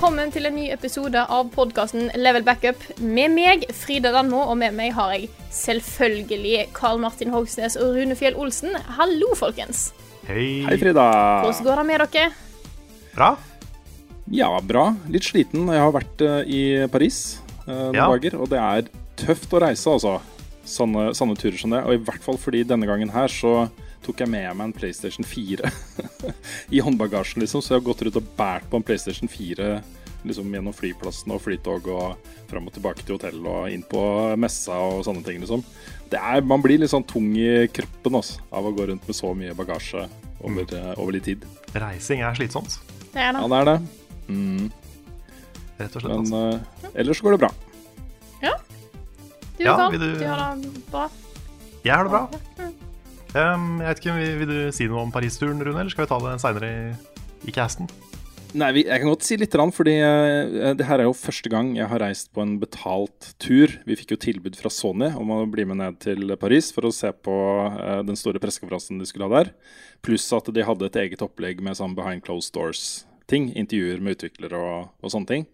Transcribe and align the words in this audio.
Velkommen 0.00 0.30
til 0.32 0.48
en 0.48 0.54
ny 0.56 0.62
episode 0.72 1.20
av 1.28 1.50
podkasten 1.52 2.06
Level 2.16 2.40
Backup. 2.40 2.80
Med 3.04 3.34
meg, 3.34 3.66
Frida 3.76 4.08
Danmo, 4.14 4.38
og 4.48 4.56
med 4.56 4.72
meg 4.72 4.94
har 4.96 5.10
jeg 5.12 5.26
selvfølgelig 5.52 6.70
Karl 6.72 7.02
Martin 7.02 7.28
Hogsnes 7.34 7.76
og 7.76 7.98
Rune 7.98 8.16
Fjell 8.16 8.38
Olsen. 8.40 8.72
Hallo, 8.96 9.28
folkens. 9.36 9.90
Hei. 10.24 10.62
Hei, 10.64 10.78
Frida. 10.80 11.04
Hvordan 11.44 11.66
går 11.68 11.82
det 11.82 11.84
med 11.90 12.04
dere? 12.14 12.30
Bra. 13.12 13.28
Ja, 14.32 14.48
bra. 14.64 14.86
Litt 15.12 15.28
sliten. 15.28 15.68
Jeg 15.68 15.84
har 15.84 15.92
vært 15.92 16.24
eh, 16.24 16.48
i 16.48 16.62
Paris 16.88 17.20
eh, 17.66 17.68
noen 17.68 18.00
Ja. 18.00 18.08
dager, 18.08 18.38
og 18.40 18.48
det 18.54 18.62
er 18.70 18.88
tøft 19.20 19.52
å 19.52 19.60
reise, 19.66 19.84
altså. 19.98 20.16
Sånne, 20.64 21.10
sånne 21.12 21.36
turer 21.36 21.60
som 21.60 21.76
det. 21.76 21.84
Og 21.84 21.98
i 21.98 22.00
hvert 22.08 22.24
fall 22.24 22.40
fordi 22.40 22.64
denne 22.64 22.88
gangen 22.88 23.12
her 23.12 23.28
så 23.28 23.68
tok 24.04 24.20
jeg 24.24 24.30
med 24.32 24.48
meg 24.56 24.64
en 24.70 24.72
PlayStation 24.76 25.24
4 25.26 25.70
i 26.76 26.80
håndbagasjen, 26.80 27.42
liksom. 27.44 27.62
Så 27.62 27.74
jeg 27.74 27.80
har 27.82 27.86
gått 27.90 28.02
rundt 28.06 28.16
og 28.20 28.28
båret 28.38 28.68
på 28.70 28.80
en 28.80 28.86
PlayStation 28.86 29.28
4 29.30 29.72
liksom 30.28 30.50
gjennom 30.52 30.74
flyplassen 30.76 31.32
og 31.32 31.40
flytog 31.40 31.86
og 31.88 32.32
fram 32.50 32.66
og 32.68 32.74
tilbake 32.76 33.00
til 33.06 33.16
hotell 33.16 33.38
og 33.48 33.70
inn 33.72 33.80
på 33.88 34.02
messa 34.36 34.76
og 34.76 35.04
sånne 35.06 35.22
ting, 35.24 35.38
liksom. 35.40 35.62
Det 36.12 36.18
er, 36.20 36.42
man 36.44 36.60
blir 36.64 36.80
litt 36.82 36.90
sånn 36.92 37.06
tung 37.08 37.30
i 37.38 37.66
kroppen 37.72 38.18
også, 38.18 38.42
av 38.52 38.66
å 38.68 38.72
gå 38.76 38.88
rundt 38.90 39.06
med 39.08 39.16
så 39.16 39.30
mye 39.36 39.54
bagasje 39.56 40.02
over, 40.42 40.66
mm. 40.66 40.92
over 40.98 41.14
litt 41.16 41.24
tid. 41.30 41.46
Reising 41.72 42.20
er 42.26 42.36
slitsomt, 42.36 42.80
Det 43.14 43.20
er 43.22 43.32
Ja, 43.32 43.40
det. 43.40 43.48
det 43.48 43.58
er 43.60 43.64
det. 43.70 43.78
Mm. 44.28 44.70
rett 45.80 45.96
og 45.96 46.02
slett. 46.02 46.12
Men 46.12 46.20
Altså. 46.20 46.60
uh, 46.84 46.90
ellers 46.94 47.20
går 47.24 47.36
det 47.36 47.40
bra. 47.46 47.52
Du, 49.60 49.64
Ja, 49.66 49.76
Karl? 49.76 49.92
du- 49.92 49.98
Du 50.18 50.24
har 50.26 50.56
det 50.56 50.90
bra? 50.90 51.08
Jeg 51.84 51.92
har 51.94 52.04
det 52.04 52.10
bra. 52.10 52.28
Um, 53.30 53.78
jeg 53.78 53.86
vet 53.86 54.00
ikke, 54.00 54.14
vil, 54.16 54.38
vil 54.40 54.48
du 54.50 54.60
si 54.74 54.86
noe 54.90 55.04
om 55.04 55.10
Paris-turen, 55.14 55.60
Rune, 55.62 55.84
eller 55.84 55.92
skal 55.92 56.02
vi 56.02 56.10
ta 56.10 56.16
det 56.24 56.38
seinere 56.42 56.70
i, 56.70 56.86
i 57.46 57.52
casten? 57.54 57.86
Nei, 58.58 58.72
jeg 58.80 58.98
kan 58.98 59.06
godt 59.06 59.22
si 59.22 59.36
litt, 59.38 59.54
fordi 59.76 59.92
eh, 60.02 60.72
det 60.74 60.86
her 60.88 60.98
er 60.98 61.06
jo 61.06 61.14
første 61.14 61.50
gang 61.52 61.68
jeg 61.76 61.86
har 61.86 62.02
reist 62.02 62.32
på 62.34 62.42
en 62.42 62.56
betalt 62.58 63.28
tur. 63.38 63.76
Vi 63.86 63.94
fikk 64.00 64.16
jo 64.16 64.18
tilbud 64.24 64.58
fra 64.58 64.72
Sony 64.74 65.12
om 65.14 65.30
å 65.30 65.44
bli 65.46 65.62
med 65.70 65.78
ned 65.78 66.00
til 66.02 66.34
Paris 66.40 66.72
for 66.74 66.88
å 66.88 66.94
se 66.94 67.12
på 67.14 67.36
eh, 67.70 68.00
den 68.08 68.18
store 68.18 68.42
pressekonferansen 68.42 68.98
de 68.98 69.06
skulle 69.06 69.30
ha 69.30 69.44
der. 69.44 69.52
Pluss 70.02 70.26
at 70.34 70.50
de 70.50 70.66
hadde 70.66 70.90
et 70.90 70.98
eget 71.04 71.22
opplegg 71.22 71.62
med 71.62 71.78
sånn 71.78 71.94
behind 71.94 72.26
closed 72.26 72.50
doors-ting. 72.58 73.52
Intervjuer 73.54 74.02
med 74.02 74.18
utviklere 74.18 74.58
og, 74.58 74.90
og 74.98 75.14
sånne 75.14 75.30
ting. 75.30 75.46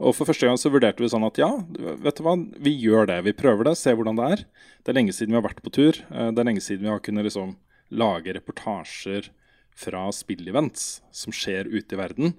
Og 0.00 0.14
for 0.16 0.28
første 0.30 0.48
gang 0.48 0.56
så 0.56 0.70
vurderte 0.72 1.02
vi 1.04 1.10
sånn 1.12 1.26
at 1.26 1.36
ja, 1.40 1.50
vet 1.76 2.16
du 2.16 2.24
hva, 2.24 2.32
vi 2.64 2.72
gjør 2.80 3.10
det. 3.10 3.18
Vi 3.26 3.34
prøver 3.36 3.68
det, 3.68 3.74
ser 3.76 3.98
hvordan 3.98 4.16
det 4.16 4.28
er. 4.36 4.44
Det 4.80 4.92
er 4.92 4.96
lenge 4.96 5.12
siden 5.12 5.34
vi 5.34 5.40
har 5.40 5.44
vært 5.44 5.60
på 5.64 5.72
tur. 5.76 5.98
Eh, 6.08 6.30
Det 6.32 6.40
er 6.40 6.48
lenge 6.48 6.64
siden 6.64 6.86
vi 6.86 6.92
har 6.92 7.02
kunnet 7.04 7.28
liksom 7.28 7.52
lage 7.90 8.32
reportasjer 8.36 9.28
fra 9.76 10.06
spillevents 10.14 11.02
som 11.12 11.34
skjer 11.34 11.68
ute 11.68 11.96
i 11.96 12.00
verden. 12.00 12.32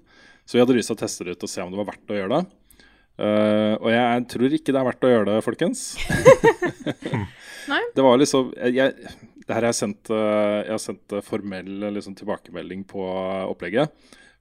Så 0.44 0.56
vi 0.56 0.62
hadde 0.64 0.74
lyst 0.74 0.90
til 0.90 0.98
å 0.98 1.02
teste 1.04 1.24
det 1.26 1.36
ut 1.36 1.46
og 1.46 1.52
se 1.52 1.62
om 1.62 1.70
det 1.70 1.78
var 1.78 1.90
verdt 1.92 2.10
å 2.12 2.18
gjøre 2.18 2.40
det. 2.40 2.58
Uh, 3.22 3.74
og 3.76 3.90
jeg 3.92 4.22
tror 4.32 4.54
ikke 4.56 4.72
det 4.72 4.80
er 4.80 4.86
verdt 4.88 5.04
å 5.06 5.10
gjøre 5.12 5.28
det, 5.28 5.42
folkens. 5.44 5.82
Det 7.94 8.02
var 8.02 8.16
liksom 8.18 8.48
jeg, 8.74 8.90
Det 9.46 9.52
her 9.54 9.60
har 9.60 9.68
jeg 9.68 9.78
sendt, 9.78 10.10
eh, 10.10 10.56
jeg 10.66 10.72
har 10.72 10.80
sendt 10.82 11.14
formell 11.22 11.68
liksom, 11.94 12.16
tilbakemelding 12.18 12.82
på 12.90 13.04
opplegget. 13.46 13.92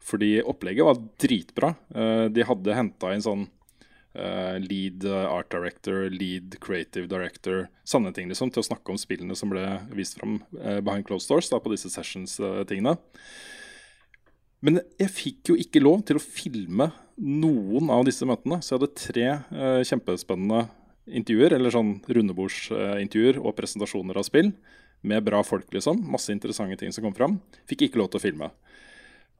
Fordi 0.01 0.39
opplegget 0.41 0.87
var 0.87 1.01
dritbra. 1.21 1.73
Eh, 1.95 2.25
de 2.33 2.45
hadde 2.47 2.77
henta 2.77 3.11
inn 3.13 3.23
sånn 3.23 3.45
eh, 4.17 4.57
lead 4.63 5.05
art 5.05 5.51
director, 5.53 6.09
lead 6.09 6.57
creative 6.63 7.07
director, 7.11 7.67
sånne 7.87 8.13
ting 8.15 8.31
liksom, 8.31 8.51
til 8.53 8.63
å 8.63 8.69
snakke 8.71 8.93
om 8.93 8.99
spillene 8.99 9.37
som 9.37 9.53
ble 9.53 9.63
vist 9.93 10.17
fram 10.17 10.39
eh, 10.59 10.81
behind 10.81 11.07
closed 11.07 11.29
doors 11.29 11.51
da, 11.53 11.61
på 11.61 11.73
disse 11.73 11.93
sessions-tingene. 11.93 12.97
Men 14.61 14.81
jeg 15.01 15.09
fikk 15.09 15.53
jo 15.53 15.57
ikke 15.57 15.81
lov 15.81 16.03
til 16.05 16.19
å 16.19 16.21
filme 16.21 16.91
noen 17.21 17.89
av 17.93 18.03
disse 18.05 18.25
møtene, 18.29 18.59
så 18.61 18.75
jeg 18.75 18.79
hadde 18.79 18.97
tre 18.97 19.81
kjempespennende 19.89 20.67
intervjuer, 21.09 21.55
eller 21.57 21.73
sånn 21.73 21.95
rundebordsintervjuer 22.05 23.39
og 23.41 23.55
presentasjoner 23.57 24.19
av 24.21 24.27
spill, 24.27 24.51
med 25.01 25.25
bra 25.25 25.41
folk, 25.41 25.65
liksom. 25.73 26.03
Masse 26.13 26.29
interessante 26.33 26.77
ting 26.77 26.93
som 26.93 27.07
kom 27.07 27.15
fram. 27.17 27.39
Fikk 27.69 27.87
ikke 27.87 28.01
lov 28.01 28.11
til 28.13 28.21
å 28.21 28.25
filme. 28.27 28.51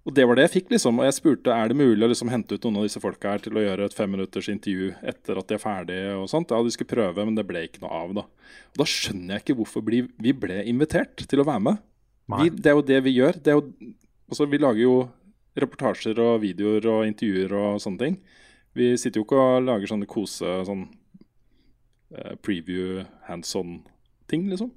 Og 0.02 0.16
det 0.18 0.24
var 0.26 0.38
det 0.38 0.48
jeg 0.48 0.54
fikk, 0.56 0.72
liksom. 0.74 0.98
Og 0.98 1.06
jeg 1.06 1.16
spurte 1.20 1.54
er 1.54 1.70
det 1.70 1.78
mulig 1.78 2.02
å 2.02 2.10
liksom 2.10 2.32
hente 2.34 2.58
ut 2.58 2.64
noen 2.66 2.80
av 2.82 2.88
disse 2.88 3.02
folka 3.04 3.36
her 3.36 3.44
til 3.44 3.58
å 3.60 3.62
gjøre 3.62 3.86
et 3.86 3.96
femminutters 3.96 4.50
intervju 4.50 4.96
etter 5.12 5.38
at 5.38 5.52
de 5.52 5.58
er 5.58 5.62
ferdige 5.62 6.16
og 6.18 6.26
sånt. 6.32 6.50
Ja, 6.50 6.62
de 6.66 6.74
skulle 6.74 6.90
prøve, 6.90 7.26
men 7.28 7.38
det 7.38 7.46
ble 7.50 7.68
ikke 7.68 7.84
noe 7.84 7.94
av, 8.00 8.16
da. 8.18 8.26
Og 8.74 8.82
da 8.82 8.88
skjønner 8.90 9.38
jeg 9.38 9.46
ikke 9.46 9.58
hvorfor 9.60 9.86
vi 9.86 10.34
ble 10.34 10.62
invitert 10.72 11.22
til 11.30 11.44
å 11.44 11.48
være 11.48 11.66
med. 11.70 11.84
Vi, 12.32 12.50
det 12.58 12.72
er 12.72 12.78
jo 12.80 12.86
det 12.88 13.00
vi 13.06 13.14
gjør. 13.20 13.38
Det 13.44 13.54
er 13.54 13.60
jo, 13.60 13.94
altså, 14.32 14.50
vi 14.50 14.62
lager 14.62 14.82
jo 14.82 14.96
reportasjer 15.62 16.20
og 16.24 16.42
videoer 16.48 16.88
og 16.90 17.06
intervjuer 17.06 17.56
og 17.60 17.82
sånne 17.84 18.06
ting. 18.06 18.20
Vi 18.78 18.94
sitter 18.98 19.22
jo 19.22 19.28
ikke 19.28 19.38
og 19.38 19.66
lager 19.68 19.92
sånne 19.92 20.10
kose 20.10 20.62
sånn 20.66 20.86
eh, 22.16 22.38
preview 22.42 23.04
hands 23.28 23.54
on-ting, 23.60 24.48
liksom. 24.50 24.72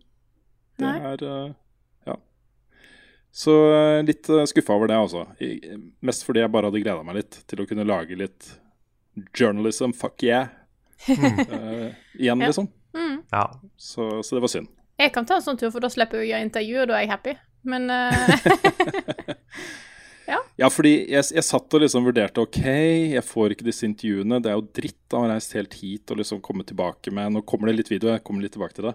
Det 0.77 0.89
Nei. 0.91 0.99
er 1.15 1.29
Ja. 1.31 1.37
Så 3.35 3.55
eh, 3.75 4.03
litt 4.07 4.29
uh, 4.31 4.45
skuffa 4.47 4.77
over 4.77 4.89
det, 4.91 4.95
altså. 4.95 5.25
Mest 6.07 6.23
fordi 6.23 6.45
jeg 6.45 6.53
bare 6.55 6.71
hadde 6.71 6.83
gleda 6.85 7.03
meg 7.03 7.19
litt 7.19 7.41
til 7.51 7.65
å 7.65 7.67
kunne 7.67 7.87
lage 7.89 8.15
litt 8.19 8.53
journalism, 9.35 9.91
fuck 9.95 10.23
yeah. 10.23 10.53
uh, 11.09 11.91
igjen, 12.21 12.39
Ja. 12.39 12.47
liksom. 12.47 12.71
Mm. 12.95 13.17
Ja. 13.33 13.49
Så, 13.77 14.23
så 14.23 14.37
det 14.37 14.45
var 14.45 14.53
synd. 14.53 14.71
Jeg 15.03 15.11
kan 15.17 15.27
ta 15.27 15.41
en 15.41 15.43
sånn 15.43 15.59
tur, 15.59 15.73
for 15.75 15.83
da 15.83 15.91
slipper 15.91 16.23
jeg 16.23 16.29
å 16.29 16.31
gjøre 16.31 16.47
intervju, 16.47 16.77
og 16.85 16.93
da 16.93 17.01
er 17.01 17.07
jeg 17.09 17.11
happy. 17.11 17.35
Men 17.67 17.91
uh... 17.95 18.07
Ja, 20.57 20.69
fordi 20.71 20.93
jeg, 21.11 21.27
jeg 21.35 21.45
satt 21.45 21.75
og 21.75 21.83
liksom 21.83 22.07
vurderte 22.07 22.43
OK, 22.45 22.61
jeg 22.63 23.27
får 23.27 23.57
ikke 23.57 23.67
disse 23.67 23.87
intervjuene. 23.89 24.39
Det 24.43 24.53
er 24.53 24.59
jo 24.61 24.69
dritt 24.79 25.01
da 25.11 25.19
å 25.19 25.25
ha 25.25 25.33
reist 25.33 25.57
helt 25.59 25.75
hit 25.81 26.13
og 26.15 26.21
liksom 26.23 26.43
komme 26.45 26.63
tilbake 26.67 27.11
med 27.15 27.35
Nå 27.35 27.43
kommer 27.49 27.71
det 27.71 27.81
litt 27.81 27.91
video, 27.91 28.13
jeg 28.15 28.23
kommer 28.23 28.47
litt 28.47 28.55
tilbake 28.55 28.79
til 28.79 28.93
det. 28.93 28.95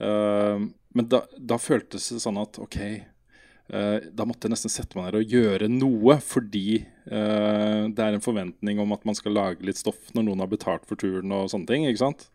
Uh, 0.00 0.64
men 0.96 1.10
da, 1.12 1.20
da 1.36 1.60
føltes 1.60 2.08
det 2.14 2.22
sånn 2.24 2.40
at 2.40 2.56
OK, 2.62 2.80
eh, 2.80 3.02
da 3.64 4.26
måtte 4.28 4.44
jeg 4.44 4.52
nesten 4.52 4.72
sette 4.72 4.98
meg 4.98 5.06
ned 5.08 5.22
og 5.22 5.30
gjøre 5.32 5.68
noe, 5.72 6.18
fordi 6.20 6.82
eh, 6.84 7.82
det 7.88 8.02
er 8.04 8.16
en 8.16 8.24
forventning 8.24 8.82
om 8.82 8.92
at 8.92 9.06
man 9.08 9.16
skal 9.16 9.32
lage 9.32 9.64
litt 9.64 9.80
stoff 9.80 10.10
når 10.12 10.26
noen 10.26 10.42
har 10.44 10.50
betalt 10.52 10.84
for 10.88 11.00
turen 11.00 11.32
og 11.32 11.48
sånne 11.52 11.70
ting. 11.70 11.86
ikke 11.88 12.02
sant? 12.02 12.26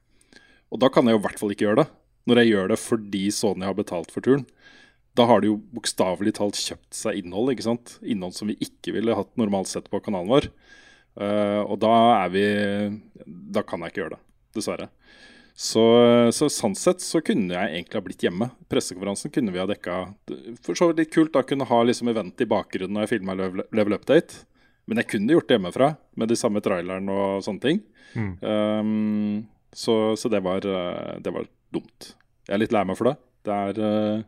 Og 0.74 0.82
da 0.82 0.90
kan 0.94 1.06
jeg 1.06 1.18
jo 1.18 1.22
i 1.22 1.26
hvert 1.28 1.42
fall 1.42 1.54
ikke 1.54 1.68
gjøre 1.68 1.84
det. 1.84 1.88
Når 2.30 2.42
jeg 2.42 2.52
gjør 2.52 2.72
det 2.72 2.80
fordi 2.82 3.24
Sony 3.34 3.66
har 3.66 3.78
betalt 3.78 4.12
for 4.14 4.26
turen. 4.26 4.46
Da 5.18 5.26
har 5.30 5.42
de 5.42 5.50
jo 5.50 5.60
bokstavelig 5.76 6.36
talt 6.38 6.60
kjøpt 6.60 6.98
seg 6.98 7.22
innhold. 7.22 7.54
ikke 7.54 7.66
sant? 7.66 7.98
Innhold 8.02 8.38
som 8.38 8.50
vi 8.52 8.58
ikke 8.64 8.94
ville 8.96 9.18
hatt 9.18 9.32
normalt 9.40 9.72
sett 9.72 9.90
på 9.90 10.02
kanalen 10.06 10.30
vår. 10.32 10.50
Eh, 11.20 11.62
og 11.66 11.80
da 11.82 11.94
er 12.22 12.30
vi 12.32 12.44
Da 13.52 13.64
kan 13.66 13.82
jeg 13.82 13.92
ikke 13.92 14.04
gjøre 14.04 14.18
det, 14.18 14.22
dessverre. 14.56 14.90
Så, 15.60 15.82
så 16.32 16.48
sånn 16.48 16.76
sett 16.80 17.02
så 17.04 17.20
kunne 17.20 17.52
jeg 17.52 17.72
egentlig 17.74 17.98
ha 17.98 18.04
blitt 18.06 18.22
hjemme. 18.24 18.46
Pressekonferansen 18.72 19.32
kunne 19.36 19.52
vi 19.52 19.60
ha 19.60 19.66
dekka. 19.68 19.98
For 20.64 20.78
så 20.80 20.88
vidt 20.88 21.02
litt 21.02 21.12
kult 21.12 21.34
da 21.36 21.42
kunne 21.44 21.68
ha 21.68 21.80
liksom 21.84 22.08
event 22.14 22.40
i 22.40 22.48
bakgrunnen 22.48 22.96
når 22.96 23.04
jeg 23.04 23.12
filma 23.18 23.36
level, 23.36 23.96
Update. 23.98 24.46
Men 24.88 25.02
jeg 25.02 25.10
kunne 25.12 25.36
gjort 25.36 25.50
det 25.50 25.58
hjemmefra 25.58 25.90
med 26.16 26.32
de 26.32 26.38
samme 26.40 26.64
trailerne 26.64 27.12
og 27.12 27.44
sånne 27.44 27.66
ting. 27.66 27.84
Mm. 28.16 28.32
Um, 28.40 29.44
så 29.76 30.16
så 30.16 30.32
det, 30.32 30.40
var, 30.48 30.64
eh, 30.64 31.20
det 31.20 31.36
var 31.36 31.52
dumt. 31.76 32.14
Jeg 32.48 32.56
er 32.56 32.64
litt 32.64 32.80
lei 32.80 32.88
meg 32.88 32.98
for 32.98 33.12
det. 33.12 33.16
Det 33.46 33.60
er 33.68 33.84
eh, 33.90 34.24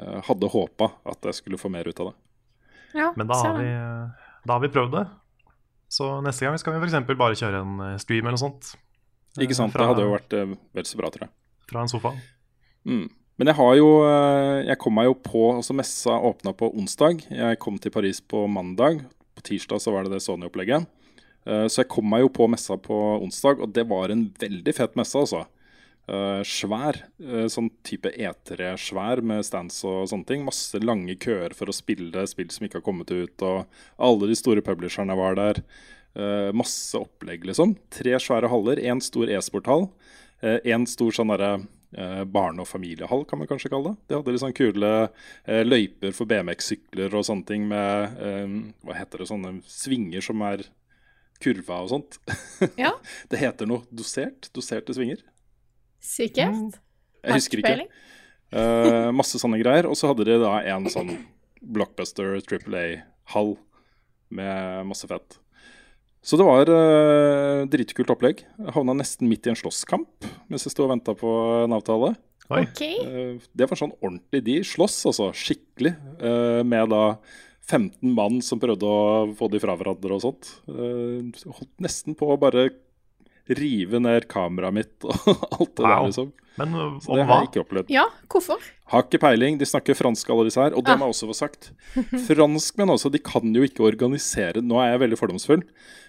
eh, 0.00 0.18
Hadde 0.32 0.52
håpa 0.56 0.94
at 1.12 1.28
jeg 1.28 1.42
skulle 1.42 1.60
få 1.60 1.68
mer 1.76 1.92
ut 1.92 2.00
av 2.00 2.08
det. 2.08 2.16
ja, 3.04 3.12
Men 3.20 3.28
da 3.28 3.36
har, 3.44 3.60
vi, 3.60 3.70
da 4.48 4.56
har 4.56 4.64
vi 4.64 4.72
prøvd 4.72 4.96
det. 4.96 5.06
Så 5.92 6.08
neste 6.24 6.48
gang 6.48 6.56
skal 6.56 6.80
vi 6.80 6.88
f.eks. 6.88 7.02
bare 7.12 7.36
kjøre 7.36 7.64
en 7.66 7.98
stream 8.00 8.24
eller 8.24 8.40
noe 8.40 8.46
sånt. 8.48 8.78
Eh, 9.38 9.46
Ikke 9.46 9.56
sant? 9.58 9.72
Fra, 9.74 9.84
Det 9.84 9.92
hadde 9.92 10.06
jo 10.06 10.14
vært 10.16 10.36
eh, 10.36 10.56
vel 10.78 10.88
så 10.88 11.00
bra, 11.00 11.12
tror 11.14 11.28
jeg. 11.28 11.34
Fra 11.70 11.84
en 11.84 11.92
sofa. 11.92 12.14
Mm. 12.88 13.06
Men 13.38 13.50
jeg 13.52 13.58
har 13.58 13.74
jo 13.76 13.88
eh, 14.06 14.66
Jeg 14.66 14.78
kom 14.82 14.94
meg 14.96 15.08
jo 15.08 15.16
på 15.22 15.42
Altså, 15.52 15.76
messa 15.76 16.14
åpna 16.30 16.54
på 16.58 16.70
onsdag. 16.74 17.26
Jeg 17.30 17.60
kom 17.62 17.78
til 17.78 17.94
Paris 17.94 18.20
på 18.20 18.46
mandag. 18.50 19.04
På 19.38 19.44
tirsdag 19.46 19.82
så 19.82 19.94
var 19.94 20.06
det 20.06 20.16
det 20.16 20.24
Sony-opplegget. 20.24 20.88
Eh, 21.48 21.66
så 21.70 21.82
jeg 21.82 21.92
kom 21.92 22.08
meg 22.10 22.24
jo 22.26 22.32
på 22.34 22.48
messa 22.50 22.76
på 22.80 22.96
onsdag, 23.22 23.62
og 23.62 23.72
det 23.76 23.86
var 23.88 24.12
en 24.12 24.26
veldig 24.40 24.74
fet 24.76 24.98
messe, 24.98 25.16
altså. 25.18 25.46
Uh, 26.08 26.40
svær. 26.40 26.96
Uh, 27.20 27.44
sånn 27.52 27.66
type 27.84 28.08
E3-svær 28.08 29.20
med 29.20 29.44
stands 29.44 29.82
og 29.84 30.06
sånne 30.08 30.24
ting. 30.30 30.44
Masse 30.46 30.80
lange 30.80 31.18
køer 31.20 31.52
for 31.56 31.68
å 31.68 31.76
spille 31.76 32.24
spill 32.30 32.48
som 32.48 32.64
ikke 32.64 32.80
har 32.80 32.86
kommet 32.86 33.12
ut. 33.12 33.44
Og 33.44 33.66
alle 34.00 34.30
de 34.30 34.38
store 34.38 34.64
publisherne 34.64 35.16
var 35.18 35.36
der. 35.36 35.60
Uh, 36.16 36.50
masse 36.56 36.96
opplegg, 36.98 37.44
liksom. 37.48 37.74
Tre 37.94 38.14
svære 38.22 38.50
haller. 38.50 38.80
Én 38.80 39.02
stor 39.04 39.30
e-sporthall. 39.30 39.88
Én 40.38 40.84
stor 40.86 41.10
sånn 41.10 41.32
derre 41.32 41.66
barne- 42.30 42.62
og 42.62 42.68
familiehall, 42.68 43.24
kan 43.26 43.40
man 43.40 43.48
kanskje 43.50 43.72
kalle 43.72 43.90
det. 43.90 44.06
De 44.06 44.14
hadde 44.14 44.30
litt 44.30 44.42
sånn 44.44 44.54
kule 44.54 44.90
løyper 45.66 46.12
for 46.14 46.30
BMX-sykler 46.30 47.16
og 47.18 47.24
sånne 47.26 47.46
ting 47.48 47.64
med 47.66 48.20
Hva 48.86 48.94
heter 49.00 49.24
det, 49.24 49.26
sånne 49.32 49.50
svinger 49.66 50.22
som 50.22 50.44
er 50.46 50.62
kurva 51.42 51.80
og 51.84 51.90
sånt. 51.92 52.18
Ja. 52.78 52.92
det 53.30 53.40
heter 53.42 53.66
noe 53.70 53.82
dosert. 53.90 54.50
Doserte 54.54 54.94
svinger. 54.94 55.24
Sikkert. 56.02 56.78
Jeg 57.24 57.34
husker 57.34 57.62
ikke. 57.62 57.88
Uh, 58.54 59.10
masse 59.14 59.40
sånne 59.40 59.58
greier. 59.60 59.88
Og 59.90 59.98
så 59.98 60.10
hadde 60.10 60.26
de 60.28 60.38
da 60.42 60.58
en 60.74 60.88
sånn 60.92 61.14
blockbuster 61.58 62.38
Triple 62.46 62.84
A-hall 62.84 63.56
med 64.34 64.86
masse 64.88 65.08
fett. 65.10 65.38
Så 66.28 66.36
det 66.36 66.44
var 66.44 66.68
uh, 66.68 67.64
dritkult 67.72 68.10
opplegg. 68.12 68.42
Jeg 68.44 68.74
havna 68.76 68.96
nesten 68.98 69.30
midt 69.30 69.48
i 69.48 69.52
en 69.54 69.58
slåsskamp 69.58 70.28
mens 70.52 70.66
jeg 70.66 70.74
sto 70.74 70.84
og 70.84 70.92
venta 70.92 71.14
på 71.16 71.30
en 71.64 71.76
avtale. 71.76 72.12
Okay. 72.48 72.98
Uh, 73.00 73.46
det 73.56 73.68
var 73.68 73.80
sånn 73.80 73.96
ordentlig 74.02 74.42
de 74.44 74.58
slåss, 74.66 75.00
altså. 75.08 75.30
Skikkelig. 75.36 75.94
med 76.68 76.90
da 76.92 77.02
15 77.68 78.12
mann 78.16 78.42
som 78.44 78.60
prøvde 78.60 78.88
å 78.88 79.28
få 79.38 79.48
de 79.52 79.60
fra 79.62 79.76
hverandre 79.78 80.16
og 80.16 80.24
sånt. 80.24 80.52
holdt 80.68 81.72
nesten 81.84 82.16
på 82.18 82.32
å 82.32 82.38
bare 82.40 82.70
rive 83.56 84.00
ned 84.02 84.26
kameraet 84.30 84.76
mitt 84.76 85.06
og 85.06 85.14
alt 85.58 85.74
det 85.78 85.84
wow. 85.84 85.88
der, 85.88 86.04
liksom. 86.10 86.34
Men 86.58 86.74
så 86.74 87.12
om 87.12 87.18
det 87.18 87.24
har 87.28 87.42
jeg 87.42 87.48
ikke 87.52 87.62
opplevd. 87.62 87.90
Ja, 87.94 88.04
hvorfor? 88.26 88.62
Har 88.90 89.04
ikke 89.04 89.20
peiling. 89.22 89.58
De 89.60 89.66
snakker 89.68 89.94
fransk, 89.94 90.30
alle 90.34 90.48
disse 90.48 90.58
her. 90.58 90.74
Og 90.74 90.82
det 90.82 90.94
ah. 90.94 90.98
må 90.98 91.06
jeg 91.06 91.14
også 91.14 91.28
få 91.30 91.36
sagt. 91.38 91.68
Franskmenn 92.26 92.90
også, 92.94 93.12
de 93.14 93.20
kan 93.22 93.52
jo 93.54 93.62
ikke 93.62 93.84
organisere 93.86 94.62
Nå 94.64 94.80
er 94.82 94.94
jeg 94.94 95.02
veldig 95.04 95.18
fordomsfull, 95.20 95.62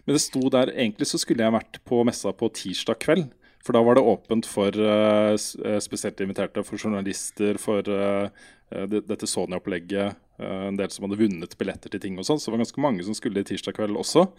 men 0.06 0.16
det 0.16 0.22
sto 0.24 0.42
der 0.54 0.72
Egentlig 0.74 1.10
så 1.12 1.20
skulle 1.22 1.46
jeg 1.46 1.54
vært 1.54 1.82
på 1.88 2.02
messa 2.08 2.34
på 2.34 2.50
tirsdag 2.56 2.98
kveld. 3.04 3.28
For 3.66 3.76
da 3.76 3.84
var 3.84 4.00
det 4.00 4.06
åpent 4.08 4.48
for 4.48 4.74
uh, 4.74 5.36
spesielt 5.84 6.22
inviterte, 6.24 6.64
for 6.64 6.80
journalister, 6.80 7.60
for 7.62 7.84
uh, 7.86 8.30
dette 8.72 9.28
Sony-opplegget. 9.28 10.16
Uh, 10.40 10.70
en 10.70 10.80
del 10.80 10.92
som 10.94 11.06
hadde 11.06 11.20
vunnet 11.20 11.58
billetter 11.60 11.92
til 11.94 12.04
ting 12.04 12.20
og 12.20 12.28
sånn. 12.28 12.40
Så 12.40 12.50
det 12.50 12.58
var 12.58 12.64
ganske 12.66 12.84
mange 12.84 13.06
som 13.08 13.18
skulle 13.18 13.44
i 13.44 13.48
tirsdag 13.48 13.78
kveld 13.78 14.00
også. 14.00 14.30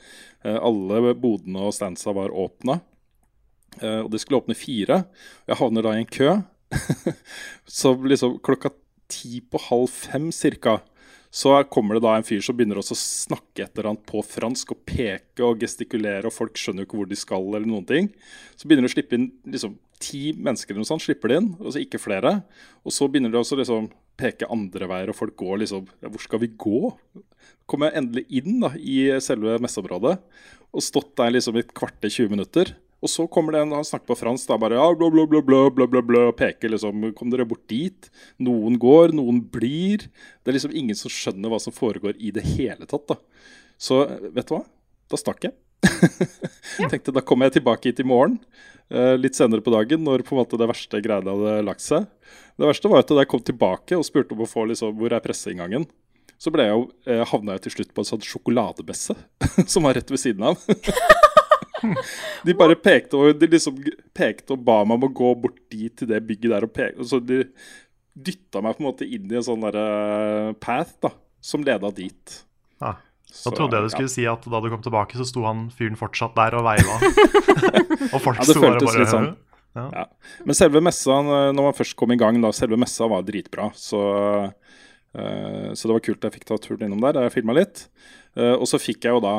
alle 0.43 1.14
bodene 1.14 1.69
og 1.69 1.76
standsa 1.76 2.14
var 2.17 2.32
åpna. 2.32 2.81
Uh, 3.79 4.02
og 4.05 4.11
det 4.12 4.23
skulle 4.23 4.41
åpne 4.41 4.58
fire. 4.58 5.05
Jeg 5.49 5.61
havner 5.61 5.87
da 5.87 5.94
i 5.94 6.02
en 6.02 6.11
kø. 6.11 6.38
så 7.81 7.94
liksom 7.94 8.38
klokka 8.44 8.73
ti 9.11 9.41
på 9.43 9.61
halv 9.69 9.91
fem 9.91 10.31
cirka, 10.35 10.79
så 11.31 11.55
kommer 11.70 11.94
det 11.94 12.02
da 12.02 12.17
en 12.19 12.26
fyr 12.26 12.43
som 12.43 12.56
begynner 12.58 12.81
også 12.81 12.97
å 12.97 13.00
snakke 13.00 13.62
et 13.62 13.76
eller 13.76 13.93
annet 13.93 14.06
på 14.08 14.23
fransk 14.26 14.73
og 14.75 14.81
peke 14.88 15.44
og 15.47 15.62
gestikulere, 15.62 16.26
og 16.26 16.35
folk 16.35 16.58
skjønner 16.58 16.82
jo 16.82 16.88
ikke 16.88 16.99
hvor 16.99 17.11
de 17.11 17.19
skal 17.19 17.47
eller 17.52 17.70
noen 17.70 17.87
ting. 17.87 18.11
Så 18.58 18.67
begynner 18.67 18.87
de 18.87 18.91
å 18.91 18.94
slippe 18.97 19.19
inn 19.19 19.29
liksom 19.47 19.76
ti 20.02 20.32
mennesker 20.35 20.75
eller 20.75 20.82
noe 20.82 20.91
sånt, 20.91 21.05
slipper 21.05 21.31
de 21.31 21.38
inn, 21.38 21.52
og 21.61 21.70
så 21.70 21.85
ikke 21.85 22.02
flere. 22.02 22.41
Og 22.82 22.94
så 22.97 23.06
begynner 23.06 23.31
de 23.31 23.38
også 23.38 23.58
liksom 23.61 23.87
peke 24.20 24.49
andre 24.52 24.88
veier, 24.90 25.11
og 25.11 25.19
folk 25.19 25.37
går 25.40 25.64
liksom 25.64 25.88
ja, 26.02 26.11
Hvor 26.12 26.22
skal 26.22 26.43
vi 26.44 26.52
gå? 26.52 26.93
Kommer 27.70 27.90
jeg 27.90 28.02
endelig 28.02 28.26
inn 28.40 28.61
da, 28.62 28.75
i 28.76 29.02
selve 29.25 29.56
messeområdet 29.62 30.19
og 30.70 30.84
stått 30.84 31.17
der 31.19 31.32
liksom 31.34 31.56
i 31.58 31.64
et 31.64 31.75
kvarter, 31.75 32.11
20 32.11 32.31
minutter. 32.31 32.72
Og 33.00 33.08
så 33.08 33.25
kommer 33.32 33.55
det 33.55 33.62
en 33.64 33.72
han 33.72 33.87
snakker 33.87 34.11
på 34.11 34.19
fransk, 34.20 34.44
da 34.50 34.58
bare 34.61 34.76
ja, 34.76 34.87
blå, 34.94 35.08
blå, 35.12 35.25
blå, 35.26 35.40
blå, 35.43 35.87
blå, 35.88 36.02
blå, 36.05 36.25
og 36.28 36.37
peker 36.37 36.75
liksom 36.75 37.08
Kom 37.17 37.31
dere 37.32 37.46
bort 37.49 37.64
dit? 37.70 38.11
Noen 38.44 38.76
går, 38.81 39.14
noen 39.17 39.40
blir. 39.40 40.05
Det 40.43 40.52
er 40.52 40.58
liksom 40.58 40.76
ingen 40.76 40.99
som 40.99 41.12
skjønner 41.12 41.52
hva 41.52 41.61
som 41.62 41.75
foregår 41.75 42.19
i 42.20 42.32
det 42.37 42.44
hele 42.52 42.87
tatt. 42.87 43.08
da. 43.08 43.16
Så 43.81 44.02
vet 44.05 44.46
du 44.50 44.55
hva? 44.58 44.64
Da 45.11 45.19
stakk 45.19 45.49
jeg. 45.49 45.56
ja. 46.81 46.90
Tenkte 46.93 47.14
Da 47.16 47.25
kommer 47.25 47.49
jeg 47.49 47.56
tilbake 47.56 47.88
hit 47.88 48.02
i 48.05 48.06
morgen, 48.06 48.37
uh, 48.93 49.16
litt 49.16 49.38
senere 49.38 49.64
på 49.64 49.73
dagen, 49.73 50.05
når 50.05 50.26
på 50.26 50.37
en 50.37 50.43
måte 50.43 50.61
det 50.61 50.69
verste 50.69 51.00
greiene 51.00 51.32
hadde 51.32 51.64
lagt 51.66 51.82
seg. 51.82 52.05
Det 52.61 52.69
verste 52.69 52.91
var 52.93 53.01
at 53.01 53.09
da 53.09 53.23
jeg 53.23 53.31
kom 53.33 53.41
tilbake 53.41 53.97
og 53.97 54.05
spurte 54.05 54.37
om 54.37 54.45
å 54.45 54.49
få 54.49 54.67
liksom, 54.69 54.93
hvor 55.01 55.15
er 55.17 55.23
presseinngangen, 55.25 55.87
så 56.41 56.53
ble 56.53 56.67
jeg 56.67 56.75
jo, 56.77 56.83
eh, 57.09 57.23
havna 57.31 57.57
jeg 57.57 57.67
til 57.67 57.75
slutt 57.79 57.95
på 57.97 58.05
en 58.05 58.09
sånn 58.11 58.25
sjokoladebesse 58.25 59.17
som 59.73 59.89
var 59.89 59.97
rett 59.97 60.12
ved 60.12 60.21
siden 60.21 60.45
av. 60.53 60.61
De 62.45 62.53
bare 62.57 62.77
pekte 62.77 63.17
og, 63.17 63.39
de 63.41 63.49
liksom 63.49 63.79
pekte 64.17 64.53
og 64.53 64.65
ba 64.67 64.83
meg 64.85 64.99
om 64.99 65.07
å 65.07 65.15
gå 65.17 65.31
bort 65.41 65.62
dit 65.73 65.95
til 65.97 66.11
det 66.11 66.19
bygget 66.29 66.53
der. 66.53 66.67
og 66.67 66.75
pekte, 66.77 67.07
Så 67.09 67.23
de 67.25 67.39
dytta 68.12 68.61
meg 68.61 68.77
på 68.77 68.85
en 68.85 68.89
måte 68.91 69.09
inn 69.09 69.31
i 69.33 69.39
en 69.39 69.47
sånn 69.47 69.65
der, 69.65 69.79
uh, 69.81 70.51
path 70.61 70.99
da, 71.01 71.15
som 71.41 71.65
leda 71.65 71.89
dit. 71.97 72.35
Ah. 72.85 73.01
Da 73.31 73.53
trodde 73.55 73.79
jeg 73.79 73.87
du 73.87 73.93
skulle 73.95 74.11
ja. 74.11 74.12
si 74.12 74.27
at 74.29 74.45
da 74.53 74.61
du 74.61 74.69
kom 74.69 74.83
tilbake, 74.85 75.17
så 75.17 75.25
sto 75.25 75.47
han 75.47 75.69
fyren 75.73 75.97
fortsatt 75.97 76.37
der 76.37 76.59
og 76.59 76.67
veiva. 76.67 76.99
og 78.15 78.19
folk 78.21 78.43
ja, 78.43 78.45
det 78.45 78.57
sto 78.57 78.65
der 78.67 78.77
og 78.77 78.89
bare 78.91 79.09
sånn. 79.09 79.31
Ja. 79.72 79.90
Ja. 79.94 80.05
Men 80.44 80.56
selve 80.58 80.82
messa, 80.82 81.20
når 81.22 81.55
man 81.55 81.76
først 81.76 81.96
kom 81.99 82.12
i 82.14 82.19
gang, 82.19 82.40
da, 82.43 82.50
selve 82.55 82.78
messa 82.81 83.06
var 83.11 83.26
dritbra. 83.26 83.69
Så, 83.78 84.00
uh, 84.50 85.69
så 85.75 85.90
det 85.90 85.94
var 85.94 86.05
kult 86.06 86.26
jeg 86.26 86.37
fikk 86.38 86.49
ta 86.49 86.58
turen 86.62 86.88
innom 86.88 87.05
der. 87.05 87.20
Jeg 87.26 87.37
filma 87.38 87.56
litt. 87.56 87.87
Uh, 88.38 88.56
og 88.56 88.67
så 88.70 88.81
fikk 88.82 89.06
jeg 89.06 89.17
jo 89.17 89.22
da 89.22 89.37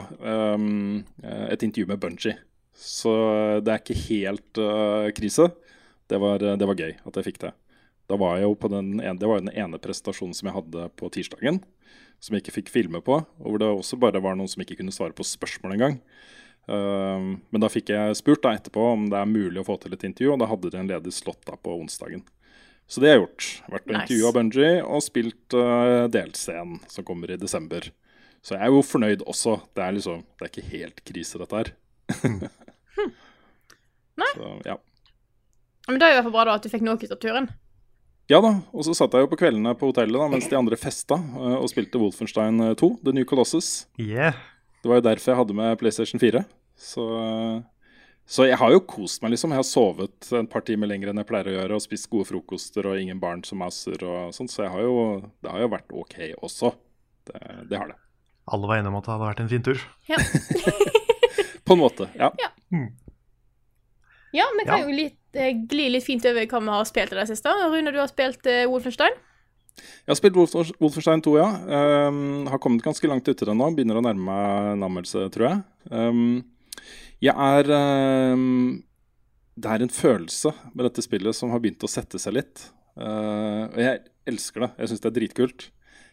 um, 0.56 1.02
et 1.24 1.64
intervju 1.68 1.90
med 1.92 2.02
Bunji. 2.02 2.36
Så 2.82 3.12
det 3.62 3.74
er 3.74 3.84
ikke 3.84 4.00
helt 4.08 4.62
uh, 4.62 5.12
krise. 5.16 5.52
Det 6.12 6.20
var, 6.20 6.44
det 6.44 6.68
var, 6.68 6.80
gøy 6.80 6.96
at 6.96 7.20
jeg 7.20 7.28
fikk 7.30 7.44
det. 7.46 7.54
Da 8.12 8.18
var 8.20 8.36
jeg 8.36 8.50
jo 8.50 8.56
på 8.60 8.68
den 8.72 8.98
ene, 9.00 9.16
det 9.20 9.28
var 9.30 9.40
den 9.40 9.54
ene 9.56 9.80
prestasjonen 9.80 10.36
som 10.36 10.50
jeg 10.50 10.58
hadde 10.58 10.90
på 11.00 11.08
tirsdagen. 11.14 11.62
Som 12.22 12.36
jeg 12.36 12.44
ikke 12.44 12.58
fikk 12.60 12.72
filme 12.74 13.00
på. 13.04 13.22
Og 13.40 13.48
hvor 13.48 13.62
det 13.62 13.70
også 13.72 14.00
bare 14.00 14.20
var 14.24 14.36
noen 14.40 14.52
som 14.52 14.64
ikke 14.64 14.80
kunne 14.80 14.96
svare 14.96 15.16
på 15.16 15.28
spørsmål 15.28 15.78
engang. 15.78 16.00
Uh, 16.02 16.41
men 16.70 17.64
da 17.64 17.68
fikk 17.72 17.90
jeg 17.92 18.18
spurt 18.20 18.44
da 18.46 18.54
etterpå 18.56 18.84
om 18.94 19.08
det 19.12 19.18
er 19.18 19.28
mulig 19.28 19.60
å 19.60 19.66
få 19.68 19.80
til 19.82 19.96
et 19.96 20.04
intervju, 20.08 20.30
og 20.36 20.44
da 20.44 20.48
hadde 20.52 20.70
de 20.72 20.78
en 20.80 20.92
ledig 20.92 21.14
slott 21.16 21.42
da 21.48 21.58
på 21.58 21.74
onsdagen. 21.74 22.22
Så 22.92 23.02
det 23.02 23.10
har 23.10 23.18
jeg 23.18 23.24
gjort. 23.24 23.48
Vært 23.72 23.86
og 23.86 23.96
nice. 23.96 24.20
intervjua 24.44 24.72
og 24.84 25.04
spilt 25.06 25.56
uh, 25.56 26.06
delscenen 26.12 26.82
som 26.92 27.06
kommer 27.08 27.32
i 27.32 27.40
desember. 27.40 27.88
Så 28.44 28.58
jeg 28.58 28.68
er 28.68 28.74
jo 28.74 28.82
fornøyd 28.84 29.26
også. 29.30 29.58
Det 29.78 29.84
er 29.86 29.96
liksom, 29.96 30.24
det 30.38 30.48
er 30.48 30.52
ikke 30.52 30.70
helt 30.74 31.04
krise, 31.08 31.40
dette 31.42 31.62
her. 31.62 31.74
hmm. 32.22 32.42
Nei. 34.22 34.32
Så, 34.36 34.54
ja. 34.68 34.78
Men 35.88 36.02
det 36.02 36.08
er 36.08 36.12
jo 36.12 36.16
i 36.16 36.20
hvert 36.20 36.28
fall 36.28 36.36
bra 36.36 36.48
da 36.50 36.58
at 36.60 36.66
du 36.66 36.72
fikk 36.74 36.84
noe 36.86 37.00
ut 37.00 37.16
av 37.16 37.22
turen. 37.22 37.48
Ja 38.32 38.40
da, 38.44 38.52
og 38.72 38.86
så 38.88 38.94
satt 38.96 39.16
jeg 39.16 39.26
jo 39.26 39.32
på 39.32 39.40
kveldene 39.42 39.74
på 39.76 39.90
hotellet 39.90 40.16
da, 40.16 40.28
mens 40.32 40.46
de 40.48 40.56
andre 40.56 40.78
festa 40.80 41.18
eh, 41.18 41.56
og 41.58 41.68
spilte 41.72 42.00
Wolfenstein 42.00 42.62
2, 42.80 42.92
eh, 42.92 43.00
The 43.08 43.14
New 43.18 43.28
Colossus. 43.28 43.72
Yeah. 44.00 44.38
Det 44.82 44.90
var 44.90 44.98
jo 44.98 45.06
derfor 45.06 45.32
jeg 45.32 45.40
hadde 45.42 45.58
med 45.58 45.78
PlayStation 45.78 46.22
4. 46.22 46.42
Så, 46.82 47.06
så, 48.26 48.46
jeg 48.50 48.58
har 48.58 48.72
jo 48.74 48.82
kost 48.90 49.22
meg, 49.22 49.36
liksom. 49.36 49.54
Jeg 49.54 49.62
har 49.62 49.68
sovet 49.68 50.32
en 50.38 50.50
par 50.50 50.66
timer 50.66 50.90
lenger 50.90 51.12
enn 51.12 51.22
jeg 51.22 51.30
pleier 51.30 51.52
å 51.52 51.58
gjøre, 51.58 51.78
og 51.78 51.84
spist 51.86 52.10
gode 52.10 52.30
frokoster 52.32 52.90
og 52.90 52.98
ingen 52.98 53.22
barn 53.22 53.44
som 53.46 53.62
maser 53.62 54.02
og 54.02 54.34
sånn, 54.36 54.50
så 54.50 54.66
jeg 54.66 54.74
har 54.74 54.88
jo, 54.88 54.96
det 55.46 55.54
har 55.54 55.66
jo 55.66 55.70
vært 55.76 55.94
OK 56.04 56.18
også. 56.42 56.74
Det, 57.30 57.42
det 57.70 57.78
har 57.78 57.94
det. 57.94 58.00
Alle 58.52 58.68
var 58.68 58.82
enige 58.82 58.90
om 58.90 58.98
at 58.98 59.06
det 59.06 59.14
hadde 59.14 59.30
vært 59.30 59.44
en 59.44 59.52
fin 59.52 59.66
tur. 59.70 59.86
Ja. 60.10 60.18
På 61.68 61.78
en 61.78 61.84
måte, 61.84 62.10
ja. 62.18 62.32
Ja, 62.42 62.50
mm. 62.74 62.88
ja 64.34 64.48
vi 64.58 64.66
kan 64.66 64.82
ja. 64.82 64.88
jo 64.88 64.96
litt, 64.98 65.20
eh, 65.38 65.54
gli 65.70 65.92
litt 65.94 66.08
fint 66.08 66.26
over 66.26 66.50
hva 66.50 66.64
vi 66.66 66.74
har 66.74 66.90
spilt 66.90 67.14
i 67.14 67.20
det 67.22 67.28
siste. 67.30 67.54
Rune, 67.70 67.94
du 67.94 68.02
har 68.02 68.10
spilt 68.10 68.50
uh, 68.50 68.66
Wolfenstein? 68.72 69.14
Jeg 70.02 70.12
har 70.12 70.18
spilt 70.20 70.38
Wolf 70.38 70.54
Wolfenstein 70.82 71.24
2, 71.24 71.34
ja. 71.40 71.48
Um, 72.10 72.48
har 72.50 72.62
kommet 72.62 72.84
ganske 72.86 73.10
langt 73.10 73.28
uti 73.28 73.48
det 73.48 73.56
nå. 73.56 73.68
Begynner 73.76 74.00
å 74.00 74.06
nærme 74.06 74.26
meg 74.28 74.70
en 74.76 74.86
anmeldelse, 74.88 75.28
tror 75.34 75.48
jeg. 75.48 75.60
Um, 75.92 76.42
jeg 77.22 77.36
er 77.36 77.70
um, 78.34 78.82
Det 79.54 79.70
er 79.70 79.84
en 79.86 79.94
følelse 79.94 80.54
med 80.74 80.88
dette 80.88 81.04
spillet 81.06 81.38
som 81.38 81.54
har 81.54 81.62
begynt 81.62 81.86
å 81.86 81.92
sette 81.92 82.22
seg 82.22 82.40
litt. 82.40 82.66
Uh, 82.98 83.70
og 83.70 83.78
jeg 83.82 84.02
elsker 84.32 84.66
det. 84.66 84.72
Jeg 84.82 84.92
syns 84.92 85.04
det 85.04 85.12
er 85.12 85.18
dritkult. 85.20 85.68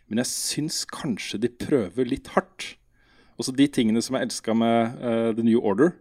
Men 0.09 0.23
jeg 0.23 0.33
syns 0.33 0.83
kanskje 0.89 1.41
de 1.43 1.53
prøver 1.53 2.09
litt 2.09 2.33
hardt. 2.37 2.75
Også 3.39 3.55
de 3.55 3.69
tingene 3.71 4.03
som 4.05 4.17
jeg 4.17 4.29
elska 4.29 4.57
med 4.57 5.01
uh, 5.01 5.31
The 5.37 5.47
New 5.47 5.61
Order. 5.63 5.95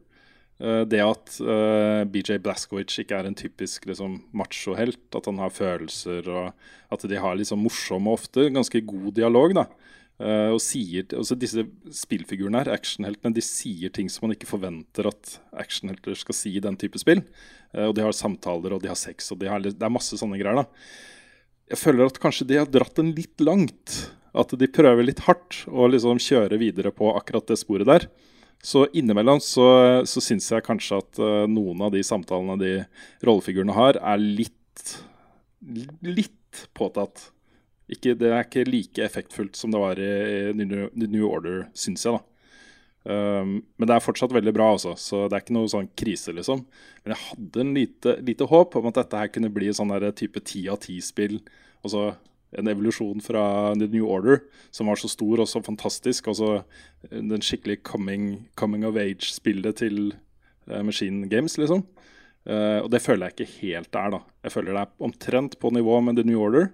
Uh, 0.58 0.82
det 0.90 1.04
at 1.04 1.36
uh, 1.46 2.02
BJ 2.10 2.40
Blaskowicz 2.42 2.98
ikke 3.04 3.20
er 3.20 3.28
en 3.30 3.38
typisk 3.38 3.86
liksom, 3.90 4.24
macho-helt. 4.38 5.04
At 5.16 5.30
han 5.30 5.42
har 5.42 5.54
følelser, 5.54 6.26
og 6.34 6.94
at 6.94 7.06
de 7.10 7.20
har 7.22 7.38
liksom 7.38 7.62
morsom 7.62 8.10
og 8.10 8.18
ofte 8.24 8.50
ganske 8.54 8.82
god 8.90 9.12
dialog. 9.20 9.54
da. 9.60 9.68
Uh, 10.18 10.50
og 10.56 10.62
sier, 10.64 11.06
altså 11.14 11.38
Disse 11.38 11.68
spillfigurene 11.94 12.64
her, 12.64 12.74
actionheltene, 12.74 13.36
de 13.36 13.44
sier 13.46 13.94
ting 13.94 14.10
som 14.10 14.26
man 14.26 14.34
ikke 14.34 14.50
forventer 14.50 15.12
at 15.12 15.36
actionhelter 15.62 16.18
skal 16.18 16.38
si 16.40 16.56
i 16.58 16.64
den 16.64 16.80
type 16.80 16.98
spill. 16.98 17.22
og 17.78 17.94
de 17.94 18.02
har 18.02 18.16
samtaler, 18.16 18.74
og 18.74 18.82
de 18.82 18.90
har 18.90 18.98
sex, 18.98 19.30
og 19.32 19.42
de 19.42 19.50
har, 19.52 19.62
det 19.62 19.76
er 19.78 19.94
masse 19.94 20.18
sånne 20.18 20.40
greier. 20.40 20.64
da. 20.64 20.66
jeg 21.70 21.78
føler 21.78 22.08
at 22.08 22.18
kanskje 22.24 22.48
de 22.48 22.58
har 22.58 22.66
dratt 22.72 22.96
den 22.96 23.14
litt 23.14 23.38
langt. 23.44 24.08
At 24.34 24.54
de 24.58 24.68
prøver 24.70 25.06
litt 25.06 25.22
hardt 25.28 25.66
å 25.68 25.86
liksom 25.90 26.18
kjøre 26.22 26.58
videre 26.58 26.92
på 26.96 27.12
akkurat 27.14 27.46
det 27.50 27.60
sporet 27.60 27.90
der. 27.90 28.08
Så 28.64 28.88
innimellom 28.98 29.40
så, 29.44 29.68
så 30.10 30.22
syns 30.24 30.50
jeg 30.52 30.66
kanskje 30.66 30.98
at 31.00 31.20
uh, 31.22 31.46
noen 31.50 31.84
av 31.86 31.94
de 31.94 32.02
samtalene 32.04 32.58
de 32.60 32.72
rollefigurene 33.26 33.76
har, 33.78 34.00
er 34.02 34.22
litt 34.22 34.56
litt 36.02 36.68
påtatt. 36.78 37.32
Ikke, 37.88 38.16
det 38.20 38.32
er 38.32 38.44
ikke 38.44 38.68
like 38.68 39.04
effektfullt 39.04 39.56
som 39.56 39.72
det 39.72 39.80
var 39.80 40.00
i, 40.02 40.10
i 40.52 40.56
New, 40.58 40.90
New 40.94 41.28
Order, 41.28 41.68
syns 41.78 42.06
jeg. 42.06 42.18
da. 42.18 42.24
Um, 43.08 43.62
men 43.80 43.88
det 43.88 43.96
er 43.96 44.04
fortsatt 44.04 44.34
veldig 44.36 44.52
bra, 44.56 44.74
også, 44.76 44.98
så 45.00 45.22
det 45.28 45.38
er 45.38 45.46
ikke 45.46 45.56
noe 45.56 45.72
sånn 45.72 45.88
krise, 45.96 46.34
liksom. 46.36 46.66
Men 47.04 47.14
jeg 47.16 47.24
hadde 47.30 47.64
en 47.64 47.76
lite, 47.78 48.16
lite 48.28 48.48
håp 48.52 48.76
om 48.76 48.90
at 48.90 49.00
dette 49.00 49.22
her 49.22 49.32
kunne 49.32 49.52
bli 49.54 49.72
sånn 49.76 49.94
der 49.94 50.10
type 50.18 50.44
ti 50.44 50.66
av 50.72 50.82
ti-spill. 50.84 51.40
Altså 51.86 52.10
en 52.52 52.70
evolusjon 52.72 53.22
fra 53.24 53.44
The 53.76 53.90
New 53.92 54.08
Order, 54.08 54.40
som 54.72 54.88
var 54.88 55.00
så 55.00 55.10
stor 55.12 55.42
og 55.44 55.50
så 55.52 55.62
fantastisk. 55.66 56.30
Og 56.32 56.38
så 56.40 56.52
den 57.12 57.44
skikkelig 57.44 57.82
coming, 57.88 58.48
coming 58.60 58.86
of 58.88 59.00
age-spillet 59.00 59.82
til 59.84 60.14
uh, 60.70 60.82
Machine 60.86 61.28
Games, 61.32 61.58
liksom. 61.60 61.84
Uh, 62.48 62.80
og 62.86 62.92
det 62.94 63.04
føler 63.04 63.28
jeg 63.28 63.36
ikke 63.36 63.66
helt 63.66 64.00
er, 64.00 64.16
da. 64.16 64.22
Jeg 64.48 64.56
føler 64.56 64.78
det 64.78 64.86
er 64.86 65.10
omtrent 65.10 65.60
på 65.60 65.74
nivå 65.76 66.00
med 66.06 66.20
The 66.20 66.28
New 66.28 66.40
Order, 66.44 66.70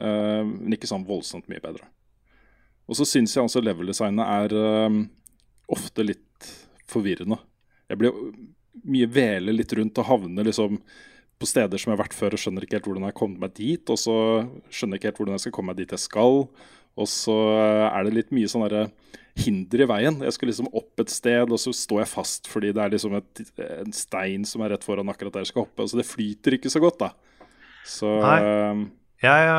uh, 0.00 0.44
men 0.46 0.76
ikke 0.76 0.90
sånn 0.90 1.08
voldsomt 1.08 1.50
mye 1.50 1.62
bedre. 1.64 1.90
Og 2.84 2.98
så 3.00 3.06
syns 3.08 3.34
jeg 3.34 3.46
også 3.46 3.62
level-designet 3.64 4.28
er 4.28 5.06
ofte 5.72 6.04
litt 6.04 6.48
forvirrende. 6.84 7.38
Jeg 7.88 7.96
blir 7.96 8.18
mye 8.84 9.08
vele 9.08 9.54
litt 9.56 9.72
rundt 9.72 10.00
og 10.02 10.08
havner 10.10 10.44
liksom 10.44 10.76
på 11.40 11.48
steder 11.48 11.80
som 11.80 11.90
jeg 11.90 11.98
har 11.98 12.04
vært 12.04 12.16
før 12.16 12.36
og 12.36 12.40
skjønner 12.40 12.64
ikke 12.64 12.78
helt 12.78 12.86
hvordan 12.88 13.06
jeg 13.06 13.12
har 13.12 13.18
kommet 13.18 13.42
meg 13.42 13.56
dit. 13.58 13.90
Og 13.90 14.00
så 14.00 14.16
skjønner 14.70 14.96
jeg 14.96 15.02
ikke 15.02 15.10
helt 15.10 15.20
hvordan 15.22 15.38
jeg 15.38 15.44
skal 15.46 15.56
komme 15.56 15.72
meg 15.72 15.80
dit 15.82 15.94
jeg 15.96 16.04
skal. 16.04 16.44
Og 16.94 17.10
så 17.10 17.36
er 17.90 18.06
det 18.06 18.14
litt 18.14 18.32
mye 18.34 18.50
sånn 18.50 18.66
hinder 19.34 19.82
i 19.82 19.88
veien. 19.90 20.20
Jeg 20.22 20.36
skal 20.36 20.50
liksom 20.50 20.70
opp 20.70 21.02
et 21.02 21.10
sted, 21.10 21.50
og 21.50 21.58
så 21.58 21.72
står 21.74 22.04
jeg 22.04 22.12
fast 22.12 22.50
fordi 22.50 22.70
det 22.74 22.84
er 22.84 22.92
liksom 22.94 23.16
et, 23.18 23.42
en 23.66 23.96
stein 23.96 24.46
som 24.46 24.62
er 24.62 24.76
rett 24.76 24.86
foran 24.86 25.10
akkurat 25.10 25.34
der 25.34 25.46
jeg 25.46 25.50
skal 25.50 25.66
hoppe. 25.66 25.88
Så 25.90 25.98
det 25.98 26.06
flyter 26.06 26.58
ikke 26.58 26.70
så 26.72 26.82
godt, 26.82 27.02
da. 27.02 27.10
Så 27.84 28.08
Nei. 28.22 28.38
Jeg, 29.24 29.52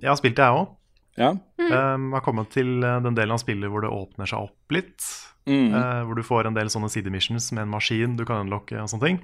jeg 0.00 0.08
har 0.08 0.18
spilt 0.18 0.38
det, 0.38 0.46
jeg 0.46 0.60
òg. 0.62 0.76
Ja. 1.20 1.34
Mm. 1.60 1.72
Um, 1.72 2.12
har 2.16 2.22
kommet 2.24 2.52
til 2.54 2.80
den 2.80 3.16
delen 3.16 3.34
av 3.34 3.42
spillet 3.42 3.70
hvor 3.70 3.84
det 3.84 3.92
åpner 3.92 4.28
seg 4.30 4.48
opp 4.48 4.74
litt. 4.74 5.04
Mm. 5.48 5.74
Uh, 5.74 6.00
hvor 6.08 6.18
du 6.18 6.24
får 6.26 6.48
en 6.48 6.56
del 6.56 6.70
sånne 6.72 6.90
sidemissions 6.92 7.50
med 7.54 7.66
en 7.66 7.74
maskin 7.74 8.16
du 8.18 8.24
kan 8.28 8.44
unlocke 8.46 8.78
og 8.80 8.90
sånne 8.90 9.06
ting. 9.06 9.20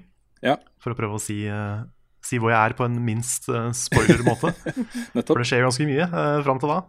Ja. 0.47 0.57
For 0.83 0.95
å 0.95 0.99
prøve 0.99 1.19
å 1.19 1.23
si, 1.23 1.41
uh, 1.51 1.83
si 2.25 2.39
hvor 2.43 2.53
jeg 2.55 2.61
er 2.61 2.77
på 2.79 2.87
en 2.87 2.97
minst 3.05 3.49
uh, 3.51 3.69
spoiler-måte. 3.75 4.53
For 5.27 5.41
det 5.43 5.49
skjer 5.51 5.67
ganske 5.67 5.87
mye 5.89 6.07
uh, 6.13 6.39
fram 6.47 6.63
til 6.63 6.73
da. 6.73 6.81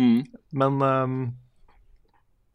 Mm. 0.00 0.18
Men 0.62 0.78
um, 0.84 1.18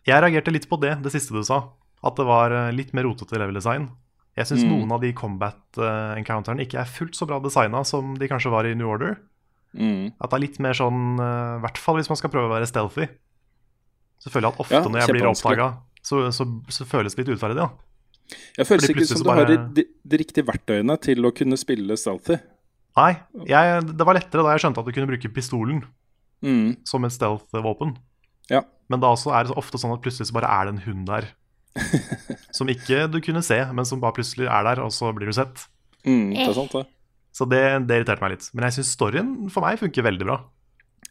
jeg 0.06 0.22
reagerte 0.22 0.54
litt 0.54 0.70
på 0.70 0.78
det, 0.82 0.96
det 1.04 1.12
siste 1.16 1.34
du 1.36 1.42
sa. 1.46 1.64
At 2.06 2.20
det 2.20 2.28
var 2.30 2.54
litt 2.76 2.92
mer 2.94 3.08
rotete 3.10 3.40
level 3.42 3.58
design. 3.58 3.90
Jeg 4.38 4.50
syns 4.52 4.66
Mm. 4.66 4.72
noen 4.76 4.92
av 4.94 5.00
de 5.02 5.10
combat-encounterene 5.16 6.62
ikke 6.66 6.78
er 6.82 6.90
fullt 6.92 7.16
så 7.18 7.26
bra 7.26 7.40
designa 7.42 7.82
som 7.88 8.14
de 8.20 8.28
kanskje 8.30 8.52
var 8.54 8.68
i 8.68 8.76
New 8.78 8.90
Order. 8.92 9.16
Mm. 9.74 10.12
At 10.20 10.30
det 10.30 10.38
er 10.38 10.44
litt 10.44 10.60
mer 10.62 10.76
sånn, 10.78 11.16
i 11.18 11.62
hvert 11.64 11.80
fall 11.82 11.98
hvis 11.98 12.12
man 12.12 12.20
skal 12.20 12.30
prøve 12.34 12.52
å 12.52 12.54
være 12.54 12.68
stealthy. 12.70 13.08
Så 14.22 14.30
føler 14.34 14.50
jeg 14.50 14.54
at 14.54 14.62
ofte 14.66 14.78
Ja, 14.78 14.84
når 14.86 15.02
jeg 15.02 15.16
blir 15.16 15.30
oppdaga, 15.32 15.70
så, 16.06 16.22
så, 16.36 16.46
så 16.70 16.86
føles 16.88 17.16
det 17.16 17.24
litt 17.24 17.34
urettferdig. 17.34 17.64
Ja. 17.64 17.72
Jeg 18.58 18.68
føles 18.68 18.90
ikke 18.90 19.06
som 19.08 19.22
du 19.22 19.28
du 19.28 19.32
har 19.32 19.50
de, 19.50 19.86
de, 19.86 20.18
riktige 20.18 20.46
verktøyene 20.48 20.96
til 21.04 21.28
å 21.28 21.32
kunne 21.36 21.58
spille 21.60 21.98
stealthy. 22.00 22.40
Nei, 22.96 23.12
jeg, 23.50 23.84
det 23.92 24.08
var 24.08 24.18
lettere 24.18 24.46
da 24.46 24.56
jeg 24.56 24.64
skjønte 24.66 24.82
at 24.82 24.88
du 24.88 24.96
kunne 24.96 25.12
bruke 25.12 25.32
pistolen 25.36 25.84
Mm. 26.46 26.76
som 26.86 27.06
et 27.08 27.14
stealth-våpen. 27.16 27.96
Ja. 28.52 28.62
Men 28.92 29.02
da 29.02 29.10
også 29.16 29.32
er 29.34 29.48
det 29.48 29.56
ofte 29.58 29.80
sånn 29.82 29.96
at 29.96 30.04
plutselig 30.04 30.30
så 30.30 30.36
bare 30.36 30.52
er 30.52 30.68
det 30.68 30.76
en 30.76 30.84
hund 30.84 31.08
der. 31.10 31.30
som 32.58 32.70
ikke 32.70 33.06
du 33.12 33.18
kunne 33.24 33.42
se, 33.42 33.58
men 33.74 33.88
som 33.88 34.02
bare 34.04 34.18
plutselig 34.20 34.46
er 34.46 34.68
der, 34.68 34.84
og 34.84 34.94
så 34.94 35.10
blir 35.16 35.32
du 35.32 35.36
sett. 35.36 35.66
Mm, 36.06 36.36
det 36.36 36.44
er 36.46 36.54
sant, 36.58 36.76
det. 36.76 36.86
Så 37.36 37.48
det, 37.50 37.64
det 37.90 37.98
irriterte 38.00 38.24
meg 38.24 38.36
litt. 38.36 38.50
Men 38.54 38.68
jeg 38.68 38.78
syns 38.78 38.94
storyen 38.96 39.32
for 39.52 39.66
meg 39.66 39.80
funker 39.82 40.06
veldig 40.06 40.28
bra. 40.28 40.38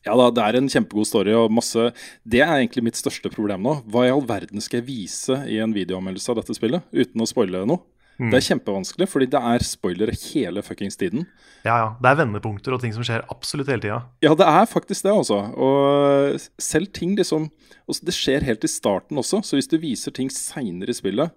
Ja 0.04 0.14
da, 0.18 0.28
det 0.36 0.44
er 0.44 0.58
en 0.58 0.68
kjempegod 0.68 1.08
story 1.08 1.32
og 1.36 1.52
masse 1.54 1.88
Det 2.28 2.42
er 2.44 2.58
egentlig 2.58 2.84
mitt 2.90 2.98
største 3.00 3.30
problem 3.32 3.64
nå. 3.64 3.78
Hva 3.88 4.04
i 4.06 4.12
all 4.12 4.24
verden 4.28 4.60
skal 4.64 4.82
jeg 4.82 4.88
vise 4.90 5.40
i 5.48 5.58
en 5.64 5.74
videoanmeldelse 5.76 6.32
av 6.32 6.42
dette 6.42 6.56
spillet 6.56 6.84
uten 6.92 7.24
å 7.24 7.28
spoile 7.28 7.64
noe? 7.68 7.80
Mm. 8.14 8.28
Det 8.30 8.38
er 8.38 8.44
kjempevanskelig, 8.46 9.08
fordi 9.10 9.26
det 9.32 9.40
er 9.42 9.64
spoilere 9.66 10.12
hele 10.14 10.62
fuckings 10.62 10.94
tiden. 11.00 11.24
Ja, 11.64 11.74
ja. 11.80 11.88
Det 11.98 12.12
er 12.12 12.20
vendepunkter 12.20 12.76
og 12.76 12.82
ting 12.84 12.94
som 12.94 13.02
skjer 13.06 13.24
absolutt 13.32 13.72
hele 13.72 13.82
tida. 13.82 13.96
Ja, 14.22 14.36
det 14.38 14.46
er 14.46 14.68
faktisk 14.70 15.06
det, 15.06 15.14
altså. 15.14 15.40
Og 15.58 16.38
selv 16.62 16.92
ting 16.94 17.16
liksom 17.18 17.50
Det 17.84 18.14
skjer 18.16 18.46
helt 18.46 18.64
i 18.64 18.70
starten 18.70 19.18
også, 19.20 19.42
så 19.44 19.58
hvis 19.58 19.68
du 19.68 19.76
viser 19.76 20.14
ting 20.14 20.30
seinere 20.32 20.88
i 20.88 20.96
spillet 20.96 21.34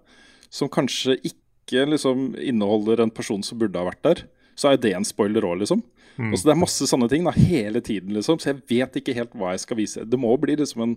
som 0.48 0.70
kanskje 0.72 1.18
ikke 1.20 1.84
liksom 1.90 2.30
inneholder 2.40 3.02
en 3.04 3.12
person 3.12 3.42
som 3.44 3.58
burde 3.60 3.76
ha 3.76 3.84
vært 3.90 4.00
der, 4.06 4.22
så 4.56 4.72
er 4.72 4.80
det 4.80 4.94
en 4.96 5.04
spoiler 5.04 5.44
òg, 5.44 5.60
liksom. 5.60 5.82
Mm. 6.18 6.32
Så 6.34 6.48
Det 6.48 6.50
er 6.56 6.58
masse 6.58 6.86
sånne 6.90 7.08
ting 7.08 7.22
da, 7.24 7.30
hele 7.30 7.80
tiden, 7.80 8.10
liksom, 8.16 8.40
så 8.42 8.50
jeg 8.50 8.62
vet 8.66 8.96
ikke 8.98 9.14
helt 9.14 9.36
hva 9.38 9.52
jeg 9.54 9.60
skal 9.62 9.76
vise. 9.78 10.02
Det 10.04 10.18
må 10.18 10.32
bli 10.40 10.56
liksom 10.58 10.82
en 10.82 10.96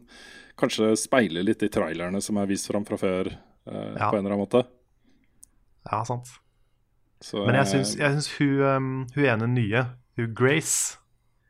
Kanskje 0.59 0.91
speile 0.99 1.41
litt 1.45 1.61
de 1.63 1.69
trailerne 1.71 2.19
som 2.21 2.37
er 2.37 2.45
vist 2.49 2.67
fram 2.67 2.83
fra 2.85 2.97
før, 2.99 3.29
eh, 3.31 3.93
Ja. 3.97 4.09
på 4.11 4.17
en 4.17 4.25
eller 4.25 4.33
annen 4.35 4.43
måte. 4.45 4.65
Ja, 5.89 6.03
sant. 6.03 6.27
Så, 7.21 7.45
Men 7.45 7.55
jeg 7.55 7.65
syns, 7.71 7.95
eh, 7.95 8.01
jeg 8.03 8.11
syns 8.17 8.29
hun, 8.37 8.61
um, 8.61 9.07
hun 9.15 9.25
ene 9.25 9.47
nye, 9.47 9.83
hun 10.17 10.33
Grace, 10.33 10.97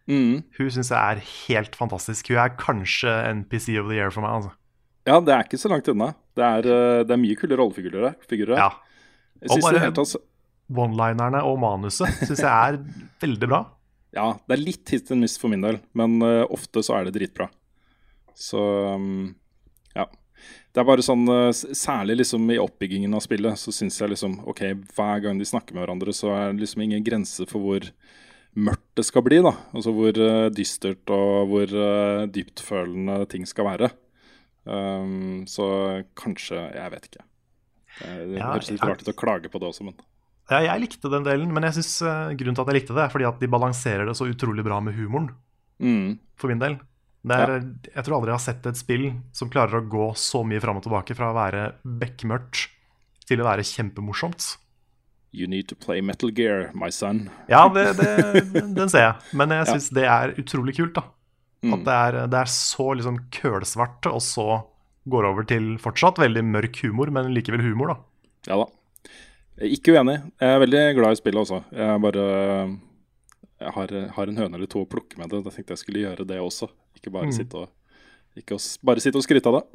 mm, 0.08 0.44
hun 0.58 0.70
syns 0.70 0.92
jeg 0.92 1.00
er 1.00 1.24
helt 1.48 1.76
fantastisk. 1.76 2.28
Hun 2.30 2.38
er 2.44 2.56
kanskje 2.60 3.12
NPC 3.34 3.78
of 3.80 3.88
the 3.90 3.96
year 3.96 4.12
for 4.12 4.22
meg. 4.22 4.32
altså. 4.32 4.52
Ja, 5.08 5.20
det 5.20 5.34
er 5.34 5.44
ikke 5.44 5.60
så 5.60 5.70
langt 5.72 5.88
unna. 5.90 6.14
Det 6.36 6.44
er, 6.44 6.60
eh, 6.60 7.04
det 7.04 7.12
er 7.12 7.18
mye 7.18 7.36
kule 7.36 7.58
rollefigurer 7.58 8.14
her. 8.14 8.58
Ja. 8.58 8.70
Jeg 9.42 9.50
syns 9.50 9.72
det 9.72 9.82
helt, 9.82 9.98
altså, 9.98 10.18
One-linerne 10.72 11.44
og 11.48 11.60
manuset 11.62 12.22
syns 12.28 12.42
jeg 12.44 12.52
er 12.52 12.80
veldig 13.24 13.50
bra. 13.52 13.62
Ja, 14.16 14.34
det 14.48 14.58
er 14.58 14.64
litt 14.66 14.92
hit 14.92 15.12
and 15.14 15.24
miss 15.24 15.38
for 15.40 15.52
min 15.52 15.64
del, 15.64 15.78
men 15.96 16.18
uh, 16.24 16.44
ofte 16.52 16.84
så 16.84 16.98
er 16.98 17.08
det 17.08 17.16
dritbra. 17.16 17.48
Så 18.36 18.60
um, 18.96 19.30
ja. 19.96 20.08
Det 20.72 20.82
er 20.82 20.88
bare 20.88 21.04
sånn, 21.06 21.24
uh, 21.30 21.52
Særlig 21.54 22.18
liksom 22.22 22.50
i 22.52 22.60
oppbyggingen 22.60 23.14
av 23.16 23.24
spillet 23.24 23.60
så 23.60 23.74
syns 23.76 24.00
jeg 24.02 24.14
liksom 24.14 24.40
OK, 24.52 24.64
hver 24.96 25.24
gang 25.24 25.40
de 25.40 25.48
snakker 25.48 25.76
med 25.78 25.86
hverandre, 25.86 26.16
så 26.16 26.34
er 26.36 26.52
det 26.52 26.66
liksom 26.66 26.84
ingen 26.88 27.06
grense 27.08 27.48
for 27.50 27.64
hvor 27.64 27.88
mørkt 28.60 28.88
det 29.00 29.08
skal 29.08 29.24
bli. 29.24 29.40
da. 29.46 29.56
Altså 29.72 29.94
hvor 29.96 30.20
uh, 30.20 30.50
dystert 30.52 31.16
og 31.16 31.52
hvor 31.52 31.72
uh, 31.76 32.28
dyptfølende 32.32 33.22
ting 33.32 33.48
skal 33.48 33.70
være. 33.72 33.92
Um, 34.68 35.48
så 35.50 35.66
kanskje 36.20 36.60
Jeg 36.76 36.92
vet 36.94 37.08
ikke. 37.10 37.24
Det, 38.02 38.10
det 38.30 38.38
Ja, 38.38 38.52
høres 38.54 38.70
litt 38.70 38.84
rart 38.84 39.02
ut 39.02 39.10
å 39.10 39.18
klage 39.18 39.50
på 39.52 39.60
det 39.62 39.72
også, 39.72 39.88
men 39.88 39.96
Ja, 40.52 40.60
jeg 40.66 40.84
likte 40.84 41.10
den 41.12 41.24
delen, 41.26 41.52
men 41.56 41.64
jeg 41.64 41.78
synes, 41.80 41.94
uh, 42.04 42.32
grunnen 42.38 42.58
til 42.58 42.66
at 42.66 42.72
jeg 42.72 42.80
likte 42.82 42.96
det, 42.98 43.06
er 43.06 43.14
fordi 43.14 43.28
at 43.30 43.40
de 43.40 43.50
balanserer 43.52 44.10
det 44.10 44.16
så 44.20 44.28
utrolig 44.28 44.66
bra 44.68 44.82
med 44.84 44.98
humoren, 44.98 45.30
mm, 45.82 46.18
for 46.40 46.52
min 46.52 46.60
del. 46.62 46.76
Det 47.22 47.38
er, 47.38 47.52
Jeg 47.94 48.04
tror 48.04 48.18
aldri 48.18 48.32
jeg 48.32 48.40
har 48.40 48.44
sett 48.48 48.66
et 48.66 48.80
spill 48.80 49.04
som 49.38 49.50
klarer 49.54 49.78
å 49.78 49.86
gå 49.86 50.08
så 50.18 50.42
mye 50.42 50.62
fram 50.64 50.80
og 50.80 50.86
tilbake 50.88 51.14
fra 51.14 51.30
å 51.30 51.38
være 51.38 51.68
bekmørkt 51.86 52.64
til 53.30 53.44
å 53.44 53.46
være 53.46 53.66
kjempemorsomt. 53.68 54.56
You 55.32 55.48
need 55.48 55.70
to 55.70 55.78
play 55.80 56.02
Metal 56.02 56.34
Gear, 56.34 56.72
my 56.74 56.90
son. 56.92 57.30
Ja, 57.48 57.68
det, 57.72 57.86
det, 58.02 58.66
den 58.76 58.90
ser 58.92 59.06
jeg, 59.06 59.38
men 59.38 59.54
jeg 59.54 59.70
Ja. 59.70 59.80
det 60.00 60.08
er 60.18 60.36
utrolig 60.42 60.76
kult. 60.82 60.98
da 60.98 61.08
Mm. 61.62 61.76
At 61.76 61.84
det 61.86 61.96
er, 61.96 62.16
det 62.34 62.40
er 62.40 62.50
så 62.50 62.88
liksom 62.98 63.18
kølsvart, 63.34 64.08
og 64.10 64.22
så 64.26 64.46
går 65.12 65.28
over 65.30 65.46
til 65.50 65.76
fortsatt 65.82 66.18
veldig 66.22 66.44
mørk 66.48 66.80
humor, 66.82 67.12
men 67.14 67.30
likevel 67.36 67.62
humor, 67.62 67.94
da. 67.94 67.98
Ja 68.50 68.58
da. 68.64 68.66
Jeg 69.62 69.76
ikke 69.78 69.94
uenig. 69.94 70.18
Jeg 70.42 70.56
er 70.56 70.62
veldig 70.64 70.82
glad 70.98 71.12
i 71.16 71.20
spillet 71.22 71.42
også. 71.46 71.60
Jeg 71.78 72.02
bare 72.02 72.26
Jeg 73.62 73.74
har, 73.76 73.92
har 74.16 74.28
en 74.32 74.38
høne 74.42 74.56
eller 74.58 74.66
to 74.72 74.82
å 74.82 74.90
plukke 74.90 75.20
med 75.22 75.30
det. 75.30 75.44
Da 75.46 75.52
tenkte 75.54 75.76
jeg 75.76 75.82
skulle 75.84 76.02
gjøre 76.02 76.26
det 76.26 76.40
også. 76.42 76.68
Ikke 76.98 77.12
bare, 77.14 77.28
Mm. 77.30 77.36
sitte, 77.36 77.54
og, 77.62 77.70
ikke 78.36 78.56
os- 78.58 78.78
bare 78.84 79.00
sitte 79.00 79.18
og 79.22 79.24
skryte 79.24 79.46
av 79.52 79.60
det. 79.60 79.66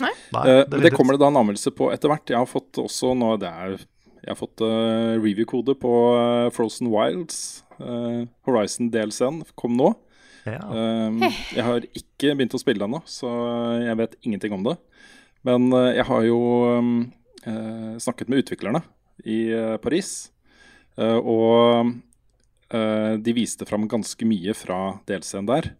Nei, 0.00 0.12
Eh, 0.46 0.64
det 0.64 0.70
men 0.70 0.80
det 0.82 0.92
kommer 0.92 1.12
det 1.16 1.20
da 1.20 1.26
en 1.28 1.36
anmeldelse 1.40 1.72
på 1.74 1.90
etter 1.92 2.08
hvert. 2.12 2.26
Jeg 2.28 2.36
har 2.36 2.46
fått 2.46 2.72
også 2.78 3.14
nå 3.16 3.38
det 3.40 3.48
er, 3.48 3.78
Jeg 4.26 4.34
har 4.34 4.46
fått 4.46 4.60
uh, 4.60 5.14
review-kode 5.22 5.74
på 5.78 5.90
uh, 6.18 6.50
Frozen 6.50 6.88
Wilds. 6.90 7.62
Uh, 7.80 8.26
Horizon 8.44 8.88
DLC-en 8.90 9.42
kom 9.54 9.76
nå. 9.76 9.94
ja. 10.46 10.58
Eh, 10.58 11.30
jeg 11.54 11.62
har 11.64 11.80
ikke 11.94 12.34
begynt 12.36 12.54
å 12.54 12.58
spille 12.58 12.82
ennå, 12.86 13.02
så 13.06 13.28
jeg 13.84 13.96
vet 13.96 14.16
ingenting 14.24 14.52
om 14.52 14.64
det. 14.64 14.76
Men 15.44 15.70
jeg 15.94 16.04
har 16.04 16.22
jo 16.26 16.38
um, 16.78 17.12
snakket 18.02 18.28
med 18.28 18.42
utviklerne 18.42 18.82
i 19.24 19.52
eh, 19.52 19.76
Paris. 19.76 20.30
eh, 20.96 21.16
og 21.16 21.92
eh, 22.70 23.14
de 23.18 23.34
viste 23.36 23.66
fram 23.68 23.88
ganske 23.88 24.28
mye 24.28 24.54
fra 24.56 24.98
DLC-en 25.08 25.48
der. 25.48 25.72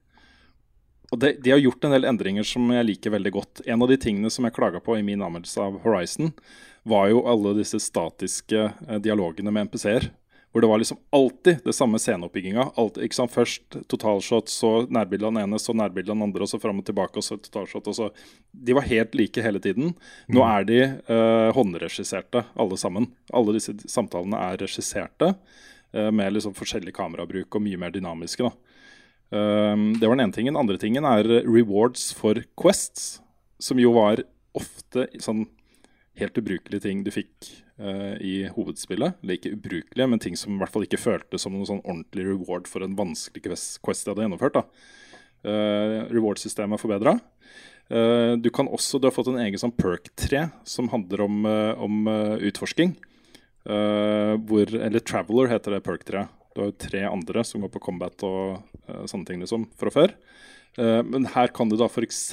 Og 1.14 1.20
de, 1.22 1.36
de 1.38 1.52
har 1.54 1.62
gjort 1.62 1.84
en 1.86 1.94
del 1.94 2.08
endringer 2.08 2.46
som 2.46 2.66
jeg 2.74 2.86
liker 2.88 3.14
veldig 3.14 3.32
godt. 3.34 3.62
En 3.66 3.82
av 3.82 3.90
de 3.90 3.98
tingene 4.00 4.30
som 4.32 4.46
jeg 4.46 4.56
klaga 4.56 4.80
på 4.82 4.96
i 4.98 5.04
min 5.06 5.22
anmeldelse 5.22 5.62
av 5.62 5.80
Horizon, 5.84 6.32
var 6.86 7.10
jo 7.10 7.24
alle 7.26 7.54
disse 7.58 7.80
statiske 7.82 8.68
eh, 8.70 9.00
dialogene 9.02 9.52
med 9.54 9.68
MPC-er. 9.70 10.10
Hvor 10.56 10.64
det 10.64 10.68
var 10.70 10.78
liksom 10.80 10.96
alltid 11.12 11.58
det 11.64 11.72
samme 11.76 11.98
sceneoppbygginga. 12.00 12.62
Først 13.28 13.74
totalshot, 13.92 14.48
så 14.48 14.70
nærbilde 14.88 15.26
av 15.28 15.34
den 15.34 15.42
ene, 15.42 15.58
så 15.60 15.74
nærbilde 15.76 16.08
av 16.08 16.16
den 16.16 16.24
andre, 16.24 16.46
og 16.46 16.48
så 16.48 16.56
fram 16.62 16.78
og 16.80 16.86
tilbake, 16.86 17.20
og 17.20 17.26
så 17.26 17.36
totalshot. 17.36 17.90
Og 17.92 17.96
så. 17.98 18.06
De 18.56 18.72
var 18.72 18.86
helt 18.88 19.12
like 19.20 19.44
hele 19.44 19.60
tiden. 19.60 19.92
Nå 20.32 20.40
er 20.46 20.64
de 20.64 20.78
eh, 20.80 21.50
håndregisserte, 21.52 22.46
alle 22.56 22.78
sammen. 22.80 23.10
Alle 23.36 23.52
disse 23.58 23.74
samtalene 23.84 24.40
er 24.46 24.56
regisserte 24.64 25.34
eh, 25.92 26.08
med 26.08 26.32
liksom 26.32 26.56
forskjellig 26.56 26.96
kamerabruk 26.96 27.60
og 27.60 27.66
mye 27.66 27.82
mer 27.84 27.92
dynamiske. 27.92 28.48
da. 28.48 28.80
Um, 29.36 29.90
det 30.00 30.08
var 30.08 30.16
den 30.16 30.24
ene 30.24 30.38
tingen. 30.38 30.54
Den 30.54 30.62
andre 30.62 30.80
tingen 30.80 31.04
er 31.04 31.28
rewards 31.44 32.14
for 32.16 32.40
quests, 32.56 33.18
som 33.60 33.76
jo 33.76 33.92
var 33.98 34.24
ofte 34.56 35.10
sånn 35.20 35.44
helt 36.20 36.38
ubrukelige 36.40 36.84
ting 36.86 37.02
du 37.04 37.12
fikk 37.14 37.48
uh, 37.80 38.16
i 38.22 38.46
hovedspillet. 38.52 39.18
Eller 39.22 39.38
ikke 39.38 39.54
ubrukelige, 39.56 40.08
men 40.10 40.22
ting 40.22 40.36
som 40.38 40.56
i 40.56 40.60
hvert 40.62 40.72
fall 40.72 40.86
ikke 40.86 41.00
føltes 41.00 41.44
som 41.44 41.54
noen 41.54 41.68
sånn 41.68 41.84
ordentlig 41.84 42.26
reward 42.30 42.70
for 42.70 42.84
en 42.84 42.96
vanskelig 42.98 43.44
quest, 43.46 43.80
jeg 43.84 44.12
hadde 44.12 44.26
gjennomført. 44.26 44.58
da. 44.58 44.64
Uh, 45.46 45.98
Reward-systemet 46.10 46.78
er 46.78 46.82
forbedra. 46.82 47.16
Uh, 47.86 48.34
du 48.40 48.50
kan 48.50 48.70
også, 48.72 48.98
du 48.98 49.08
har 49.08 49.14
fått 49.14 49.30
en 49.30 49.42
egen 49.44 49.60
sånn 49.62 49.74
perk-tre 49.76 50.48
som 50.66 50.90
handler 50.94 51.26
om, 51.26 51.44
om 51.86 52.08
utforsking. 52.48 52.96
hvor, 53.66 54.70
eller 54.70 55.02
Traveler 55.02 55.48
heter 55.50 55.74
det 55.74 55.84
perk-treet. 55.86 56.32
Du 56.54 56.62
har 56.62 56.68
jo 56.70 56.80
tre 56.80 57.02
andre 57.04 57.42
som 57.44 57.60
går 57.60 57.70
på 57.74 57.82
combat 57.82 58.22
og 58.24 58.62
sånne 59.10 59.26
ting 59.28 59.42
liksom, 59.42 59.66
fra 59.76 59.90
før. 59.92 60.14
men 60.78 61.26
her 61.34 61.50
kan 61.52 61.68
du 61.68 61.76
da 61.76 61.88
f.eks. 61.90 62.30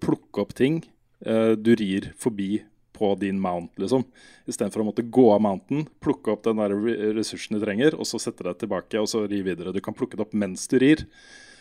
plukke 0.00 0.40
opp 0.42 0.56
ting 0.56 0.80
du 1.20 1.70
rir 1.76 2.08
forbi 2.18 2.62
på 3.00 3.14
din 3.20 3.40
mount, 3.40 3.72
liksom. 3.80 4.04
Istedenfor 4.50 4.84
å 4.84 4.90
måtte 4.90 5.06
gå 5.08 5.26
av 5.32 5.40
mounten, 5.44 5.86
plukke 6.04 6.34
opp 6.34 6.44
den 6.44 6.60
der 6.60 6.74
ressursen 7.16 7.56
du 7.56 7.64
trenger, 7.64 7.96
og 7.96 8.08
så 8.08 8.20
sette 8.20 8.44
deg 8.46 8.58
tilbake 8.60 9.00
og 9.00 9.08
så 9.10 9.24
ri 9.24 9.40
videre. 9.46 9.72
Du 9.72 9.80
kan 9.84 9.96
plukke 9.96 10.18
det 10.18 10.26
opp 10.26 10.36
mens 10.36 10.66
du 10.68 10.76
rir. 10.82 11.06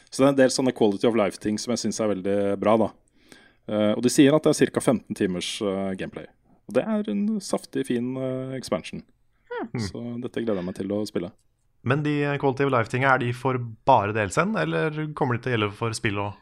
Så 0.10 0.22
det 0.22 0.28
er 0.28 0.34
en 0.34 0.42
del 0.42 0.54
sånne 0.54 0.74
quality 0.76 1.08
of 1.08 1.18
life-ting 1.18 1.60
som 1.62 1.74
jeg 1.74 1.84
syns 1.86 2.02
er 2.02 2.12
veldig 2.12 2.40
bra. 2.62 2.76
da. 2.82 2.90
Uh, 3.70 3.94
og 3.94 4.02
de 4.02 4.12
sier 4.12 4.34
at 4.34 4.46
det 4.46 4.56
er 4.56 4.74
ca. 4.74 4.82
15 4.82 5.18
timers 5.18 5.52
uh, 5.62 5.94
gameplay. 5.98 6.26
Og 6.70 6.76
det 6.78 6.86
er 6.86 7.12
en 7.12 7.24
saftig, 7.44 7.86
fin 7.90 8.16
uh, 8.18 8.56
expansion. 8.58 9.04
Hmm. 9.50 9.84
Så 9.84 10.02
dette 10.24 10.42
gleder 10.42 10.62
jeg 10.62 10.70
meg 10.70 10.78
til 10.80 10.92
å 10.96 11.04
spille. 11.08 11.32
Men 11.88 12.04
de 12.04 12.16
quality 12.42 12.66
of 12.66 12.74
life-tinga, 12.74 13.14
er 13.14 13.22
de 13.22 13.32
for 13.36 13.60
bare 13.88 14.16
DLC-en, 14.16 14.58
eller 14.60 14.98
kommer 15.16 15.38
de 15.38 15.46
til 15.46 15.54
å 15.54 15.56
gjelde 15.56 15.76
for 15.78 15.96
spill 15.96 16.20
òg? 16.26 16.38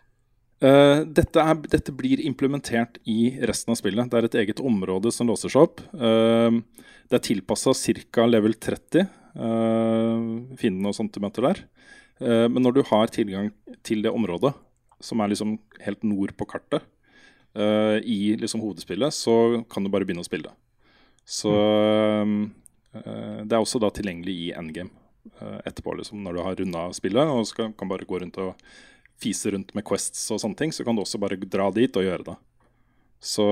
Uh, 0.57 1.05
dette, 1.05 1.37
er, 1.37 1.57
dette, 1.69 1.93
blir 1.93 2.23
implementert 2.25 2.97
i 3.05 3.35
resten 3.45 3.75
av 3.75 3.77
spillet. 3.77 4.09
Det 4.09 4.17
er 4.17 4.27
et 4.27 4.37
eget 4.41 4.61
område 4.65 5.11
som 5.13 5.29
låser 5.29 5.53
seg 5.53 5.67
opp. 5.67 5.83
Uh, 5.93 6.63
det 7.07 7.19
er 7.19 7.25
tilpassa 7.27 7.75
ca. 8.09 8.25
level 8.25 8.57
30 8.57 9.05
uh, 9.37 10.23
fiendene 10.57 10.89
og 10.89 10.97
sånt 10.97 11.13
du 11.13 11.21
der. 11.21 11.61
Uh, 12.17 12.47
men 12.49 12.63
når 12.65 12.79
du 12.79 12.83
har 12.89 13.13
tilgang 13.13 13.51
til 13.85 14.01
det 14.01 14.13
området, 14.13 14.55
som 14.97 15.21
er 15.21 15.29
liksom 15.29 15.59
helt 15.85 16.01
nord 16.03 16.33
på 16.37 16.49
kartet, 16.49 16.85
i 17.57 18.35
liksom 18.37 18.61
hovedspillet, 18.61 19.15
så 19.15 19.63
kan 19.71 19.81
du 19.81 19.89
bare 19.89 20.05
begynne 20.05 20.21
å 20.21 20.27
spille. 20.27 20.51
Så 21.25 21.49
det 22.93 23.55
er 23.55 23.57
også 23.57 23.79
da 23.81 23.89
tilgjengelig 23.89 24.35
i 24.43 24.51
endgame 24.53 24.93
etterpå, 25.65 25.95
liksom, 25.97 26.21
når 26.21 26.37
du 26.37 26.41
har 26.45 26.59
runda 26.59 26.83
spillet 26.93 27.31
og 27.33 27.47
skal, 27.49 27.71
kan 27.73 27.89
bare 27.89 28.05
gå 28.05 28.19
rundt 28.21 28.37
og 28.43 28.53
fise 29.21 29.51
rundt 29.53 29.73
med 29.77 29.85
Quests 29.87 30.27
og 30.33 30.41
sånne 30.41 30.59
ting, 30.59 30.73
så 30.73 30.85
kan 30.85 30.95
du 30.97 31.03
også 31.03 31.19
bare 31.21 31.39
dra 31.39 31.69
dit 31.73 31.97
og 31.97 32.05
gjøre 32.05 32.29
det. 32.31 32.37
Så, 33.19 33.47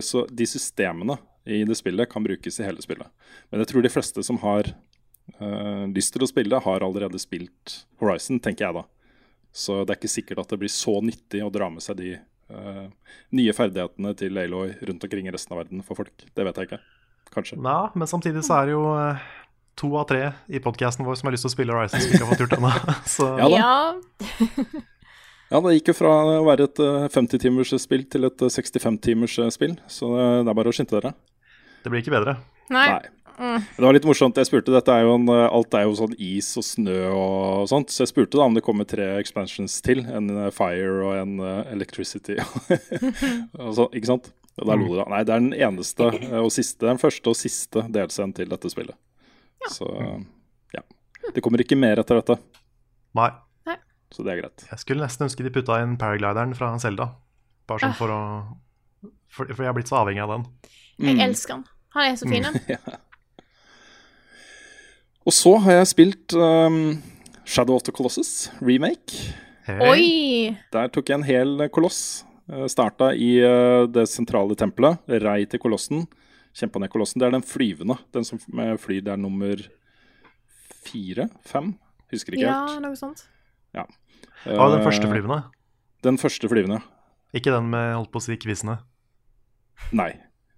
så, 0.00 0.24
de 0.30 0.46
systemene 0.48 1.18
i 1.44 1.62
det 1.68 1.76
spillet 1.76 2.08
kan 2.10 2.24
brukes 2.24 2.60
i 2.60 2.64
hele 2.64 2.82
spillet. 2.84 3.08
Men 3.50 3.62
jeg 3.62 3.72
tror 3.72 3.84
de 3.84 3.92
fleste 3.92 4.24
som 4.24 4.38
har 4.44 4.70
øh, 4.72 5.84
lyst 5.92 6.14
til 6.14 6.24
å 6.24 6.30
spille, 6.30 6.62
har 6.64 6.86
allerede 6.86 7.20
spilt 7.20 7.82
Horizon, 8.00 8.40
tenker 8.40 8.68
jeg 8.68 8.78
da. 8.80 8.86
Så 9.52 9.82
det 9.82 9.92
er 9.92 10.00
ikke 10.00 10.14
sikkert 10.14 10.44
at 10.44 10.54
det 10.54 10.62
blir 10.62 10.72
så 10.72 10.96
nyttig 11.04 11.42
å 11.44 11.52
dra 11.52 11.68
med 11.72 11.84
seg 11.84 11.98
de 12.00 12.14
øh, 12.16 12.88
nye 13.36 13.56
ferdighetene 13.56 14.14
til 14.16 14.40
Aloy 14.40 14.72
rundt 14.80 15.04
omkring 15.04 15.28
i 15.28 15.34
resten 15.34 15.52
av 15.52 15.64
verden 15.64 15.84
for 15.84 15.98
folk. 15.98 16.24
Det 16.32 16.48
vet 16.48 16.62
jeg 16.62 16.70
ikke. 16.70 16.80
Kanskje. 17.32 17.60
Ja, 17.64 17.90
men 17.96 18.08
samtidig 18.08 18.44
så 18.44 18.58
er 18.60 18.68
det 18.68 18.74
jo 18.74 18.86
uh, 18.92 19.20
to 19.80 19.88
av 19.96 20.08
tre 20.08 20.24
i 20.52 20.60
podkasten 20.60 21.06
vår 21.06 21.16
som 21.20 21.28
har 21.28 21.36
lyst 21.36 21.46
til 21.46 21.52
å 21.52 21.56
spille 21.56 21.76
Horizon, 21.76 22.00
som 22.00 22.12
ikke 22.12 22.24
har 22.26 22.32
fått 22.32 22.44
gjort 22.44 22.56
det 22.56 22.60
ennå. 22.60 22.72
Ja, 23.62 24.88
ja. 25.52 25.60
Det 25.62 25.74
gikk 25.76 25.92
jo 25.92 25.96
fra 25.98 26.12
å 26.40 26.44
være 26.46 26.68
et 26.68 26.80
50-timers 27.14 27.74
eh, 27.76 27.82
spill 27.82 28.06
til 28.10 28.28
et 28.28 28.44
65-timers 28.44 29.38
eh, 29.44 29.50
spill, 29.54 29.74
så 29.90 30.12
det 30.16 30.48
er 30.48 30.56
bare 30.58 30.72
å 30.72 30.76
skynde 30.76 30.96
dere. 30.98 31.12
Det 31.82 31.92
blir 31.92 32.02
ikke 32.02 32.14
bedre. 32.14 32.38
Nei. 32.72 32.86
Nei. 32.92 33.02
Det 33.42 33.82
var 33.82 33.96
litt 33.96 34.06
morsomt. 34.06 34.36
Jeg 34.38 34.46
spurte, 34.46 34.74
dette 34.74 34.92
er 34.94 35.06
jo 35.06 35.16
en, 35.16 35.26
eh, 35.32 35.46
Alt 35.48 35.74
er 35.76 35.86
jo 35.86 35.96
sånn 35.98 36.14
is 36.16 36.50
og 36.60 36.66
snø 36.66 36.98
og 37.10 37.68
sånt, 37.70 37.92
så 37.92 38.04
jeg 38.04 38.12
spurte 38.12 38.38
da 38.38 38.46
om 38.46 38.56
det 38.56 38.64
kommer 38.64 38.88
tre 38.88 39.12
expansions 39.18 39.80
til. 39.84 40.04
En 40.08 40.30
Fire 40.54 40.98
og 41.04 41.14
en 41.16 41.38
Electricity. 41.72 42.38
så, 43.76 43.88
ikke 43.90 44.12
sant? 44.12 44.32
Og 44.60 44.68
der 44.68 44.76
lo 44.76 44.90
de 44.90 45.00
da. 45.00 45.08
Nei, 45.08 45.22
det 45.24 45.32
er 45.32 45.46
den 45.46 45.54
eneste 45.56 46.10
og 46.42 46.50
siste, 46.52 46.84
den 46.84 47.00
første 47.00 47.32
og 47.32 47.38
siste 47.40 47.86
delscenen 47.92 48.34
til 48.36 48.50
dette 48.52 48.72
spillet. 48.72 48.98
Ja. 49.64 49.72
Så 49.72 49.88
ja. 50.76 50.84
Det 51.32 51.44
kommer 51.44 51.62
ikke 51.62 51.78
mer 51.78 52.02
etter 52.02 52.20
dette. 52.20 52.36
Nei. 53.16 53.30
Så 54.12 54.24
det 54.26 54.34
er 54.34 54.42
greit. 54.42 54.64
Jeg 54.68 54.82
skulle 54.82 55.04
nesten 55.04 55.26
ønske 55.28 55.44
de 55.46 55.52
putta 55.54 55.78
inn 55.82 55.96
paraglideren 56.00 56.52
fra 56.56 56.72
Selda. 56.82 57.08
Bare 57.70 57.84
sånn 57.84 57.94
ah. 57.94 57.98
for 57.98 58.12
å 58.12 58.20
for, 59.32 59.48
for, 59.48 59.62
jeg 59.64 59.70
har 59.70 59.76
blitt 59.76 59.88
så 59.88 60.02
avhengig 60.02 60.20
av 60.24 60.34
den. 60.34 60.44
Jeg 61.00 61.16
mm. 61.16 61.22
elsker 61.24 61.56
den. 61.56 61.64
Han 61.96 62.10
er 62.10 62.18
så 62.20 62.28
fin. 62.28 62.44
Mm. 62.44 62.58
ja. 62.74 62.98
Og 65.22 65.34
så 65.36 65.54
har 65.64 65.78
jeg 65.78 65.90
spilt 65.92 66.34
um, 66.36 66.98
Shadow 67.48 67.78
of 67.78 67.86
the 67.86 67.94
Colossus 67.94 68.50
remake. 68.60 69.32
Hey. 69.64 69.80
Oi! 69.86 70.04
Der 70.74 70.90
tok 70.92 71.08
jeg 71.08 71.20
en 71.20 71.26
hel 71.26 71.68
koloss. 71.72 72.26
Uh, 72.50 72.66
starta 72.68 73.12
i 73.14 73.36
uh, 73.40 73.86
det 73.88 74.08
sentrale 74.10 74.56
tempelet. 74.58 75.00
Rei 75.22 75.44
til 75.48 75.62
kolossen. 75.62 76.04
Kjempa 76.58 76.82
ned 76.82 76.92
kolossen. 76.92 77.22
Det 77.22 77.30
er 77.30 77.36
den 77.38 77.46
flyvende. 77.46 77.96
Den 78.12 78.26
som 78.28 78.42
flyr, 78.42 79.00
det 79.06 79.14
er 79.14 79.22
nummer 79.22 79.62
fire? 80.84 81.30
Fem? 81.48 81.72
Husker 82.12 82.36
ikke 82.36 82.50
helt. 82.50 82.74
Ja, 82.74 82.82
noe 82.82 82.98
sånt. 82.98 83.24
Ja. 83.72 83.86
Ah, 84.46 84.68
den 84.72 84.82
første 84.84 85.06
eh, 85.08 85.12
flyvende? 85.12 85.38
Den 86.06 86.18
første 86.20 86.50
flyvende. 86.50 86.80
Ikke 87.36 87.54
den 87.54 87.70
med 87.72 87.94
holdt 87.94 88.12
på 88.12 88.20
å 88.20 88.24
si 88.24 88.36
kvisene? 88.40 88.80
Nei. 89.94 90.10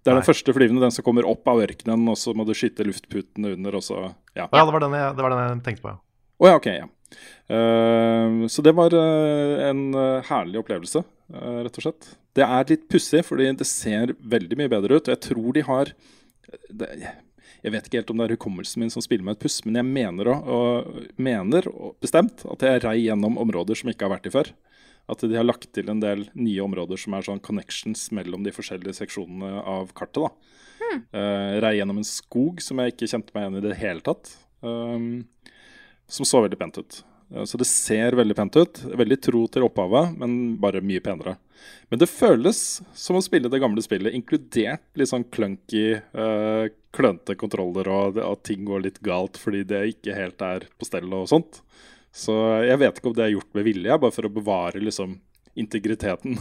Det 0.05 0.11
er 0.11 0.17
Nei. 0.17 0.21
den 0.21 0.27
første 0.27 0.53
flyvende, 0.53 0.83
den 0.83 0.93
som 0.93 1.05
kommer 1.05 1.25
opp 1.29 1.47
av 1.49 1.63
ørkenen, 1.63 2.03
og 2.11 2.17
så 2.21 2.33
må 2.37 2.45
du 2.45 2.53
skyte 2.57 2.85
luftputene 2.85 3.55
under, 3.55 3.79
og 3.79 3.85
så 3.85 4.01
Ja, 4.35 4.45
ja 4.45 4.65
det, 4.65 4.73
var 4.75 4.83
den 4.85 4.97
jeg, 4.97 5.15
det 5.17 5.25
var 5.25 5.33
den 5.33 5.41
jeg 5.41 5.63
tenkte 5.65 5.85
på, 5.85 5.95
ja. 5.95 6.01
Oh, 6.35 6.49
ja, 6.49 6.59
ok. 6.59 6.67
ja. 6.67 6.89
Uh, 7.49 8.45
så 8.51 8.63
det 8.65 8.73
var 8.75 8.93
uh, 8.93 9.63
en 9.69 9.87
uh, 9.95 10.25
herlig 10.27 10.59
opplevelse, 10.61 11.01
rett 11.31 11.79
og 11.79 11.85
slett. 11.85 12.09
Det 12.35 12.43
er 12.43 12.67
litt 12.69 12.89
pussig, 12.91 13.23
fordi 13.25 13.47
det 13.57 13.65
ser 13.69 14.13
veldig 14.19 14.59
mye 14.59 14.71
bedre 14.71 14.99
ut. 14.99 15.07
Og 15.07 15.13
jeg 15.13 15.21
tror 15.23 15.55
de 15.55 15.63
har 15.65 15.93
det, 16.69 16.89
jeg 17.65 17.73
vet 17.73 17.87
ikke 17.87 17.97
helt 17.97 18.11
om 18.13 18.19
det 18.19 18.27
er 18.27 18.35
hukommelsen 18.35 18.83
min 18.83 18.91
som 18.93 19.01
spiller 19.01 19.25
meg 19.25 19.39
et 19.39 19.45
puss, 19.47 19.57
men 19.65 19.79
jeg 19.79 19.87
mener, 19.89 20.29
og, 20.37 20.99
mener 21.17 21.65
og 21.71 21.95
bestemt 22.03 22.43
at 22.53 22.65
jeg 22.65 22.83
rei 22.83 22.99
gjennom 23.07 23.39
områder 23.41 23.79
som 23.79 23.89
ikke 23.89 24.05
har 24.05 24.13
vært 24.13 24.29
i 24.29 24.33
før. 24.35 24.51
At 25.09 25.21
de 25.21 25.37
har 25.37 25.45
lagt 25.45 25.67
til 25.73 25.89
en 25.89 26.01
del 26.01 26.27
nye 26.37 26.61
områder 26.65 26.99
som 27.01 27.15
er 27.17 27.25
sånn 27.25 27.41
connections 27.45 28.07
mellom 28.13 28.45
de 28.45 28.53
forskjellige 28.53 28.97
seksjonene 28.99 29.63
av 29.65 29.93
kartet. 29.97 30.21
da. 30.21 30.53
Hmm. 30.75 31.01
Uh, 31.09 31.57
rei 31.65 31.75
gjennom 31.79 32.01
en 32.01 32.07
skog 32.07 32.61
som 32.61 32.81
jeg 32.81 32.93
ikke 32.93 33.09
kjente 33.09 33.33
meg 33.33 33.45
igjen 33.45 33.59
i 33.59 33.65
det 33.65 33.79
hele 33.81 34.05
tatt. 34.05 34.33
Um, 34.65 35.25
som 36.05 36.25
så 36.29 36.43
veldig 36.45 36.61
pent 36.61 36.77
ut. 36.81 37.01
Uh, 37.33 37.43
så 37.49 37.57
det 37.61 37.69
ser 37.69 38.17
veldig 38.17 38.37
pent 38.37 38.61
ut. 38.61 38.81
Veldig 38.93 39.19
tro 39.25 39.45
til 39.49 39.65
opphavet, 39.65 40.13
men 40.21 40.55
bare 40.61 40.85
mye 40.85 41.01
penere. 41.05 41.37
Men 41.89 42.01
det 42.01 42.09
føles 42.11 42.59
som 42.97 43.17
å 43.17 43.23
spille 43.23 43.49
det 43.51 43.61
gamle 43.61 43.83
spillet, 43.85 44.15
inkludert 44.17 44.85
litt 44.97 45.11
sånn 45.11 45.27
clunky, 45.33 45.99
uh, 46.17 46.65
klønete 46.95 47.35
kontroller, 47.39 47.89
og 47.91 48.19
at 48.23 48.43
ting 48.47 48.65
går 48.67 48.85
litt 48.87 48.99
galt 49.05 49.39
fordi 49.41 49.63
det 49.67 49.83
ikke 49.93 50.17
helt 50.17 50.41
er 50.45 50.67
på 50.79 50.87
stell 50.87 51.11
og 51.13 51.29
sånt. 51.31 51.61
Så 52.15 52.33
jeg 52.63 52.79
vet 52.79 52.99
ikke 52.99 53.11
om 53.11 53.17
det 53.17 53.25
er 53.25 53.33
gjort 53.35 53.57
med 53.57 53.67
vilje, 53.67 53.97
bare 54.01 54.15
for 54.15 54.27
å 54.27 54.33
bevare 54.33 54.81
liksom 54.83 55.17
integriteten 55.55 56.37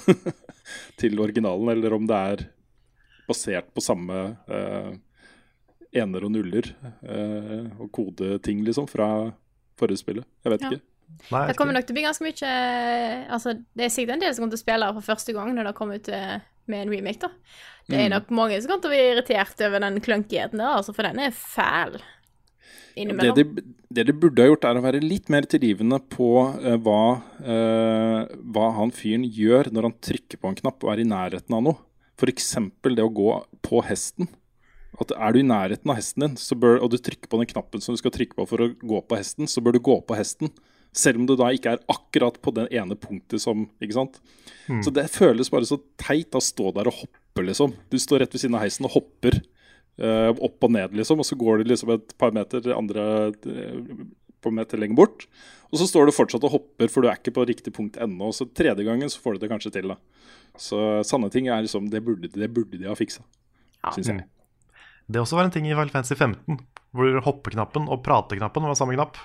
til 1.00 1.18
originalen, 1.22 1.70
eller 1.74 1.96
om 1.96 2.06
det 2.10 2.20
er 2.34 2.46
basert 3.28 3.70
på 3.74 3.82
samme 3.82 4.22
uh, 4.50 4.92
ener 5.94 6.26
og 6.26 6.34
nuller 6.34 6.70
uh, 7.06 7.70
og 7.82 7.90
kodeting, 7.94 8.62
liksom, 8.66 8.88
fra 8.90 9.08
forrige 9.78 10.02
spillet. 10.02 10.28
Jeg 10.44 10.54
vet 10.54 10.66
ja. 10.66 10.72
ikke. 10.72 10.93
Nei, 11.32 11.44
det 11.48 11.54
kommer 11.56 11.76
nok 11.76 11.86
til 11.86 11.94
å 11.94 11.96
bli 11.96 12.04
ganske 12.04 12.24
mye 12.26 12.48
Altså, 13.32 13.54
det 13.72 13.86
er 13.86 13.92
sikkert 13.92 14.16
en 14.16 14.24
del 14.24 14.34
som 14.34 14.44
kommer 14.44 14.56
til 14.56 14.60
å 14.60 14.64
spille 14.64 14.90
for 14.98 15.06
første 15.06 15.34
gang 15.36 15.54
når 15.56 15.70
det 15.70 15.76
kommer 15.78 16.00
ut 16.00 16.10
eh, 16.12 16.34
med 16.70 16.84
en 16.84 16.92
remake, 16.92 17.20
da. 17.20 17.30
Det 17.84 17.96
er 17.98 18.08
mm. 18.08 18.12
nok 18.14 18.34
mange 18.36 18.58
som 18.58 18.70
kommer 18.70 18.84
til 18.84 18.92
å 18.92 18.94
bli 18.94 19.06
irritert 19.12 19.62
over 19.66 19.82
den 19.84 20.00
klunkigheten 20.04 20.60
der, 20.60 20.76
altså, 20.78 20.94
for 20.96 21.04
den 21.04 21.20
er 21.20 21.34
fæl. 21.36 21.98
Det 22.94 23.32
de, 23.34 23.44
det 23.90 24.04
de, 24.06 24.14
burde 24.14 24.44
ha 24.44 24.46
gjort, 24.46 24.64
er 24.68 24.78
å 24.78 24.84
være 24.84 25.02
litt 25.02 25.30
mer 25.32 25.48
tilgivende 25.50 25.98
på 26.12 26.28
uh, 26.46 26.76
hva, 26.84 27.00
uh, 27.42 28.20
hva 28.54 28.68
han 28.76 28.94
fyren 28.94 29.24
gjør 29.26 29.72
når 29.74 29.88
han 29.88 29.96
trykker 29.98 30.38
på 30.38 30.52
en 30.52 30.58
knapp 30.60 30.86
og 30.86 30.92
er 30.92 31.02
i 31.02 31.08
nærheten 31.10 31.58
av 31.58 31.64
noe. 31.66 31.80
F.eks. 32.14 32.52
det 32.86 33.02
å 33.02 33.10
gå 33.10 33.32
på 33.66 33.80
hesten 33.82 34.28
At 35.02 35.10
er 35.10 35.34
du 35.34 35.40
i 35.40 35.48
nærheten 35.48 35.90
av 35.90 35.98
hesten 35.98 36.22
din, 36.22 36.36
så 36.38 36.54
bør, 36.54 36.78
og 36.86 36.92
du 36.92 37.00
trykker 37.02 37.26
på 37.26 37.40
den 37.40 37.50
knappen 37.50 37.82
som 37.82 37.96
du 37.96 37.98
skal 37.98 38.14
trykke 38.14 38.38
på 38.38 38.46
for 38.46 38.62
å 38.62 38.70
gå 38.78 39.02
på 39.02 39.18
hesten, 39.18 39.50
så 39.50 39.64
bør 39.64 39.74
du 39.74 39.82
gå 39.82 39.98
på 40.06 40.14
hesten. 40.14 40.52
Selv 40.94 41.20
om 41.20 41.26
du 41.26 41.34
da 41.38 41.50
ikke 41.54 41.74
er 41.74 41.82
akkurat 41.90 42.36
på 42.42 42.52
det 42.54 42.68
ene 42.74 42.94
punktet 42.98 43.42
som 43.42 43.66
Ikke 43.82 43.96
sant? 43.96 44.20
Så 44.84 44.92
det 44.94 45.10
føles 45.12 45.50
bare 45.52 45.66
så 45.68 45.80
teit 46.00 46.34
å 46.36 46.42
stå 46.42 46.70
der 46.76 46.88
og 46.88 47.02
hoppe, 47.02 47.42
liksom. 47.44 47.74
Du 47.90 47.98
står 48.00 48.22
rett 48.22 48.32
ved 48.32 48.40
siden 48.40 48.56
av 48.56 48.62
heisen 48.64 48.86
og 48.88 48.94
hopper 48.94 49.36
uh, 50.00 50.30
opp 50.32 50.64
og 50.64 50.72
ned, 50.72 50.94
liksom, 50.96 51.20
og 51.20 51.28
så 51.28 51.36
går 51.36 51.60
du 51.60 51.72
liksom 51.72 51.92
et 51.92 52.14
par 52.20 52.32
meter 52.32 52.70
andre 52.72 53.04
par 54.44 54.54
meter 54.54 54.80
lenger 54.80 54.98
bort. 54.98 55.26
Og 55.72 55.80
så 55.80 55.88
står 55.90 56.08
du 56.08 56.14
fortsatt 56.14 56.44
og 56.46 56.54
hopper, 56.54 56.90
for 56.92 57.02
du 57.02 57.10
er 57.10 57.18
ikke 57.18 57.34
på 57.34 57.46
riktig 57.48 57.72
punkt 57.74 57.96
ennå. 58.00 58.30
Så 58.36 58.46
tredje 58.52 58.84
gangen 58.86 59.10
så 59.10 59.22
får 59.22 59.36
du 59.36 59.44
det 59.44 59.50
kanskje 59.52 59.72
til, 59.74 59.94
da. 59.94 59.98
Så 60.60 60.78
sanne 61.08 61.30
ting 61.34 61.48
er 61.50 61.64
liksom 61.64 61.88
Det 61.90 61.98
burde, 62.06 62.28
det 62.30 62.48
burde 62.54 62.78
de 62.78 62.86
ha 62.86 62.94
fiksa, 62.94 63.24
syns 63.96 64.12
jeg. 64.12 64.26
Det 65.10 65.20
også 65.20 65.36
var 65.36 65.48
en 65.48 65.52
ting 65.52 65.66
i 65.68 65.74
Final 65.74 65.90
Fantasy 65.92 66.16
15, 66.16 66.60
hvor 66.94 67.18
hoppeknappen 67.26 67.90
og 67.92 68.04
prateknappen 68.06 68.64
var 68.64 68.78
samme 68.78 68.94
knapp. 68.96 69.18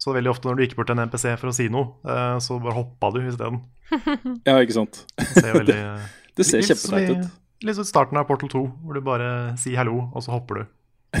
Så 0.00 0.14
veldig 0.16 0.32
ofte 0.32 0.48
når 0.48 0.56
du 0.56 0.62
gikk 0.64 0.78
bort 0.78 0.88
til 0.88 0.96
en 0.96 1.04
NPC 1.10 1.26
for 1.36 1.50
å 1.50 1.54
si 1.54 1.66
noe, 1.72 1.92
eh, 2.08 2.38
så 2.40 2.56
bare 2.62 2.78
hoppa 2.78 3.12
du 3.14 3.20
isteden. 3.24 3.60
Ja, 4.48 4.56
ikke 4.56 4.78
sant. 4.78 5.02
Det 5.18 5.28
ser 5.34 5.56
veldig 5.58 5.78
Det 6.38 6.46
ser 6.46 6.64
kjempeteit 6.64 7.10
ut. 7.18 7.38
Litt 7.66 7.76
som 7.76 7.84
starten 7.84 8.16
av 8.16 8.24
Portal 8.28 8.48
2, 8.48 8.62
hvor 8.80 8.96
du 8.96 9.02
bare 9.04 9.30
sier 9.60 9.82
hallo, 9.82 10.06
og 10.14 10.24
så 10.24 10.36
hopper 10.36 10.62
du. 10.62 10.68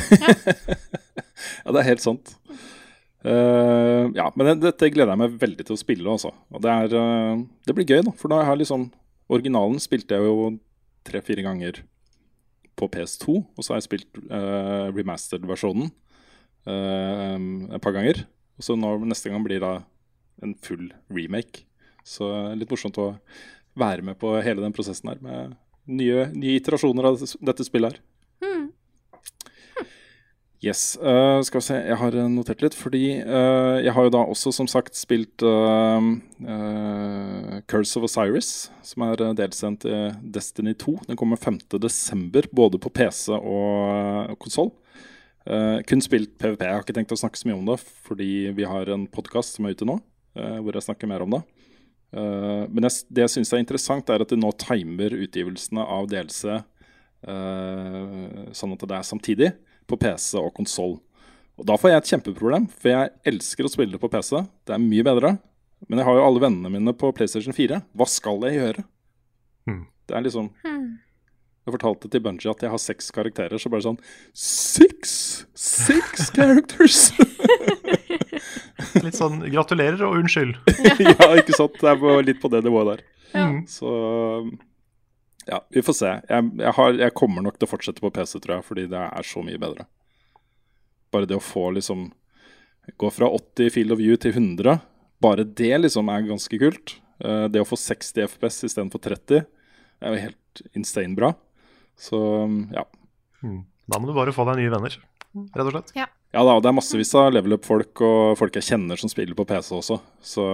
Ja, 1.64 1.72
det 1.72 1.80
er 1.80 1.86
helt 1.86 2.02
sant. 2.04 2.34
Uh, 3.24 4.08
ja, 4.16 4.26
men 4.36 4.60
dette 4.60 4.88
gleder 4.92 5.12
jeg 5.12 5.20
meg 5.20 5.36
veldig 5.40 5.64
til 5.66 5.76
å 5.76 5.80
spille, 5.80 6.04
altså. 6.08 6.32
Og 6.52 6.60
det, 6.64 6.72
er, 6.72 6.96
uh, 6.96 7.40
det 7.68 7.74
blir 7.76 7.88
gøy, 7.88 8.02
da. 8.04 8.12
For 8.16 8.32
da 8.32 8.42
har 8.48 8.60
liksom 8.60 8.90
Originalen 9.30 9.80
spilte 9.80 10.16
jeg 10.16 10.26
jo 10.26 10.50
tre-fire 11.06 11.44
ganger 11.46 11.80
på 12.80 12.88
PS2, 12.92 13.36
og 13.40 13.64
så 13.64 13.74
har 13.74 13.80
jeg 13.80 13.88
spilt 13.88 14.20
uh, 14.32 14.88
remastered-versjonen 14.96 15.90
eh, 16.66 17.36
et 17.76 17.82
par 17.84 17.94
ganger. 17.94 18.24
Og 18.60 18.66
så 18.66 18.76
når 18.76 19.06
neste 19.08 19.32
gang 19.32 19.40
blir 19.40 19.62
det 19.64 19.72
en 20.44 20.52
full 20.60 20.90
remake. 21.08 21.64
Så 22.04 22.28
litt 22.58 22.68
morsomt 22.68 23.00
å 23.00 23.14
være 23.80 24.04
med 24.04 24.18
på 24.20 24.34
hele 24.44 24.60
den 24.60 24.74
prosessen 24.76 25.08
her, 25.08 25.20
med 25.24 25.56
nye, 25.88 26.28
nye 26.36 26.60
iterasjoner 26.60 27.08
av 27.08 27.20
dette, 27.22 27.64
spillet 27.64 27.96
her. 27.96 28.06
Yes. 30.60 30.98
Uh, 31.00 31.40
skal 31.40 31.62
vi 31.62 31.64
se, 31.64 31.76
jeg 31.88 31.96
har 31.96 32.16
notert 32.28 32.60
litt, 32.60 32.74
fordi 32.76 33.14
uh, 33.24 33.80
jeg 33.80 33.94
har 33.96 34.04
jo 34.04 34.12
da 34.12 34.20
også 34.28 34.52
som 34.52 34.68
sagt 34.68 34.92
spilt 34.98 35.40
uh, 35.40 36.04
eh, 36.44 37.54
Curse 37.64 37.96
of 37.96 38.04
Osiris, 38.10 38.50
som 38.84 39.06
er 39.06 39.24
delsendt 39.38 39.88
i 39.88 40.02
Destiny 40.20 40.74
2. 40.76 40.98
Den 41.08 41.16
kommer 41.16 41.40
5.12., 41.40 42.50
både 42.52 42.76
på 42.76 42.92
PC 42.92 43.32
og 43.38 44.28
uh, 44.28 44.36
konsoll. 44.36 44.74
Kun 45.88 46.02
spilt 46.04 46.36
PVP. 46.38 46.60
Jeg 46.62 46.76
har 46.76 46.84
ikke 46.84 46.94
tenkt 46.94 47.14
å 47.14 47.18
snakke 47.18 47.40
så 47.40 47.48
mye 47.48 47.56
om 47.58 47.66
det, 47.66 47.78
fordi 48.06 48.50
vi 48.54 48.66
har 48.68 48.90
en 48.94 49.08
podkast 49.10 49.56
som 49.56 49.66
er 49.66 49.74
ute 49.74 49.88
nå, 49.88 49.96
uh, 50.38 50.58
hvor 50.62 50.76
jeg 50.76 50.86
snakker 50.86 51.10
mer 51.10 51.24
om 51.24 51.34
det. 51.34 51.40
Uh, 52.14 52.68
men 52.70 52.86
jeg, 52.86 53.08
det 53.10 53.24
jeg 53.24 53.32
syns 53.34 53.50
er 53.56 53.62
interessant, 53.64 54.12
er 54.12 54.22
at 54.22 54.30
de 54.30 54.38
nå 54.38 54.52
timer 54.62 55.16
utgivelsene 55.18 55.82
av 55.82 56.06
DLC 56.10 56.60
eh, 57.26 58.50
sånn 58.56 58.74
at 58.74 58.84
det 58.86 58.96
er 58.96 59.06
samtidig 59.06 59.52
på 59.90 59.98
PC 60.00 60.38
og 60.40 60.52
konsoll. 60.56 60.98
Og 61.60 61.66
Da 61.68 61.76
får 61.76 61.92
jeg 61.92 62.00
et 62.00 62.10
kjempeproblem, 62.14 62.68
for 62.72 62.92
jeg 62.92 63.12
elsker 63.34 63.66
å 63.66 63.72
spille 63.72 64.00
på 64.00 64.08
PC. 64.08 64.38
Det 64.64 64.76
er 64.76 64.82
mye 64.82 65.04
bedre. 65.04 65.34
Men 65.88 66.00
jeg 66.00 66.08
har 66.08 66.16
jo 66.16 66.24
alle 66.24 66.42
vennene 66.42 66.72
mine 66.72 66.94
på 66.96 67.10
PlayStation 67.16 67.56
4. 67.56 67.80
Hva 67.96 68.06
skal 68.08 68.40
jeg 68.48 68.60
gjøre? 68.60 68.84
Hmm. 69.68 69.84
Det 70.08 70.16
er 70.16 70.24
liksom 70.24 70.50
Jeg 71.70 71.76
fortalte 71.78 72.08
til 72.10 72.22
Bungie 72.24 72.50
at 72.50 72.64
jeg 72.64 72.72
har 72.72 72.80
seks 72.82 73.12
karakterer, 73.14 73.60
så 73.62 73.70
bare 73.70 73.84
sånn 73.84 74.00
Six! 74.34 75.12
Six 75.54 76.32
characters! 76.34 77.12
Litt 79.04 79.14
sånn 79.14 79.44
gratulerer 79.52 80.02
og 80.08 80.18
unnskyld. 80.18 80.56
ja, 81.06 81.30
ikke 81.38 81.54
sant? 81.54 81.78
Det 81.78 81.92
er 81.94 82.26
litt 82.26 82.40
på 82.42 82.50
det 82.50 82.64
nivået 82.66 82.90
der. 82.90 83.04
Ja. 83.36 83.46
Så 83.70 83.92
ja, 85.46 85.60
vi 85.70 85.82
får 85.86 85.96
se. 86.00 86.10
Jeg, 86.26 86.48
jeg, 86.58 86.72
har, 86.80 86.98
jeg 87.06 87.16
kommer 87.22 87.46
nok 87.46 87.58
til 87.58 87.68
å 87.68 87.70
fortsette 87.70 88.02
på 88.02 88.10
PC, 88.18 88.40
tror 88.40 88.58
jeg, 88.58 88.66
fordi 88.66 88.88
det 88.90 89.04
er 89.06 89.26
så 89.30 89.44
mye 89.46 89.60
bedre. 89.62 89.86
Bare 91.14 91.30
det 91.30 91.38
å 91.38 91.44
få 91.44 91.70
liksom 91.78 92.10
Gå 92.98 93.06
fra 93.12 93.28
80 93.30 93.68
field 93.70 93.92
of 93.94 94.00
view 94.00 94.16
til 94.18 94.32
100, 94.32 94.80
bare 95.22 95.44
det 95.44 95.76
liksom 95.78 96.08
er 96.10 96.24
ganske 96.26 96.58
kult. 96.58 96.96
Eh, 97.22 97.44
det 97.52 97.60
å 97.62 97.68
få 97.68 97.76
60 97.78 98.24
FPS 98.24 98.64
istedenfor 98.66 99.02
30 99.04 99.44
er 100.00 100.14
jo 100.16 100.22
helt 100.24 100.62
insane 100.74 101.14
bra. 101.14 101.34
Så 102.00 102.18
ja. 102.72 102.84
Hmm. 103.42 103.62
Da 103.90 103.98
må 104.00 104.08
du 104.08 104.14
bare 104.16 104.32
få 104.32 104.46
deg 104.48 104.60
nye 104.62 104.72
venner, 104.72 104.94
rett 105.56 105.66
og 105.66 105.74
slett. 105.74 105.92
Ja 106.30 106.44
da, 106.46 106.52
og 106.54 106.62
det 106.62 106.70
er 106.70 106.76
massevis 106.76 107.10
av 107.18 107.32
level 107.34 107.56
up-folk 107.56 108.00
og 108.06 108.36
folk 108.38 108.54
jeg 108.54 108.68
kjenner 108.68 109.00
som 109.00 109.10
spiller 109.10 109.34
på 109.34 109.44
PC 109.50 109.72
også. 109.74 109.96
Så 110.22 110.44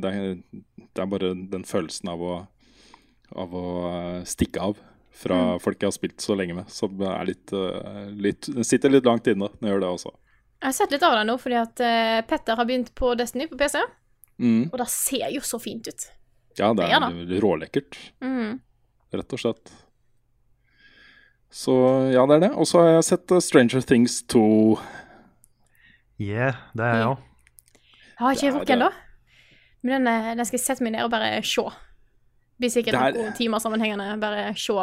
det 0.00 0.12
er, 0.14 0.36
det 0.78 1.02
er 1.02 1.08
bare 1.10 1.32
den 1.50 1.64
følelsen 1.66 2.12
av 2.12 2.22
å, 2.22 2.36
av 3.42 3.56
å 3.58 3.64
eh, 3.90 4.20
stikke 4.30 4.62
av 4.70 4.78
fra 5.20 5.58
folk 5.60 5.82
jeg 5.82 5.90
har 5.90 5.96
spilt 5.96 6.22
så 6.24 6.36
lenge 6.38 6.54
med, 6.56 6.70
som 6.72 6.94
er 7.02 7.26
litt, 7.28 7.50
eh, 7.52 8.06
litt 8.22 8.46
sitter 8.64 8.94
litt 8.94 9.04
langt 9.08 9.26
inne 9.28 9.50
når 9.50 9.66
jeg 9.66 9.74
gjør 9.74 9.82
det 9.82 9.90
også. 9.96 10.12
Jeg 10.60 10.68
har 10.70 10.76
sett 10.78 10.94
litt 10.94 11.04
av 11.08 11.16
det 11.18 11.26
nå, 11.28 11.34
fordi 11.42 11.58
at 11.58 11.82
eh, 11.84 12.20
Petter 12.30 12.56
har 12.60 12.68
begynt 12.70 12.94
på 12.96 13.12
Destiny 13.18 13.48
på 13.50 13.58
PC, 13.60 13.82
Mm. 14.40 14.70
og 14.72 14.78
det 14.80 14.86
ser 14.88 15.26
jo 15.34 15.42
så 15.44 15.58
fint 15.60 15.84
ut. 15.90 16.04
Ja, 16.56 16.70
det 16.72 16.86
Ja 16.88 16.96
er 16.96 17.10
da. 17.12 17.40
rålekkert, 17.42 17.98
Mm. 18.24 18.60
rett 19.12 19.32
og 19.36 19.38
slett. 19.42 19.72
Så 21.50 21.74
ja, 22.14 22.22
det 22.30 22.36
er 22.38 22.42
det. 22.46 22.50
Og 22.54 22.66
så 22.70 22.78
har 22.80 22.92
jeg 22.94 23.06
sett 23.08 23.32
eh, 23.34 23.42
Stranger 23.42 23.82
Things 23.82 24.20
2. 24.30 24.42
Yeah, 26.20 26.54
det 26.76 26.84
er 26.86 26.98
jeg 27.00 27.08
òg. 27.10 27.22
Jeg 28.10 28.20
har 28.20 28.34
ikke 28.36 28.46
Det 28.46 28.54
rukket 28.58 28.74
ennå, 28.76 28.90
men 29.82 29.94
den, 29.96 30.08
eh, 30.12 30.34
den 30.36 30.44
skal 30.46 30.58
jeg 30.58 30.64
sette 30.66 30.84
meg 30.84 30.92
ned 30.94 31.06
og 31.06 31.12
bare 31.14 31.30
se. 31.42 31.64
Blir 32.60 32.70
sikkert 32.72 32.98
er- 33.00 33.16
noen 33.16 33.36
timer 33.36 33.58
sammenhengende, 33.58 34.20
bare 34.20 34.52
se 34.54 34.76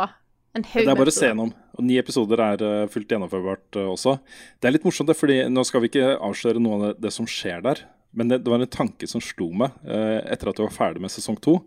en 0.57 0.63
haug 0.63 0.83
Det 0.83 0.89
er 0.89 0.95
bare 0.97 1.13
å 1.13 1.13
se 1.13 1.27
gjennom. 1.29 1.53
Og 1.77 1.83
ni 1.85 1.99
episoder 2.01 2.41
er 2.41 2.63
eh, 2.65 2.87
fullt 2.89 3.07
gjennomførbart 3.13 3.77
også. 3.85 4.17
Det 4.59 4.67
er 4.67 4.73
litt 4.73 4.83
morsomt, 4.83 5.07
det, 5.07 5.15
fordi 5.15 5.43
nå 5.53 5.63
skal 5.63 5.81
vi 5.81 5.91
ikke 5.91 6.17
avsløre 6.17 6.59
noe 6.59 6.73
av 6.73 6.81
det, 6.87 7.01
det 7.05 7.13
som 7.13 7.25
skjer 7.29 7.61
der. 7.61 7.83
Men 8.17 8.27
det, 8.31 8.43
det 8.43 8.49
var 8.49 8.59
en 8.59 8.67
tanke 8.73 9.07
som 9.07 9.21
slo 9.21 9.51
meg 9.53 9.71
eh, 9.85 10.19
etter 10.33 10.49
at 10.49 10.57
jeg 10.57 10.65
var 10.67 10.73
ferdig 10.73 11.03
med 11.05 11.13
sesong 11.13 11.37
to. 11.39 11.59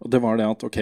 Og 0.00 0.10
det 0.10 0.22
var 0.22 0.40
det 0.40 0.48
at 0.48 0.64
OK, 0.64 0.80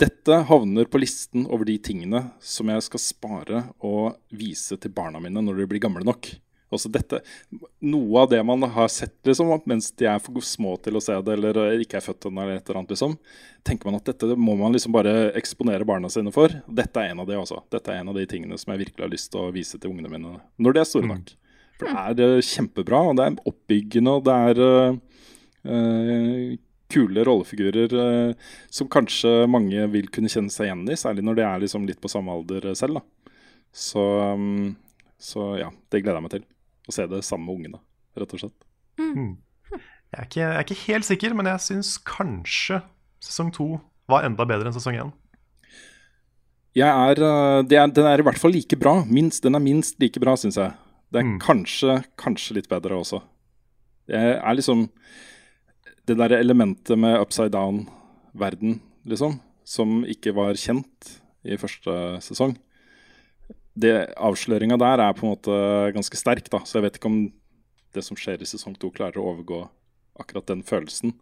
dette 0.00 0.40
havner 0.48 0.88
på 0.90 1.00
listen 1.00 1.46
over 1.46 1.68
de 1.68 1.76
tingene 1.80 2.26
som 2.44 2.68
jeg 2.68 2.84
skal 2.84 3.02
spare 3.02 3.62
og 3.84 4.18
vise 4.28 4.76
til 4.80 4.92
barna 4.92 5.22
mine 5.22 5.40
når 5.44 5.62
de 5.62 5.70
blir 5.70 5.82
gamle 5.82 6.04
nok. 6.04 6.28
Også 6.74 6.90
dette, 6.90 7.20
Noe 7.86 8.24
av 8.24 8.30
det 8.32 8.40
man 8.44 8.64
har 8.74 8.88
sett 8.90 9.14
liksom, 9.24 9.52
mens 9.70 9.92
de 9.94 10.08
er 10.10 10.18
for 10.22 10.42
små 10.42 10.74
til 10.82 10.98
å 10.98 11.02
se 11.04 11.14
det, 11.22 11.36
eller 11.36 11.78
ikke 11.82 12.00
er 12.00 12.04
født 12.04 12.26
ennå, 12.26 12.42
eller 12.42 12.58
et 12.58 12.66
eller 12.66 12.80
annet, 12.80 12.94
liksom, 12.96 13.14
tenker 13.66 13.88
man 13.88 14.00
at 14.00 14.10
dette 14.10 14.34
må 14.34 14.56
man 14.58 14.74
liksom 14.74 14.94
bare 14.96 15.30
eksponere 15.38 15.86
barna 15.86 16.10
sine 16.12 16.34
for. 16.34 16.52
Dette 16.66 17.02
er 17.02 17.14
en 17.14 17.22
av 17.22 17.30
de 17.30 17.38
også. 17.38 17.62
Dette 17.72 17.94
er 17.94 18.02
en 18.02 18.10
av 18.10 18.18
de 18.18 18.26
tingene 18.28 18.58
som 18.58 18.74
jeg 18.74 18.82
virkelig 18.82 19.06
har 19.06 19.14
lyst 19.14 19.30
til 19.32 19.46
å 19.46 19.54
vise 19.54 19.78
til 19.78 19.94
ungene 19.94 20.10
mine 20.10 20.40
når 20.58 20.74
de 20.74 20.82
er 20.82 20.90
store 20.90 21.12
nok. 21.12 21.32
For 21.78 21.92
det 21.92 22.26
er 22.26 22.36
eh, 22.40 22.44
kjempebra, 22.50 23.02
og 23.06 23.18
det 23.18 23.28
er 23.28 23.40
oppbyggende, 23.52 24.18
og 24.18 24.26
det 24.26 24.36
er 24.50 24.62
eh, 24.66 26.56
kule 26.92 27.24
rollefigurer 27.26 27.92
eh, 27.98 28.34
som 28.70 28.88
kanskje 28.92 29.46
mange 29.50 29.86
vil 29.90 30.06
kunne 30.14 30.30
kjenne 30.30 30.50
seg 30.54 30.68
igjen 30.68 30.84
i, 30.88 30.94
særlig 30.98 31.24
når 31.26 31.36
de 31.40 31.42
er 31.42 31.60
liksom 31.64 31.86
litt 31.88 32.00
på 32.00 32.10
samme 32.12 32.30
alder 32.34 32.68
selv. 32.78 33.00
da. 33.00 33.32
Så, 33.76 34.00
um, 34.32 34.76
så 35.18 35.58
ja, 35.60 35.70
det 35.90 36.02
gleder 36.04 36.20
jeg 36.20 36.26
meg 36.28 36.34
til. 36.36 36.44
Å 36.88 36.94
se 36.94 37.06
det 37.10 37.24
sammen 37.26 37.46
med 37.48 37.56
ungene, 37.58 37.80
rett 38.16 38.32
og 38.36 38.40
slett. 38.40 38.62
Jeg, 38.96 40.22
er 40.22 40.24
ikke- 40.28 40.40
jeg 40.40 40.54
er 40.56 40.64
ikke 40.64 40.80
helt 40.86 41.04
sikker, 41.04 41.34
men 41.34 41.46
jeg 41.50 41.60
syns 41.66 41.96
kanskje 42.06 42.82
sesong 43.20 43.50
to 43.52 43.80
var 44.08 44.22
enda 44.24 44.46
bedre 44.46 44.70
enn 44.70 44.76
sesong 44.76 44.94
én. 45.02 45.12
Jeg 46.76 46.88
er, 46.92 47.22
eh, 47.24 47.62
det 47.64 47.78
er, 47.80 47.86
den 47.88 48.04
er 48.06 48.20
i 48.20 48.22
hvert 48.26 48.38
fall 48.38 48.52
like 48.52 48.76
bra. 48.78 49.02
Minst, 49.08 49.42
den 49.42 49.54
er 49.56 49.60
minst 49.64 49.96
like 50.00 50.20
bra, 50.20 50.34
syns 50.36 50.56
jeg. 50.60 50.74
Det 51.10 51.20
er 51.20 51.24
Mm. 51.24 51.38
kanskje, 51.40 52.04
kanskje 52.18 52.54
litt 52.54 52.68
bedre 52.68 52.98
også. 53.00 53.22
Det 54.06 54.14
er 54.16 54.54
liksom 54.54 54.88
Det 56.06 56.16
der 56.18 56.36
elementet 56.38 56.98
med 56.98 57.18
upside 57.18 57.50
down-verden, 57.54 58.78
liksom, 59.08 59.40
som 59.66 60.04
ikke 60.06 60.34
var 60.36 60.54
kjent 60.60 61.16
i 61.46 61.58
første 61.58 61.96
sesong. 62.22 62.54
Det 63.76 63.92
Avsløringa 64.16 64.78
der 64.80 65.02
er 65.04 65.16
på 65.16 65.26
en 65.26 65.34
måte 65.34 65.56
ganske 65.96 66.16
sterk, 66.16 66.46
da, 66.52 66.62
så 66.64 66.78
jeg 66.78 66.86
vet 66.86 67.00
ikke 67.00 67.10
om 67.10 67.18
det 67.96 68.04
som 68.06 68.16
skjer 68.18 68.40
i 68.44 68.48
sesong 68.48 68.76
to, 68.80 68.90
klarer 68.94 69.18
å 69.20 69.26
overgå 69.32 69.64
akkurat 70.20 70.46
den 70.48 70.62
følelsen. 70.64 71.12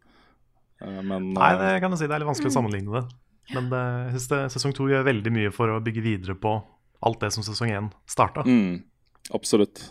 Eh, 0.82 1.00
Men 1.02 1.32
Nei, 1.34 1.50
eh, 1.54 1.64
det 1.64 1.80
kan 1.82 1.90
du 1.90 1.98
si. 1.98 2.06
Det 2.06 2.14
er 2.14 2.22
litt 2.22 2.30
vanskelig 2.30 2.52
å 2.52 2.58
sammenligne 2.60 2.94
det. 2.94 3.04
Men 3.54 3.68
det, 3.72 3.82
jeg 4.06 4.14
synes 4.14 4.28
det, 4.30 4.40
sesong 4.54 4.76
to 4.76 4.86
gjør 4.88 5.04
veldig 5.08 5.32
mye 5.34 5.50
for 5.52 5.72
å 5.72 5.80
bygge 5.84 6.04
videre 6.04 6.36
på 6.38 6.54
alt 7.04 7.20
det 7.20 7.32
som 7.34 7.44
sesong 7.44 7.72
én 7.74 7.90
starta. 8.08 8.44
Mm, 8.48 8.82
absolutt. 9.36 9.82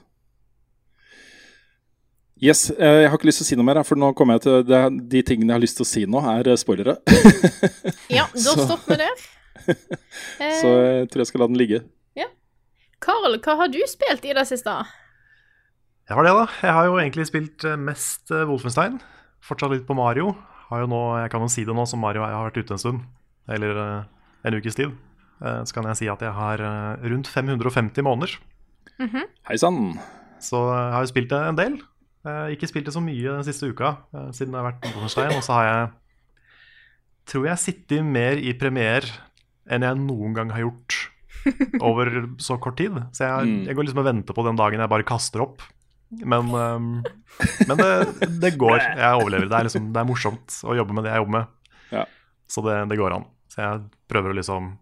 Yes, 2.44 2.66
eh, 2.76 3.04
Jeg 3.06 3.10
har 3.12 3.16
ikke 3.18 3.30
lyst 3.30 3.40
til 3.40 3.46
å 3.46 3.50
si 3.52 3.56
noe 3.60 3.68
mer, 3.68 3.80
for 3.88 4.00
nå 4.00 4.10
kommer 4.18 4.36
jeg 4.36 4.44
til 4.48 4.64
det, 4.68 4.80
de 5.14 5.22
tingene 5.24 5.54
jeg 5.54 5.58
har 5.60 5.64
lyst 5.64 5.78
til 5.80 5.86
å 5.86 5.90
si 5.90 6.02
nå, 6.10 6.20
er 6.34 6.50
eh, 6.52 6.60
spoilere. 6.60 6.98
Ja, 8.18 8.26
da 8.34 8.56
stopper 8.58 8.98
vi 8.98 8.98
der. 9.04 9.24
Eh, 10.44 10.58
Så 10.60 10.68
jeg 10.74 11.06
tror 11.14 11.24
jeg 11.24 11.30
skal 11.30 11.44
la 11.46 11.48
den 11.54 11.60
ligge. 11.62 11.80
Ja. 12.20 12.28
Karl, 13.04 13.38
hva 13.40 13.56
har 13.62 13.72
du 13.72 13.80
spilt 13.88 14.26
i 14.28 14.34
det 14.36 14.44
siste? 14.50 14.74
Jeg 16.10 16.18
har 16.18 16.28
det, 16.28 16.34
da. 16.36 16.48
Jeg 16.66 16.76
har 16.76 16.90
jo 16.90 16.98
egentlig 17.00 17.28
spilt 17.30 17.64
eh, 17.70 17.78
mest 17.80 18.34
eh, 18.36 18.44
Wolfenstein. 18.50 19.00
Fortsatt 19.44 19.72
litt 19.72 19.88
på 19.88 19.96
Mario. 19.96 20.34
Har 20.68 20.84
jo 20.84 20.90
nå, 20.92 21.00
jeg 21.22 21.32
kan 21.32 21.46
jo 21.46 21.52
si 21.54 21.64
det 21.68 21.76
nå 21.78 21.86
som 21.88 22.04
Mario 22.04 22.26
har 22.28 22.50
vært 22.50 22.60
ute 22.60 22.76
en 22.76 22.82
stund. 22.84 23.06
Eller 23.56 23.80
eh, 23.80 24.04
en 24.50 24.60
ukes 24.60 24.76
tid. 24.76 24.92
Eh, 25.40 25.62
så 25.64 25.78
kan 25.80 25.88
jeg 25.94 26.02
si 26.02 26.12
at 26.12 26.20
jeg 26.28 26.36
har 26.36 26.60
eh, 26.60 27.08
rundt 27.08 27.32
550 27.32 28.04
måneder. 28.04 28.36
Hei 29.00 29.56
sann. 29.60 29.96
Så 30.44 30.60
jeg 30.60 30.92
har 30.98 31.08
jo 31.08 31.12
spilt 31.14 31.32
det 31.32 31.40
en 31.40 31.60
del. 31.60 31.80
Eh, 32.26 32.54
ikke 32.56 32.70
spilt 32.72 32.86
det 32.88 32.94
så 32.96 33.02
mye 33.04 33.34
den 33.36 33.44
siste 33.44 33.68
uka, 33.68 33.98
eh, 34.16 34.30
siden 34.32 34.54
det 34.56 34.62
har 34.62 34.70
vært 34.72 34.86
Wolfenstein. 34.94 35.34
Og 35.36 35.44
så 35.44 35.58
har 35.58 35.66
jeg 35.68 35.90
tror 37.32 37.46
jeg 37.48 37.62
sittet 37.64 38.04
mer 38.06 38.40
i 38.40 38.54
premier 38.60 39.06
enn 39.72 39.84
jeg 39.86 40.00
noen 40.00 40.34
gang 40.36 40.50
har 40.52 40.66
gjort 40.66 40.98
over 41.88 42.10
så 42.44 42.58
kort 42.64 42.78
tid. 42.80 42.96
Så 43.16 43.26
jeg, 43.28 43.48
Mm. 43.48 43.66
jeg 43.68 43.76
går 43.76 43.84
liksom 43.88 44.00
og 44.04 44.08
venter 44.08 44.34
på 44.36 44.46
den 44.48 44.56
dagen 44.60 44.80
jeg 44.80 44.90
bare 44.92 45.04
kaster 45.08 45.44
opp. 45.44 45.62
Men, 46.14 46.52
um, 46.54 47.04
men 47.68 47.78
det, 47.80 48.30
det 48.40 48.52
går. 48.62 48.78
Jeg 48.80 49.18
overlever. 49.20 49.48
Det 49.50 49.58
er, 49.60 49.64
liksom, 49.68 49.88
det 49.96 50.00
er 50.04 50.08
morsomt 50.08 50.60
å 50.64 50.76
jobbe 50.78 50.94
med 50.94 51.04
det 51.08 51.12
jeg 51.16 51.24
jobber 51.24 51.36
med. 51.40 51.48
Ja. 51.92 52.04
Så 52.48 52.62
det, 52.64 52.76
det 52.92 53.00
går 53.00 53.16
an. 53.18 53.26
Så 53.52 53.64
jeg 53.64 53.82
prøver 54.12 54.32
å 54.32 54.38
liksom 54.38 54.74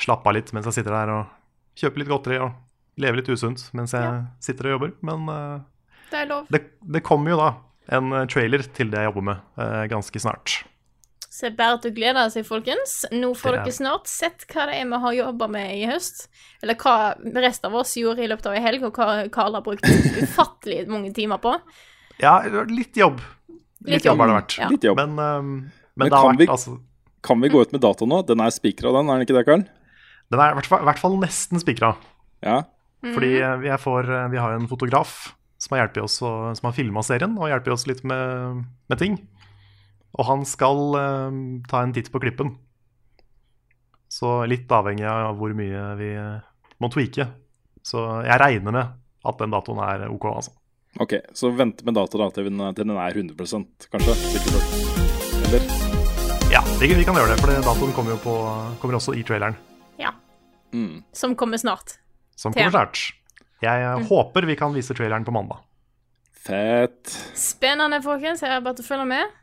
slappe 0.00 0.28
av 0.28 0.34
litt 0.36 0.50
mens 0.52 0.66
jeg 0.68 0.80
sitter 0.80 0.92
der 0.92 1.12
og 1.14 1.32
kjøper 1.80 2.02
litt 2.02 2.10
godteri 2.10 2.40
og 2.44 2.52
lever 3.00 3.20
litt 3.20 3.30
usunt 3.32 3.62
mens 3.76 3.92
jeg 3.96 4.02
Ja. 4.04 4.24
sitter 4.44 4.68
og 4.68 4.74
jobber. 4.76 4.92
Men 5.06 5.28
eh, 5.32 5.60
Det 6.10 6.18
er 6.22 6.26
lov. 6.30 6.46
det, 6.50 6.60
det 6.96 7.02
kommer 7.02 7.30
jo 7.34 7.36
da 7.40 7.50
en 7.96 8.12
eh, 8.12 8.26
trailer 8.30 8.62
til 8.74 8.90
det 8.90 8.98
jeg 9.02 9.10
jobber 9.10 9.22
med 9.22 9.62
eh, 9.62 9.84
ganske 9.92 10.20
snart. 10.22 10.56
Så 11.36 11.50
bare 11.52 11.76
til 11.82 11.90
å 11.92 11.94
glede 11.98 12.22
seg, 12.32 12.46
folkens. 12.48 12.94
Nå 13.12 13.34
får 13.36 13.58
er- 13.58 13.64
dere 13.66 13.74
snart 13.76 14.06
sett 14.08 14.46
hva 14.48 14.64
det 14.70 14.78
er 14.80 14.86
vi 14.88 15.00
har 15.02 15.12
jobba 15.18 15.48
med 15.52 15.74
i 15.76 15.84
høst. 15.90 16.28
Eller 16.62 16.74
hva 16.80 16.94
resten 17.36 17.68
av 17.68 17.74
oss 17.82 17.92
gjorde 18.00 18.24
i 18.24 18.28
løpet 18.30 18.46
av 18.48 18.54
ei 18.56 18.62
helg, 18.64 18.86
og 18.88 18.96
hva 18.96 19.28
Karl 19.34 19.52
har 19.58 19.62
brukt 19.66 19.84
ufattelig 19.84 20.86
mange 20.88 21.12
timer 21.14 21.38
på. 21.42 21.52
Ja, 22.22 22.38
litt 22.70 22.96
jobb. 22.96 23.20
Litt, 23.84 23.98
Litt 23.98 24.08
jobb 24.08 24.18
har 24.24 24.30
det 24.32 24.38
vært. 24.38 24.56
ja. 24.62 24.68
Litt 24.72 24.86
jobb. 24.88 24.96
Men, 25.02 25.18
um, 25.18 25.50
men, 25.60 25.72
Men 25.96 26.08
det 26.08 26.16
har 26.16 26.22
kan 26.24 26.36
vært 26.36 26.38
vi- 26.46 26.52
altså, 26.56 26.78
Kan 27.22 27.40
vi 27.42 27.48
gå 27.52 27.60
ut 27.60 27.72
med 27.72 27.80
dato 27.82 28.06
nå? 28.06 28.22
Den 28.26 28.40
er 28.40 28.50
spikra, 28.54 28.92
den, 28.94 29.08
er 29.10 29.18
den 29.18 29.26
ikke 29.26 29.36
det, 29.36 29.44
Karl? 29.46 29.64
Den 30.30 30.40
er 30.40 30.50
i 30.52 30.54
hvert 30.56 30.66
fall, 30.66 30.80
i 30.80 30.84
hvert 30.88 30.98
fall 31.04 31.16
nesten 31.20 31.58
spikra. 31.60 31.92
Ja. 32.42 32.62
Fordi 33.04 33.28
vi, 33.28 33.40
eh, 33.42 33.60
jeg 33.68 33.78
får, 33.84 34.08
eh, 34.10 34.28
vi 34.32 34.38
har 34.38 34.54
en 34.56 34.66
fotograf 34.70 35.34
som 35.58 35.76
har 35.76 35.98
oss 36.02 36.18
som 36.20 36.68
har 36.68 36.76
filma 36.76 37.02
serien 37.06 37.36
og 37.38 37.48
hjelper 37.48 37.74
oss 37.74 37.86
litt 37.88 38.02
med, 38.04 38.64
med 38.90 39.00
ting. 39.00 39.16
Og 40.16 40.28
han 40.28 40.44
skal 40.48 40.98
eh, 41.00 41.40
ta 41.68 41.82
en 41.82 41.94
titt 41.96 42.12
på 42.12 42.22
klippen. 42.22 42.54
Så 44.08 44.38
litt 44.48 44.70
avhengig 44.70 45.06
av 45.10 45.34
hvor 45.40 45.52
mye 45.56 45.88
vi 45.98 46.12
må 46.80 46.90
tweake. 46.92 47.26
Så 47.86 48.02
jeg 48.26 48.40
regner 48.42 48.74
med 48.74 48.94
at 49.26 49.42
den 49.42 49.52
datoen 49.54 49.82
er 49.82 50.06
OK, 50.10 50.28
altså. 50.30 50.54
Ok, 51.02 51.12
så 51.36 51.50
vente 51.52 51.84
med 51.84 51.96
data 51.98 52.18
da 52.18 52.30
til 52.32 52.48
den 52.48 52.62
til 52.72 52.86
den 52.86 52.96
er 52.96 53.18
100 53.20 53.36
kanskje? 53.92 54.14
Sikkert. 54.16 54.86
Eller? 55.46 55.66
Ja, 56.48 56.62
vi, 56.80 56.88
vi 56.94 57.04
kan 57.04 57.18
gjøre 57.18 57.34
det, 57.34 57.40
for 57.42 57.52
datoen 57.52 57.92
kommer 57.92 58.14
jo 58.14 58.18
på, 58.22 58.34
kommer 58.80 58.96
også 58.96 59.12
i 59.18 59.24
traileren. 59.26 59.58
Ja. 60.00 60.14
Mm. 60.72 61.02
Som 61.12 61.36
kommer 61.36 61.60
snart. 61.60 61.98
Som 62.38 62.54
kommer 62.54 62.72
snart. 62.72 63.02
Jeg 63.62 63.88
mm. 64.02 64.06
håper 64.10 64.46
vi 64.48 64.56
kan 64.58 64.74
vise 64.74 64.94
traileren 64.96 65.24
på 65.24 65.34
mandag. 65.34 65.62
Fett. 66.46 67.10
Spennende, 67.34 68.02
folkens. 68.04 68.44
Jeg 68.44 68.54
er 68.54 68.64
bare 68.64 68.78
til 68.78 68.86
å 68.86 68.90
følge 68.90 69.06
med. 69.10 69.36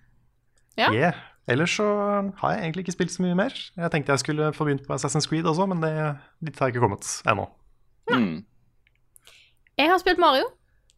Ja. 0.80 0.90
Yeah. 0.94 1.22
Ellers 1.52 1.74
så 1.76 1.86
har 2.40 2.54
jeg 2.54 2.62
egentlig 2.62 2.86
ikke 2.86 2.96
spilt 2.96 3.12
så 3.12 3.24
mye 3.26 3.36
mer. 3.36 3.56
Jeg 3.76 3.92
tenkte 3.92 4.14
jeg 4.14 4.24
skulle 4.24 4.54
få 4.56 4.68
begynt 4.68 4.86
på 4.88 4.96
Assassin's 4.96 5.28
Creed 5.28 5.48
også, 5.50 5.66
men 5.68 5.82
det, 5.84 5.92
dit 6.40 6.60
har 6.60 6.70
jeg 6.70 6.76
ikke 6.76 6.86
kommet 6.86 7.10
ennå. 7.28 7.50
Mm. 8.14 8.46
Jeg 9.82 9.92
har 9.92 10.00
spilt 10.00 10.22
Mario. 10.24 10.48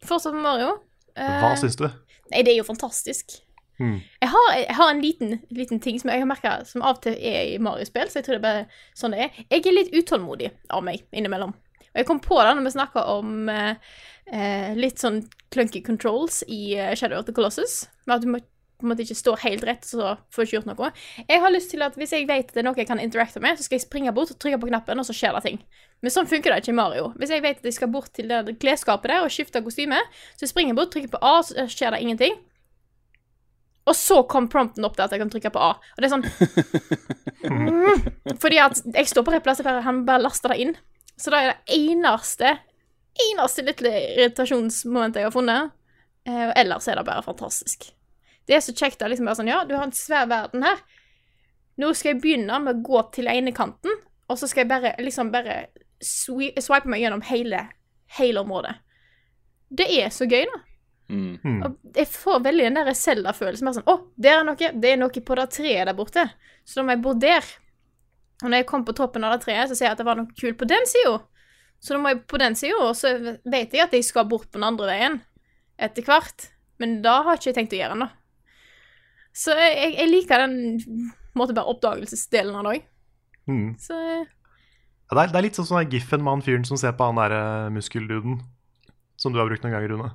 Fortsatt 0.06 0.36
med 0.36 0.44
Mario. 0.46 0.76
Hva 1.16 1.40
Hva 1.42 1.50
syns 1.58 1.78
du? 1.80 1.88
Nei, 2.30 2.44
det 2.46 2.52
er 2.52 2.60
jo 2.60 2.68
fantastisk. 2.68 3.40
Mm. 3.80 3.98
Jeg 4.22 4.30
har, 4.32 4.46
jeg 4.56 4.76
har 4.78 4.90
en 4.90 5.02
liten, 5.02 5.34
liten 5.52 5.80
ting 5.82 5.98
som 6.00 6.10
jeg 6.12 6.22
har 6.22 6.28
merka 6.28 6.60
som 6.68 6.84
av 6.84 6.96
og 6.96 7.02
til 7.04 7.16
er 7.18 7.56
i 7.56 7.58
Mario-spill, 7.60 8.08
så 8.08 8.20
jeg 8.20 8.28
tror 8.28 8.38
det 8.38 8.40
er 8.40 8.46
bare 8.46 8.64
sånn 8.96 9.16
det 9.16 9.26
er. 9.26 9.40
Jeg 9.50 9.66
er 9.66 9.76
litt 9.76 9.94
utålmodig 9.96 10.52
av 10.72 10.84
meg 10.86 11.02
innimellom. 11.10 11.56
Og 11.96 12.02
jeg 12.02 12.08
kom 12.10 12.20
på 12.20 12.36
det 12.36 12.50
når 12.52 12.66
vi 12.66 12.74
snakka 12.74 13.02
om 13.08 13.46
eh, 13.48 13.94
eh, 14.28 14.74
litt 14.76 15.00
sånn 15.00 15.22
clunky 15.54 15.80
controls 15.80 16.42
i 16.44 16.76
eh, 16.76 16.92
Shadow 16.92 17.22
of 17.22 17.24
the 17.24 17.32
Colossus. 17.32 17.86
Med 18.04 18.18
at 18.18 18.26
du 18.26 18.28
må, 18.34 18.42
på 18.76 18.84
en 18.84 18.92
måte 18.92 19.06
ikke 19.06 19.16
står 19.16 19.40
helt 19.46 19.64
rett, 19.64 19.86
så 19.88 20.12
får 20.28 20.44
du 20.44 20.44
ikke 20.44 20.56
gjort 20.58 20.68
noe. 20.68 20.90
Jeg 21.24 21.40
har 21.40 21.54
lyst 21.54 21.72
til 21.72 21.84
at 21.86 21.96
hvis 21.96 22.12
jeg 22.12 22.28
vet 22.28 22.50
at 22.50 22.52
det 22.52 22.60
er 22.60 22.66
noe 22.68 22.76
jeg 22.76 22.90
kan 22.90 23.00
interacte 23.00 23.40
med, 23.40 23.56
så 23.56 23.64
skal 23.64 23.78
jeg 23.78 23.86
springe 23.86 24.12
bort, 24.12 24.34
og 24.34 24.36
trykke 24.42 24.58
på 24.60 24.68
knappen, 24.68 25.00
og 25.00 25.08
så 25.08 25.16
skjer 25.16 25.38
det 25.38 25.46
ting. 25.46 25.62
Men 26.04 26.12
sånn 26.12 26.28
funker 26.28 26.52
det 26.52 26.60
ikke 26.60 26.74
i 26.74 26.76
Mario. 26.76 27.06
Hvis 27.16 27.32
jeg 27.32 27.44
vet 27.46 27.62
at 27.62 27.70
jeg 27.70 27.78
skal 27.78 27.90
bort 27.94 28.12
til 28.12 28.28
det 28.28 28.58
klesskapet 28.60 29.14
der 29.14 29.24
og 29.24 29.32
skifte 29.32 29.64
kostyme, 29.64 30.02
så 30.36 30.50
springer 30.50 30.74
jeg 30.74 30.80
bort, 30.82 30.92
trykker 30.92 31.14
på 31.16 31.22
A, 31.24 31.38
så 31.48 31.64
skjer 31.72 31.96
det 31.96 32.02
ingenting. 32.04 32.36
Og 33.86 33.96
så 33.96 34.18
kom 34.28 34.50
prompten 34.52 34.84
opp 34.84 34.98
til 34.98 35.06
at 35.06 35.14
jeg 35.14 35.22
kan 35.22 35.32
trykke 35.32 35.54
på 35.54 35.62
A. 35.62 35.72
Og 35.78 36.02
det 36.02 36.08
er 36.08 36.12
sånn 36.12 36.26
mm, 37.54 38.36
Fordi 38.42 38.58
at 38.58 38.82
jeg 38.82 39.08
står 39.08 39.24
på 39.24 39.32
rett 39.32 39.46
plass, 39.46 39.62
han 39.64 40.02
bare 40.04 40.24
laster 40.26 40.52
det 40.52 40.60
inn. 40.64 40.76
Så 41.16 41.32
det 41.32 41.38
er 41.40 41.52
det 41.52 41.76
eneste 41.76 42.56
eneste 43.16 43.64
lille 43.64 43.92
irritasjonsmomentet 44.14 45.22
jeg 45.22 45.30
har 45.30 45.34
funnet. 45.34 45.72
Eh, 46.28 46.50
ellers 46.60 46.88
er 46.88 46.98
det 46.98 47.06
bare 47.06 47.24
fantastisk. 47.24 47.88
Det 48.46 48.56
er 48.56 48.62
så 48.62 48.74
kjekt 48.76 49.02
å 49.02 49.10
liksom 49.10 49.28
bare 49.28 49.40
sånn 49.40 49.50
Ja, 49.50 49.62
du 49.66 49.74
har 49.76 49.86
en 49.86 49.96
svær 49.96 50.28
verden 50.30 50.66
her. 50.66 50.82
Nå 51.80 51.92
skal 51.94 52.14
jeg 52.14 52.22
begynne 52.22 52.60
med 52.62 52.78
å 52.78 52.84
gå 52.86 53.02
til 53.16 53.28
ene 53.28 53.52
kanten, 53.56 53.98
og 54.28 54.38
så 54.40 54.48
skal 54.48 54.64
jeg 54.64 54.72
bare 54.72 54.94
liksom 55.02 55.32
bare 55.34 55.66
swipe 56.02 56.88
meg 56.88 57.02
gjennom 57.02 57.24
hele, 57.28 57.66
hele 58.18 58.42
området. 58.42 58.74
Det 59.76 59.86
er 59.98 60.12
så 60.14 60.28
gøy, 60.28 60.46
da. 60.46 60.62
Mm. 61.06 61.36
Mm. 61.42 61.58
Og 61.62 61.98
jeg 61.98 62.08
får 62.10 62.40
veldig 62.42 62.64
den 62.66 62.78
der 62.80 62.96
Zelda-følelsen. 62.98 63.68
Bare 63.68 63.78
sånn 63.78 63.90
Å, 63.92 63.96
der 64.18 64.40
er 64.40 64.46
noe. 64.46 64.70
Det 64.74 64.90
er 64.90 64.98
noe 64.98 65.22
på 65.28 65.36
det 65.38 65.46
treet 65.54 65.86
der 65.86 65.96
borte. 65.98 66.24
Så 66.66 66.80
da 66.80 66.86
må 66.86 66.96
jeg 66.96 67.02
bo 67.04 67.14
der. 67.18 67.46
Og 68.42 68.50
når 68.50 68.60
jeg 68.60 68.68
kom 68.68 68.84
på 68.84 68.94
toppen 68.96 69.24
av 69.24 69.32
det 69.36 69.44
treet, 69.46 69.70
så 69.70 69.76
ser 69.78 69.88
jeg 69.88 69.96
at 69.96 70.02
det 70.02 70.06
var 70.08 70.18
noe 70.18 70.28
kult 70.36 70.58
på 70.60 70.68
den 70.68 70.84
sida. 70.90 71.16
Så 71.80 71.94
da 71.94 72.00
må 72.02 72.12
jeg 72.12 72.22
på 72.28 72.40
den 72.40 72.56
sida, 72.58 72.76
og 72.84 72.92
så 72.98 73.14
vet 73.44 73.72
jeg 73.76 73.84
at 73.86 73.94
jeg 73.96 74.04
skal 74.04 74.26
bort 74.28 74.48
på 74.50 74.58
den 74.58 74.66
andre 74.68 74.88
veien 74.90 75.18
etter 75.80 76.04
hvert. 76.04 76.50
Men 76.80 76.98
da 77.04 77.18
har 77.24 77.36
jeg 77.36 77.46
ikke 77.46 77.56
tenkt 77.60 77.76
å 77.76 77.80
gjøre 77.80 77.98
noe. 78.02 78.10
Så 79.36 79.52
jeg, 79.56 79.94
jeg 79.98 80.08
liker 80.08 80.44
den 80.46 80.56
måte 81.36 81.56
bare 81.56 81.68
oppdagelsesdelen 81.72 82.56
av 82.56 82.64
det 82.66 82.74
òg. 82.78 82.86
Mm. 83.46 83.66
Så 83.80 83.96
eh, 83.96 84.24
Ja, 85.06 85.14
det, 85.14 85.22
er, 85.22 85.32
det 85.32 85.38
er 85.40 85.44
litt 85.46 85.58
sånn 85.60 85.68
som 85.68 85.78
den 85.78 85.92
giffen 85.92 86.24
med 86.24 86.32
han 86.32 86.44
fyren 86.44 86.64
som 86.66 86.80
ser 86.80 86.96
på 86.98 87.08
han 87.08 87.20
derre 87.20 87.42
muskelduden. 87.72 88.40
Som 89.20 89.32
du 89.32 89.40
har 89.40 89.48
brukt 89.48 89.62
noen 89.64 89.76
ganger, 89.76 89.92
Rune. 89.94 90.08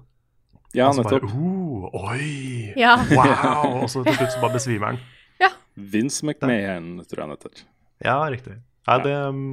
Ja, 0.78 0.88
Han 0.90 0.98
som 0.98 1.06
bare, 1.08 1.22
nettopp. 1.22 1.38
oh, 1.38 2.10
oi, 2.12 2.74
ja. 2.80 2.94
wow! 3.12 3.82
Og 3.82 3.90
så 3.92 4.04
til 4.06 4.16
slutt 4.18 4.34
så 4.36 4.42
bare 4.44 4.56
besvimer 4.56 4.94
han. 4.94 5.00
Ja. 5.42 5.50
Vince 5.76 6.26
McMahon, 6.26 6.94
tror 7.10 7.22
jeg 7.22 7.26
han 7.26 7.34
heter. 7.36 7.64
Ja, 8.06 8.18
riktig. 8.32 8.58
Nei, 8.90 8.98
det, 9.06 9.14
um, 9.30 9.44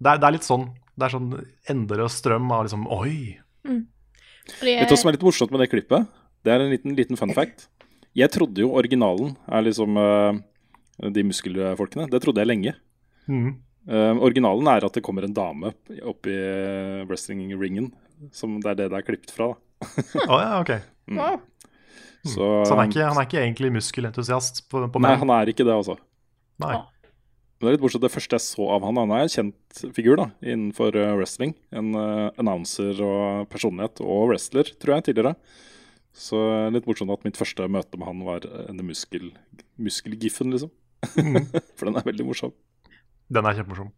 det, 0.00 0.14
er, 0.14 0.20
det 0.22 0.28
er 0.28 0.36
litt 0.36 0.48
sånn. 0.48 0.70
Det 0.92 1.06
er 1.06 1.14
sånn 1.14 1.32
endeløs 1.72 2.18
strøm 2.20 2.50
av 2.52 2.66
liksom 2.66 2.86
Oi! 2.92 3.38
Fordi, 3.62 4.74
Vet 4.74 4.90
du 4.90 4.94
hva 4.94 5.00
som 5.00 5.10
er 5.10 5.16
litt 5.16 5.26
morsomt 5.26 5.52
med 5.54 5.62
det 5.62 5.70
klippet? 5.72 6.08
Det 6.42 6.52
er 6.52 6.64
en 6.64 6.72
liten, 6.72 6.96
liten 6.98 7.18
fun 7.18 7.32
fact. 7.36 7.68
Jeg 8.18 8.32
trodde 8.34 8.64
jo 8.64 8.72
originalen 8.76 9.36
er 9.46 9.64
liksom 9.64 9.96
uh, 9.96 10.34
de 11.00 11.24
muskelfolkene. 11.24 12.08
Det 12.12 12.20
trodde 12.24 12.42
jeg 12.42 12.50
lenge. 12.50 12.74
Mm. 13.30 13.54
Uh, 13.88 14.18
originalen 14.22 14.68
er 14.72 14.86
at 14.86 14.98
det 14.98 15.04
kommer 15.04 15.26
en 15.26 15.36
dame 15.36 15.72
opp 16.02 16.28
i 16.30 16.36
uh, 16.36 17.04
wrestling-ringen. 17.08 17.92
Som 18.34 18.58
det 18.62 18.74
er 18.74 18.80
det 18.82 18.90
det 18.92 19.00
er 19.00 19.06
klippet 19.06 19.32
fra. 19.34 19.52
da. 19.54 19.88
Å 20.32 20.42
ja, 20.42 20.50
ok. 20.60 20.74
wow. 21.16 21.40
Så, 22.22 22.38
Så 22.38 22.74
han 22.74 22.84
er 22.84 22.90
ikke, 22.90 23.06
han 23.08 23.18
er 23.18 23.26
ikke 23.26 23.40
egentlig 23.40 23.72
muskelentusiast 23.74 24.64
på, 24.70 24.84
på 24.94 25.00
Nei, 25.02 25.16
han 25.18 25.32
er 25.34 25.50
ikke 25.50 25.66
det, 25.66 25.74
altså. 25.74 25.96
Nei. 26.62 26.76
Det 27.62 27.68
er 27.68 27.76
litt 27.76 27.82
bortsett 27.84 28.02
Det 28.02 28.10
første 28.10 28.34
jeg 28.34 28.42
så 28.42 28.64
av 28.74 28.82
han, 28.82 28.96
han 28.98 29.12
er 29.14 29.20
en 29.22 29.30
kjent 29.30 29.82
figur 29.94 30.16
da, 30.18 30.24
innenfor 30.42 30.96
eh, 30.98 31.12
wrestling. 31.14 31.52
En 31.70 31.92
uh, 31.94 32.32
announcer 32.34 32.98
og 33.06 33.46
personlighet, 33.52 34.02
og 34.02 34.32
wrestler, 34.32 34.66
tror 34.82 34.96
jeg, 34.96 35.04
tidligere. 35.06 35.36
Så 36.10 36.40
litt 36.74 36.88
morsomt 36.90 37.14
at 37.14 37.22
mitt 37.22 37.38
første 37.38 37.68
møte 37.70 38.00
med 38.00 38.08
han 38.10 38.24
var 38.26 38.48
en 38.48 38.72
denne 38.72 38.88
muskel, 38.88 39.30
muskelgiffen, 39.78 40.50
liksom. 40.50 40.74
For 41.78 41.86
den 41.86 42.00
er 42.02 42.08
veldig 42.10 42.26
morsom. 42.26 42.52
Den 43.32 43.46
er 43.46 43.60
kjempemorsom. 43.60 43.94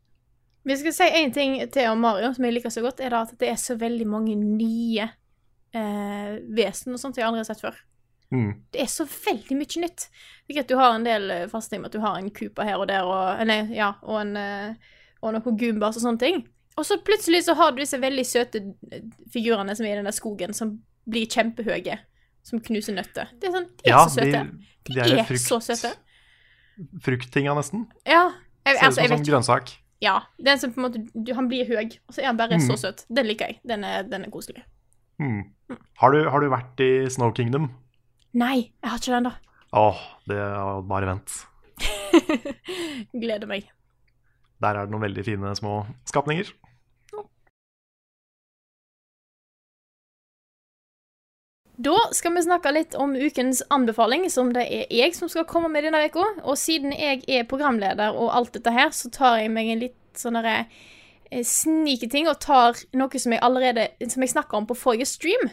Hvis 0.69 0.85
jeg 0.85 0.85
skal 0.85 0.97
si 0.99 1.25
én 1.25 1.33
ting 1.33 1.57
til 1.73 1.89
om 1.89 2.05
Mario 2.05 2.31
som 2.37 2.45
jeg 2.45 2.59
liker 2.59 2.73
så 2.73 2.85
godt, 2.85 3.01
er 3.01 3.17
det 3.17 3.25
at 3.27 3.35
det 3.41 3.49
er 3.49 3.59
så 3.61 3.79
veldig 3.81 4.07
mange 4.09 4.37
nye 4.37 5.09
eh, 5.09 6.37
vesen 6.57 6.95
og 6.95 7.01
sånt 7.01 7.17
jeg 7.17 7.27
aldri 7.27 7.41
har 7.41 7.49
sett 7.49 7.65
før. 7.65 7.81
Mm. 8.35 8.51
Det 8.75 8.81
er 8.83 8.91
så 8.91 9.07
veldig 9.07 9.57
mye 9.61 9.85
nytt. 9.85 10.09
Det 10.09 10.53
er 10.53 10.59
greit 10.59 10.73
du 10.73 10.79
har 10.81 10.97
en 10.97 11.07
del 11.07 11.29
fasting 11.53 11.53
faste 11.53 11.79
med 11.81 11.91
at 11.93 11.95
du 11.95 12.03
har 12.03 12.19
en 12.19 12.33
Cooper 12.35 12.67
her 12.67 12.81
og 12.83 12.89
der, 12.91 13.07
og, 13.07 13.45
nei, 13.47 13.61
ja, 13.77 13.93
og, 14.03 14.19
en, 14.25 14.35
eh, 14.41 14.97
og 15.23 15.37
noen 15.37 15.61
Goombas 15.61 16.01
og 16.01 16.07
sånne 16.09 16.23
ting. 16.23 16.43
Og 16.75 16.87
så 16.89 16.99
plutselig 17.07 17.45
så 17.47 17.55
har 17.59 17.71
du 17.73 17.83
disse 17.85 18.01
veldig 18.03 18.25
søte 18.27 18.65
eh, 18.91 19.05
figurene 19.33 19.77
som 19.79 19.87
er 19.87 19.95
i 19.95 20.01
den 20.01 20.09
der 20.11 20.17
skogen, 20.17 20.57
som 20.57 20.81
blir 21.11 21.29
kjempehøye. 21.31 22.01
Som 22.45 22.61
knuser 22.61 22.93
nøtter. 22.93 23.31
Det 23.41 23.49
er 23.49 23.55
sånn, 23.55 23.71
De 23.81 23.87
er 23.89 23.95
Ja, 23.95 24.03
så 24.05 24.19
søte. 24.19 24.41
de, 24.43 24.67
De, 24.91 24.97
de 24.99 25.15
er, 25.23 25.39
så 25.41 25.61
søte. 25.65 25.95
Frukttinga, 27.07 27.55
nesten. 27.57 27.87
Ja. 28.05 28.27
Jeg, 28.67 28.75
Ser 28.75 28.81
ut 28.81 28.87
altså, 28.89 28.99
som 28.99 29.05
en 29.07 29.15
sånn 29.15 29.27
grønnsak. 29.31 29.73
Ja. 30.05 30.19
Den 30.45 30.61
som 30.61 30.75
på 30.75 30.83
en 30.83 30.87
måte 30.89 31.01
du, 31.15 31.33
Han 31.39 31.49
blir 31.49 31.65
høy, 31.71 31.95
og 32.05 32.13
så 32.17 32.21
er 32.21 32.33
han 32.33 32.41
bare 32.41 32.59
så 32.61 32.77
søt. 32.81 33.07
Den 33.09 33.31
liker 33.31 33.55
jeg. 33.55 33.63
Den 33.65 33.87
er, 33.89 34.05
den 34.09 34.27
er 34.27 34.35
koselig. 34.35 34.67
Mm. 35.23 35.47
Har, 36.03 36.13
du, 36.13 36.29
har 36.29 36.43
du 36.43 36.51
vært 36.53 36.85
i 36.85 36.91
Snow 37.09 37.33
Kingdom? 37.33 37.71
Nei, 38.35 38.73
jeg 38.83 38.91
har 38.91 38.99
ikke 38.99 39.15
den, 39.15 39.29
da. 39.29 39.59
Åh, 39.79 39.99
det 40.27 40.39
er 40.43 40.87
bare 40.91 41.07
vent. 41.13 41.35
Gleder 43.23 43.47
meg. 43.51 43.69
Der 44.63 44.75
er 44.75 44.87
det 44.87 44.95
noen 44.95 45.05
veldig 45.07 45.25
fine 45.27 45.53
små 45.59 45.83
skapninger. 46.11 46.51
Da 51.75 51.95
skal 52.15 52.35
vi 52.37 52.43
snakke 52.47 52.71
litt 52.71 52.95
om 52.99 53.17
ukens 53.19 53.63
anbefaling, 53.75 54.29
som 54.31 54.53
det 54.55 54.63
er 54.67 54.91
jeg 54.95 55.15
som 55.15 55.31
skal 55.31 55.47
komme 55.51 55.71
med 55.71 55.87
denne 55.87 56.05
uka. 56.07 56.27
Og 56.43 56.59
siden 56.59 56.95
jeg 56.95 57.23
er 57.27 57.47
programleder 57.51 58.15
og 58.15 58.35
alt 58.35 58.55
dette 58.55 58.75
her, 58.75 58.91
så 58.95 59.11
tar 59.15 59.41
jeg 59.43 59.55
meg 59.55 59.71
en 59.71 59.83
litt 59.83 60.19
sånn 60.19 60.39
derre 60.39 60.65
eh, 61.31 61.45
sneaky 61.47 62.09
ting 62.11 62.29
og 62.31 62.41
tar 62.43 62.79
noe 62.97 63.21
som 63.21 63.33
jeg 63.35 63.43
allerede 63.45 63.89
Som 64.11 64.25
jeg 64.25 64.33
snakka 64.35 64.57
om 64.59 64.67
på 64.67 64.77
forrige 64.79 65.07
stream. 65.09 65.49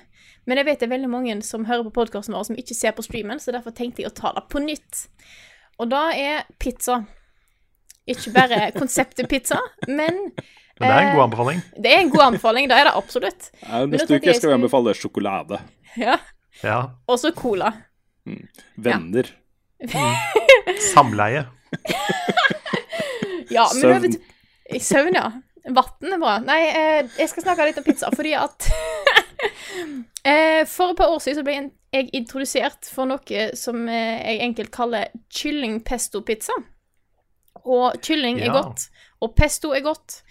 Men 0.46 0.58
jeg 0.58 0.66
vet 0.66 0.80
det 0.82 0.88
er 0.88 0.96
veldig 0.96 1.10
mange 1.12 1.36
som 1.46 1.68
hører 1.70 1.86
på 1.90 1.94
podkasten 2.02 2.34
vår 2.34 2.48
som 2.50 2.58
ikke 2.58 2.76
ser 2.78 2.96
på 2.98 3.06
streamen, 3.06 3.40
så 3.40 3.54
derfor 3.54 3.76
tenkte 3.78 4.02
jeg 4.02 4.10
å 4.10 4.16
ta 4.18 4.32
det 4.34 4.48
på 4.50 4.62
nytt. 4.64 5.04
Og 5.78 5.92
da 5.92 6.08
er 6.18 6.48
pizza. 6.60 7.04
Ikke 8.10 8.34
bare 8.34 8.72
konseptet 8.82 9.30
pizza, 9.30 9.60
men 9.88 10.32
Men 10.82 10.88
det 10.90 10.96
er 10.96 11.04
en 11.04 11.12
god 11.14 11.20
eh, 11.20 11.26
anbefaling. 11.28 11.62
Det 11.78 11.92
er 11.94 12.00
en 12.02 12.10
god 12.10 12.24
anbefaling, 12.32 12.70
det 12.72 12.80
er 12.80 12.90
det 12.90 12.96
absolutt. 12.98 13.52
Ja, 13.62 13.84
Men 13.84 13.92
da 13.92 14.00
neste 14.00 14.18
uke 14.18 14.34
skal 14.34 14.50
vi 14.50 14.54
jeg 14.56 14.60
anbefale 14.60 14.96
sjokolade. 14.98 15.62
Ja. 16.02 16.18
Ja. 16.64 16.80
Og 17.08 17.20
så 17.22 17.32
cola. 17.38 17.70
Venner. 18.82 19.30
Samleie. 20.94 21.46
Ja, 23.52 23.68
men 23.76 23.82
Søvn. 23.82 24.12
til 24.72 24.82
Søvn, 24.82 25.16
ja. 25.16 25.30
Vann 25.70 26.14
er 26.14 26.22
bra. 26.22 26.40
Nei, 26.42 26.62
eh, 26.70 27.10
jeg 27.20 27.30
skal 27.30 27.46
snakke 27.46 27.68
litt 27.68 27.78
om 27.78 27.86
pizza, 27.86 28.10
fordi 28.16 28.34
at 28.34 28.66
eh, 30.26 30.64
For 30.70 30.92
et 30.92 30.98
par 30.98 31.14
år 31.14 31.22
siden 31.22 31.42
så 31.42 31.46
ble 31.46 31.58
jeg 31.92 32.10
introdusert 32.18 32.88
for 32.90 33.10
noe 33.10 33.48
som 33.58 33.84
eh, 33.90 34.22
jeg 34.26 34.46
enkelt 34.48 34.72
kaller 34.74 35.12
kylling-pesto-pizza. 35.38 36.56
Og 37.62 38.00
kylling 38.02 38.40
er 38.42 38.54
godt, 38.56 38.88
og 39.22 39.36
pesto 39.38 39.74
er 39.76 39.84
godt. 39.86 40.22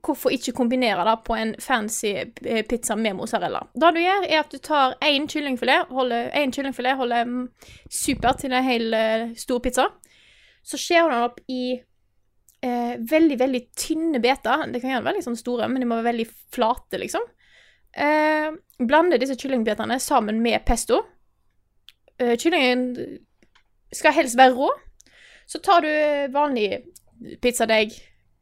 Hvorfor 0.00 0.32
ikke 0.32 0.54
kombinere 0.56 1.04
det 1.04 1.16
på 1.26 1.36
en 1.36 1.52
fancy 1.60 2.14
eh, 2.16 2.62
pizza 2.66 2.96
med 2.96 3.18
mozzarella? 3.18 3.60
Det 3.74 3.92
du 3.94 4.00
gjør, 4.00 4.26
er 4.26 4.40
at 4.40 4.50
du 4.50 4.58
tar 4.58 4.96
én 5.04 5.28
kyllingfilet, 5.28 5.92
holder, 5.92 6.30
en 6.40 6.52
kyllingfilet 6.56 6.96
holder 6.96 7.28
mm, 7.28 7.44
super 7.92 8.32
til 8.40 8.56
en 8.56 8.64
hel 8.64 8.94
eh, 8.96 9.28
stor 9.36 9.60
pizza. 9.60 9.86
Så 10.64 10.80
skjærer 10.80 11.10
du 11.10 11.14
den 11.14 11.28
opp 11.28 11.40
i 11.48 11.62
eh, 12.62 12.94
veldig, 12.98 13.38
veldig 13.40 13.62
tynne 13.78 14.20
beter. 14.22 14.66
Det 14.70 14.80
kan 14.82 14.94
gjerne 14.94 15.06
være 15.06 15.20
litt 15.20 15.28
sånn 15.28 15.38
store, 15.38 15.68
men 15.68 15.82
de 15.82 15.88
må 15.88 15.98
være 16.00 16.12
veldig 16.12 16.28
flate, 16.54 17.00
liksom. 17.02 17.24
Eh, 17.90 18.50
blande 18.78 19.18
disse 19.20 19.36
kyllingbetene 19.38 19.98
sammen 20.02 20.40
med 20.44 20.62
pesto. 20.68 21.02
Eh, 22.20 22.36
kyllingen 22.38 22.92
skal 23.94 24.14
helst 24.14 24.38
være 24.38 24.54
rå. 24.54 24.70
Så 25.50 25.58
tar 25.64 25.82
du 25.82 25.92
vanlig 26.32 26.84
pizzadeig, 27.42 27.96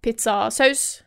pizzasaus, 0.04 1.02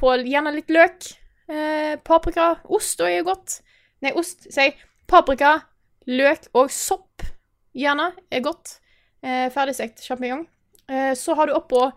på 0.00 0.14
gjerne 0.24 0.54
litt 0.54 0.70
løk, 0.72 1.10
eh, 1.52 1.96
paprika, 2.00 2.54
ost 2.64 3.02
er 3.04 3.22
godt. 3.26 3.60
Nei, 4.00 4.14
ost, 4.16 4.46
sier. 4.48 4.72
Paprika, 5.10 5.58
løk 6.06 6.46
og 6.54 6.70
sopp, 6.72 7.26
gjerne, 7.76 8.12
er 8.32 8.40
godt. 8.40 8.78
Eh, 9.22 9.50
ferdigstekt 9.52 10.00
sjampinjong. 10.00 10.46
Eh, 10.88 11.12
så 11.14 11.34
har 11.36 11.46
du 11.46 11.52
oppå 11.52 11.90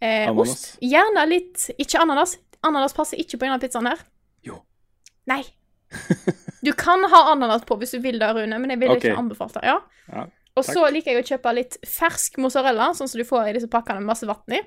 eh, 0.00 0.30
ost. 0.32 0.74
Gjerne 0.84 1.24
litt 1.28 1.70
Ikke 1.78 2.00
ananas. 2.02 2.36
Ananas 2.66 2.96
passer 2.96 3.20
ikke 3.20 3.38
på 3.38 3.46
denne 3.46 3.60
pizzaen 3.62 3.88
her. 3.90 4.02
Jo. 4.46 4.60
Nei. 5.30 5.42
Du 6.60 6.74
kan 6.76 7.00
ha 7.08 7.22
ananas 7.32 7.62
på 7.64 7.78
hvis 7.80 7.94
du 7.96 8.02
vil 8.04 8.18
det, 8.20 8.26
Rune, 8.36 8.58
men 8.60 8.74
jeg 8.74 8.82
vil 8.82 8.90
okay. 8.92 9.14
ikke 9.14 9.20
anbefale 9.22 9.54
det. 9.54 9.62
Ja. 9.64 9.78
Ja, 10.12 10.26
og 10.58 10.66
så 10.66 10.82
liker 10.92 11.14
jeg 11.14 11.22
å 11.22 11.28
kjøpe 11.30 11.54
litt 11.56 11.78
fersk 11.88 12.36
mozzarella, 12.42 12.90
sånn 12.96 13.08
som 13.08 13.20
du 13.20 13.24
får 13.24 13.48
i 13.48 13.54
disse 13.56 13.70
pakkene 13.72 14.02
med 14.02 14.10
masse 14.10 14.28
vann 14.28 14.56
i. 14.56 14.60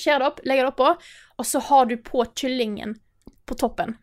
Skjær 0.00 0.22
det 0.22 0.30
opp, 0.30 0.40
legger 0.48 0.64
det 0.66 0.72
oppå, 0.72 0.94
og 1.38 1.46
så 1.46 1.60
har 1.68 1.90
du 1.90 1.98
på 2.00 2.24
kyllingen 2.32 2.96
på 3.44 3.58
toppen. 3.60 3.98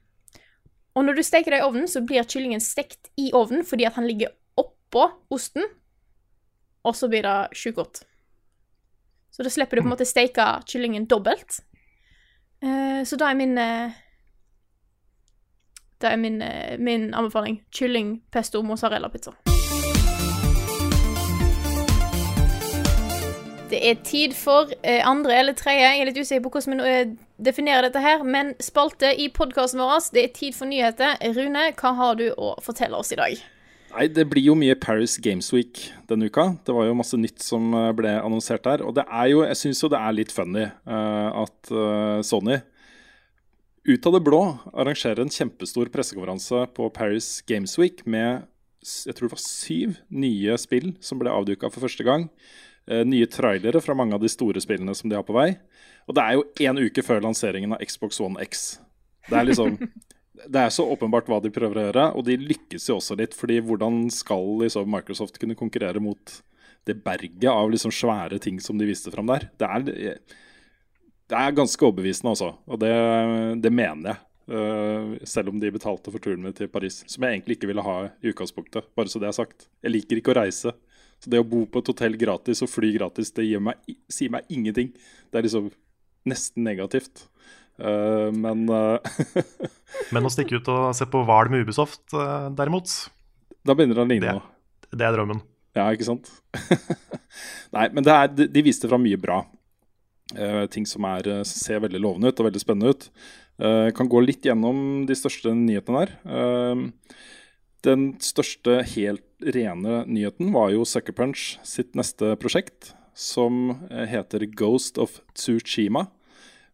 Og 0.94 1.08
når 1.08 1.18
du 1.18 1.24
steker 1.26 1.56
det 1.56 1.62
i 1.62 1.66
ovnen, 1.66 1.88
så 1.90 2.04
blir 2.06 2.28
kyllingen 2.28 2.62
stekt 2.64 3.10
i 3.20 3.32
ovnen 3.38 3.66
fordi 3.68 3.88
at 3.88 3.98
han 3.98 4.08
ligger 4.08 4.34
oppå 4.60 5.08
osten, 5.34 5.66
og 6.86 6.98
så 6.98 7.10
blir 7.12 7.26
det 7.26 7.58
sjukt 7.58 7.80
godt. 7.80 8.04
Så 9.42 9.44
da 9.44 9.50
slipper 9.50 9.78
du 9.78 9.82
på 9.82 9.88
en 9.88 9.94
måte 9.96 10.06
steke 10.06 10.44
kyllingen 10.70 11.08
dobbelt. 11.10 11.64
Uh, 12.62 13.02
så 13.02 13.18
da 13.18 13.32
er 13.32 13.38
min 13.40 13.58
uh, 13.58 13.90
Det 15.98 16.12
er 16.12 16.16
min, 16.16 16.42
uh, 16.42 16.78
min 16.78 17.14
anbefaling. 17.14 17.64
Kylling, 17.74 18.22
pesto, 18.32 18.62
mozzarella-pizza. 18.62 19.34
Det 23.72 23.80
er 23.90 23.98
tid 24.04 24.36
for 24.38 24.70
eh, 24.84 25.02
andre 25.10 25.40
eller 25.40 25.54
tredje, 25.58 25.80
jeg 25.80 26.02
er 26.02 26.06
litt 26.10 26.18
usikker 26.20 26.44
på 26.44 26.52
hvordan 26.54 26.84
vi 26.84 26.92
eh, 26.92 27.14
definerer 27.40 27.88
dette 27.88 28.04
her, 28.04 28.22
men 28.24 28.54
spalte 28.60 29.14
i 29.16 29.30
podkasten 29.34 29.82
vår. 29.82 30.12
Det 30.14 30.24
er 30.24 30.34
tid 30.36 30.54
for 30.54 30.70
nyheter. 30.70 31.18
Rune, 31.34 31.70
hva 31.80 31.94
har 31.98 32.20
du 32.20 32.28
å 32.36 32.52
fortelle 32.62 33.00
oss 33.00 33.14
i 33.16 33.18
dag? 33.18 33.42
Nei, 33.92 34.06
det 34.08 34.24
blir 34.32 34.46
jo 34.46 34.54
mye 34.56 34.76
Paris 34.80 35.18
Games 35.20 35.50
Week 35.52 35.82
denne 36.08 36.30
uka. 36.32 36.52
Det 36.66 36.74
var 36.76 36.88
jo 36.88 36.96
masse 36.96 37.18
nytt 37.20 37.44
som 37.44 37.74
eh, 37.76 37.90
ble 37.96 38.14
annonsert 38.22 38.64
der. 38.68 38.84
Og 38.88 38.96
det 38.96 39.04
er 39.08 39.32
jo, 39.34 39.42
jeg 39.44 39.60
syns 39.60 39.82
jo 39.84 39.90
det 39.92 40.00
er 40.00 40.16
litt 40.16 40.32
funny 40.32 40.64
uh, 40.88 41.44
at 41.44 41.72
uh, 41.74 42.22
Sony 42.26 42.62
ut 43.82 44.06
av 44.06 44.14
det 44.14 44.22
blå 44.22 44.40
arrangerer 44.78 45.24
en 45.24 45.34
kjempestor 45.34 45.90
pressekonferanse 45.90 46.68
på 46.78 46.90
Paris 46.94 47.40
Games 47.50 47.74
Week 47.82 48.04
med 48.06 48.46
jeg 48.82 49.14
tror 49.14 49.28
det 49.28 49.36
var 49.36 49.42
syv 49.44 49.98
nye 50.10 50.56
spill 50.58 50.92
som 51.04 51.20
ble 51.22 51.34
avduka 51.34 51.70
for 51.70 51.84
første 51.84 52.06
gang. 52.08 52.30
Uh, 52.88 53.04
nye 53.06 53.28
trailere 53.30 53.82
fra 53.84 53.98
mange 53.98 54.16
av 54.16 54.24
de 54.24 54.32
store 54.32 54.64
spillene 54.64 54.96
som 54.98 55.12
de 55.12 55.20
har 55.20 55.28
på 55.28 55.36
vei. 55.36 55.52
Og 56.08 56.16
det 56.18 56.24
er 56.24 56.38
jo 56.38 56.48
én 56.64 56.80
uke 56.82 57.04
før 57.06 57.22
lanseringen 57.28 57.76
av 57.76 57.84
Xbox 57.84 58.24
One 58.24 58.40
X. 58.48 58.80
Det 59.28 59.38
er 59.38 59.50
liksom 59.52 59.76
det 60.48 60.62
er 60.62 60.72
så 60.74 60.86
åpenbart 60.94 61.30
hva 61.30 61.42
de 61.44 61.52
prøver 61.54 61.78
å 61.78 61.84
gjøre, 61.88 62.06
og 62.18 62.26
de 62.28 62.38
lykkes 62.40 62.88
jo 62.90 62.98
også 63.00 63.18
litt. 63.20 63.36
fordi 63.38 63.60
hvordan 63.66 64.06
skal 64.14 64.64
liksom 64.64 64.90
Microsoft 64.92 65.40
kunne 65.42 65.58
konkurrere 65.60 66.02
mot 66.04 66.42
det 66.90 66.98
berget 67.06 67.52
av 67.52 67.70
liksom 67.70 67.94
svære 67.94 68.40
ting 68.42 68.60
som 68.60 68.78
de 68.78 68.88
viste 68.90 69.14
fram 69.14 69.30
der? 69.30 69.50
Det 69.60 69.68
er, 69.68 70.20
det 71.32 71.38
er 71.38 71.58
ganske 71.58 71.86
overbevisende, 71.86 72.34
altså. 72.34 72.54
Og 72.68 72.82
det, 72.82 72.94
det 73.62 73.74
mener 73.74 74.14
jeg. 74.14 74.24
Eh, 74.52 75.12
selv 75.24 75.50
om 75.54 75.60
de 75.62 75.72
betalte 75.72 76.12
for 76.12 76.20
turen 76.20 76.42
min 76.44 76.56
til 76.56 76.68
Paris, 76.72 77.04
som 77.08 77.24
jeg 77.24 77.38
egentlig 77.38 77.60
ikke 77.60 77.70
ville 77.70 77.86
ha 77.86 77.98
i 78.10 78.32
utgangspunktet. 78.34 78.90
Bare 78.98 79.12
så 79.12 79.22
det 79.22 79.30
er 79.30 79.38
sagt. 79.38 79.70
Jeg 79.86 79.94
liker 79.94 80.20
ikke 80.20 80.34
å 80.34 80.40
reise. 80.42 80.74
Så 81.22 81.30
det 81.30 81.40
å 81.40 81.48
bo 81.48 81.64
på 81.70 81.80
et 81.80 81.92
hotell 81.92 82.18
gratis 82.20 82.64
og 82.66 82.72
fly 82.72 82.90
gratis, 82.96 83.30
det 83.38 83.46
meg, 83.62 83.78
sier 84.12 84.34
meg 84.34 84.50
ingenting. 84.50 84.90
Det 85.30 85.40
er 85.40 85.46
liksom 85.46 85.70
nesten 86.28 86.66
negativt. 86.66 87.28
Eh, 87.80 88.32
men 88.36 88.66
eh, 88.70 89.00
Men 90.14 90.28
å 90.28 90.32
stikke 90.34 90.60
ut 90.60 90.70
og 90.72 90.92
se 90.98 91.08
på 91.10 91.24
Hval 91.28 91.52
med 91.52 91.66
Ubisoft, 91.66 92.04
eh, 92.14 92.50
derimot, 92.58 92.92
Da 93.66 93.76
begynner 93.78 94.00
det 94.00 94.06
å 94.06 94.10
ligne 94.10 94.36
noe. 94.40 94.46
det 94.92 95.08
er 95.08 95.16
drømmen. 95.16 95.42
Ja, 95.78 95.88
ikke 95.94 96.10
sant? 96.10 96.30
Nei, 97.76 97.88
men 97.96 98.04
det 98.04 98.14
er, 98.14 98.32
de, 98.44 98.64
viste 98.66 98.90
fram 98.92 99.04
mye 99.06 99.20
bra. 99.20 99.44
Uh, 100.32 100.64
ting 100.72 100.84
som 100.88 101.04
er, 101.08 101.28
ser 101.48 101.80
veldig 101.84 102.00
lovende 102.00 102.32
ut 102.32 102.40
og 102.40 102.48
veldig 102.50 102.60
spennende 102.60 102.92
ut. 102.92 103.06
Uh, 103.56 103.88
kan 103.96 104.10
gå 104.12 104.20
litt 104.24 104.44
gjennom 104.48 105.06
de 105.08 105.16
største 105.16 105.54
nyhetene 105.56 106.04
der. 106.04 106.14
Uh, 106.28 107.16
den 107.88 108.10
største 108.24 108.82
helt 108.98 109.48
rene 109.56 110.02
nyheten 110.12 110.52
var 110.56 110.74
jo 110.76 110.84
Sucker 110.88 111.16
Punch 111.16 111.54
sitt 111.68 111.96
neste 112.00 112.36
prosjekt, 112.40 112.92
som 113.16 113.78
heter 114.12 114.44
Ghost 114.60 115.00
of 115.02 115.22
Tsushima. 115.36 116.10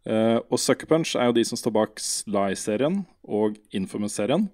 Eh, 0.07 0.37
og 0.39 0.61
Sucker 0.61 0.87
Punch 0.89 1.15
er 1.19 1.29
jo 1.29 1.35
de 1.35 1.43
som 1.47 1.59
står 1.59 1.73
bak 1.75 2.01
Sly-serien 2.01 3.01
og 3.27 3.57
Infamous-serien. 3.75 4.47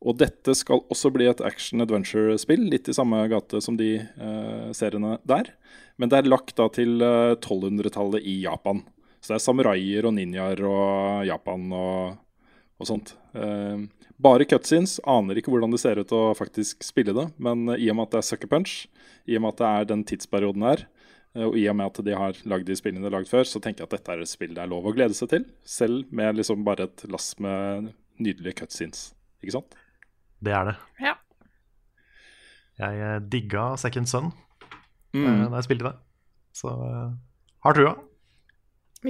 Og 0.00 0.16
dette 0.16 0.54
skal 0.56 0.82
også 0.90 1.10
bli 1.12 1.28
et 1.28 1.42
action-adventure-spill, 1.44 2.64
litt 2.72 2.88
i 2.88 2.96
samme 2.96 3.20
gate 3.28 3.60
som 3.60 3.76
de 3.76 3.98
uh, 4.00 4.70
seriene 4.72 5.18
der. 5.28 5.50
Men 6.00 6.08
det 6.08 6.22
er 6.22 6.30
lagt 6.30 6.54
da 6.56 6.70
til 6.72 7.04
uh, 7.04 7.36
1200-tallet 7.36 8.24
i 8.24 8.38
Japan. 8.46 8.80
Så 9.20 9.34
det 9.34 9.36
er 9.36 9.44
samuraier 9.44 10.08
og 10.08 10.16
ninjaer 10.16 10.64
og 10.64 11.28
Japan 11.28 11.68
og, 11.76 12.16
og 12.80 12.88
sånt. 12.88 13.12
Uh, 13.36 13.84
bare 14.20 14.44
cutscenes. 14.44 14.98
Aner 15.08 15.38
ikke 15.40 15.52
hvordan 15.52 15.72
det 15.72 15.80
ser 15.80 16.00
ut 16.00 16.12
å 16.12 16.30
faktisk 16.36 16.84
spille 16.84 17.14
det. 17.16 17.26
Men 17.40 17.68
eh, 17.72 17.86
i 17.86 17.90
og 17.92 17.96
med 17.98 18.08
at 18.08 18.16
det 18.16 18.20
er 18.20 18.28
Sucker 18.28 18.50
Punch, 18.50 18.74
i 19.24 19.38
og 19.38 19.44
med 19.44 19.54
at 19.54 19.60
det 19.60 19.70
er 19.70 19.90
den 19.94 20.04
tidsperioden 20.08 20.66
her, 20.66 20.84
eh, 20.84 20.99
og 21.38 21.54
i 21.58 21.68
og 21.70 21.76
med 21.78 21.86
at 21.92 22.00
de 22.04 22.14
har 22.18 22.38
lagd 22.50 22.66
de 22.66 22.74
spillene 22.78 23.04
de 23.04 23.10
har 23.10 23.20
lagd 23.20 23.28
før, 23.30 23.44
så 23.46 23.60
tenker 23.62 23.84
jeg 23.84 23.90
at 23.90 23.96
dette 23.98 24.12
er 24.16 24.22
et 24.24 24.30
spill 24.30 24.54
det 24.56 24.62
er 24.64 24.70
lov 24.72 24.88
å 24.90 24.94
glede 24.96 25.14
seg 25.14 25.30
til. 25.30 25.44
Selv 25.62 26.10
med 26.10 26.34
liksom 26.40 26.64
bare 26.66 26.88
et 26.88 27.04
lass 27.10 27.32
med 27.38 27.92
nydelige 28.18 28.56
cutscenes. 28.64 29.12
Ikke 29.44 29.54
sant? 29.60 29.76
Det 30.42 30.52
er 30.56 30.64
det. 30.72 30.76
Ja. 31.04 31.14
Jeg 32.80 33.00
eh, 33.04 33.18
digga 33.32 33.74
Second 33.80 34.08
Son 34.10 34.30
eh, 34.30 34.36
Mm. 35.12 35.48
da 35.50 35.56
jeg 35.58 35.64
spilte 35.66 35.88
det. 35.88 35.96
Så 36.54 36.70
eh, 36.70 37.10
har 37.66 37.74
trua. 37.74 37.96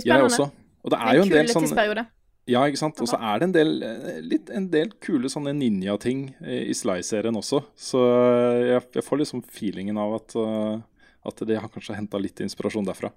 Jeg 0.01 0.23
også. 0.25 0.47
Og 0.83 0.91
det 0.91 0.99
Det 0.99 1.07
er 1.09 1.17
jo 1.19 1.23
en 1.27 1.33
del 1.35 1.49
sånn. 1.53 2.07
Ja, 2.49 2.63
ikke 2.67 2.81
sant. 2.81 2.99
Og 3.05 3.07
så 3.11 3.19
er 3.21 3.39
det 3.39 3.47
en 3.51 3.53
del, 3.55 3.83
eh, 3.85 4.21
litt, 4.25 4.49
en 4.51 4.71
del 4.73 4.91
kule 5.05 5.29
sånne 5.29 5.53
ninja-ting 5.55 6.23
i 6.41 6.71
i 6.71 6.75
Sly-serien 6.75 7.37
også. 7.37 7.61
Så 7.77 8.01
eh, 8.01 8.71
jeg, 8.73 8.87
jeg 8.97 9.05
får 9.05 9.21
liksom 9.21 9.43
feelingen 9.45 9.99
av 10.01 10.15
at, 10.17 10.35
eh, 10.41 10.81
at 11.27 11.43
de 11.47 11.59
har 11.59 11.69
kanskje 11.73 11.97
henta 11.99 12.21
litt 12.21 12.41
inspirasjon 12.41 12.87
derfra. 12.89 13.13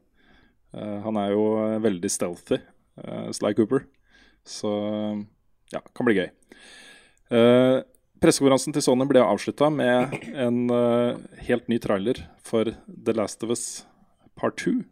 Eh, 0.73 0.99
han 1.05 1.19
er 1.21 1.33
jo 1.33 1.43
eh, 1.61 1.79
veldig 1.83 2.11
stealthy, 2.11 2.59
eh, 3.03 3.29
Sly 3.35 3.53
Cooper. 3.57 3.85
Så 4.43 4.69
ja, 5.71 5.79
kan 5.95 6.07
bli 6.07 6.17
gøy. 6.17 6.29
Uh, 7.33 7.79
pressekonferansen 8.21 8.75
til 8.75 8.83
Sony 8.83 9.05
ble 9.09 9.21
avslutta 9.23 9.69
med 9.73 10.11
en 10.35 10.67
uh, 10.69 11.15
helt 11.47 11.69
ny 11.71 11.79
trailer 11.81 12.19
for 12.45 12.67
The 12.87 13.15
Last 13.15 13.43
of 13.47 13.53
Us 13.55 13.63
Part 14.35 14.59
2. 14.61 14.83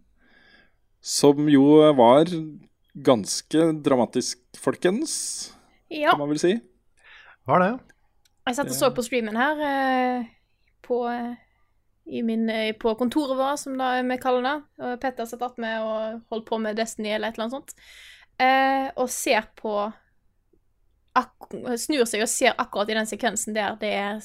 Som 1.04 1.50
jo 1.52 1.82
var 1.98 2.32
ganske 2.96 3.68
dramatisk, 3.84 4.40
folkens, 4.58 5.54
Ja. 5.92 6.12
kan 6.16 6.24
man 6.24 6.32
vel 6.32 6.40
si. 6.40 6.54
Var 7.46 7.60
det? 7.60 7.72
Jeg 8.48 8.58
satt 8.58 8.72
og 8.72 8.78
så 8.80 8.90
på 8.96 9.04
streamen 9.06 9.38
her 9.38 9.60
uh, 9.62 10.26
på, 10.88 11.04
min, 12.26 12.50
eh, 12.50 12.74
på 12.76 12.92
kontoret 13.00 13.38
vårt, 13.40 13.60
som 13.60 13.78
da 13.80 13.94
vi 14.04 14.18
kaller 14.20 14.44
det. 14.44 14.56
Og 14.84 15.00
Petter 15.00 15.28
satt 15.30 15.44
attmed 15.46 15.86
og 15.86 16.22
holdt 16.34 16.48
på 16.50 16.60
med 16.60 16.76
Destiny 16.76 17.14
eller 17.16 17.32
et 17.32 17.40
eller 17.40 17.48
annet 17.48 17.60
sånt. 17.60 17.76
Eh, 18.42 18.88
og 18.96 19.10
ser 19.12 19.48
på 19.60 19.76
Snur 21.52 22.06
seg 22.08 22.22
og 22.24 22.30
ser 22.32 22.54
akkurat 22.62 22.90
i 22.90 22.96
den 22.96 23.08
sekvensen 23.10 23.56
der 23.56 23.76
det 23.82 23.90
er, 23.92 24.22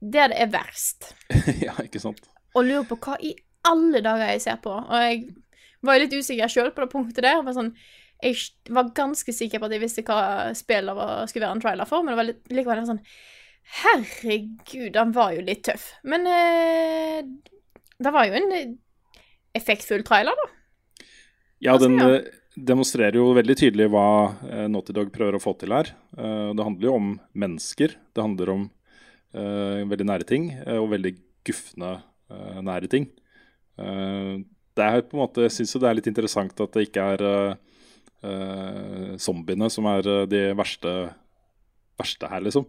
der 0.00 0.28
det 0.28 0.40
er 0.44 0.50
verst. 0.52 1.14
ja, 1.66 1.72
ikke 1.80 2.02
sant. 2.02 2.20
Og 2.52 2.66
lurer 2.66 2.84
på 2.90 2.98
hva 3.00 3.16
i 3.24 3.32
alle 3.68 4.02
dager 4.04 4.34
jeg 4.34 4.42
ser 4.44 4.58
på. 4.60 4.74
Og 4.74 5.06
jeg 5.06 5.22
var 5.80 5.96
jo 5.96 6.04
litt 6.04 6.16
usikker 6.18 6.52
sjøl 6.52 6.72
på 6.74 6.84
det 6.84 6.92
punktet 6.92 7.24
der. 7.24 7.40
Men 7.46 7.56
sånn, 7.56 7.70
jeg 8.22 8.36
var 8.74 8.92
ganske 8.96 9.34
sikker 9.34 9.62
på 9.62 9.70
at 9.70 9.76
jeg 9.76 9.82
visste 9.82 10.04
hva 10.06 10.52
spillet 10.58 10.98
var, 10.98 11.24
skulle 11.30 11.46
være 11.46 11.58
en 11.58 11.64
trailer 11.64 11.88
for, 11.88 12.04
men 12.04 12.12
det 12.12 12.20
var 12.20 12.28
litt, 12.28 12.42
likevel 12.52 12.84
sånn 12.86 13.02
Herregud, 13.82 14.96
han 14.96 15.12
var 15.16 15.32
jo 15.36 15.44
litt 15.46 15.64
tøff. 15.68 15.92
Men 16.04 16.26
eh, 16.28 17.22
det 18.02 18.12
var 18.14 18.28
jo 18.28 18.36
en 18.38 18.76
effektfull 19.56 20.04
trailer, 20.06 20.36
da. 20.36 20.50
Ja, 21.62 21.76
Altså, 21.76 21.88
den 21.88 22.02
eh, 22.02 22.30
demonstrerer 22.58 23.16
jo 23.20 23.30
veldig 23.36 23.56
tydelig 23.58 23.88
hva 23.92 24.06
eh, 24.48 24.66
Naughty 24.70 24.94
Dog 24.96 25.12
prøver 25.14 25.38
å 25.38 25.42
få 25.42 25.54
til 25.60 25.74
her. 25.74 25.92
Eh, 26.16 26.50
det 26.56 26.66
handler 26.66 26.88
jo 26.88 26.94
om 26.98 27.12
mennesker. 27.38 27.94
Det 28.12 28.24
handler 28.24 28.50
om 28.56 28.64
uh, 29.32 29.82
veldig 29.88 30.04
nære 30.08 30.26
ting, 30.28 30.50
og 30.76 30.90
veldig 30.92 31.14
gufne 31.48 31.94
uh, 32.02 32.58
nære 32.60 32.90
ting. 32.92 33.06
Uh, 33.80 34.42
det 34.76 34.84
er 34.84 35.04
på 35.06 35.16
en 35.16 35.22
måte, 35.22 35.46
Jeg 35.46 35.54
syns 35.54 35.78
det 35.80 35.88
er 35.88 35.96
litt 35.96 36.10
interessant 36.10 36.60
at 36.64 36.76
det 36.76 36.86
ikke 36.88 37.06
er 37.14 37.24
zombiene 39.18 39.66
som 39.72 39.88
er 39.90 40.06
de 40.30 40.42
verste, 40.54 40.92
verste 41.98 42.28
her, 42.30 42.44
liksom. 42.46 42.68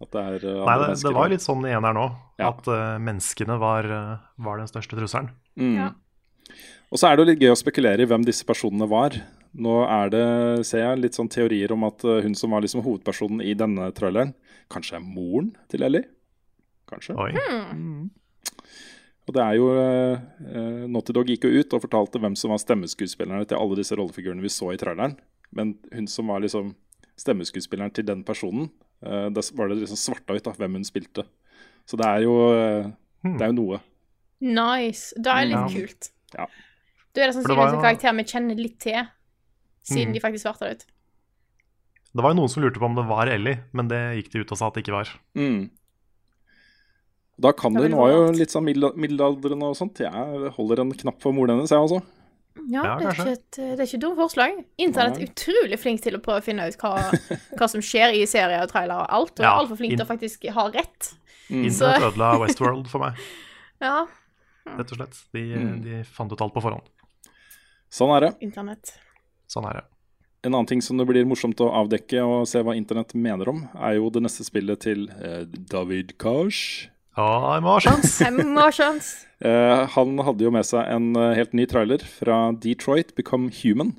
At 0.00 0.10
det 0.14 0.20
er 0.20 0.34
andre 0.34 0.52
Nei, 0.64 0.76
det, 0.78 0.86
mennesker. 0.88 1.08
det 1.08 1.16
var 1.18 1.28
litt 1.34 1.44
sånn 1.44 1.66
i 1.68 1.72
eneren 1.76 1.98
nå, 1.98 2.06
Ja. 2.40 2.48
at 2.54 2.68
uh, 2.72 2.98
menneskene 3.04 3.58
var, 3.60 3.84
eh, 3.84 4.22
var 4.40 4.56
den 4.62 4.70
største 4.70 4.96
trusselen. 4.96 5.28
Mm. 5.60 5.74
Ja. 5.76 5.90
Og 6.90 6.98
så 6.98 7.06
er 7.10 7.16
det 7.16 7.22
jo 7.22 7.30
litt 7.30 7.42
gøy 7.44 7.52
å 7.52 7.58
spekulere 7.60 8.02
i 8.02 8.08
hvem 8.08 8.24
disse 8.26 8.46
personene 8.48 8.88
var. 8.90 9.14
Nå 9.60 9.74
er 9.84 10.10
det, 10.14 10.24
ser 10.66 10.84
jeg, 10.86 11.02
litt 11.02 11.18
sånn 11.18 11.28
teorier 11.30 11.72
om 11.74 11.84
at 11.86 12.02
eh, 12.06 12.22
hun 12.24 12.34
som 12.38 12.50
var 12.54 12.64
liksom 12.64 12.82
hovedpersonen 12.86 13.42
i 13.44 13.52
denne 13.58 13.90
traileren, 13.94 14.32
kanskje 14.72 14.96
er 14.98 15.04
moren 15.04 15.52
til 15.70 15.84
Ellie? 15.86 16.08
Kanskje. 16.90 17.14
Oi. 17.20 17.30
Mm. 17.76 18.08
Og 19.28 19.34
det 19.36 19.42
er 19.44 19.56
jo 19.60 19.66
eh, 19.78 20.22
eh, 20.50 20.84
Naughty 20.90 21.14
Dog 21.14 21.28
gikk 21.30 21.44
jo 21.46 21.60
ut 21.60 21.74
og 21.76 21.84
fortalte 21.84 22.18
hvem 22.22 22.34
som 22.38 22.50
var 22.50 22.62
stemmeskuespillerne 22.62 23.46
til 23.46 23.60
alle 23.60 23.78
disse 23.78 23.94
rollefigurene 23.98 24.42
vi 24.42 24.50
så 24.50 24.72
i 24.74 24.80
traileren. 24.80 25.14
Men 25.54 25.76
hun 25.92 26.08
som 26.10 26.30
var 26.32 26.42
liksom 26.42 26.72
stemmeskuespilleren 27.20 27.92
til 27.94 28.06
den 28.08 28.24
personen, 28.26 28.70
eh, 28.70 28.89
da 29.02 29.40
var 29.56 29.68
det 29.68 29.78
liksom 29.80 29.96
svarta 29.96 30.34
ut 30.36 30.44
da, 30.44 30.52
hvem 30.52 30.72
hun 30.80 30.84
spilte. 30.84 31.24
Så 31.88 31.96
det 31.96 32.06
er 32.06 32.20
jo, 32.26 32.34
eh, 32.52 32.90
det 33.24 33.40
er 33.42 33.52
jo 33.52 33.56
noe. 33.58 33.80
Nice. 34.40 35.14
Da 35.20 35.38
er 35.40 35.46
det 35.46 35.54
litt 35.54 35.58
Ja. 35.58 35.86
kult. 35.86 36.10
Ja. 36.34 36.46
Du 37.12 37.20
er 37.20 37.26
det 37.26 37.34
sannsynligvis 37.36 37.74
en 37.74 37.82
karakter 37.82 38.16
vi 38.16 38.24
kjenner 38.24 38.56
litt 38.56 38.78
til, 38.78 39.08
siden 39.82 40.08
Mm. 40.08 40.12
de 40.14 40.20
faktisk 40.20 40.44
svarta 40.46 40.60
det 40.68 40.76
ut. 40.76 40.86
Det 42.14 42.22
var 42.22 42.30
jo 42.34 42.36
noen 42.40 42.48
som 42.50 42.62
lurte 42.62 42.78
på 42.78 42.84
om 42.86 42.94
det 42.94 43.06
var 43.08 43.26
Ellie, 43.28 43.60
men 43.72 43.88
det 43.88 43.98
gikk 44.18 44.30
de 44.32 44.38
ut 44.40 44.52
og 44.52 44.58
sa 44.58 44.66
at 44.68 44.74
det 44.74 44.84
ikke 44.84 44.92
var. 44.96 45.08
Mm. 45.36 45.70
Da 47.40 47.52
kan 47.52 47.72
Det 47.72 47.82
du, 47.90 47.96
Hun 47.96 47.98
var 47.98 48.10
jo 48.12 48.32
litt 48.36 48.50
sånn 48.52 48.64
middel- 48.64 48.94
middelaldrende 48.96 49.62
og 49.64 49.76
sånt. 49.76 49.96
Jeg 49.98 50.52
holder 50.52 50.80
en 50.80 50.92
knapp 50.92 51.20
for 51.22 51.32
moren 51.32 51.56
hennes, 51.56 51.70
jeg 51.70 51.78
også. 51.78 52.02
Ja, 52.70 52.82
Ja, 52.84 52.94
det, 52.98 53.06
er 53.06 53.12
ikke 53.14 53.32
et, 53.32 53.50
det 53.56 53.78
er 53.80 53.86
ikke 53.86 53.96
et 53.98 54.02
dumt 54.04 54.18
forslag. 54.18 54.58
Internett 54.78 55.18
er 55.20 55.26
utrolig 55.28 55.78
flink 55.80 56.02
til 56.02 56.16
å 56.18 56.20
prøve 56.22 56.42
å 56.42 56.44
finne 56.44 56.66
ut 56.68 56.76
hva, 56.82 56.92
hva 57.58 57.68
som 57.70 57.80
skjer 57.84 58.14
i 58.18 58.24
serier 58.28 58.62
og 58.64 58.70
trailere 58.72 59.04
og 59.06 59.14
alt, 59.20 59.38
og 59.40 59.46
Ja, 59.46 59.52
altfor 59.60 59.78
flink 59.80 59.94
til 59.96 60.04
å 60.04 60.08
faktisk 60.08 60.48
ha 60.54 60.66
rett. 60.74 61.12
Mm. 61.50 61.64
Internett 61.70 62.08
ødela 62.10 62.32
Westworld 62.42 62.90
for 62.90 63.00
meg, 63.06 63.18
Ja, 63.86 64.06
rett 64.76 64.92
og 64.92 64.98
slett. 65.00 65.16
De, 65.34 65.44
Mm. 65.56 65.80
de 65.86 66.02
fant 66.04 66.32
ut 66.32 66.40
alt 66.44 66.52
på 66.54 66.62
forhånd. 66.62 66.86
Sånn 67.90 68.12
er 68.16 68.20
det. 68.28 68.32
internett. 68.46 68.92
Sånn 69.50 69.66
er 69.70 69.80
det. 69.80 69.84
En 70.46 70.54
annen 70.54 70.66
ting 70.66 70.80
som 70.80 70.96
det 70.96 71.04
blir 71.08 71.26
morsomt 71.28 71.58
å 71.60 71.66
avdekke 71.82 72.22
og 72.24 72.46
se 72.48 72.62
hva 72.64 72.72
internett 72.78 73.12
mener 73.14 73.48
om, 73.50 73.64
er 73.76 73.96
jo 73.98 74.10
det 74.14 74.22
neste 74.22 74.44
spillet 74.46 74.80
til 74.80 75.08
eh, 75.20 75.42
David 75.44 76.14
Kash. 76.22 76.88
Ja, 77.18 77.56
jeg 77.56 77.64
må 77.64 77.74
ha 77.74 77.82
sjans! 77.82 78.20
Emotions. 78.28 79.16
Eh, 79.40 79.86
han 79.94 80.18
hadde 80.20 80.44
jo 80.44 80.50
med 80.52 80.66
seg 80.68 80.84
en 80.92 81.14
eh, 81.16 81.30
helt 81.38 81.54
ny 81.56 81.64
trailer 81.64 82.02
fra 82.04 82.50
Detroit, 82.60 83.14
Become 83.16 83.48
Human. 83.62 83.94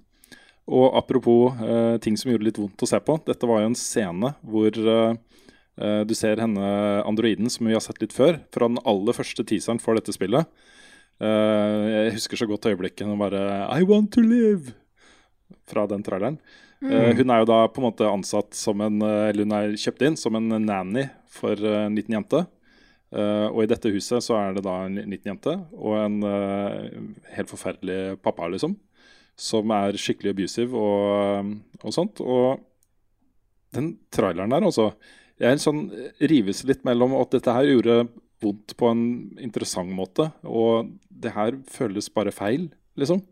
Og 0.69 0.93
apropos 0.99 1.57
uh, 1.57 1.97
ting 1.97 2.13
som 2.13 2.29
gjorde 2.29 2.45
litt 2.45 2.59
vondt 2.61 2.83
å 2.85 2.89
se 2.89 2.99
på. 3.01 3.15
Dette 3.25 3.49
var 3.49 3.63
jo 3.63 3.71
en 3.71 3.77
scene 3.77 4.29
hvor 4.45 4.77
uh, 4.77 5.17
eh, 5.81 6.03
du 6.05 6.13
ser 6.17 6.41
henne 6.41 6.67
androiden 7.07 7.49
som 7.49 7.67
vi 7.67 7.73
har 7.75 7.83
sett 7.83 8.01
litt 8.03 8.13
før, 8.15 8.39
fra 8.53 8.69
den 8.69 8.79
aller 8.87 9.17
første 9.17 9.45
teaseren 9.47 9.81
for 9.81 9.97
dette 9.97 10.13
spillet. 10.15 10.45
Eh, 11.21 11.89
jeg 11.95 12.15
husker 12.19 12.39
så 12.39 12.47
godt 12.49 12.69
øyeblikket 12.69 13.05
hun 13.09 13.19
bare 13.21 13.41
I 13.73 13.85
want 13.87 14.13
to 14.15 14.23
live! 14.25 14.77
Fra 15.69 15.89
den 15.89 16.05
traileren. 16.05 16.39
Eh, 16.81 17.11
hun 17.17 17.29
er 17.33 17.41
jo 17.41 17.49
da 17.49 17.59
på 17.69 17.81
en 17.81 17.89
måte 17.89 18.07
ansatt 18.09 18.55
som 18.57 18.79
en 18.81 19.03
Eller 19.03 19.45
hun 19.45 19.53
er 19.53 19.75
kjøpt 19.77 20.01
inn 20.07 20.15
som 20.17 20.37
en 20.37 20.49
nanny 20.65 21.09
for 21.29 21.57
en 21.57 21.97
liten 21.97 22.15
jente. 22.17 22.45
Eh, 23.11 23.47
og 23.49 23.65
i 23.65 23.69
dette 23.69 23.91
huset 23.91 24.23
så 24.23 24.37
er 24.39 24.55
det 24.55 24.63
da 24.63 24.77
en 24.85 24.95
liten 25.03 25.33
jente 25.33 25.57
og 25.75 25.97
en 25.99 26.21
uh, 26.23 26.85
helt 27.35 27.51
forferdelig 27.51 28.17
pappa, 28.23 28.47
liksom. 28.51 28.77
Som 29.39 29.71
er 29.75 29.97
skikkelig 29.99 30.35
abusive 30.35 30.77
og, 30.77 31.51
og 31.81 31.95
sånt. 31.95 32.21
Og 32.23 32.61
den 33.75 33.95
traileren 34.13 34.51
der, 34.51 34.67
altså 34.67 34.91
Jeg 35.41 35.61
sånn, 35.63 35.85
rives 36.29 36.61
litt 36.69 36.83
mellom 36.85 37.15
at 37.17 37.31
dette 37.33 37.53
her 37.55 37.65
gjorde 37.65 38.03
vondt 38.41 38.75
på 38.77 38.89
en 38.91 39.03
interessant 39.41 39.89
måte, 39.93 40.27
og 40.45 40.91
det 41.09 41.33
her 41.35 41.57
føles 41.69 42.09
bare 42.13 42.33
feil, 42.33 42.67
liksom. 42.99 43.23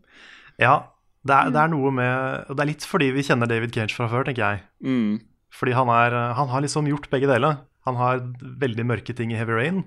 Ja, 0.60 0.90
det 1.26 1.36
er, 1.36 1.50
det 1.52 1.60
er 1.60 1.70
noe 1.72 1.90
med 1.92 2.46
og 2.48 2.56
Det 2.56 2.62
er 2.64 2.70
litt 2.70 2.86
fordi 2.88 3.10
vi 3.12 3.24
kjenner 3.26 3.50
David 3.50 3.74
Cage 3.76 3.94
fra 3.96 4.08
før, 4.10 4.24
tenker 4.26 4.44
jeg. 4.44 4.62
Mm. 4.82 5.20
Fordi 5.54 5.74
han, 5.76 5.90
er, 5.92 6.16
han 6.38 6.50
har 6.52 6.64
liksom 6.64 6.88
gjort 6.88 7.10
begge 7.12 7.28
deler. 7.30 7.60
Han 7.90 7.98
har 8.00 8.22
veldig 8.62 8.86
mørke 8.86 9.14
ting 9.16 9.34
i 9.34 9.38
Heavy 9.38 9.56
Rain, 9.58 9.82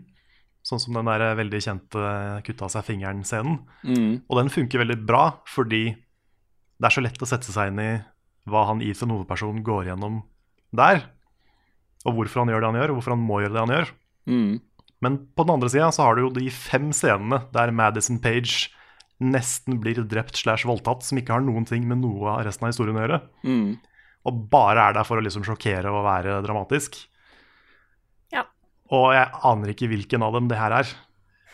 sånn 0.64 0.82
som 0.82 0.96
den 0.96 1.10
der 1.10 1.34
veldig 1.40 1.62
kjente 1.64 2.14
kutta 2.48 2.70
seg 2.72 2.86
fingeren-scenen. 2.88 3.62
Mm. 3.88 4.12
Og 4.28 4.40
den 4.40 4.52
funker 4.54 4.84
veldig 4.84 5.00
bra 5.08 5.26
fordi 5.50 5.86
det 5.94 6.90
er 6.90 6.96
så 6.96 7.04
lett 7.04 7.24
å 7.24 7.30
sette 7.30 7.54
seg 7.54 7.72
inn 7.72 7.80
i 7.80 7.92
hva 8.50 8.66
han 8.68 8.84
Ethan 8.84 9.14
hovedpersonen 9.14 9.64
går 9.64 9.90
gjennom 9.92 10.22
der. 10.76 11.06
Og 12.04 12.18
hvorfor 12.18 12.44
han 12.44 12.52
gjør 12.52 12.64
det 12.64 12.72
han 12.72 12.80
gjør, 12.82 12.92
og 12.92 13.00
hvorfor 13.00 13.16
han 13.16 13.24
må 13.24 13.40
gjøre 13.40 13.56
det 13.56 13.64
han 13.64 13.76
gjør. 13.78 13.92
Mm. 14.28 14.54
Men 15.04 15.20
på 15.36 15.46
den 15.46 15.54
andre 15.56 15.72
sida 15.72 15.90
så 15.96 16.08
har 16.08 16.16
du 16.16 16.26
jo 16.26 16.34
de 16.36 16.50
fem 16.52 16.92
scenene 16.96 17.44
der 17.56 17.72
Madison 17.76 18.20
Page 18.24 18.68
nesten 19.24 19.80
blir 19.80 20.02
drept 20.10 20.36
slash 20.40 20.68
voldtatt, 20.68 21.06
som 21.06 21.20
ikke 21.20 21.36
har 21.36 21.44
noen 21.46 21.68
ting 21.70 21.86
med 21.88 22.02
noe 22.02 22.34
av 22.34 22.44
resten 22.48 22.68
av 22.68 22.74
historien 22.74 23.00
å 23.00 23.06
gjøre. 23.06 23.20
Mm. 23.48 23.68
Og 24.28 24.46
bare 24.52 24.90
er 24.90 24.98
der 24.98 25.08
for 25.08 25.20
å 25.20 25.24
liksom 25.24 25.46
sjokkere 25.48 25.92
og 25.92 26.06
være 26.08 26.42
dramatisk. 26.46 26.98
Og 28.94 29.10
jeg 29.16 29.30
aner 29.50 29.74
ikke 29.74 29.90
hvilken 29.92 30.26
av 30.26 30.36
dem 30.38 30.50
det 30.52 30.60
her 30.60 30.76
er. 30.82 30.94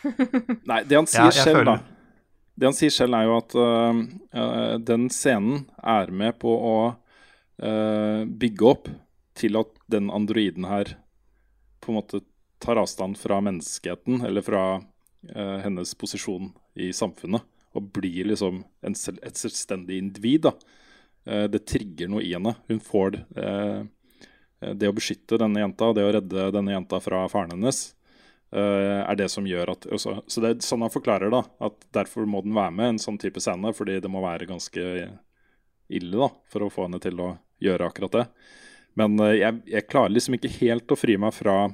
Nei, 0.70 0.82
det 0.88 0.96
han 0.98 1.08
sier 1.08 1.26
Ja, 1.26 1.32
jeg 1.32 1.44
selv, 1.44 1.60
føler- 1.60 1.80
da 1.80 1.98
Det 2.60 2.68
han 2.68 2.76
sier 2.76 2.92
selv, 2.92 3.16
er 3.16 3.28
jo 3.28 3.36
at 3.38 3.54
øh, 3.56 4.00
den 4.84 5.08
scenen 5.12 5.62
er 5.80 6.10
med 6.12 6.36
på 6.40 6.52
å 6.52 6.74
uh, 6.90 8.22
bygge 8.24 8.66
opp 8.68 8.90
til 9.40 9.56
at 9.60 9.70
den 9.92 10.10
androiden 10.12 10.66
her 10.68 10.94
på 11.80 11.92
en 11.92 11.98
måte 12.00 12.20
tar 12.60 12.76
avstand 12.80 13.16
fra 13.16 13.38
menneskeheten, 13.44 14.20
eller 14.28 14.44
fra 14.44 14.64
uh, 14.80 15.56
hennes 15.64 15.94
posisjon 15.96 16.50
i 16.76 16.90
samfunnet, 16.92 17.44
og 17.72 17.88
blir 17.96 18.28
liksom 18.28 18.60
en, 18.84 18.96
et 19.24 19.40
selvstendig 19.40 19.96
individ. 20.02 20.48
da. 20.50 20.52
Eh, 21.28 21.46
det 21.52 21.64
trigger 21.68 22.08
noe 22.10 22.24
i 22.24 22.32
henne. 22.34 22.54
Hun 22.70 22.80
får 22.82 23.20
eh, 23.36 23.82
det 24.60 24.90
å 24.90 24.94
beskytte 24.96 25.38
denne 25.40 25.62
jenta, 25.62 25.92
det 25.96 26.04
å 26.04 26.12
redde 26.12 26.50
denne 26.54 26.74
jenta 26.74 27.00
fra 27.00 27.24
faren 27.32 27.54
hennes, 27.54 27.94
eh, 28.52 29.00
er 29.00 29.16
det 29.16 29.30
som 29.32 29.46
gjør 29.48 29.72
at 29.72 29.86
også, 29.88 30.22
Så 30.28 30.40
det 30.40 30.50
er 30.50 30.66
sånn 30.66 30.84
han 30.84 30.92
forklarer, 30.92 31.30
da. 31.30 31.42
At 31.60 31.86
derfor 31.92 32.26
må 32.26 32.42
den 32.44 32.54
være 32.54 32.72
med 32.72 32.88
en 32.88 32.98
sånn 32.98 33.18
type 33.18 33.40
scene, 33.40 33.72
fordi 33.72 34.00
det 34.00 34.10
må 34.10 34.20
være 34.20 34.48
ganske 34.48 35.18
ille 35.90 36.16
da, 36.16 36.28
for 36.48 36.66
å 36.66 36.70
få 36.70 36.86
henne 36.86 37.00
til 37.00 37.20
å 37.20 37.38
gjøre 37.60 37.88
akkurat 37.88 38.12
det. 38.12 38.26
Men 38.94 39.18
eh, 39.20 39.40
jeg, 39.40 39.62
jeg 39.66 39.88
klarer 39.88 40.14
liksom 40.14 40.36
ikke 40.36 40.56
helt 40.60 40.92
å 40.92 40.98
fri 40.98 41.16
meg 41.16 41.34
fra, 41.34 41.72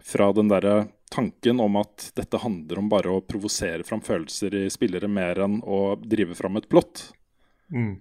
fra 0.00 0.32
den 0.32 0.48
derre 0.48 0.88
tanken 1.10 1.60
om 1.60 1.76
at 1.80 2.12
dette 2.14 2.38
handler 2.38 2.78
om 2.78 2.88
bare 2.88 3.10
å 3.10 3.22
provosere 3.26 3.84
fram 3.84 4.00
følelser 4.00 4.54
i 4.54 4.68
spillere 4.70 5.10
mer 5.10 5.42
enn 5.42 5.58
å 5.66 5.96
drive 5.98 6.36
fram 6.38 6.56
et 6.60 6.68
plott. 6.70 7.08
Mm. 7.74 7.98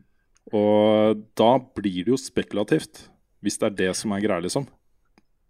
Og 0.53 1.23
da 1.37 1.49
blir 1.77 2.05
det 2.05 2.13
jo 2.13 2.19
spekulativt, 2.21 3.07
hvis 3.43 3.59
det 3.59 3.69
er 3.69 3.77
det 3.83 3.93
som 3.97 4.13
er 4.15 4.23
greia, 4.23 4.43
liksom. 4.43 4.67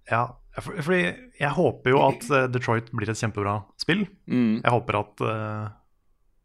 Ja, 0.10 0.24
for, 0.58 0.80
fordi 0.84 1.02
jeg 1.40 1.56
håper 1.56 1.94
jo 1.94 2.02
at 2.08 2.26
eh, 2.34 2.48
Detroit 2.52 2.90
blir 2.96 3.12
et 3.12 3.20
kjempebra 3.20 3.60
spill. 3.82 4.06
Mm. 4.30 4.62
Jeg 4.64 4.74
håper 4.74 5.00
at 5.02 5.24
uh, 5.26 5.70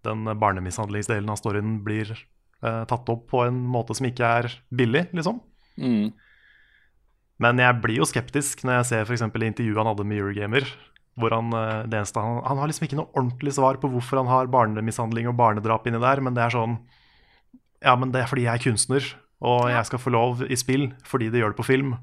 den 0.07 0.29
barnemishandlingsdelen 0.41 1.31
av 1.33 1.41
storyen 1.41 1.79
blir 1.85 2.13
uh, 2.13 2.85
tatt 2.91 3.09
opp 3.13 3.27
på 3.33 3.45
en 3.47 3.59
måte 3.75 3.97
som 3.97 4.09
ikke 4.09 4.35
er 4.41 4.51
billig, 4.75 5.07
liksom. 5.17 5.41
Mm. 5.81 6.13
Men 7.43 7.61
jeg 7.61 7.81
blir 7.83 8.03
jo 8.03 8.09
skeptisk 8.09 8.63
når 8.65 8.79
jeg 8.81 8.91
ser 8.93 9.09
f.eks. 9.09 9.25
intervjuet 9.27 9.81
han 9.81 9.91
hadde 9.91 10.07
med 10.07 10.21
Eurogamer. 10.21 10.69
Hvor 11.19 11.31
han, 11.31 11.53
det 11.87 11.95
eneste, 11.95 12.19
han, 12.19 12.41
han 12.43 12.59
har 12.59 12.67
liksom 12.67 12.89
ikke 12.89 12.97
noe 12.99 13.13
ordentlig 13.15 13.53
svar 13.55 13.77
på 13.79 13.87
hvorfor 13.91 14.19
han 14.19 14.31
har 14.31 14.49
barnemishandling 14.51 15.29
og 15.31 15.37
barnedrap 15.39 15.87
inni 15.87 16.01
der, 16.03 16.23
men 16.27 16.35
det 16.35 16.43
er 16.43 16.55
sånn 16.55 16.75
Ja, 17.85 17.93
men 17.95 18.11
det 18.11 18.25
er 18.25 18.31
fordi 18.31 18.47
jeg 18.49 18.59
er 18.59 18.65
kunstner, 18.65 19.07
og 19.41 19.69
jeg 19.71 19.87
skal 19.89 20.01
få 20.01 20.13
lov 20.15 20.45
i 20.47 20.57
spill 20.59 20.91
fordi 21.07 21.31
de 21.33 21.43
gjør 21.43 21.55
det 21.55 21.61
på 21.61 21.69
film. 21.69 21.95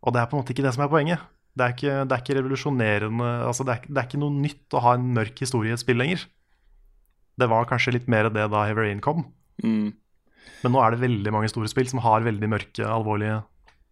Og 0.00 0.14
det 0.14 0.20
er 0.20 0.28
på 0.30 0.36
en 0.36 0.42
måte 0.42 0.54
ikke 0.54 0.64
det 0.64 0.74
som 0.76 0.84
er 0.84 0.92
poenget. 0.92 1.24
Det 1.58 1.64
er 1.64 1.74
ikke, 1.74 1.94
det 2.06 2.14
er 2.14 2.22
ikke 2.22 2.36
revolusjonerende 2.38 3.30
altså 3.48 3.66
det, 3.66 3.74
er, 3.74 3.88
det 3.90 3.98
er 3.98 4.06
ikke 4.06 4.20
noe 4.22 4.36
nytt 4.38 4.76
å 4.76 4.82
ha 4.84 4.94
en 4.96 5.08
mørk 5.16 5.42
historie 5.42 5.72
i 5.72 5.76
et 5.76 5.82
spill 5.82 5.98
lenger. 6.00 6.22
Det 7.40 7.48
var 7.50 7.68
kanskje 7.68 7.96
litt 7.96 8.08
mer 8.10 8.30
det 8.30 8.46
da 8.52 8.64
Heavy 8.68 8.86
Rain 8.86 9.02
kom. 9.04 9.26
Mm. 9.64 9.90
Men 10.62 10.74
nå 10.74 10.80
er 10.82 10.94
det 10.94 11.02
veldig 11.02 11.32
mange 11.34 11.50
store 11.52 11.68
spill 11.72 11.88
som 11.90 12.02
har 12.04 12.24
veldig 12.24 12.48
mørke, 12.52 12.84
alvorlige 12.86 13.40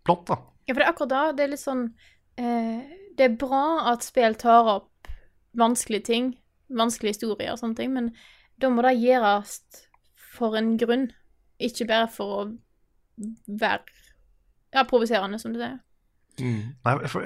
plott. 0.06 0.26
da. 0.30 0.38
Ja, 0.68 0.74
for 0.74 0.80
det 0.80 0.86
er 0.86 0.92
akkurat 0.92 1.12
da 1.12 1.22
det 1.36 1.44
er 1.46 1.52
litt 1.54 1.64
sånn 1.64 1.84
eh, 2.36 2.80
Det 3.16 3.24
er 3.24 3.38
bra 3.40 3.92
at 3.92 4.04
spill 4.04 4.36
tar 4.38 4.68
opp 4.78 5.10
vanskelige 5.58 6.06
ting, 6.10 6.32
vanskelige 6.68 7.16
historier 7.16 7.54
og 7.54 7.60
sånne 7.62 7.78
ting, 7.78 7.94
men 7.96 8.12
da 8.60 8.70
må 8.70 8.84
det 8.84 8.98
gjøres 9.00 9.56
for 10.36 10.58
en 10.58 10.76
grunn, 10.78 11.08
ikke 11.58 11.88
bare 11.88 12.08
for 12.12 12.34
å 12.34 12.42
være 13.46 13.82
ja, 14.74 14.84
provoserende, 14.88 15.40
som 15.42 15.54
du 15.54 15.60
sier. 15.60 15.78
Nei, 16.38 16.94
for, 17.10 17.24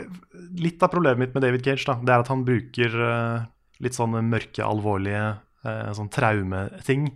litt 0.56 0.82
av 0.82 0.92
problemet 0.92 1.20
mitt 1.20 1.34
med 1.36 1.44
David 1.44 1.66
Cage 1.66 1.84
da, 1.88 1.98
det 2.00 2.14
er 2.14 2.22
at 2.24 2.30
han 2.32 2.44
bruker 2.46 2.94
uh, 2.96 3.44
litt 3.84 3.96
sånne 3.96 4.22
mørke, 4.24 4.64
alvorlige 4.64 5.24
uh, 5.66 5.90
sånn 5.96 6.10
traumeting 6.12 7.10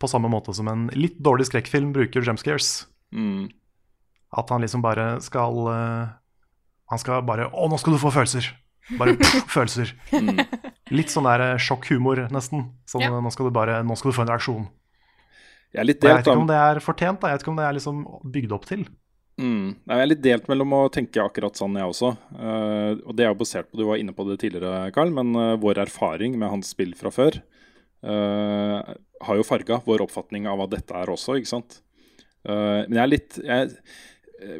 på 0.00 0.10
samme 0.10 0.30
måte 0.32 0.54
som 0.56 0.68
en 0.72 0.86
litt 0.96 1.18
dårlig 1.22 1.50
skrekkfilm 1.50 1.92
bruker 1.94 2.24
jumpscares. 2.24 2.86
Mm. 3.14 3.50
At 4.34 4.50
han 4.50 4.64
liksom 4.64 4.82
bare 4.82 5.20
skal 5.22 5.60
uh, 5.70 6.08
Han 6.90 6.98
skal 6.98 7.20
bare 7.22 7.44
Å, 7.46 7.66
nå 7.70 7.76
skal 7.78 7.94
du 7.94 8.00
få 8.02 8.10
følelser! 8.10 8.48
Bare 8.98 9.14
pff, 9.20 9.44
følelser. 9.52 9.94
Litt 10.92 11.12
sånn 11.12 11.28
der 11.28 11.54
sjokkhumor, 11.62 12.26
nesten. 12.34 12.66
Sånn, 12.90 13.06
Ja. 13.06 13.12
nå, 13.14 13.30
skal 13.32 13.48
du 13.48 13.54
bare, 13.54 13.78
nå 13.86 13.96
skal 13.96 14.10
du 14.10 14.16
få 14.16 14.24
en 14.26 14.32
reaksjon. 14.32 14.66
Jeg 15.74 15.82
er 15.82 15.88
litt 15.88 16.04
Og 16.04 16.10
jeg 16.10 16.20
vet 16.20 16.28
ikke 16.28 16.42
om 16.44 16.50
det 16.50 16.60
er 16.60 16.78
fortjent. 16.84 17.18
Da. 17.20 17.30
Jeg 17.30 17.38
vet 17.38 17.44
ikke 17.44 17.52
om 17.52 17.58
det 17.58 17.66
er 17.66 17.76
liksom 17.78 18.04
bygd 18.36 18.54
opp 18.54 18.68
til. 18.68 18.84
Mm. 19.34 19.74
Jeg 19.82 19.98
er 19.98 20.06
litt 20.06 20.22
delt 20.22 20.46
mellom 20.50 20.74
å 20.76 20.82
tenke 20.94 21.22
akkurat 21.22 21.58
sånn, 21.58 21.74
jeg 21.80 21.90
også. 21.90 22.12
Uh, 22.38 23.02
og 23.02 23.16
det 23.18 23.26
er 23.26 23.32
jo 23.32 23.40
basert 23.40 23.70
på 23.70 23.80
Du 23.80 23.86
var 23.88 23.98
inne 23.98 24.14
på 24.14 24.26
det 24.28 24.38
tidligere, 24.44 24.92
Carl, 24.94 25.10
men 25.14 25.34
uh, 25.34 25.56
vår 25.60 25.82
erfaring 25.88 26.36
med 26.38 26.52
hans 26.52 26.70
spill 26.70 26.94
fra 26.98 27.10
før 27.14 27.40
uh, 28.06 28.94
har 29.26 29.40
jo 29.40 29.46
farga 29.46 29.80
vår 29.86 30.04
oppfatning 30.06 30.46
av 30.50 30.60
hva 30.60 30.68
dette 30.70 30.94
er 30.94 31.10
også, 31.10 31.40
ikke 31.40 31.54
sant. 31.56 31.80
Men 32.44 32.92
jeg 32.92 33.00
er 33.00 33.08
litt 33.08 33.36
jeg, 33.40 33.68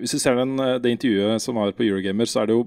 Hvis 0.00 0.14
du 0.14 0.20
ser 0.22 0.38
den, 0.38 0.54
det 0.80 0.88
intervjuet 0.94 1.42
som 1.44 1.58
var 1.60 1.74
på 1.76 1.84
Eurogamer, 1.84 2.24
så 2.24 2.40
er 2.40 2.48
det 2.48 2.54
jo 2.56 2.62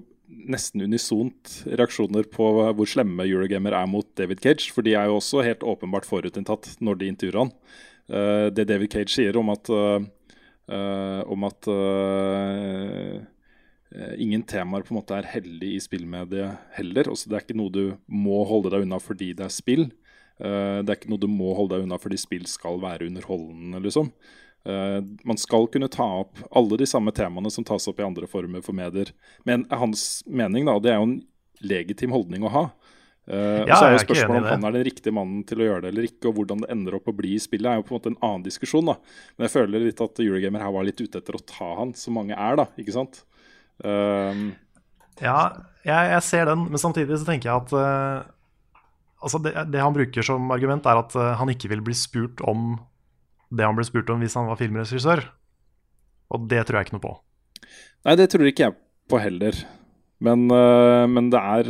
nesten 0.54 0.84
unisont 0.86 1.56
reaksjoner 1.66 2.28
på 2.30 2.52
hvor 2.78 2.92
slemme 2.92 3.26
Eurogamer 3.26 3.74
er 3.80 3.90
mot 3.90 4.06
David 4.20 4.44
Cage. 4.46 4.70
For 4.76 4.86
de 4.86 4.94
er 4.94 5.10
jo 5.10 5.18
også 5.18 5.42
helt 5.42 5.66
åpenbart 5.66 6.06
forutinntatt 6.06 6.76
når 6.86 7.02
de 7.02 7.10
intervjuer 7.10 7.40
han. 7.42 7.52
Eh, 8.08 8.48
det 8.56 8.68
David 8.70 8.94
Cage 8.94 9.12
sier 9.12 9.38
om 9.40 9.52
at 9.52 9.72
eh, 9.72 11.22
om 11.28 11.44
at 11.48 11.68
eh, 11.72 13.20
ingen 14.20 14.44
temaer 14.48 14.84
på 14.84 14.94
en 14.94 15.00
måte 15.00 15.16
er 15.16 15.30
hellig 15.32 15.76
i 15.76 15.84
spillmediet 15.84 16.74
heller. 16.76 17.12
Også, 17.12 17.30
det 17.30 17.38
er 17.38 17.46
ikke 17.46 17.60
noe 17.60 17.74
du 17.74 17.86
må 18.08 18.42
holde 18.48 18.72
deg 18.74 18.88
unna 18.88 19.00
fordi 19.04 19.32
det 19.38 19.48
er 19.48 19.54
spill. 19.54 19.88
Det 20.38 20.92
er 20.92 20.98
ikke 21.00 21.10
noe 21.10 21.24
du 21.24 21.30
må 21.32 21.56
holde 21.58 21.74
deg 21.74 21.88
unna 21.88 21.98
fordi 21.98 22.20
spill 22.22 22.44
skal 22.46 22.78
være 22.84 23.08
underholdende, 23.08 23.80
liksom. 23.82 24.12
Man 25.26 25.40
skal 25.42 25.66
kunne 25.74 25.90
ta 25.90 26.06
opp 26.20 26.44
alle 26.52 26.78
de 26.78 26.86
samme 26.86 27.10
temaene 27.16 27.50
som 27.50 27.66
tas 27.66 27.88
opp 27.90 28.04
i 28.04 28.06
andre 28.06 28.28
former 28.30 28.62
for 28.62 28.78
medier. 28.78 29.10
Men 29.50 29.64
hans 29.72 30.20
mening, 30.28 30.68
da, 30.70 30.76
det 30.84 30.92
er 30.92 31.00
jo 31.00 31.08
en 31.08 31.18
legitim 31.64 32.14
holdning 32.14 32.46
å 32.46 32.54
ha. 32.54 32.64
Eh, 33.28 33.66
og 33.66 33.74
så 33.74 33.90
er 33.90 33.94
jo 33.98 34.04
spørsmålet 34.06 34.46
om 34.54 34.54
han 34.54 34.66
er 34.70 34.76
den 34.78 34.86
riktige 34.88 35.12
mannen 35.12 35.42
til 35.48 35.60
å 35.60 35.66
gjøre 35.66 35.84
det 35.84 35.90
eller 35.92 36.06
ikke, 36.08 36.30
og 36.30 36.38
hvordan 36.38 36.62
det 36.64 36.70
ender 36.72 36.96
opp 36.96 37.10
å 37.12 37.16
bli 37.16 37.34
i 37.36 37.42
spillet, 37.44 37.68
er 37.68 37.82
jo 37.82 37.84
på 37.84 37.92
en 37.92 38.00
måte 38.00 38.12
en 38.14 38.22
annen 38.24 38.46
diskusjon. 38.46 38.88
da. 38.88 38.96
Men 39.36 39.48
jeg 39.48 39.54
føler 39.58 39.84
litt 39.84 40.04
at 40.06 40.22
Eurogamer 40.24 40.64
her 40.64 40.72
var 40.78 40.88
litt 40.88 41.04
ute 41.04 41.20
etter 41.20 41.36
å 41.36 41.44
ta 41.44 41.74
han, 41.82 41.92
som 42.00 42.16
mange 42.16 42.38
er, 42.38 42.62
da. 42.62 42.68
ikke 42.80 42.96
sant? 42.96 43.22
Um, 43.84 44.50
Ja, 45.20 45.38
jeg, 45.84 46.12
jeg 46.14 46.24
ser 46.24 46.48
den, 46.48 46.66
men 46.72 46.82
samtidig 46.82 47.20
så 47.20 47.28
tenker 47.28 47.52
jeg 47.52 47.66
at 47.66 47.76
uh, 47.76 48.82
altså 49.20 49.44
det, 49.44 49.56
det 49.74 49.84
han 49.84 49.96
bruker 49.98 50.24
som 50.24 50.48
argument, 50.56 50.88
er 50.88 51.04
at 51.04 51.20
uh, 51.20 51.36
han 51.42 51.52
ikke 51.52 51.74
vil 51.76 51.84
bli 51.84 51.98
spurt 51.98 52.40
om 52.48 52.78
det 53.52 53.68
han 53.68 53.76
ble 53.76 53.84
spurt 53.88 54.10
om 54.14 54.24
hvis 54.24 54.40
han 54.40 54.48
var 54.48 54.60
filmregissør. 54.60 55.28
Og 56.32 56.48
det 56.52 56.64
tror 56.68 56.80
jeg 56.80 56.88
ikke 56.88 57.00
noe 57.00 57.10
på. 57.10 57.18
Nei, 58.08 58.16
det 58.20 58.32
tror 58.32 58.48
ikke 58.48 58.70
jeg 58.70 58.80
på 59.12 59.20
heller. 59.20 59.66
Men, 60.24 60.48
men 60.50 61.28
det 61.32 61.40
er 61.40 61.70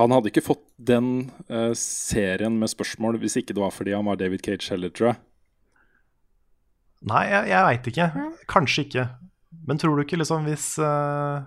Han 0.00 0.14
hadde 0.14 0.30
ikke 0.30 0.44
fått 0.44 0.64
den 0.80 1.28
uh, 1.52 1.72
serien 1.76 2.54
med 2.56 2.72
spørsmål 2.72 3.18
hvis 3.20 3.36
ikke 3.40 3.52
det 3.56 3.60
var 3.60 3.74
fordi 3.74 3.92
han 3.92 4.08
var 4.08 4.16
David 4.20 4.44
Cage 4.46 4.72
heller, 4.72 4.92
tror 4.96 5.12
jeg. 5.12 5.20
Nei, 7.10 7.24
jeg, 7.28 7.48
jeg 7.52 7.66
veit 7.66 7.88
ikke. 7.92 8.06
Kanskje 8.48 8.84
ikke. 8.86 9.06
Men 9.68 9.80
tror 9.80 9.96
du 9.96 10.04
ikke 10.04 10.18
liksom 10.20 10.48
hvis 10.48 10.72
uh, 10.80 11.44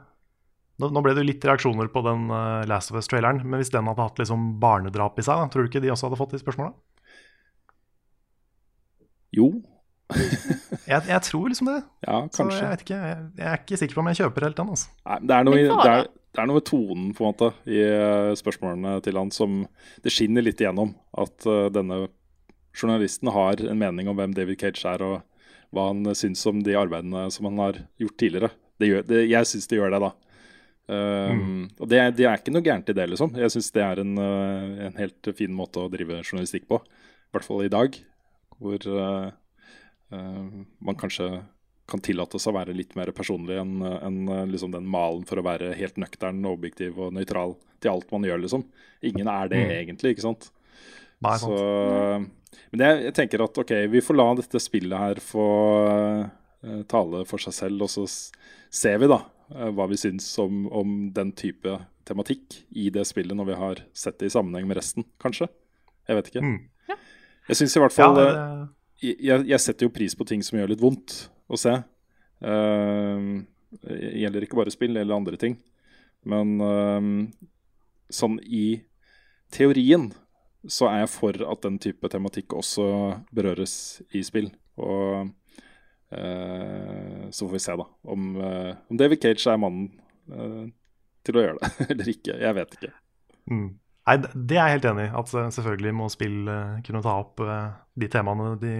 nå, 0.81 0.89
nå 0.89 1.03
ble 1.05 1.13
det 1.15 1.23
jo 1.23 1.29
litt 1.31 1.45
reaksjoner 1.49 1.89
på 1.93 2.01
den 2.05 2.29
uh, 2.33 2.63
Last 2.69 2.93
of 2.93 2.97
Us-traileren, 3.01 3.41
men 3.45 3.61
hvis 3.61 3.73
den 3.73 3.89
hadde 3.89 4.05
hatt 4.05 4.21
liksom 4.21 4.55
barnedrap 4.61 5.17
i 5.17 5.25
seg, 5.25 5.41
da, 5.41 5.49
tror 5.49 5.65
du 5.65 5.71
ikke 5.71 5.83
de 5.83 5.93
også 5.93 6.09
hadde 6.09 6.21
fått 6.21 6.33
de 6.37 6.41
spørsmåla? 6.41 6.73
Jo, 9.33 9.49
Jeg, 10.93 11.05
jeg 11.07 11.21
tror 11.23 11.47
liksom 11.47 11.69
det. 11.71 11.77
ja, 12.03 12.17
Så 12.27 12.41
kanskje. 12.43 12.59
jeg 12.59 12.69
vet 12.73 12.81
ikke. 12.83 12.97
Jeg, 13.07 13.19
jeg 13.39 13.47
er 13.47 13.61
ikke 13.61 13.77
sikker 13.79 13.95
på 13.95 14.01
om 14.03 14.09
jeg 14.11 14.17
kjøper 14.19 14.45
helt 14.49 14.57
den. 14.59 14.71
altså. 14.73 14.89
Nei, 15.07 15.17
det, 15.23 15.35
er 15.37 15.45
noe, 15.47 15.59
i- 15.61 15.67
det, 15.69 15.91
er, 15.93 16.07
det 16.35 16.41
er 16.43 16.49
noe 16.49 16.57
med 16.59 16.65
tonen 16.67 17.05
på 17.15 17.23
en 17.23 17.29
måte 17.29 17.49
i 17.71 17.77
øh, 17.87 18.31
spørsmålene 18.39 18.95
til 19.05 19.19
han 19.21 19.31
som 19.31 19.53
det 20.03 20.11
skinner 20.13 20.43
litt 20.43 20.59
igjennom. 20.59 20.91
At 21.23 21.47
uh, 21.47 21.69
denne 21.73 22.01
journalisten 22.75 23.31
har 23.31 23.63
en 23.63 23.79
mening 23.79 24.09
om 24.11 24.17
hvem 24.19 24.33
David 24.35 24.59
Cage 24.59 24.83
er, 24.91 25.05
og 25.07 25.21
hva 25.73 25.87
han 25.91 26.03
syns 26.19 26.43
om 26.51 26.59
de 26.65 26.75
arbeidene 26.77 27.23
som 27.33 27.47
han 27.47 27.61
har 27.63 27.79
gjort 28.01 28.17
tidligere. 28.19 28.51
Det 28.81 28.89
gjør, 28.91 29.05
det, 29.07 29.21
jeg 29.31 29.49
syns 29.53 29.69
det 29.71 29.79
gjør 29.79 29.93
det, 29.95 30.01
da. 30.03 30.11
Um, 30.93 31.69
Og 31.79 31.87
det, 31.87 32.01
det 32.17 32.25
er 32.27 32.41
ikke 32.41 32.51
noe 32.51 32.65
gærent 32.65 32.89
i 32.91 32.95
det, 32.97 33.05
liksom. 33.13 33.31
Jeg 33.39 33.53
syns 33.55 33.71
det 33.73 33.85
er 33.85 34.01
en, 34.03 34.17
en 34.19 34.97
helt 34.99 35.31
fin 35.37 35.53
måte 35.55 35.79
å 35.79 35.87
drive 35.93 36.19
journalistikk 36.25 36.67
på. 36.69 36.81
I 36.83 37.37
hvert 37.37 37.47
fall 37.47 37.63
i 37.65 37.71
dag, 37.71 37.95
hvor 38.59 38.83
man 40.83 40.97
kanskje 40.99 41.27
kan 41.89 41.99
tillate 42.03 42.39
seg 42.39 42.53
å 42.53 42.57
være 42.57 42.75
litt 42.75 42.93
mer 42.95 43.11
personlig 43.15 43.57
enn 43.59 43.81
en, 43.83 44.19
øh, 44.31 44.45
liksom 44.47 44.71
den 44.71 44.85
malen 44.87 45.25
for 45.27 45.41
å 45.41 45.45
være 45.45 45.73
helt 45.75 45.97
nøktern, 45.99 46.39
objektiv 46.47 46.97
og 46.97 47.11
nøytral 47.15 47.57
til 47.83 47.91
alt 47.91 48.11
man 48.13 48.23
gjør, 48.23 48.39
liksom. 48.45 48.63
Ingen 49.03 49.27
er 49.27 49.51
det 49.51 49.59
egentlig, 49.81 50.13
ikke 50.15 50.23
sant? 50.29 50.47
Nei, 51.23 51.35
Så, 51.41 51.51
sant. 51.51 52.31
men 52.71 52.83
jeg, 52.85 53.03
jeg 53.09 53.15
tenker 53.19 53.43
at 53.43 53.59
ok, 53.63 53.73
vi 53.91 54.01
får 54.03 54.17
la 54.19 54.27
dette 54.39 54.61
spillet 54.63 54.99
her 54.99 55.19
få 55.23 55.47
eh, 56.63 56.83
tale 56.91 57.23
for 57.27 57.43
seg 57.43 57.55
selv, 57.55 57.85
og 57.85 57.91
så 57.91 58.05
ser 58.73 58.99
vi 59.03 59.09
da 59.11 59.19
eh, 59.53 59.69
hva 59.75 59.87
vi 59.91 59.99
syns 59.99 60.27
om, 60.43 60.65
om 60.71 60.95
den 61.15 61.31
type 61.35 61.77
tematikk 62.07 62.61
i 62.75 62.89
det 62.91 63.05
spillet 63.07 63.35
når 63.35 63.51
vi 63.51 63.59
har 63.59 63.83
sett 63.95 64.19
det 64.19 64.31
i 64.31 64.35
sammenheng 64.35 64.67
med 64.71 64.79
resten, 64.79 65.05
kanskje. 65.23 65.49
Jeg 66.07 66.19
vet 66.19 66.31
ikke. 66.31 66.43
Mm. 66.43 66.61
Jeg 67.49 67.59
syns 67.59 67.75
i 67.75 67.83
hvert 67.83 67.95
Ja, 67.99 68.07
fall 68.07 68.17
det, 68.19 68.27
eh, 68.31 68.63
jeg, 69.03 69.45
jeg 69.49 69.61
setter 69.61 69.87
jo 69.87 69.93
pris 69.93 70.15
på 70.15 70.27
ting 70.27 70.43
som 70.45 70.59
gjør 70.59 70.73
litt 70.73 70.83
vondt 70.83 71.17
å 71.51 71.59
se. 71.59 71.75
Uh, 72.43 73.43
gjelder 73.83 74.45
ikke 74.45 74.59
bare 74.59 74.73
spill 74.73 74.95
eller 74.95 75.15
andre 75.15 75.39
ting. 75.39 75.57
Men 76.29 76.55
uh, 76.63 77.01
sånn 78.13 78.39
i 78.43 78.83
teorien 79.53 80.11
så 80.63 80.87
er 80.87 81.01
jeg 81.03 81.11
for 81.11 81.39
at 81.51 81.63
den 81.65 81.79
type 81.83 82.09
tematikk 82.11 82.55
også 82.55 82.85
berøres 83.35 83.75
i 84.15 84.23
spill. 84.23 84.49
Og 84.79 85.27
uh, 86.15 87.23
så 87.29 87.45
får 87.45 87.53
vi 87.53 87.63
se, 87.65 87.75
da, 87.79 87.87
om, 88.15 88.29
uh, 88.39 88.71
om 88.89 88.99
David 88.99 89.23
Cage 89.25 89.51
er 89.51 89.59
mannen 89.59 89.89
uh, 90.31 90.65
til 91.27 91.39
å 91.39 91.45
gjøre 91.45 91.59
det, 91.59 91.71
eller 91.91 92.13
ikke. 92.15 92.37
Jeg 92.39 92.59
vet 92.59 92.77
ikke. 92.79 92.93
Mm. 93.51 93.69
Nei, 94.03 94.17
det 94.19 94.57
er 94.57 94.67
jeg 94.67 94.77
helt 94.77 94.89
enig 94.91 95.07
i. 95.07 95.13
At 95.21 95.33
eh, 95.39 95.51
selvfølgelig 95.55 95.95
må 95.95 96.09
spill 96.11 96.49
eh, 96.51 96.79
kunne 96.87 97.03
ta 97.05 97.15
opp 97.21 97.43
eh, 97.43 97.69
de 97.99 98.09
temaene 98.11 98.55
de 98.61 98.75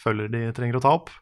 føler 0.00 0.30
de 0.32 0.46
trenger 0.56 0.78
å 0.78 0.84
ta 0.84 0.94
opp. 0.96 1.12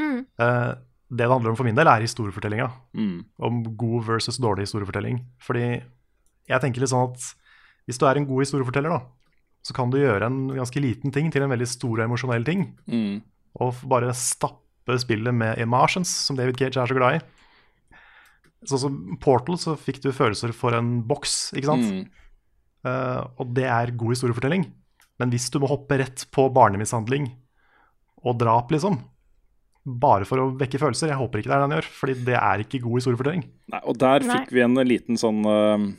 Mm. 0.00 0.24
Eh, 0.24 0.70
det 1.10 1.24
det 1.24 1.26
handler 1.26 1.50
om 1.50 1.58
for 1.58 1.66
min 1.66 1.74
del, 1.74 1.88
er 1.90 2.04
historiefortellinga. 2.04 2.68
Mm. 2.94 3.16
Om 3.42 3.62
god 3.78 4.04
versus 4.06 4.38
dårlig 4.38 4.68
historiefortelling. 4.68 5.18
Fordi 5.42 5.64
jeg 5.74 6.62
tenker 6.62 6.82
litt 6.82 6.92
sånn 6.92 7.08
at 7.08 7.24
hvis 7.88 7.98
du 7.98 8.04
er 8.06 8.20
en 8.20 8.28
god 8.28 8.44
historieforteller, 8.44 8.94
da, 8.94 9.00
så 9.66 9.74
kan 9.74 9.90
du 9.90 9.98
gjøre 9.98 10.28
en 10.30 10.38
ganske 10.54 10.82
liten 10.82 11.10
ting 11.14 11.32
til 11.34 11.42
en 11.42 11.50
veldig 11.50 11.66
stor 11.66 11.96
og 11.96 12.04
emosjonell 12.06 12.46
ting. 12.46 12.62
Mm. 12.86 13.20
Og 13.58 13.82
bare 13.90 14.14
stappe 14.14 14.96
spillet 15.02 15.34
med 15.34 15.58
emotions, 15.62 16.12
som 16.28 16.38
David 16.38 16.60
Cage 16.60 16.78
er 16.78 16.90
så 16.90 16.96
glad 16.96 17.18
i. 17.18 17.98
Sånn 18.70 18.82
som 18.84 18.96
Portal, 19.20 19.58
så 19.58 19.74
fikk 19.80 19.98
du 20.04 20.12
følelser 20.14 20.54
for 20.54 20.76
en 20.76 21.00
boks, 21.10 21.50
ikke 21.56 21.72
sant? 21.72 21.90
Mm. 21.90 22.19
Eh, 22.86 23.22
og 23.40 23.54
det 23.56 23.66
er 23.68 23.94
god 23.98 24.14
historiefortelling. 24.14 24.66
Men 25.20 25.32
hvis 25.32 25.50
du 25.52 25.60
må 25.60 25.68
hoppe 25.70 25.98
rett 26.00 26.24
på 26.32 26.46
barnemishandling 26.54 27.28
og 28.24 28.38
drap, 28.40 28.72
liksom, 28.72 28.98
bare 30.00 30.26
for 30.28 30.42
å 30.42 30.50
vekke 30.60 30.80
følelser, 30.80 31.10
jeg 31.12 31.20
håper 31.20 31.40
ikke 31.40 31.50
det 31.50 31.56
er 31.56 31.62
det 31.62 31.68
han 31.68 31.76
gjør, 31.78 31.90
fordi 31.96 32.14
det 32.28 32.36
er 32.36 32.62
ikke 32.64 32.82
god 32.84 33.00
historiefortelling. 33.00 33.44
Nei, 33.72 33.82
og 33.88 33.98
der 34.00 34.24
Nei. 34.24 34.38
fikk 34.38 34.54
vi 34.56 34.64
en 34.64 34.80
liten 34.84 35.20
sånn 35.20 35.42
uh, 35.48 35.90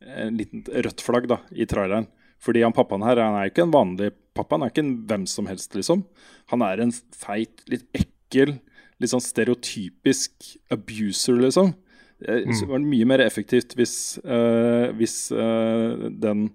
En 0.00 0.38
liten 0.38 0.62
rødt 0.64 1.02
flagg 1.04 1.26
da, 1.30 1.40
i 1.52 1.66
traileren. 1.68 2.08
Fordi 2.40 2.62
han 2.64 2.74
pappaen 2.74 3.04
her 3.04 3.20
han 3.20 3.36
er 3.36 3.46
jo 3.46 3.52
ikke 3.52 3.66
en 3.66 3.74
vanlig 3.74 4.10
pappa, 4.36 4.56
han 4.56 4.64
er 4.64 4.72
ikke 4.72 4.84
en 4.86 4.94
hvem 5.10 5.26
som 5.28 5.48
helst, 5.50 5.74
liksom. 5.76 6.06
Han 6.54 6.64
er 6.64 6.80
en 6.80 6.94
feit, 7.12 7.60
litt 7.68 7.84
ekkel, 7.92 8.54
litt 9.00 9.12
sånn 9.12 9.22
stereotypisk 9.24 10.54
abuser, 10.72 11.36
liksom. 11.44 11.74
Eh, 12.22 12.48
så 12.52 12.64
Det 12.66 12.72
var 12.72 12.82
mye 12.84 13.08
mer 13.08 13.22
effektivt 13.24 13.76
hvis, 13.78 13.94
uh, 14.24 14.90
hvis 14.96 15.30
uh, 15.32 16.08
den 16.10 16.48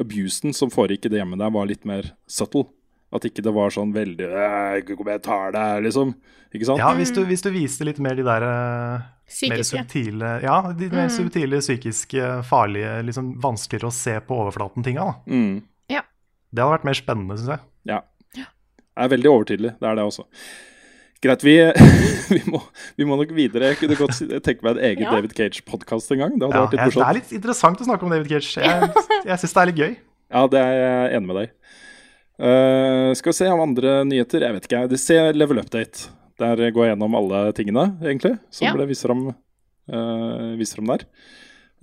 abusen 0.00 0.54
som 0.56 0.70
foregikk 0.72 1.08
i 1.08 1.14
det 1.14 1.20
hjemmet 1.20 1.40
der, 1.42 1.54
var 1.54 1.66
litt 1.68 1.88
mer 1.88 2.12
subtle. 2.30 2.68
At 3.10 3.24
ikke 3.26 3.42
det 3.42 3.50
var 3.50 3.72
sånn 3.74 3.90
veldig 3.90 4.26
«Øh, 4.28 4.76
Kom, 4.86 5.08
jeg 5.10 5.22
tar 5.24 5.50
deg, 5.56 5.80
liksom. 5.88 6.12
Ikke 6.54 6.68
sant? 6.68 6.78
Ja, 6.78 6.92
hvis 6.94 7.10
du, 7.10 7.24
hvis 7.26 7.42
du 7.42 7.48
viste 7.50 7.82
litt 7.88 7.98
mer 7.98 8.14
de 8.14 8.22
der 8.22 8.44
eh, 8.46 9.08
mer 9.50 9.64
subtile 9.66 10.30
Ja, 10.44 10.60
de 10.78 10.86
mer 10.94 11.10
subtile, 11.10 11.58
psykiske, 11.58 12.28
farlige, 12.46 13.00
liksom 13.08 13.32
vanskeligere 13.42 13.90
å 13.90 13.96
se 13.96 14.14
på 14.22 14.38
overflaten-tinga, 14.44 15.08
da. 15.10 15.18
Mm. 15.26 15.58
Det 16.50 16.64
hadde 16.64 16.74
vært 16.74 16.88
mer 16.88 16.98
spennende, 16.98 17.36
syns 17.38 17.52
jeg. 17.54 17.62
Ja. 17.90 18.00
Det 18.34 19.06
er 19.06 19.12
veldig 19.12 19.30
overtydelig. 19.30 19.72
Det 19.78 19.86
er 19.86 19.96
det 19.96 20.06
også. 20.06 20.26
Greit, 21.20 21.42
vi, 21.44 21.54
vi, 22.34 22.40
må, 22.48 22.62
vi 22.96 23.04
må 23.04 23.16
nok 23.20 23.32
videre. 23.36 23.74
Jeg 23.74 23.80
kunne 23.82 23.96
godt 23.98 24.20
tenke 24.46 24.64
meg 24.64 24.78
en 24.78 24.84
egen 24.88 25.04
Ja. 25.04 25.10
David 25.18 25.34
Cage-podkast 25.36 26.14
en 26.14 26.22
gang. 26.22 26.38
Det 26.40 26.48
hadde 26.48 26.56
Ja, 26.56 26.62
vært 26.64 26.78
jeg, 26.78 26.94
det 26.96 27.08
er 27.08 27.18
litt 27.18 27.34
interessant 27.36 27.82
å 27.82 27.88
snakke 27.90 28.06
om 28.08 28.14
David 28.14 28.30
Cage. 28.32 28.62
Jeg, 28.64 28.88
jeg 29.28 29.42
syns 29.42 29.52
det 29.56 29.60
er 29.64 29.68
litt 29.72 29.82
gøy. 29.82 29.92
Ja, 30.30 30.46
det 30.48 30.62
er 30.62 30.72
jeg 30.80 31.18
enig 31.18 31.28
med 31.28 31.36
deg. 31.42 31.52
uh, 32.40 33.10
skal 33.18 33.32
vi 33.34 33.36
se 33.36 33.50
om 33.52 33.60
andre 33.66 33.98
nyheter. 34.08 34.46
Jeg 34.48 34.56
vet 34.56 34.68
ikke. 34.70 34.82
Det 34.94 35.00
ser 35.02 35.36
Level 35.36 35.60
Update. 35.60 36.08
Der 36.40 36.56
går 36.72 36.86
jeg 36.86 36.94
gjennom 36.94 37.16
alle 37.18 37.40
tingene, 37.52 37.84
egentlig, 38.00 38.38
som 38.48 38.70
Ja. 38.70 38.72
ble 38.78 38.86
vist 38.88 39.04
fram, 39.04 39.26
uh, 39.92 40.54
vist 40.56 40.72
fram 40.78 40.88
der. 40.94 41.04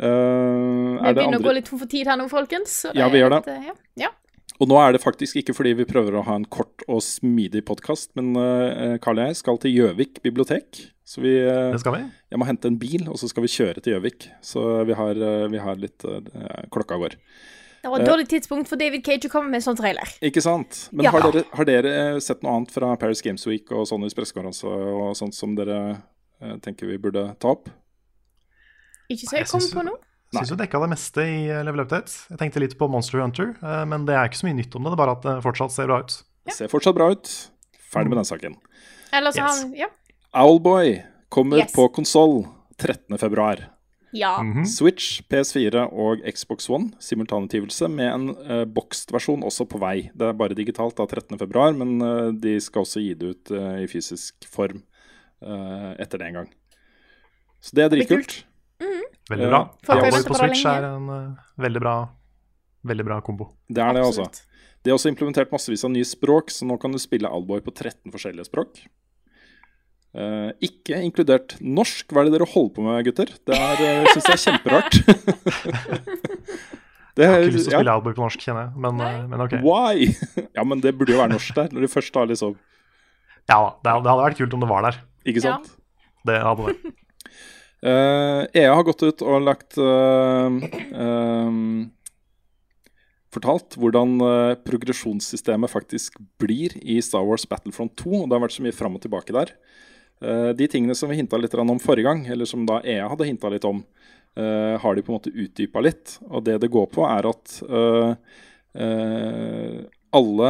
Uh, 0.01 0.97
Vi 0.97 1.09
er 1.11 1.13
det 1.13 1.21
begynner 1.21 1.41
å 1.41 1.45
gå 1.45 1.53
litt 1.59 1.69
tom 1.69 1.77
for 1.81 1.89
tid 1.93 2.09
her 2.09 2.17
nå, 2.17 2.25
folkens. 2.31 2.73
så 2.87 2.95
Ja, 2.97 3.05
vi 3.13 3.21
gjør 3.21 3.35
litt, 3.37 3.47
eh, 3.53 3.69
Ja. 4.01 4.09
Og 4.57 4.69
nå 4.71 4.77
er 4.81 4.95
det 4.95 5.03
faktisk 5.03 5.37
ikke 5.37 5.53
fordi 5.53 5.75
vi 5.77 5.85
prøver 5.85 6.15
å 6.17 6.23
ha 6.25 6.35
en 6.39 6.47
kort 6.49 6.81
og 6.89 7.03
smidig 7.05 7.61
podkast, 7.67 8.09
men 8.17 8.31
uh, 8.33 8.95
Carl 9.03 9.19
og 9.21 9.29
jeg 9.29 9.37
skal 9.37 9.59
til 9.61 9.75
Gjøvik 9.75 10.17
bibliotek. 10.23 10.79
Så 11.05 11.21
vi, 11.21 11.35
uh, 11.45 11.69
Det 11.75 11.83
skal 11.83 11.93
vi. 11.93 12.01
jeg 12.33 12.41
må 12.41 12.47
hente 12.49 12.71
en 12.71 12.79
bil, 12.81 13.05
og 13.05 13.19
så 13.21 13.29
skal 13.29 13.45
vi 13.45 13.51
kjøre 13.53 13.83
til 13.83 13.93
Gjøvik. 13.93 14.25
Så 14.41 14.63
vi 14.89 14.97
har, 14.97 15.21
uh, 15.21 15.45
vi 15.53 15.61
har 15.61 15.77
litt 15.77 16.07
Klokka 16.73 16.97
går. 16.97 17.19
Det 17.85 17.91
var 17.93 18.01
et 18.01 18.09
dårlig 18.09 18.25
tidspunkt 18.33 18.67
for 18.67 18.81
David 18.81 19.05
Cage 19.05 19.29
å 19.29 19.31
komme 19.31 19.53
med 19.53 19.61
en 19.61 19.67
sånn 19.67 19.77
trailer. 19.77 20.09
Ikke 20.25 20.41
sant? 20.41 20.87
Men 20.91 21.05
Ja. 21.05 21.13
har, 21.13 21.29
dere, 21.29 21.45
har 21.53 21.69
dere 21.69 21.93
sett 22.19 22.41
noe 22.41 22.57
annet 22.57 22.73
fra 22.73 22.95
Paris 22.97 23.21
Games 23.21 23.45
Week 23.47 23.69
og 23.71 23.85
Sonnys 23.87 24.17
pressekonferanse 24.17 24.65
og 24.65 25.13
sånt 25.15 25.37
som 25.37 25.53
dere 25.55 26.01
tenker 26.65 26.89
vi 26.89 26.97
burde 26.97 27.29
ta 27.39 27.53
opp? 27.53 27.69
Ikke 29.07 29.29
så 29.29 29.37
jeg 29.37 29.45
Jeg 29.45 29.53
kom 29.53 29.69
på 29.77 29.85
noe. 29.85 30.06
Syns 30.35 30.49
du 30.51 30.57
dekka 30.59 30.79
det 30.83 30.89
meste 30.91 31.23
i 31.23 31.37
eh, 31.47 31.61
Level 31.63 31.85
Update. 31.85 32.11
Jeg 32.33 32.39
tenkte 32.41 32.59
litt 32.59 32.73
på 32.77 32.89
Monster 32.91 33.21
Hunter, 33.23 33.53
eh, 33.63 33.83
men 33.87 34.03
det 34.05 34.15
er 34.17 34.27
ikke 34.27 34.41
så 34.41 34.47
mye 34.49 34.57
nytt 34.57 34.75
om 34.75 34.83
det. 34.83 34.91
Det 34.91 34.97
er 34.97 35.03
bare 35.05 35.15
at 35.15 35.23
det 35.27 35.35
fortsatt 35.45 35.71
ser 35.71 35.87
bra 35.87 36.01
ut. 36.03 36.17
Det 36.47 36.55
ser 36.57 36.71
fortsatt 36.71 36.95
bra 36.97 37.07
ut. 37.15 37.31
Ferdig 37.87 38.11
med 38.11 38.19
den 38.19 38.27
saken. 38.27 38.57
Eller 39.15 39.31
så 39.31 39.39
Yes. 39.45 39.61
Han, 39.63 39.73
Ja. 39.79 39.87
Owlboy 40.35 40.97
kommer 41.29 41.57
Yes. 41.63 41.71
på 41.73 41.87
konsoll 41.95 42.45
13.2. 42.77 43.63
ja. 44.13 44.33
Mhm. 44.43 44.65
Switch, 44.65 45.21
PS4 45.29 45.87
og 45.91 46.19
Xbox 46.27 46.69
One 46.69 46.91
simultanutgivelse 46.99 47.87
med 47.89 48.11
en 48.13 48.29
uh, 48.35 48.65
bokst 48.65 49.11
versjon 49.11 49.41
også 49.43 49.65
på 49.67 49.79
vei. 49.79 50.09
Det 50.13 50.27
er 50.27 50.33
bare 50.33 50.55
digitalt 50.55 50.95
da 50.99 51.05
13.2, 51.07 51.77
men 51.77 52.01
uh, 52.01 52.31
de 52.31 52.59
skal 52.59 52.83
også 52.83 52.99
gi 53.01 53.13
det 53.15 53.31
ut 53.31 53.51
uh, 53.55 53.79
i 53.83 53.87
fysisk 53.87 54.35
form 54.51 54.83
uh, 55.43 55.95
etter 55.99 56.17
det 56.19 56.27
en 56.27 56.33
gang. 56.41 56.51
Så 57.61 57.75
det 57.75 57.85
er 57.85 57.89
blir 57.89 58.07
dritkult. 58.79 59.17
Veldig 59.31 59.49
bra. 59.51 59.61
Owlboy 59.87 60.11
ventet 60.11 60.29
på 60.29 60.37
Switch 60.39 60.63
lenge. 60.63 60.75
er 60.77 60.89
en 60.93 61.09
uh, 61.09 61.47
veldig 61.59 61.83
bra 61.83 61.95
Veldig 62.87 63.03
bra 63.03 63.17
kombo. 63.25 63.49
Det 63.67 63.81
er 63.83 63.97
det. 63.97 64.03
Absolutt. 64.05 64.37
De 64.85 64.91
har 64.91 64.95
også 64.95 65.09
implementert 65.11 65.51
massevis 65.51 65.81
av 65.83 65.91
nye 65.91 66.05
språk, 66.07 66.53
så 66.53 66.63
nå 66.63 66.77
kan 66.79 66.93
du 66.93 66.99
spille 67.01 67.27
Alboy 67.27 67.59
på 67.65 67.73
13 67.73 68.13
forskjellige 68.13 68.47
språk. 68.47 68.79
Uh, 70.15 70.53
ikke 70.63 71.01
inkludert 71.03 71.57
norsk. 71.59 72.07
Hva 72.13 72.21
er 72.21 72.29
det 72.29 72.37
dere 72.37 72.47
holder 72.47 72.71
på 72.77 72.85
med, 72.85 73.01
gutter? 73.09 73.33
Det 73.49 73.57
er, 73.57 73.81
uh, 73.81 74.07
syns 74.13 74.29
jeg 74.29 74.37
er 74.37 74.43
kjemperart. 74.45 74.99
det, 77.17 77.25
Jeg 77.25 77.33
har 77.33 77.43
ikke 77.43 77.57
lyst 77.57 77.67
til 77.67 77.73
å 77.73 77.75
ja. 77.75 77.81
spille 77.81 77.97
Owlboy 77.97 78.15
på 78.15 78.23
norsk, 78.23 78.45
kjenner 78.47 78.69
jeg, 78.69 78.83
men, 78.85 79.03
uh, 79.03 79.19
men 79.33 79.43
ok. 79.49 79.57
Why? 79.65 80.07
ja, 80.61 80.65
men 80.69 80.85
det 80.85 80.95
burde 80.95 81.17
jo 81.17 81.19
være 81.19 81.33
norsk 81.35 81.59
der, 81.59 81.73
når 81.75 81.89
du 81.89 81.91
først 81.97 82.21
har 82.21 82.31
liksom 82.31 82.55
Ja 83.51 83.59
da, 83.59 83.75
det 83.83 83.97
det 84.05 84.13
hadde 84.13 84.23
vært 84.23 84.39
kult 84.39 84.55
om 84.55 84.63
det 84.63 84.71
var 84.71 84.87
der. 84.87 85.01
Ikke 85.27 85.43
Ja. 85.43 85.57
sant? 85.57 85.75
Det 86.27 86.39
hadde 86.45 86.71
det. 86.71 86.95
Eh, 87.85 88.41
EA 88.57 88.73
har 88.73 88.85
gått 88.87 89.03
ut 89.05 89.21
og 89.21 89.43
lagt 89.45 89.77
uh, 89.77 90.49
um, 90.97 91.85
Fortalt 93.29 93.75
hvordan 93.77 94.15
uh, 94.17 94.55
progresjonssystemet 94.65 95.69
faktisk 95.69 96.17
blir 96.41 96.73
i 96.81 96.97
Star 97.05 97.27
Wars 97.27 97.45
Battlefront 97.45 97.93
2. 98.01 98.23
og 98.23 98.25
Det 98.25 98.37
har 98.37 98.45
vært 98.47 98.55
så 98.55 98.65
mye 98.65 98.77
fram 98.77 98.97
og 98.97 99.03
tilbake 99.03 99.35
der. 99.35 99.53
De 100.57 100.65
tingene 100.65 100.95
som 100.97 101.11
vi 101.11 101.19
hinta 101.19 101.37
litt 101.37 101.53
om 101.53 101.77
forrige 101.77 102.07
gang, 102.07 102.23
eller 102.25 102.47
som 102.49 102.63
da 102.65 102.79
EA 102.81 103.05
hadde 103.11 103.27
hinta 103.27 103.51
litt 103.53 103.67
om, 103.69 103.83
har 104.33 104.95
de 104.97 105.03
på 105.05 105.11
en 105.11 105.17
måte 105.19 105.29
utdypa 105.29 105.83
litt. 105.85 106.15
Og 106.31 106.41
det 106.47 106.55
det 106.63 106.71
går 106.73 106.87
på, 106.89 107.03
er 107.05 107.27
at 107.29 107.59
alle, 110.17 110.49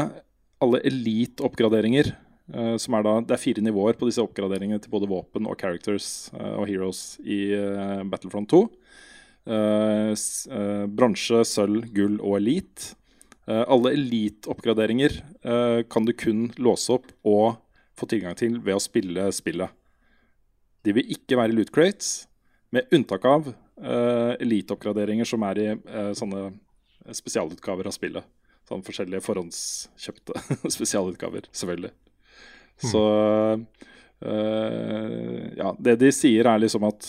alle 0.63 0.81
elite-oppgraderinger 0.87 2.13
som 2.79 2.93
er 2.95 3.03
da, 3.03 3.15
Det 3.27 3.35
er 3.35 3.41
fire 3.41 3.61
nivåer 3.65 3.97
på 3.99 4.07
disse 4.07 4.23
oppgraderingene 4.23 4.79
til 4.83 4.91
både 4.93 5.09
våpen 5.11 5.47
og 5.49 5.57
characters 5.59 6.29
eh, 6.33 6.53
og 6.55 6.67
heroes 6.69 7.17
i 7.23 7.51
eh, 7.57 8.03
Battlefront 8.07 8.49
2. 8.53 8.61
Eh, 9.47 10.11
s- 10.15 10.47
eh, 10.51 10.85
bransje, 10.87 11.41
sølv, 11.47 11.85
gull 11.95 12.17
og 12.21 12.37
elite. 12.39 12.93
Eh, 13.47 13.63
alle 13.67 13.93
elite-oppgraderinger 13.95 15.17
eh, 15.43 15.81
kan 15.91 16.05
du 16.07 16.13
kun 16.13 16.49
låse 16.59 16.91
opp 16.95 17.11
og 17.27 17.57
få 17.97 18.07
tilgang 18.11 18.35
til 18.37 18.59
ved 18.59 18.75
å 18.75 18.83
spille 18.83 19.27
spillet. 19.33 19.71
De 20.83 20.93
vil 20.95 21.07
ikke 21.15 21.37
være 21.39 21.55
loot 21.55 21.71
crates, 21.75 22.27
med 22.71 22.87
unntak 22.91 23.23
av 23.25 23.47
eh, 23.51 24.33
elite-oppgraderinger 24.43 25.27
som 25.27 25.43
er 25.47 25.59
i 25.63 25.67
eh, 25.71 26.11
sånne 26.15 26.49
spesialutgaver 27.15 27.87
av 27.87 27.95
spillet. 27.95 28.27
Sånn 28.67 28.83
forskjellige 28.83 29.23
forhåndskjøpte 29.23 30.35
spesialutgaver, 30.75 31.47
selvfølgelig. 31.55 31.93
Så 32.77 33.03
eh, 34.21 35.57
Ja, 35.57 35.75
det 35.79 35.95
de 36.01 36.11
sier 36.13 36.49
er 36.49 36.61
liksom 36.61 36.85
at 36.87 37.07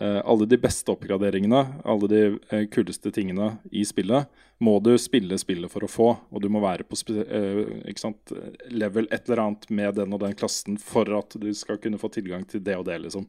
eh, 0.00 0.20
alle 0.24 0.46
de 0.50 0.58
beste 0.60 0.92
oppgraderingene, 0.92 1.62
alle 1.84 2.10
de 2.10 2.22
eh, 2.50 2.66
kuleste 2.72 3.12
tingene 3.14 3.56
i 3.70 3.84
spillet, 3.86 4.26
må 4.62 4.78
du 4.82 4.94
spille 4.98 5.38
spillet 5.38 5.70
for 5.70 5.86
å 5.86 5.90
få. 5.90 6.08
Og 6.30 6.42
du 6.42 6.48
må 6.52 6.62
være 6.62 6.86
på 6.86 6.98
sant, 6.98 8.34
level 8.70 9.08
et 9.10 9.28
eller 9.28 9.46
annet 9.46 9.70
med 9.70 9.96
den 9.98 10.14
og 10.14 10.22
den 10.24 10.36
klassen 10.38 10.78
for 10.78 11.08
at 11.18 11.38
du 11.38 11.50
skal 11.54 11.80
kunne 11.82 12.00
få 12.00 12.10
tilgang 12.14 12.46
til 12.46 12.62
det 12.62 12.78
og 12.78 12.86
det, 12.90 13.00
liksom. 13.06 13.28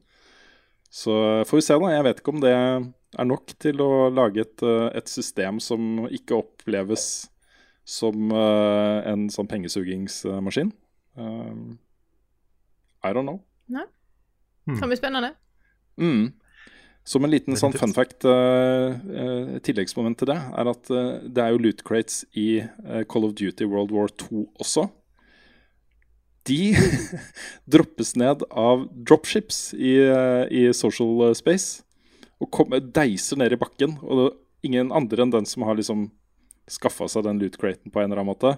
Så 0.94 1.14
får 1.48 1.58
vi 1.58 1.62
se, 1.66 1.74
da. 1.74 1.90
Jeg 1.90 2.04
vet 2.06 2.20
ikke 2.20 2.32
om 2.36 2.42
det 2.42 2.54
er 2.54 3.26
nok 3.26 3.50
til 3.58 3.80
å 3.82 4.08
lage 4.14 4.44
et, 4.44 4.62
et 4.94 5.10
system 5.10 5.58
som 5.58 6.04
ikke 6.06 6.38
oppleves 6.38 7.26
som 7.82 8.30
en 8.30 9.26
sånn 9.34 9.50
pengesugingsmaskin. 9.50 10.70
Um, 11.16 11.78
I 13.04 13.12
don't 13.12 13.28
know. 13.28 13.40
Kan 14.64 14.88
bli 14.88 14.96
spennende. 14.96 15.34
Mm. 15.96 16.32
Som 17.04 17.26
en 17.26 17.34
liten 17.34 17.56
sånn 17.60 17.74
fun 17.76 17.92
fact, 17.92 18.24
uh, 18.24 18.96
uh, 18.96 19.56
tilleggsmoment 19.64 20.16
til 20.20 20.30
det, 20.32 20.38
er 20.40 20.70
at 20.70 20.92
uh, 20.92 21.20
det 21.20 21.42
er 21.42 21.52
jo 21.52 21.60
loot 21.60 21.82
crates 21.84 22.22
i 22.32 22.62
eh, 22.64 23.02
Call 23.04 23.26
of 23.28 23.34
Duty 23.36 23.68
World 23.68 23.92
War 23.92 24.08
2 24.08 24.46
også. 24.64 24.86
De 26.48 26.72
droppes 27.72 28.14
ned 28.20 28.46
av 28.48 28.86
dropships 28.88 29.74
i, 29.76 29.98
eh, 30.00 30.44
i 30.48 30.64
social 30.76 31.34
space. 31.36 31.82
og 32.42 32.50
kommer, 32.52 32.80
deiser 32.80 33.38
ned 33.40 33.54
i 33.54 33.60
bakken. 33.60 33.98
Og 34.02 34.18
det, 34.18 34.24
er 34.32 34.68
ingen 34.68 34.90
andre 34.92 35.24
enn 35.24 35.32
den 35.32 35.46
som 35.48 35.64
har 35.68 35.76
liksom 35.76 36.08
skaffa 36.68 37.06
seg 37.08 37.24
den 37.24 37.38
loot 37.40 37.56
craten 37.60 37.92
på 37.92 38.00
en 38.00 38.08
eller 38.08 38.22
annen 38.22 38.32
måte, 38.32 38.56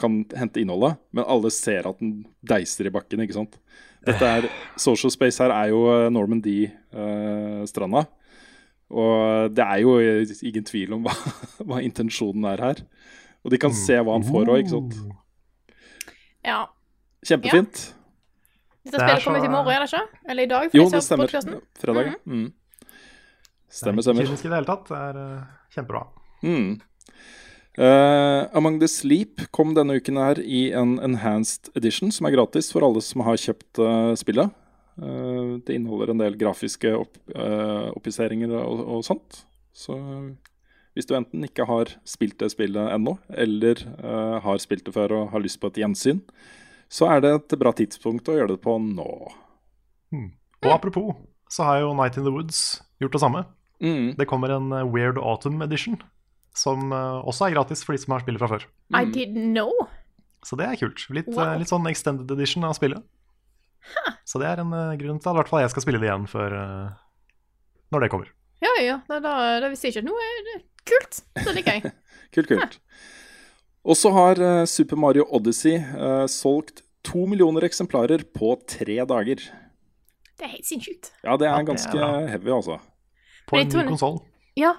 kan 0.00 0.20
hente 0.34 0.62
innholdet. 0.62 0.98
Men 1.14 1.28
alle 1.30 1.50
ser 1.54 1.86
at 1.86 2.00
den 2.02 2.24
deiser 2.46 2.88
i 2.88 2.92
bakken, 2.94 3.22
ikke 3.22 3.36
sant. 3.36 3.58
Dette 4.06 4.30
er, 4.38 4.46
Social 4.86 5.12
Space 5.14 5.42
her 5.42 5.54
er 5.54 5.72
jo 5.72 5.82
eh, 5.92 6.08
Norman 6.14 6.42
D-stranda. 6.44 8.06
og 8.90 9.50
det 9.54 9.64
er 9.64 9.82
jo 9.82 9.96
ingen 10.46 10.64
tvil 10.64 10.94
om 10.94 11.02
hva, 11.06 11.14
hva 11.66 11.82
intensjonen 11.82 12.46
er 12.52 12.62
her. 12.62 12.82
Og 13.46 13.52
de 13.54 13.58
kan 13.62 13.74
se 13.74 13.98
hva 13.98 14.16
han 14.16 14.26
får 14.26 14.50
òg, 14.50 14.62
ikke 14.64 14.74
sant. 14.74 14.96
Ja. 16.46 16.64
Kjempefint. 17.26 17.82
Dette 18.86 18.98
Det 18.98 19.02
er 19.02 19.18
spillet 19.18 19.24
kommer 19.24 19.42
ut 19.42 19.46
i 19.46 19.50
morgen, 19.50 19.72
er 19.74 19.82
det 19.82 19.90
ikke? 19.90 20.20
Eller 20.30 20.46
i 20.46 20.50
dag? 20.50 20.68
for 20.70 20.78
Jo, 20.78 20.88
det 20.90 21.02
stemmer. 21.02 21.32
Fredag. 21.78 22.12
Mm. 22.26 22.48
Stemmer, 23.66 24.02
Det 24.02 24.12
er 24.12 24.20
ikke 24.20 24.28
kynisk 24.28 24.46
i 24.46 24.50
det 24.50 24.58
hele 24.60 24.68
tatt. 24.68 24.90
Det 24.90 24.98
er 24.98 25.18
eh, 25.22 25.48
kjempebra. 25.74 26.02
Mm. 26.46 26.68
Eh, 27.76 28.56
Among 28.56 28.80
the 28.80 28.88
Sleep 28.88 29.42
kom 29.52 29.74
denne 29.76 29.98
uken 30.00 30.16
her 30.16 30.40
i 30.40 30.70
en 30.72 30.96
enhanced 31.04 31.68
edition, 31.76 32.12
som 32.12 32.28
er 32.28 32.32
gratis 32.32 32.70
for 32.72 32.86
alle 32.86 33.02
som 33.04 33.24
har 33.26 33.36
kjøpt 33.40 33.80
uh, 33.84 34.14
spillet. 34.16 34.52
Uh, 34.96 35.60
det 35.60 35.76
inneholder 35.76 36.14
en 36.14 36.22
del 36.22 36.38
grafiske 36.40 36.94
opp, 36.96 37.18
uh, 37.36 37.92
og, 37.92 38.80
og 38.80 39.04
sånt. 39.04 39.42
Så 39.76 39.96
hvis 40.96 41.04
du 41.04 41.12
enten 41.18 41.44
ikke 41.44 41.66
har 41.68 41.92
spilt 42.08 42.38
det 42.40 42.48
spillet 42.54 42.94
ennå, 42.94 43.18
eller 43.28 43.82
har 44.40 44.56
spilt 44.62 44.86
det 44.86 44.94
før 44.94 45.12
og 45.12 45.34
har 45.34 45.42
lyst 45.44 45.60
på 45.60 45.68
et 45.68 45.82
gjensyn, 45.82 46.22
så 46.88 47.10
er 47.12 47.20
det 47.20 47.34
et 47.34 47.56
bra 47.60 47.74
tidspunkt 47.76 48.30
å 48.32 48.38
gjøre 48.38 48.54
det 48.54 48.62
på 48.64 48.78
nå. 48.80 49.10
Og 50.16 50.72
apropos, 50.72 51.12
så 51.52 51.68
har 51.68 51.82
jo 51.82 51.92
Night 51.92 52.16
in 52.16 52.24
the 52.24 52.32
Woods 52.32 52.80
gjort 53.04 53.12
det 53.12 53.20
samme. 53.20 53.44
Mm. 53.84 54.14
Det 54.16 54.24
kommer 54.30 54.56
en 54.56 54.72
Weird 54.94 55.20
Autumn 55.20 55.60
Edition, 55.60 56.00
som 56.56 56.90
eh, 56.92 57.18
også 57.28 57.46
er 57.48 57.54
gratis 57.56 57.82
for 57.84 57.96
de 57.96 58.00
som 58.02 58.14
har 58.16 58.24
spillet 58.24 58.40
fra 58.42 58.48
før. 58.54 58.64
I 58.96 59.04
didn't 59.04 59.52
know. 59.52 59.72
Så 60.46 60.56
det 60.58 60.66
er 60.70 60.78
kult. 60.80 61.02
Litt, 61.12 61.28
Wow. 61.34 61.42
eh, 61.52 61.58
litt 61.60 61.70
sånn 61.72 61.86
extended 61.90 62.30
edition 62.32 62.64
av 62.68 62.76
spillet. 62.78 63.02
Så 64.26 64.40
det 64.42 64.48
er 64.50 64.62
en 64.64 64.72
eh, 64.74 64.94
grunn 64.98 65.20
til 65.20 65.30
at 65.30 65.36
i 65.36 65.38
hvert 65.40 65.50
fall 65.52 65.62
jeg 65.62 65.74
skal 65.74 65.84
spille 65.84 66.00
det 66.02 66.08
igjen 66.08 66.26
før 66.30 66.56
når 67.94 68.02
det 68.02 68.10
kommer. 68.10 68.32
Ja, 68.64 68.72
ja. 68.82 68.96
Da, 69.06 69.20
da, 69.22 69.34
da 69.62 69.68
visste 69.70 69.90
jeg 69.90 69.98
ikke. 69.98 70.08
noe 70.08 70.24
er 70.24 70.40
det 70.48 70.56
kult. 70.88 71.20
Det 71.44 71.54
liker 71.60 71.78
jeg. 71.78 71.92
Kult, 72.36 72.48
kult. 72.50 72.74
Og 73.86 73.94
så 73.96 74.10
har 74.12 74.40
Super 74.68 74.98
Mario 74.98 75.22
Odyssey 75.32 75.76
uh, 75.78 76.26
solgt 76.28 76.82
to 77.06 77.22
millioner 77.30 77.64
eksemplarer 77.64 78.24
på 78.34 78.50
tre 78.68 78.96
dager. 79.08 79.44
Det 80.36 80.44
er 80.44 80.50
helt 80.56 80.66
sinnssykt. 80.68 81.12
Ja, 81.22 81.36
det 81.38 81.46
er 81.46 81.52
Ja, 81.54 81.60
det 81.62 81.62
er 81.62 81.68
ganske 81.70 82.08
heavy, 82.32 82.50
altså. 82.52 82.76
På 83.46 83.60
en 83.60 83.70
ny 83.70 83.84
konsoll. 83.88 84.18
Ja. 84.58 84.74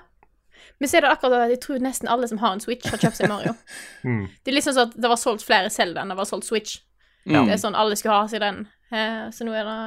Men 0.79 0.89
så 0.89 0.97
er 0.99 1.01
det 1.07 1.09
akkurat 1.11 1.45
at 1.47 1.49
jeg 1.55 1.61
tror 1.63 1.79
nesten 1.81 2.09
alle 2.11 2.27
som 2.29 2.37
har 2.41 2.51
en 2.53 2.59
Switch, 2.61 2.85
har 2.91 2.99
kjøpt 3.01 3.17
seg 3.21 3.29
Mario. 3.31 3.55
Mm. 4.07 4.27
Det 4.45 4.51
er 4.51 4.55
liksom 4.55 4.75
sånn 4.77 4.91
at 4.91 4.97
det 5.03 5.09
var 5.11 5.17
solgt 5.19 5.43
flere 5.43 5.69
Zelda 5.73 5.99
enn 6.03 6.11
det 6.13 6.15
var 6.19 6.27
solgt 6.29 6.45
Switch. 6.47 6.77
Ja. 7.25 7.41
Det 7.43 7.55
er 7.57 7.59
sånn 7.59 7.75
alle 7.75 7.95
skulle 7.99 8.15
ha 8.21 8.27
seg 8.31 8.39
den. 8.43 8.61
Eh, 8.93 9.25
så 9.35 9.43
nå 9.43 9.51
er 9.57 9.65
det 9.67 9.77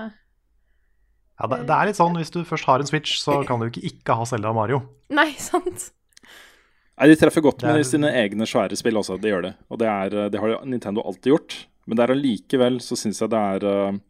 Ja, 1.41 1.47
det, 1.49 1.61
det 1.71 1.77
er 1.77 1.89
litt 1.89 1.97
sånn 1.97 2.19
hvis 2.19 2.33
du 2.35 2.43
først 2.45 2.67
har 2.69 2.83
en 2.83 2.91
Switch, 2.91 3.15
så 3.23 3.39
kan 3.49 3.63
du 3.63 3.69
ikke 3.71 3.85
ikke 3.89 4.17
ha 4.19 4.27
Zelda 4.29 4.51
og 4.51 4.59
Mario. 4.59 4.83
Nei, 5.15 5.31
sant? 5.41 5.87
Nei, 7.01 7.09
De 7.09 7.17
treffer 7.17 7.41
godt 7.47 7.63
med 7.65 7.81
er- 7.81 7.87
sine 7.89 8.11
egne 8.13 8.45
svære 8.51 8.77
spill 8.77 8.99
også, 9.01 9.17
De 9.23 9.31
gjør 9.33 9.47
det. 9.49 9.55
Og 9.73 9.81
det, 9.81 9.89
er, 9.89 10.19
eh, 10.27 10.29
det 10.35 10.43
har 10.43 10.59
Nintendo 10.69 11.07
alltid 11.07 11.33
gjort. 11.33 11.57
Men 11.89 11.97
det 11.97 12.05
er 12.05 12.13
allikevel 12.19 12.77
så 12.85 12.99
syns 12.99 13.23
jeg 13.23 13.31
det 13.33 13.41
er 13.41 13.65
eh, 13.71 14.01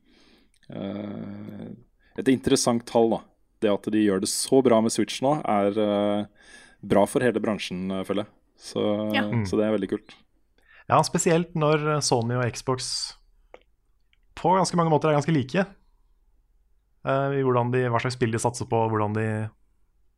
eh, 0.75 1.69
et 2.19 2.29
interessant 2.35 2.83
tall, 2.89 3.15
da. 3.15 3.21
Det 3.61 3.71
at 3.71 3.87
de 3.93 4.01
gjør 4.07 4.23
det 4.25 4.31
så 4.33 4.59
bra 4.65 4.81
med 4.83 4.91
Switch 4.95 5.21
nå, 5.23 5.37
er 5.45 5.77
eh, 5.79 6.25
bra 6.83 7.07
for 7.07 7.21
hele 7.25 7.41
bransjen, 7.43 7.91
eh, 7.91 8.05
føler 8.05 8.25
jeg. 8.25 8.33
Så, 8.61 8.83
Ja. 9.15 9.23
så 9.49 9.57
det 9.57 9.65
er 9.67 9.77
veldig 9.77 9.89
kult. 9.89 10.15
Ja, 10.91 11.01
spesielt 11.03 11.55
når 11.55 12.01
Sony 12.03 12.35
og 12.35 12.45
Xbox 12.53 13.15
på 14.35 14.57
ganske 14.57 14.77
mange 14.77 14.91
måter 14.91 15.09
er 15.09 15.17
ganske 15.19 15.33
like. 15.33 15.67
Uh, 17.07 17.33
I 17.33 17.41
de, 17.73 17.89
hva 17.89 18.01
slags 18.01 18.17
spill 18.19 18.33
de 18.33 18.39
satser 18.39 18.69
på, 18.69 18.89
hvordan 18.91 19.15
de 19.17 19.27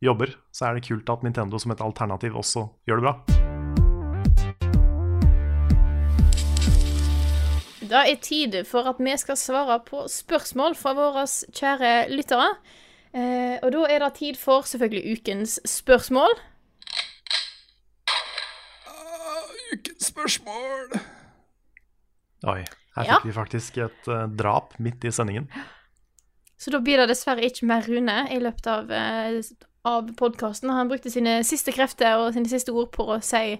jobber. 0.03 0.35
Så 0.51 0.67
er 0.67 0.75
det 0.75 0.87
kult 0.87 1.09
at 1.09 1.23
Nintendo 1.23 1.59
som 1.59 1.71
et 1.71 1.83
alternativ 1.83 2.35
også 2.35 2.67
gjør 2.87 2.99
det 2.99 3.07
bra. 3.07 3.13
Det 7.83 7.99
er 8.09 8.15
tid 8.23 8.55
for 8.65 8.87
at 8.89 8.97
vi 9.03 9.13
skal 9.21 9.37
svare 9.37 9.77
på 9.85 10.05
spørsmål 10.09 10.75
fra 10.75 10.95
våre 10.97 11.27
kjære 11.27 12.09
lyttere. 12.09 12.47
Eh, 13.13 13.59
og 13.61 13.69
da 13.75 13.83
er 13.91 14.01
det 14.01 14.13
tid 14.17 14.39
for 14.39 14.65
selvfølgelig 14.65 15.19
ukens 15.19 15.59
spørsmål. 15.69 16.33
Ukens 19.73 20.02
spørsmål! 20.13 20.99
Oi, 22.53 22.59
her 22.97 23.05
Ja. 23.07 23.17
fikk 23.19 23.29
vi 23.29 23.35
faktisk 23.35 23.77
et 23.85 24.07
uh, 24.11 24.25
drap 24.27 24.73
midt 24.83 25.03
i 25.07 25.11
sendingen. 25.15 25.47
Så 26.59 26.71
da 26.71 26.79
blir 26.83 26.97
det 27.01 27.09
dessverre 27.11 27.43
ikke 27.43 27.65
mer 27.67 27.81
Rune 27.87 28.17
i 28.31 28.39
løpet 28.39 28.67
av, 28.71 28.91
uh, 28.91 29.39
av 29.87 30.11
podkasten. 30.19 30.69
Han 30.71 30.91
brukte 30.91 31.11
sine 31.11 31.39
siste 31.47 31.73
krefter 31.75 32.19
og 32.21 32.33
sine 32.35 32.47
siste 32.51 32.71
ord 32.75 32.91
på 32.95 33.07
å 33.15 33.17
si 33.23 33.57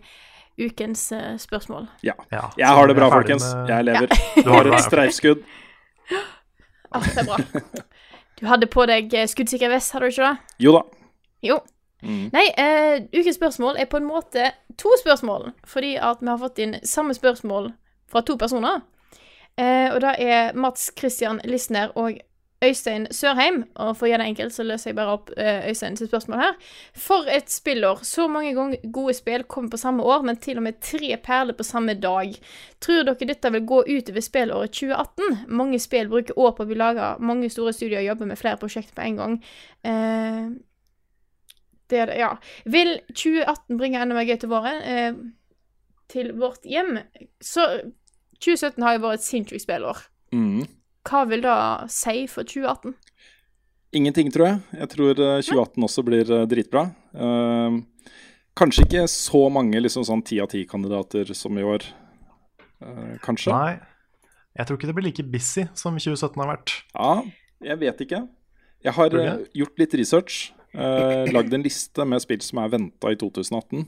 ukens 0.60 1.08
uh, 1.16 1.34
spørsmål. 1.42 1.88
Ja. 2.06 2.14
Ja, 2.32 2.50
Jeg 2.60 2.68
har 2.68 2.88
det 2.88 2.96
bra, 3.00 3.10
folkens. 3.10 3.44
med- 3.54 3.70
Jeg 3.74 3.86
lever. 3.90 4.08
Du 4.36 4.42
Du 4.44 4.50
har 4.54 4.68
et 4.74 4.84
streifskudd. 4.86 5.44
Ah, 6.94 7.02
det 7.02 7.18
er 7.18 7.26
bra. 7.26 7.38
Du 8.44 8.48
hadde 8.50 8.66
på 8.68 8.84
deg 8.90 9.14
skuddsikker 9.30 9.70
vest, 9.72 9.94
hadde 9.94 10.10
du 10.10 10.12
ikke 10.12 10.26
det? 10.34 10.56
Jo 10.66 10.72
da. 10.74 10.82
Jo. 11.46 11.58
Mm. 12.04 12.26
Nei, 12.34 12.46
uh, 12.60 13.06
ukens 13.16 13.40
spørsmål 13.40 13.80
er 13.80 13.90
på 13.92 14.02
en 14.02 14.08
måte 14.08 14.52
to 14.78 14.92
spørsmål, 15.02 15.52
fordi 15.68 15.96
at 15.96 16.22
vi 16.22 16.32
har 16.32 16.42
fått 16.42 16.60
inn 16.60 16.76
samme 16.84 17.16
spørsmål 17.16 17.72
fra 18.12 18.22
to 18.22 18.38
personer. 18.38 18.84
Uh, 19.60 19.94
og 19.94 20.02
det 20.02 20.14
er 20.20 20.54
Mats 20.58 20.92
Christian 20.98 21.42
Lisner 21.46 21.94
og 21.96 22.18
Øystein 22.64 23.08
Sørheim. 23.12 23.64
Og 23.76 23.96
for 23.98 24.08
å 24.08 24.10
gjøre 24.12 24.24
det 24.24 24.32
enkelt, 24.32 24.56
så 24.56 24.66
løser 24.66 24.92
jeg 24.92 24.98
bare 24.98 25.16
opp 25.18 25.32
uh, 25.36 25.68
Øystein 25.70 25.98
sitt 26.00 26.12
spørsmål 26.12 26.42
her. 26.42 26.58
For 27.06 27.30
et 27.32 27.52
spillår. 27.52 28.04
Så 28.08 28.28
mange 28.32 28.54
ganger 28.56 28.84
gode 28.96 29.16
spill 29.18 29.44
kommer 29.44 29.74
på 29.74 29.82
samme 29.82 30.04
år, 30.08 30.26
men 30.28 30.40
til 30.42 30.62
og 30.62 30.68
med 30.68 30.80
tre 30.84 31.18
perler 31.24 31.58
på 31.58 31.68
samme 31.68 31.96
dag. 32.00 32.36
Tror 32.84 33.08
dere 33.08 33.30
dette 33.30 33.54
vil 33.56 33.66
gå 33.68 33.84
utover 33.90 34.26
spillåret 34.26 34.76
2018? 34.76 35.40
Mange 35.48 35.80
spill 35.80 36.12
bruker 36.12 36.40
år 36.40 36.56
på 36.58 36.66
å 36.66 36.70
bli 36.70 36.80
laga. 36.80 37.16
Mange 37.20 37.52
store 37.54 37.76
studier 37.76 38.06
jobber 38.06 38.32
med 38.32 38.40
flere 38.40 38.62
prosjekter 38.62 38.96
på 38.98 39.08
en 39.08 39.20
gang. 39.20 39.40
Eh, 39.84 40.54
det 41.92 42.00
er 42.00 42.10
det, 42.10 42.18
ja. 42.22 42.32
Vil 42.66 42.96
2018 43.12 43.80
bringe 43.80 44.02
enda 44.02 44.16
mer 44.18 44.28
gøy 44.28 44.38
til 44.42 44.52
våren? 44.52 44.80
Eh, 44.82 45.14
til 46.12 46.34
vårt 46.40 46.66
hjem? 46.68 46.98
Så 47.44 47.66
2017 48.40 48.84
har 48.84 48.98
jo 48.98 49.04
vært 49.06 49.22
et 49.22 49.28
sinnssykt 49.28 49.66
spillår. 49.66 50.04
Mm. 50.34 50.66
Hva 51.08 51.24
vil 51.30 51.44
det 51.44 51.58
si 51.94 52.26
for 52.32 52.48
2018? 52.48 52.96
Ingenting, 53.94 54.32
tror 54.34 54.48
jeg. 54.48 54.62
Jeg 54.80 54.92
tror 54.96 55.12
eh, 55.22 55.40
2018 55.46 55.88
også 55.90 56.06
blir 56.08 56.32
eh, 56.34 56.46
dritbra. 56.50 56.88
Eh, 57.14 57.80
kanskje 58.58 58.88
ikke 58.88 59.08
så 59.12 59.44
mange 59.54 59.82
liksom 59.84 60.06
sånn 60.08 60.24
ti 60.26 60.40
av 60.42 60.50
ti-kandidater 60.54 61.30
som 61.38 61.58
i 61.60 61.66
år, 61.68 61.86
eh, 62.82 63.14
kanskje. 63.26 63.54
Nei, 63.54 63.76
jeg 64.58 64.70
tror 64.70 64.80
ikke 64.80 64.90
det 64.90 64.98
blir 64.98 65.08
like 65.10 65.28
busy 65.30 65.68
som 65.78 66.00
2017 66.00 66.42
har 66.42 66.50
vært. 66.56 66.74
Ja, 66.94 67.14
jeg 67.70 67.80
vet 67.86 68.04
ikke. 68.06 68.24
Jeg 68.84 68.98
har 68.98 69.16
eh, 69.20 69.46
gjort 69.62 69.80
litt 69.80 69.96
research. 69.98 70.42
Uh, 70.74 71.30
lagd 71.30 71.54
en 71.54 71.64
liste 71.66 72.06
med 72.10 72.24
spill 72.24 72.42
som 72.42 72.64
er 72.64 72.72
venta 72.74 73.12
i 73.14 73.18
2018. 73.20 73.84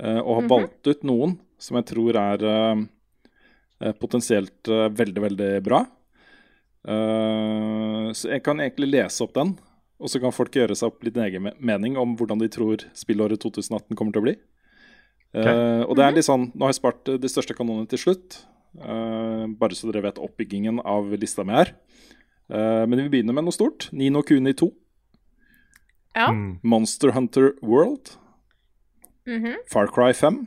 eh, 0.00 0.20
og 0.20 0.34
har 0.40 0.48
valgt 0.50 0.88
ut 0.90 1.06
noen 1.08 1.38
som 1.60 1.78
jeg 1.78 1.88
tror 1.92 2.16
er 2.16 2.44
eh, 2.48 2.82
eh, 3.84 3.94
potensielt 4.00 4.68
eh, 4.68 4.88
veldig, 4.96 5.22
veldig 5.26 5.50
bra. 5.64 5.82
Eh, 6.88 8.06
så 8.16 8.30
jeg 8.32 8.44
kan 8.46 8.60
egentlig 8.62 8.90
lese 8.94 9.24
opp 9.24 9.34
den, 9.36 9.54
og 10.00 10.08
så 10.08 10.20
kan 10.22 10.32
folk 10.32 10.56
gjøre 10.56 10.76
seg 10.78 10.88
opp 10.88 11.04
litt 11.04 11.18
egen 11.20 11.50
mening 11.60 11.98
om 12.00 12.16
hvordan 12.16 12.40
de 12.40 12.48
tror 12.52 12.86
spillåret 12.96 13.42
2018 13.42 13.92
kommer 13.96 14.16
til 14.16 14.22
å 14.22 14.28
bli. 14.30 14.36
Okay. 15.30 15.84
og 15.86 15.94
det 15.94 16.02
er 16.02 16.14
litt 16.16 16.26
sånn, 16.26 16.48
Nå 16.58 16.64
har 16.66 16.72
jeg 16.72 16.80
spart 16.80 17.06
eh, 17.12 17.18
de 17.22 17.28
største 17.30 17.54
kanonene 17.54 17.86
til 17.86 18.00
slutt, 18.02 18.40
eh, 18.80 19.44
bare 19.60 19.76
så 19.78 19.86
dere 19.86 20.08
vet 20.08 20.18
oppbyggingen 20.18 20.80
av 20.82 21.12
lista 21.20 21.44
mi 21.46 21.54
her. 21.54 21.70
Eh, 22.50 22.82
men 22.88 23.04
vi 23.04 23.12
begynner 23.12 23.36
med 23.36 23.46
noe 23.46 23.54
stort. 23.54 23.86
Nino 23.94 24.24
Kuni 24.26 24.56
2. 24.58 24.72
Ja. 26.14 26.30
Mm. 26.32 26.58
Monster 26.62 27.12
Hunter 27.12 27.52
World. 27.62 28.16
Mhm. 29.26 29.54
Far 29.72 29.86
Cry 29.86 30.12
5. 30.12 30.46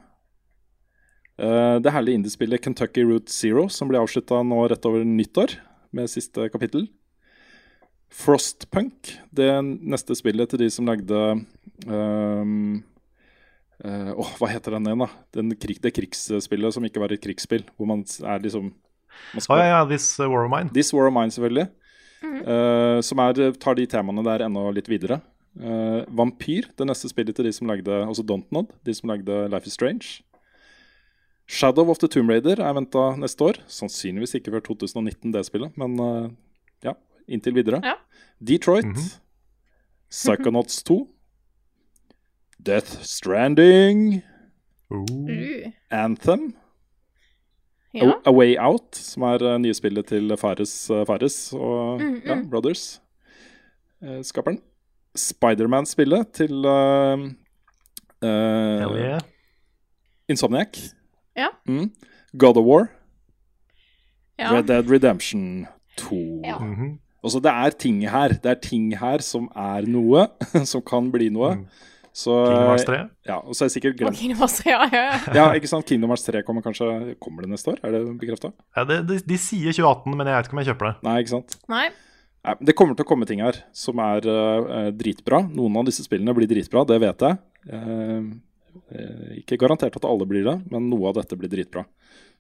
Uh, 1.42 1.80
det 1.82 1.92
herlige 1.92 2.20
indiespillet 2.20 2.62
Kentucky 2.62 3.04
Route 3.04 3.32
Zero, 3.32 3.68
som 3.70 3.90
ble 3.90 3.98
avslutta 3.98 4.44
nå 4.46 4.60
rett 4.70 4.86
over 4.86 5.06
nyttår, 5.08 5.56
med 5.94 6.10
siste 6.12 6.50
kapittel. 6.54 6.88
Frostpunk, 8.14 9.16
det 9.34 9.50
neste 9.64 10.14
spillet 10.18 10.52
til 10.52 10.62
de 10.62 10.68
som 10.70 10.86
lagde 10.86 11.18
um, 11.90 12.84
uh, 13.82 14.12
Åh, 14.14 14.36
hva 14.38 14.50
heter 14.52 14.76
den 14.76 14.86
igjen, 14.92 15.02
da? 15.02 15.10
Den 15.34 15.56
krig, 15.58 15.80
det 15.82 15.96
krigsspillet 15.98 16.76
som 16.76 16.86
ikke 16.86 17.02
var 17.02 17.16
et 17.16 17.24
krigsspill, 17.24 17.66
hvor 17.74 17.90
man 17.90 18.04
er 18.06 18.44
liksom 18.44 18.70
man 19.34 19.46
Å 19.50 19.58
ja, 19.58 19.66
ja, 19.72 19.82
This 19.90 20.12
uh, 20.20 20.28
War 20.30 20.46
of 20.46 20.54
Mine. 20.54 20.70
This 20.74 20.94
War 20.94 21.10
of 21.10 21.14
Mine, 21.16 21.34
selvfølgelig. 21.34 21.70
eh, 22.24 23.00
som 23.02 23.20
er, 23.20 23.52
tar 23.60 23.76
de 23.78 23.86
temaene 23.90 24.24
der 24.26 24.46
enda 24.48 24.64
litt 24.74 24.90
videre. 24.90 25.20
Eh, 25.54 26.02
Vampyr, 26.10 26.66
det 26.78 26.86
neste 26.88 27.10
spillet 27.12 27.36
til 27.38 27.46
de 27.46 27.52
som 27.54 27.70
lagde 27.70 27.94
altså 28.02 28.24
Dontnod, 28.26 28.72
de 28.86 28.94
som 28.98 29.12
lagde 29.12 29.44
Life 29.54 29.70
is 29.70 29.76
Strange. 29.78 30.24
Shadow 31.46 31.90
of 31.92 32.00
the 32.00 32.08
Tomb 32.08 32.32
Raider 32.32 32.62
er 32.64 32.74
venta 32.74 33.12
neste 33.20 33.44
år. 33.44 33.60
Sannsynligvis 33.68 34.34
ikke 34.40 34.54
før 34.56 34.64
2019, 34.72 35.34
det 35.34 35.46
spillet, 35.46 35.76
men 35.78 36.00
uh, 36.00 36.30
ja, 36.84 36.96
inntil 37.28 37.54
videre. 37.58 37.82
Ja. 37.84 37.98
Detroit. 38.40 39.20
Psychonauts 40.10 40.82
2. 40.88 41.04
Death 42.66 43.04
Stranding. 43.04 44.24
Uh. 44.90 45.70
Anthem. 45.92 46.54
Ja. 47.94 48.10
A, 48.10 48.22
A 48.26 48.34
Way 48.34 48.56
Out, 48.58 48.96
som 48.96 49.28
er 49.28 49.44
uh, 49.44 49.58
nye 49.62 49.76
spillet 49.78 50.08
til 50.10 50.34
Fares, 50.40 50.90
uh, 50.90 51.04
Fares 51.06 51.52
og 51.54 52.02
Mm, 52.02 52.22
ja, 52.26 52.40
mm. 52.40 52.48
Spiderman-spillet 55.16 56.32
til 56.34 56.66
uh, 56.66 57.22
uh, 58.24 58.80
Hell 58.82 58.98
yeah. 58.98 59.22
Insomniac. 60.30 60.80
Ja. 61.38 61.52
Mm. 61.68 61.92
God 62.38 62.58
of 62.58 62.66
War. 62.66 62.88
ja. 64.40 64.52
Red 64.54 64.64
Dead 64.72 64.90
Redemption 64.90 65.68
2. 65.98 66.42
Ja. 66.46 66.58
Mhm. 66.60 67.00
Altså, 67.24 67.40
det 67.40 67.52
er 67.52 67.70
ting 67.80 68.02
her. 68.10 68.28
Det 68.28 68.50
er 68.52 68.60
ting 68.60 68.90
her 69.00 69.22
som 69.24 69.46
er 69.56 69.86
noe, 69.88 70.26
som 70.72 70.82
kan 70.84 71.06
bli 71.12 71.30
noe. 71.32 71.54
Mm. 71.56 71.68
Så, 72.14 72.30
Kingdom 72.46 72.68
Hearts 72.70 72.84
3. 72.86 72.98
Ja, 73.26 73.38
og 73.42 73.56
så 73.56 73.64
er 73.64 73.70
jeg 73.72 73.74
sikkert 73.80 73.96
glemt 73.98 74.18
Kingdom 74.20 74.38
Hearts 74.44 74.60
3, 74.62 74.70
ja, 74.70 74.82
ja, 74.92 75.04
ja. 75.08 75.20
Ja, 75.40 75.46
ikke 75.58 75.70
sant? 75.72 75.88
Kingdom 75.90 76.12
Hearts 76.14 76.28
3 76.28 76.44
kommer 76.46 76.62
kanskje 76.62 77.16
Kommer 77.24 77.42
det 77.42 77.50
neste 77.56 77.72
år? 77.72 77.80
Er 77.82 77.96
det 77.96 78.02
bekrefta? 78.22 78.52
Ja, 78.76 78.84
det, 78.90 79.00
de, 79.10 79.18
de 79.32 79.38
sier 79.42 79.72
2018, 79.74 80.14
men 80.20 80.30
jeg 80.30 80.36
vet 80.36 80.50
ikke 80.50 80.58
om 80.58 80.62
jeg 80.62 80.70
kjøper 80.74 80.90
det. 80.90 80.94
Nei, 81.08 81.16
ikke 81.24 81.34
sant? 81.34 81.56
Nei. 81.74 81.88
Det 82.44 82.76
kommer 82.76 82.98
til 82.98 83.06
å 83.06 83.08
komme 83.08 83.28
ting 83.28 83.40
her 83.40 83.62
som 83.72 84.02
er 84.04 84.26
uh, 84.28 84.90
dritbra. 84.92 85.46
Noen 85.48 85.78
av 85.80 85.86
disse 85.88 86.04
spillene 86.04 86.34
blir 86.36 86.50
dritbra, 86.50 86.84
det 86.90 86.98
vet 87.00 87.24
jeg. 87.24 87.38
Eh, 88.92 89.38
ikke 89.42 89.58
garantert 89.62 89.96
at 89.98 90.06
alle 90.08 90.26
blir 90.30 90.46
det, 90.46 90.56
men 90.72 90.90
noe 90.92 91.12
av 91.12 91.18
dette 91.20 91.38
blir 91.38 91.52
dritbra. 91.52 91.86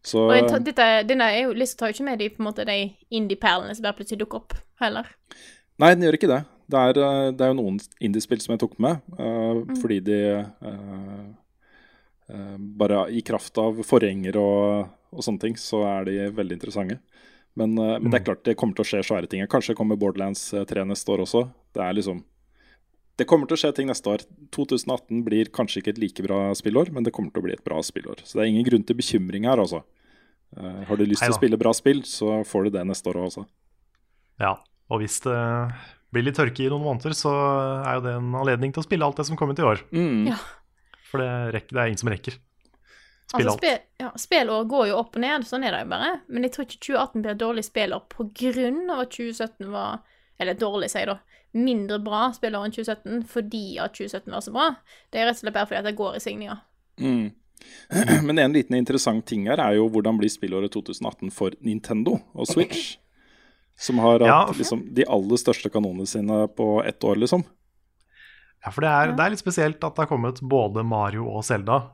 Så 0.03 0.25
Og 0.27 0.55
dette, 0.65 0.87
denne 1.07 1.29
jo, 1.37 1.53
lista 1.55 1.79
tar 1.79 1.91
jo 1.91 1.97
ikke 1.97 2.07
med 2.09 2.19
de, 2.19 2.29
på 2.33 2.41
en 2.41 2.49
måte, 2.49 2.65
de 2.67 2.77
indie-perlene 3.13 3.75
som 3.75 3.85
bare 3.85 3.97
plutselig 3.99 4.23
dukker 4.23 4.41
opp, 4.41 4.57
heller. 4.81 5.07
Nei, 5.81 5.93
den 5.93 6.05
gjør 6.07 6.17
ikke 6.17 6.31
det. 6.31 6.41
Det 6.73 6.81
er, 6.81 6.99
det 7.35 7.45
er 7.45 7.51
jo 7.51 7.59
noen 7.59 7.79
indiespill 8.03 8.41
som 8.43 8.55
jeg 8.55 8.63
tok 8.63 8.75
med, 8.83 9.15
eh, 9.19 9.63
fordi 9.83 10.01
de 10.09 10.19
Bare 12.33 13.01
i 13.13 13.19
kraft 13.21 13.59
av 13.61 13.81
forgjenger 13.85 14.37
og, 14.39 14.85
og 15.11 15.25
sånne 15.25 15.41
ting, 15.41 15.57
så 15.59 15.81
er 15.85 16.05
de 16.07 16.13
veldig 16.33 16.55
interessante. 16.55 16.95
Men, 17.59 17.77
eh, 17.77 17.99
men 17.99 18.09
det 18.11 18.21
er 18.21 18.27
klart 18.31 18.45
det 18.47 18.57
kommer 18.57 18.77
til 18.77 18.85
å 18.85 18.89
skje 18.89 19.01
svære 19.05 19.29
ting. 19.29 19.43
Kanskje 19.49 19.75
kommer 19.77 19.99
Borderlands 19.99 20.47
eh, 20.53 20.65
3 20.69 20.85
neste 20.89 21.13
år 21.13 21.25
også. 21.27 21.45
Det 21.75 21.83
er 21.85 21.97
liksom 21.99 22.23
Det 23.13 23.27
kommer 23.29 23.45
til 23.45 23.53
å 23.53 23.61
skje 23.61 23.69
ting 23.77 23.89
neste 23.91 24.09
år. 24.09 24.23
2018 24.55 25.19
blir 25.21 25.51
kanskje 25.53 25.83
ikke 25.83 25.91
et 25.93 25.99
like 26.01 26.23
bra 26.25 26.47
spillår, 26.57 26.89
men 26.89 27.05
det 27.05 27.13
kommer 27.13 27.29
til 27.29 27.43
å 27.43 27.45
bli 27.45 27.53
et 27.53 27.65
bra 27.65 27.77
spillår. 27.85 28.23
Så 28.25 28.39
det 28.39 28.45
er 28.47 28.49
ingen 28.49 28.65
grunn 28.65 28.85
til 28.89 28.97
bekymring 28.97 29.45
her, 29.45 29.61
altså. 29.61 29.83
Eh, 30.57 30.79
har 30.89 30.97
du 30.97 31.05
lyst 31.05 31.21
til 31.21 31.33
å 31.33 31.37
spille 31.37 31.59
bra 31.61 31.75
spill, 31.77 32.01
så 32.09 32.39
får 32.41 32.65
du 32.65 32.77
det 32.77 32.87
neste 32.89 33.11
år 33.11 33.21
også. 33.27 33.45
Ja, 34.41 34.55
og 34.89 35.03
hvis 35.03 35.19
det 35.21 35.37
blir 36.13 36.25
litt 36.25 36.37
tørke 36.37 36.65
i 36.65 36.71
noen 36.73 36.87
måneder, 36.87 37.13
så 37.13 37.29
er 37.85 37.99
jo 37.99 38.03
det 38.07 38.15
en 38.17 38.33
anledning 38.41 38.73
til 38.73 38.81
å 38.81 38.87
spille 38.87 39.05
alt 39.05 39.21
det 39.21 39.27
som 39.29 39.37
kommer 39.37 39.53
ut 39.53 39.61
i 39.61 39.69
år. 39.69 39.85
Mm. 39.93 40.31
Ja. 40.31 40.39
For 41.09 41.21
det, 41.21 41.29
rekker, 41.53 41.77
det 41.77 41.83
er 41.83 41.93
ingen 41.93 42.01
som 42.01 42.09
rekker. 42.09 42.41
Spille 43.33 43.49
Altså, 43.51 43.71
alt. 43.73 43.85
ja, 43.99 44.09
spillår 44.21 44.65
går 44.69 44.87
jo 44.91 44.97
opp 45.01 45.15
og 45.17 45.21
ned, 45.23 45.45
sånn 45.49 45.63
er 45.65 45.71
det 45.75 45.83
jo 45.83 45.89
bare. 45.89 46.09
Men 46.29 46.43
jeg 46.45 46.51
tror 46.53 46.65
ikke 46.67 46.79
2018 46.85 47.21
blir 47.23 47.31
et 47.33 47.41
dårlig 47.41 47.63
spillår 47.65 48.03
på 48.13 48.25
grunn 48.39 48.81
av 48.93 48.99
at 49.07 49.13
2017 49.17 49.71
var 49.73 50.01
Eller 50.39 50.53
dårlig, 50.57 50.89
sier 50.91 51.05
jeg 51.05 51.11
da. 51.13 51.19
Mindre 51.53 51.99
bra 52.01 52.31
spillår 52.33 52.65
enn 52.65 52.73
2017 52.73 53.23
fordi 53.29 53.77
at 53.79 53.93
2017 53.93 54.31
var 54.33 54.41
så 54.41 54.51
bra. 54.55 54.67
Det 55.13 55.19
er 55.21 55.27
rett 55.29 55.37
og 55.37 55.43
slett 55.45 55.53
bare 55.53 55.69
fordi 55.69 55.77
at 55.79 55.85
det 55.85 55.95
går 55.99 56.15
i 56.17 56.21
signinga. 56.23 56.55
Mm. 56.99 57.31
Men 58.27 58.39
en 58.41 58.53
liten 58.57 58.75
interessant 58.75 59.25
ting 59.29 59.45
her 59.47 59.61
er 59.61 59.77
jo 59.77 59.85
hvordan 59.93 60.17
blir 60.19 60.29
spillåret 60.33 60.73
2018 60.73 61.29
for 61.31 61.53
Nintendo 61.61 62.17
og 62.33 62.47
Switch. 62.49 62.97
Som 63.77 63.97
har 64.03 64.19
Ja. 64.25 64.45
hatt 64.47 64.57
liksom, 64.57 64.83
de 64.93 65.05
aller 65.05 65.37
største 65.37 65.69
kanonene 65.73 66.05
sine 66.09 66.47
på 66.57 66.83
ett 66.85 67.01
år, 67.03 67.15
liksom. 67.21 67.43
Ja, 68.65 68.71
for 68.71 68.81
det 68.81 68.89
er, 68.89 69.13
det 69.17 69.23
er 69.25 69.29
litt 69.33 69.41
spesielt 69.41 69.83
at 69.83 69.95
det 69.95 70.03
har 70.05 70.07
kommet 70.11 70.41
både 70.41 70.83
Mario 70.85 71.25
og 71.29 71.43
Zelda 71.43 71.75
eh, 71.75 71.87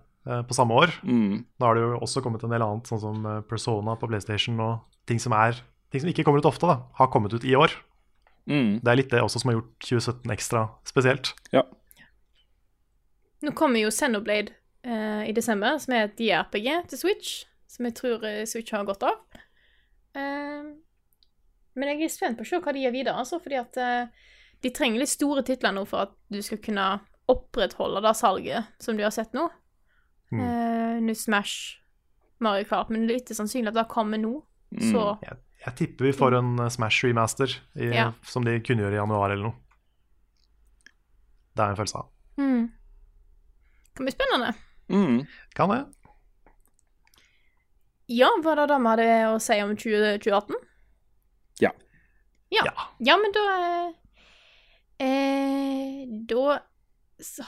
på 0.48 0.56
samme 0.56 0.78
år. 0.78 0.94
Mm. 1.04 1.44
Nå 1.46 1.66
har 1.66 1.78
det 1.78 1.84
jo 1.84 2.00
også 2.00 2.24
kommet 2.26 2.44
en 2.46 2.54
del 2.54 2.66
annet, 2.66 2.90
sånn 2.90 3.02
som 3.02 3.26
eh, 3.26 3.42
Persona 3.50 3.96
på 4.00 4.10
PlayStation 4.10 4.60
og 4.64 4.86
ting 5.10 5.22
som, 5.22 5.36
er, 5.36 5.58
ting 5.94 6.04
som 6.04 6.12
ikke 6.12 6.26
kommer 6.28 6.44
ut 6.44 6.50
ofte, 6.50 6.70
da, 6.70 6.82
har 7.00 7.12
kommet 7.14 7.34
ut 7.34 7.48
i 7.48 7.56
år. 7.58 7.74
Mm. 8.50 8.80
Det 8.84 8.92
er 8.92 8.98
litt 8.98 9.12
det 9.14 9.22
også 9.24 9.42
som 9.42 9.52
har 9.52 9.60
gjort 9.60 9.76
2017 9.86 10.34
ekstra 10.36 10.64
spesielt. 10.88 11.34
Ja. 11.54 11.66
Nå 13.46 13.54
kommer 13.56 13.82
jo 13.82 13.92
Xenoblade 13.94 14.56
uh, 14.88 15.24
i 15.28 15.36
desember, 15.36 15.78
som 15.80 15.96
er 15.96 16.10
et 16.10 16.20
JRPG 16.20 16.70
til 16.92 17.02
Switch. 17.02 17.36
Som 17.70 17.86
jeg 17.86 17.96
tror 18.00 18.24
eh, 18.26 18.44
Switch 18.50 18.74
har 18.74 18.88
godt 18.88 19.06
av. 19.06 19.20
Uh, 20.18 20.74
men 21.78 21.92
jeg 21.94 22.08
er 22.08 22.12
spent 22.12 22.40
på 22.40 22.44
å 22.44 22.50
se 22.50 22.60
hva 22.60 22.74
de 22.76 22.82
gjør 22.84 22.96
videre, 22.96 23.22
altså, 23.22 23.38
fordi 23.44 23.60
at 23.62 23.78
uh, 23.78 24.34
de 24.66 24.72
trenger 24.76 25.04
litt 25.04 25.14
store 25.14 25.46
titler 25.48 25.76
nå 25.76 25.86
for 25.88 26.08
at 26.08 26.16
du 26.34 26.42
skal 26.44 26.60
kunne 26.64 26.88
opprettholde 27.30 28.02
det 28.04 28.16
salget 28.18 28.82
som 28.82 28.98
du 28.98 29.06
har 29.06 29.14
sett 29.16 29.36
nå. 29.38 29.46
Mm. 30.32 30.42
Uh, 31.10 31.14
Smash, 31.18 31.80
Mario 32.40 32.68
Kart, 32.70 32.90
men 32.94 33.08
det 33.08 33.16
er 33.16 33.20
litt 33.22 33.32
sannsynlig 33.38 33.72
at 33.74 33.80
det 33.80 33.88
kommer 33.92 34.20
nå. 34.22 34.36
Mm. 34.76 34.84
Så 34.92 35.06
Jeg, 35.26 35.38
jeg 35.66 35.76
tipper 35.80 36.06
vi 36.06 36.12
får 36.14 36.36
en 36.38 36.52
eh, 36.62 36.70
Smash 36.70 37.04
remaster 37.08 37.56
i, 37.76 37.88
Ja. 37.96 38.12
som 38.24 38.46
de 38.46 38.60
kunngjør 38.62 38.94
i 38.94 39.00
januar 39.00 39.34
eller 39.34 39.50
noe. 39.50 39.58
Det 41.58 41.64
er 41.66 41.74
en 41.74 41.80
følelse 41.80 41.98
av. 42.04 42.10
Mm. 42.38 42.68
Kan 43.98 44.06
bli 44.06 44.14
spennende. 44.14 44.54
Mm. 44.94 45.24
Kan 45.58 45.74
det? 45.74 45.80
Ja, 48.10 48.30
var 48.44 48.56
det 48.62 48.68
det 48.72 48.78
vi 48.82 48.90
hadde 48.90 49.08
å 49.34 49.40
si 49.44 49.58
om 49.62 49.76
2018? 49.78 50.56
Ja. 51.62 51.72
Ja. 52.54 52.64
Ja. 52.66 52.88
Ja, 53.06 53.18
men 53.22 53.34
da 53.36 53.44
eh, 53.58 53.92
eh, 55.06 56.06
Da 56.30 56.60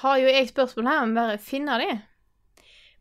har 0.03 0.17
jo 0.19 0.27
jeg 0.27 0.49
spørsmål 0.51 0.89
her, 0.91 1.03
om 1.07 1.15
bare 1.15 1.37
finne 1.41 1.77
de. 1.81 1.89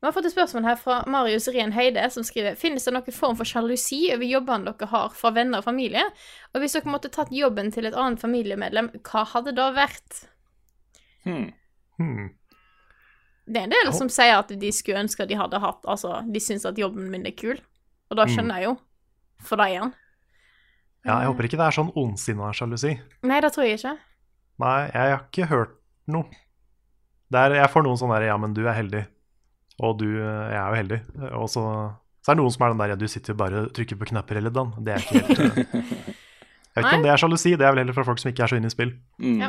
Vi 0.00 0.08
har 0.08 0.14
fått 0.16 0.30
et 0.30 0.32
spørsmål 0.32 0.64
her 0.64 0.78
fra 0.80 1.02
Marius 1.12 1.50
Rien 1.52 1.74
Heide, 1.76 2.06
som 2.08 2.24
skriver 2.24 2.56
Finnes 2.56 2.86
det 2.88 2.92
noen 2.96 3.12
form 3.12 3.36
for 3.36 3.48
sjalusi 3.48 4.06
over 4.14 4.24
jobbene 4.24 4.72
dere 4.72 4.88
har 4.88 5.12
fra 5.12 5.32
venner 5.36 5.60
og 5.60 5.66
familie? 5.66 6.06
Og 6.54 6.62
hvis 6.62 6.78
dere 6.78 6.88
måtte 6.88 7.10
tatt 7.12 7.32
jobben 7.36 7.68
til 7.74 7.84
et 7.84 7.96
annet 7.96 8.22
familiemedlem, 8.22 8.88
hva 9.04 9.26
hadde 9.34 9.52
det 9.58 9.66
vært? 9.76 10.22
Hmm. 11.28 11.50
Hmm. 12.00 12.30
Det 13.44 13.60
er 13.60 13.68
en 13.68 13.74
del 13.74 13.92
som 13.92 14.08
sier 14.08 14.38
at 14.38 14.52
de 14.56 14.72
skulle 14.72 15.02
ønske 15.04 15.26
de 15.28 15.36
hadde 15.36 15.60
hatt 15.60 15.84
Altså, 15.84 16.22
de 16.24 16.40
syns 16.40 16.64
at 16.68 16.78
jobben 16.80 17.10
min 17.12 17.28
er 17.28 17.36
kul. 17.36 17.60
Og 18.10 18.16
da 18.16 18.24
skjønner 18.30 18.62
jeg 18.62 18.70
jo. 18.70 18.76
For 19.44 19.60
deg 19.60 19.74
igjen. 19.74 19.92
Ja, 21.04 21.20
jeg 21.20 21.30
håper 21.30 21.46
ikke 21.48 21.58
det 21.60 21.66
er 21.66 21.76
sånn 21.76 21.92
ondsinna 21.96 22.50
sjalusi. 22.56 22.96
Nei, 23.24 23.38
det 23.44 23.52
tror 23.52 23.68
jeg 23.68 23.78
ikke. 23.78 23.94
Nei, 24.60 24.76
jeg 24.88 25.12
har 25.12 25.22
ikke 25.28 25.48
hørt 25.48 25.76
noe. 26.12 26.28
Det 27.30 27.40
er, 27.40 27.54
jeg 27.60 27.72
får 27.72 27.84
noen 27.86 28.00
sånne 28.00 28.18
der 28.18 28.30
Ja, 28.32 28.36
men 28.40 28.56
du 28.56 28.64
er 28.66 28.76
heldig. 28.76 29.04
Og 29.80 29.96
du 30.00 30.06
Jeg 30.12 30.56
er 30.60 30.68
jo 30.68 30.78
heldig. 30.80 31.00
Og 31.40 31.48
så, 31.48 31.64
så 32.20 32.32
er 32.32 32.36
det 32.36 32.42
noen 32.42 32.54
som 32.54 32.66
er 32.66 32.74
den 32.74 32.82
der 32.82 32.94
Ja, 32.94 32.98
du 33.00 33.08
sitter 33.08 33.34
jo 33.34 33.40
bare 33.40 33.64
og 33.64 33.72
trykker 33.76 33.98
på 34.00 34.10
knapper 34.12 34.40
hele 34.40 34.52
dagen. 34.52 34.74
Det 34.84 34.94
er 34.94 35.04
ikke 35.04 35.24
helt 35.24 35.40
eh, 35.40 35.94
Jeg 36.70 36.84
vet 36.84 36.86
ikke 36.86 36.98
om 37.00 37.06
det 37.06 37.10
er 37.10 37.20
sjalusi. 37.20 37.56
Det 37.58 37.66
er 37.66 37.72
vel 37.74 37.82
heller 37.82 37.96
fra 37.96 38.06
folk 38.06 38.20
som 38.22 38.30
ikke 38.30 38.44
er 38.44 38.52
så 38.52 38.58
inne 38.60 38.70
i 38.70 38.74
spill. 38.74 38.92
Mm. 39.18 39.40
Ja. 39.42 39.48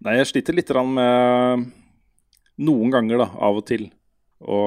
Nei, 0.00 0.14
jeg 0.16 0.30
sliter 0.30 0.56
litt 0.56 0.70
grann 0.70 0.94
med 0.96 1.66
noen 2.64 2.94
ganger, 2.94 3.20
da, 3.20 3.26
av 3.36 3.58
og 3.60 3.66
til, 3.68 3.84
å 4.40 4.60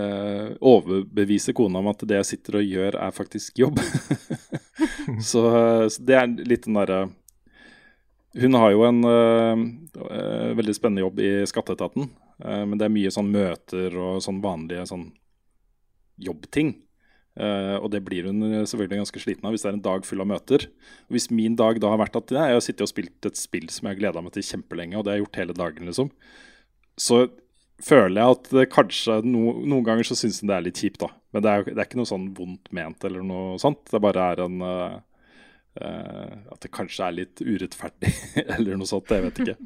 øh, 0.00 0.48
overbevise 0.56 1.52
kona 1.56 1.82
om 1.82 1.90
at 1.92 2.06
det 2.08 2.22
jeg 2.22 2.30
sitter 2.30 2.62
og 2.62 2.64
gjør, 2.64 2.96
er 2.96 3.12
faktisk 3.12 3.60
jobb. 3.60 3.80
så, 5.30 5.44
så 5.92 6.06
det 6.08 6.16
er 6.16 6.32
litt 6.48 6.64
den 6.64 6.80
derre 6.80 7.02
Hun 8.32 8.56
har 8.56 8.72
jo 8.72 8.84
en 8.86 9.02
uh, 9.04 10.52
veldig 10.56 10.74
spennende 10.76 11.04
jobb 11.04 11.22
i 11.24 11.32
skatteetaten, 11.48 12.10
Uh, 12.42 12.64
men 12.66 12.78
det 12.78 12.88
er 12.88 12.90
mye 12.90 13.10
sånn 13.14 13.28
møter 13.30 13.94
og 14.02 14.16
sånn 14.24 14.40
vanlige 14.42 14.86
sånn 14.90 15.04
jobbting. 16.22 16.72
Uh, 17.38 17.78
og 17.78 17.86
det 17.94 18.02
blir 18.04 18.26
hun 18.26 18.42
selvfølgelig 18.66 18.98
ganske 18.98 19.22
sliten 19.22 19.46
av 19.46 19.54
hvis 19.54 19.62
det 19.64 19.70
er 19.70 19.76
en 19.78 19.84
dag 19.84 20.08
full 20.08 20.24
av 20.24 20.28
møter. 20.32 20.66
Og 21.06 21.16
hvis 21.16 21.30
min 21.30 21.54
dag 21.60 21.78
da 21.78 21.92
har 21.92 22.00
vært 22.02 22.18
at 22.18 22.34
jeg 22.34 22.56
har 22.56 22.64
sittet 22.64 22.82
og 22.84 22.90
spilt 22.90 23.28
et 23.28 23.38
spill 23.38 23.68
som 23.70 23.86
jeg 23.86 23.94
har 23.94 24.00
gleda 24.00 24.24
meg 24.24 24.34
til 24.34 24.48
kjempelenge, 24.48 24.98
og 24.98 25.04
det 25.04 25.12
har 25.12 25.20
jeg 25.20 25.26
gjort 25.26 25.40
hele 25.42 25.56
dagen, 25.60 25.88
liksom, 25.92 26.10
så 27.00 27.22
føler 27.82 28.20
jeg 28.20 28.36
at 28.36 28.50
det 28.58 28.66
kanskje 28.72 29.20
no, 29.26 29.56
Noen 29.62 29.86
ganger 29.86 30.06
så 30.06 30.18
syns 30.18 30.42
hun 30.42 30.50
det 30.50 30.58
er 30.58 30.66
litt 30.66 30.82
kjipt, 30.82 31.00
da. 31.02 31.12
Men 31.32 31.44
det 31.44 31.52
er, 31.54 31.64
det 31.70 31.78
er 31.78 31.88
ikke 31.88 32.02
noe 32.02 32.10
sånn 32.10 32.28
vondt 32.36 32.68
ment 32.76 33.06
eller 33.08 33.24
noe 33.26 33.56
sånt. 33.62 33.86
Det 33.88 34.02
bare 34.02 34.28
er 34.34 34.44
en 34.44 34.66
eh, 34.66 34.98
At 35.72 36.60
det 36.60 36.68
kanskje 36.74 37.06
er 37.06 37.14
litt 37.16 37.40
urettferdig 37.40 38.10
eller 38.56 38.76
noe 38.76 38.88
sånt. 38.90 39.08
Jeg 39.08 39.24
vet 39.24 39.40
ikke. 39.44 39.56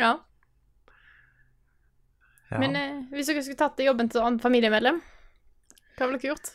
Ja. 0.00 0.16
Ja. 2.50 2.58
Men 2.58 2.74
eh, 2.74 3.02
hvis 3.14 3.30
dere 3.30 3.44
skulle 3.46 3.60
tatt 3.60 3.80
jobben 3.84 4.10
til 4.10 4.18
et 4.18 4.26
annet 4.26 4.42
familiemedlem, 4.42 4.98
hva 5.94 6.08
ville 6.08 6.18
dere 6.18 6.32
gjort? 6.32 6.54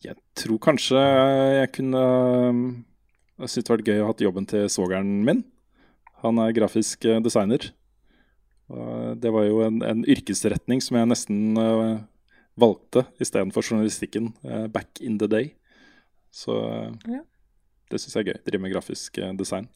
Jeg 0.00 0.16
tror 0.40 0.58
kanskje 0.64 0.96
jeg 0.98 1.68
kunne 1.76 2.00
Jeg 2.00 3.50
syntes 3.50 3.66
det 3.66 3.68
hadde 3.68 3.74
vært 3.74 3.90
gøy 3.90 4.00
å 4.00 4.06
ha 4.06 4.12
hatt 4.14 4.24
jobben 4.24 4.48
til 4.48 4.64
svogeren 4.72 5.12
min. 5.26 5.44
Han 6.24 6.40
er 6.42 6.56
grafisk 6.56 7.06
eh, 7.06 7.22
designer. 7.24 7.70
Det 8.70 9.30
var 9.34 9.48
jo 9.48 9.64
en, 9.64 9.80
en 9.82 10.04
yrkesretning 10.06 10.78
som 10.84 10.94
jeg 10.94 11.08
nesten 11.10 11.58
uh, 11.58 11.96
valgte 12.54 13.02
istedenfor 13.18 13.66
journalistikken 13.66 14.28
uh, 14.46 14.68
back 14.70 15.00
in 15.02 15.16
the 15.18 15.26
day. 15.26 15.48
Så 16.30 16.54
uh, 16.54 16.94
Ja. 17.10 17.22
det 17.90 18.00
syns 18.00 18.16
jeg 18.16 18.26
er 18.26 18.32
gøy. 18.32 18.40
Drive 18.46 18.62
med 18.62 18.72
grafisk 18.74 19.18
design. 19.18 19.38
design. 19.40 19.68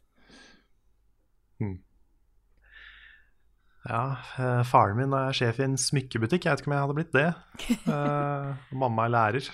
Ja, 3.85 4.17
eh, 4.41 4.63
faren 4.65 4.97
min 4.97 5.13
er 5.13 5.35
sjef 5.37 5.59
i 5.61 5.67
en 5.67 5.77
smykkebutikk. 5.77 6.47
Jeg 6.47 6.55
vet 6.55 6.63
ikke 6.63 6.71
om 6.71 6.75
jeg 6.75 6.85
hadde 6.87 6.97
blitt 6.97 7.13
det. 7.13 7.27
uh, 7.93 8.55
mamma 8.73 9.05
er 9.05 9.13
lærer. 9.13 9.51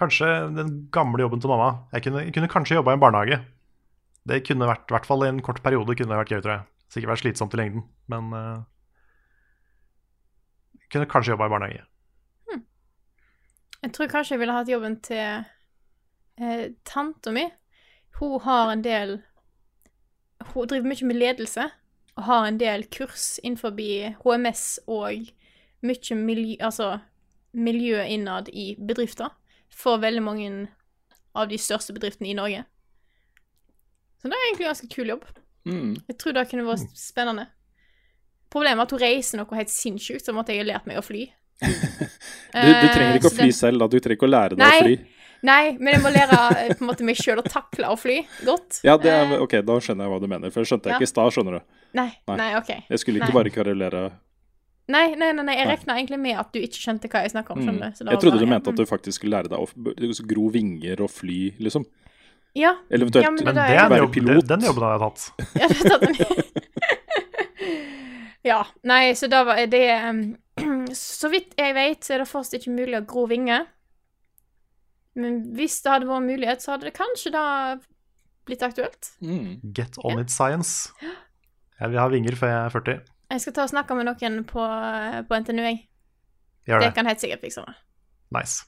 Kanskje 0.00 0.28
den 0.56 0.70
gamle 0.94 1.20
jobben 1.20 1.42
til 1.44 1.52
mamma. 1.52 1.84
Jeg 1.92 2.06
kunne, 2.06 2.24
kunne 2.32 2.48
kanskje 2.48 2.78
jobba 2.78 2.94
i 2.94 2.96
en 2.96 3.02
barnehage. 3.04 3.38
Det 4.24 4.40
kunne 4.48 4.70
vært, 4.70 4.86
i 4.88 4.96
hvert 4.96 5.08
fall 5.10 5.26
i 5.26 5.28
en 5.28 5.42
kort 5.44 5.60
periode 5.62 5.92
kunne 5.92 6.14
det 6.14 6.22
vært 6.22 6.32
gøy, 6.32 6.40
tror 6.40 6.54
jeg. 6.54 6.64
Sikkert 6.94 7.12
vært 7.12 7.22
slitsomt 7.24 7.56
i 7.56 7.60
lengden, 7.60 7.84
men 8.08 8.32
Jeg 10.78 10.88
Kunne 10.94 11.10
kanskje 11.10 11.34
jobba 11.34 11.50
i 11.50 11.52
barnehage. 11.52 11.84
Jeg 13.84 13.92
tror 13.92 14.08
kanskje 14.08 14.34
jeg 14.34 14.40
ville 14.40 14.56
hatt 14.56 14.70
jobben 14.72 14.96
til 15.04 15.44
eh, 16.40 16.70
tanta 16.84 17.32
mi. 17.32 17.48
Hun 18.20 18.40
har 18.40 18.72
en 18.72 18.82
del 18.84 19.22
Hun 20.52 20.68
driver 20.68 20.86
mye 20.86 21.06
med 21.08 21.16
ledelse 21.16 21.70
og 22.14 22.22
har 22.28 22.46
en 22.46 22.58
del 22.60 22.84
kurs 22.94 23.40
innenfor 23.42 23.74
HMS 24.22 24.78
og 24.86 25.30
mye 25.82 26.14
miljø, 26.14 26.56
altså, 26.60 26.98
miljø 27.52 28.02
innad 28.02 28.48
i 28.52 28.76
bedrifter 28.78 29.32
for 29.70 29.98
veldig 29.98 30.22
mange 30.22 30.68
av 31.34 31.48
de 31.48 31.58
største 31.58 31.92
bedriftene 31.92 32.30
i 32.30 32.36
Norge. 32.38 32.64
Så 34.22 34.28
det 34.28 34.36
er 34.36 34.46
egentlig 34.46 34.64
en 34.64 34.70
ganske 34.70 34.88
kul 34.94 35.10
jobb. 35.10 35.24
Mm. 35.64 35.96
Jeg 36.08 36.18
tror 36.20 36.32
det 36.36 36.46
kunne 36.50 36.66
vært 36.68 36.94
spennende. 36.96 37.48
Problemet 38.52 38.78
er 38.78 38.86
at 38.86 38.94
hun 38.94 39.02
reiser 39.02 39.40
noe 39.40 39.58
helt 39.58 39.72
sinnssykt, 39.72 40.22
så 40.24 40.32
måtte 40.36 40.54
jeg 40.54 40.62
ha 40.62 40.68
lært 40.70 40.86
meg 40.86 41.00
å 41.00 41.04
fly. 41.04 41.26
Du, 42.54 42.68
du 42.70 42.86
trenger 42.94 43.16
ikke 43.18 43.26
å 43.26 43.34
Eh, 43.34 43.38
fly 43.40 43.50
selv, 43.50 43.80
da. 43.82 43.88
Du 43.90 43.96
trenger 43.98 44.14
ikke 44.14 44.28
å 44.28 44.30
lære 44.30 44.54
deg 44.54 44.62
Nei. 44.62 44.76
å 44.78 44.84
fly. 44.84 45.23
Nei, 45.44 45.74
men 45.76 45.92
jeg 45.98 46.00
må 46.04 46.08
lære 46.14 46.36
eh, 46.56 46.70
på 46.72 46.80
en 46.84 46.88
måte 46.88 47.04
meg 47.04 47.18
sjøl 47.20 47.42
å 47.42 47.44
takle 47.44 47.90
å 47.92 47.96
fly 48.00 48.22
godt. 48.46 48.78
Ja, 48.86 48.94
det 48.96 49.10
er, 49.12 49.26
Eh, 49.36 49.42
ok, 49.44 49.58
Da 49.66 49.74
skjønner 49.84 50.06
jeg 50.06 50.12
hva 50.14 50.20
du 50.22 50.28
mener. 50.30 50.50
For 50.54 50.64
det 50.64 50.70
skjønte 50.70 50.88
jeg 50.88 50.94
Ja. 50.94 50.98
ikke 51.02 51.08
i 51.08 51.12
stad, 51.12 51.32
skjønner 51.36 51.58
du. 51.58 51.64
Nei, 51.94 52.06
Nei. 52.28 52.36
nei, 52.40 52.50
OK. 52.56 52.70
Jeg 52.88 52.98
skulle 53.02 53.20
ikke 53.20 53.28
Nei. 53.32 53.36
bare 53.42 53.50
kverulere. 53.52 54.04
Nei, 54.88 55.14
nei, 55.16 55.32
nei, 55.32 55.44
nei 55.44 55.56
jeg 55.56 55.68
regna 55.68 55.94
egentlig 55.96 56.18
med 56.20 56.36
at 56.40 56.52
du 56.52 56.58
ikke 56.60 56.80
skjønte 56.80 57.08
hva 57.12 57.22
jeg 57.24 57.32
snakka 57.32 57.52
om. 57.52 57.60
Mm. 57.60 57.68
skjønner 57.68 57.92
du? 57.92 58.10
Jeg 58.10 58.20
trodde 58.20 58.38
bare- 58.38 58.40
du 58.40 58.46
mente 58.54 58.68
at 58.72 58.76
du 58.76 58.84
faktisk 58.88 59.20
skulle 59.20 59.36
lære 59.36 59.48
deg 59.48 59.58
å 59.58 60.26
gro 60.32 60.48
vinger 60.50 61.00
og 61.04 61.10
fly, 61.10 61.54
liksom. 61.60 61.84
Ja. 62.54 62.76
Eller 62.90 63.06
eventuelt 63.06 63.24
Ja, 63.24 63.30
men 63.30 63.44
Men 63.44 63.54
det 63.54 63.64
det 63.68 63.76
er 63.80 63.88
være 63.88 64.02
jobb, 64.04 64.12
pilot. 64.14 64.46
den 64.46 64.60
jobben 64.60 64.82
har 64.82 64.98
jeg 64.98 65.02
tatt. 65.04 65.20
Ja, 65.60 65.68
det 65.68 65.76
er 65.76 65.88
tatt 65.90 66.00
den. 66.00 66.14
ja. 68.50 68.64
Nei, 68.84 69.12
så 69.16 69.28
da 69.30 69.44
var 69.44 69.60
det 69.66 69.84
um, 70.08 70.36
Så 70.94 71.30
vidt 71.32 71.54
jeg 71.58 71.74
vet, 71.74 72.00
så 72.04 72.14
er 72.14 72.18
det 72.22 72.28
fortsatt 72.30 72.60
ikke 72.60 72.74
mulig 72.76 72.98
å 73.00 73.06
gro 73.08 73.26
vinger. 73.30 73.66
Men 75.14 75.40
hvis 75.54 75.80
det 75.84 75.92
hadde 75.92 76.08
vært 76.10 76.26
mulighet, 76.26 76.62
så 76.64 76.72
hadde 76.74 76.88
det 76.88 76.94
kanskje 76.96 77.30
da 77.34 77.44
blitt 78.48 78.62
aktuelt. 78.66 79.12
mm. 79.22 79.72
Get 79.74 79.96
on 80.04 80.18
it 80.20 80.30
science. 80.34 80.90
Jeg 81.80 81.90
vil 81.90 81.98
ha 82.02 82.08
vinger 82.12 82.36
før 82.38 82.50
jeg 82.50 82.60
er 82.64 82.74
40. 82.74 83.00
Jeg 83.30 83.40
skal 83.40 83.52
ta 83.56 83.62
og 83.64 83.70
snakke 83.72 83.96
med 83.98 84.06
noen 84.10 84.44
på, 84.46 84.66
på 85.28 85.40
NTNU, 85.40 85.62
jeg. 85.64 85.80
Gjør 86.68 86.80
Det 86.80 86.90
det. 86.90 86.94
kan 86.94 87.06
helt 87.06 87.20
sikkert 87.22 87.40
fikse 87.44 87.64
meg. 87.64 87.74
Nice. 88.34 88.64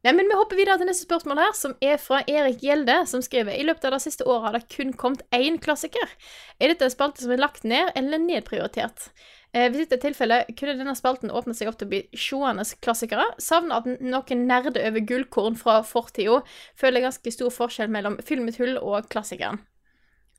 Nei, 0.00 0.14
men 0.16 0.30
Vi 0.30 0.36
hopper 0.38 0.56
videre 0.56 0.78
til 0.80 0.88
neste 0.88 1.04
spørsmål, 1.04 1.36
her, 1.42 1.50
som 1.52 1.74
er 1.84 1.98
fra 2.00 2.22
Erik 2.24 2.62
Gjelde, 2.64 2.94
som 3.10 3.20
skriver 3.20 3.52
I 3.52 3.66
løpet 3.68 3.84
av 3.84 3.92
det 3.98 4.02
siste 4.06 4.24
året 4.24 4.46
har 4.46 4.54
det 4.56 4.62
kun 4.72 4.94
kommet 4.96 5.26
én 5.36 5.58
klassiker. 5.60 6.14
Er 6.56 6.72
dette 6.72 6.86
en 6.88 6.94
spalte 6.94 7.20
som 7.20 7.34
er 7.34 7.42
lagt 7.42 7.66
ned 7.68 7.92
eller 8.00 8.22
nedprioritert? 8.22 9.10
Eh, 9.52 9.66
hvis 9.72 9.88
dette 9.88 9.96
er 9.98 10.04
tilfellet, 10.12 10.50
kunne 10.58 10.76
denne 10.78 10.94
spalten 10.94 11.32
åpne 11.34 11.54
seg 11.58 11.66
opp 11.70 11.78
til 11.80 11.88
å 11.88 11.90
bli 11.90 12.00
sjående 12.14 12.62
klassikere? 12.84 13.24
Savner 13.42 13.80
at 13.80 13.88
noen 14.00 14.44
nerder 14.46 14.84
over 14.86 15.00
gullkorn 15.08 15.56
fra 15.58 15.80
fortida. 15.82 16.36
Føler 16.78 17.02
ganske 17.08 17.32
stor 17.34 17.50
forskjell 17.50 17.90
mellom 17.90 18.20
filmet 18.22 18.60
hull 18.62 18.76
og 18.78 19.08
klassikeren. 19.10 19.58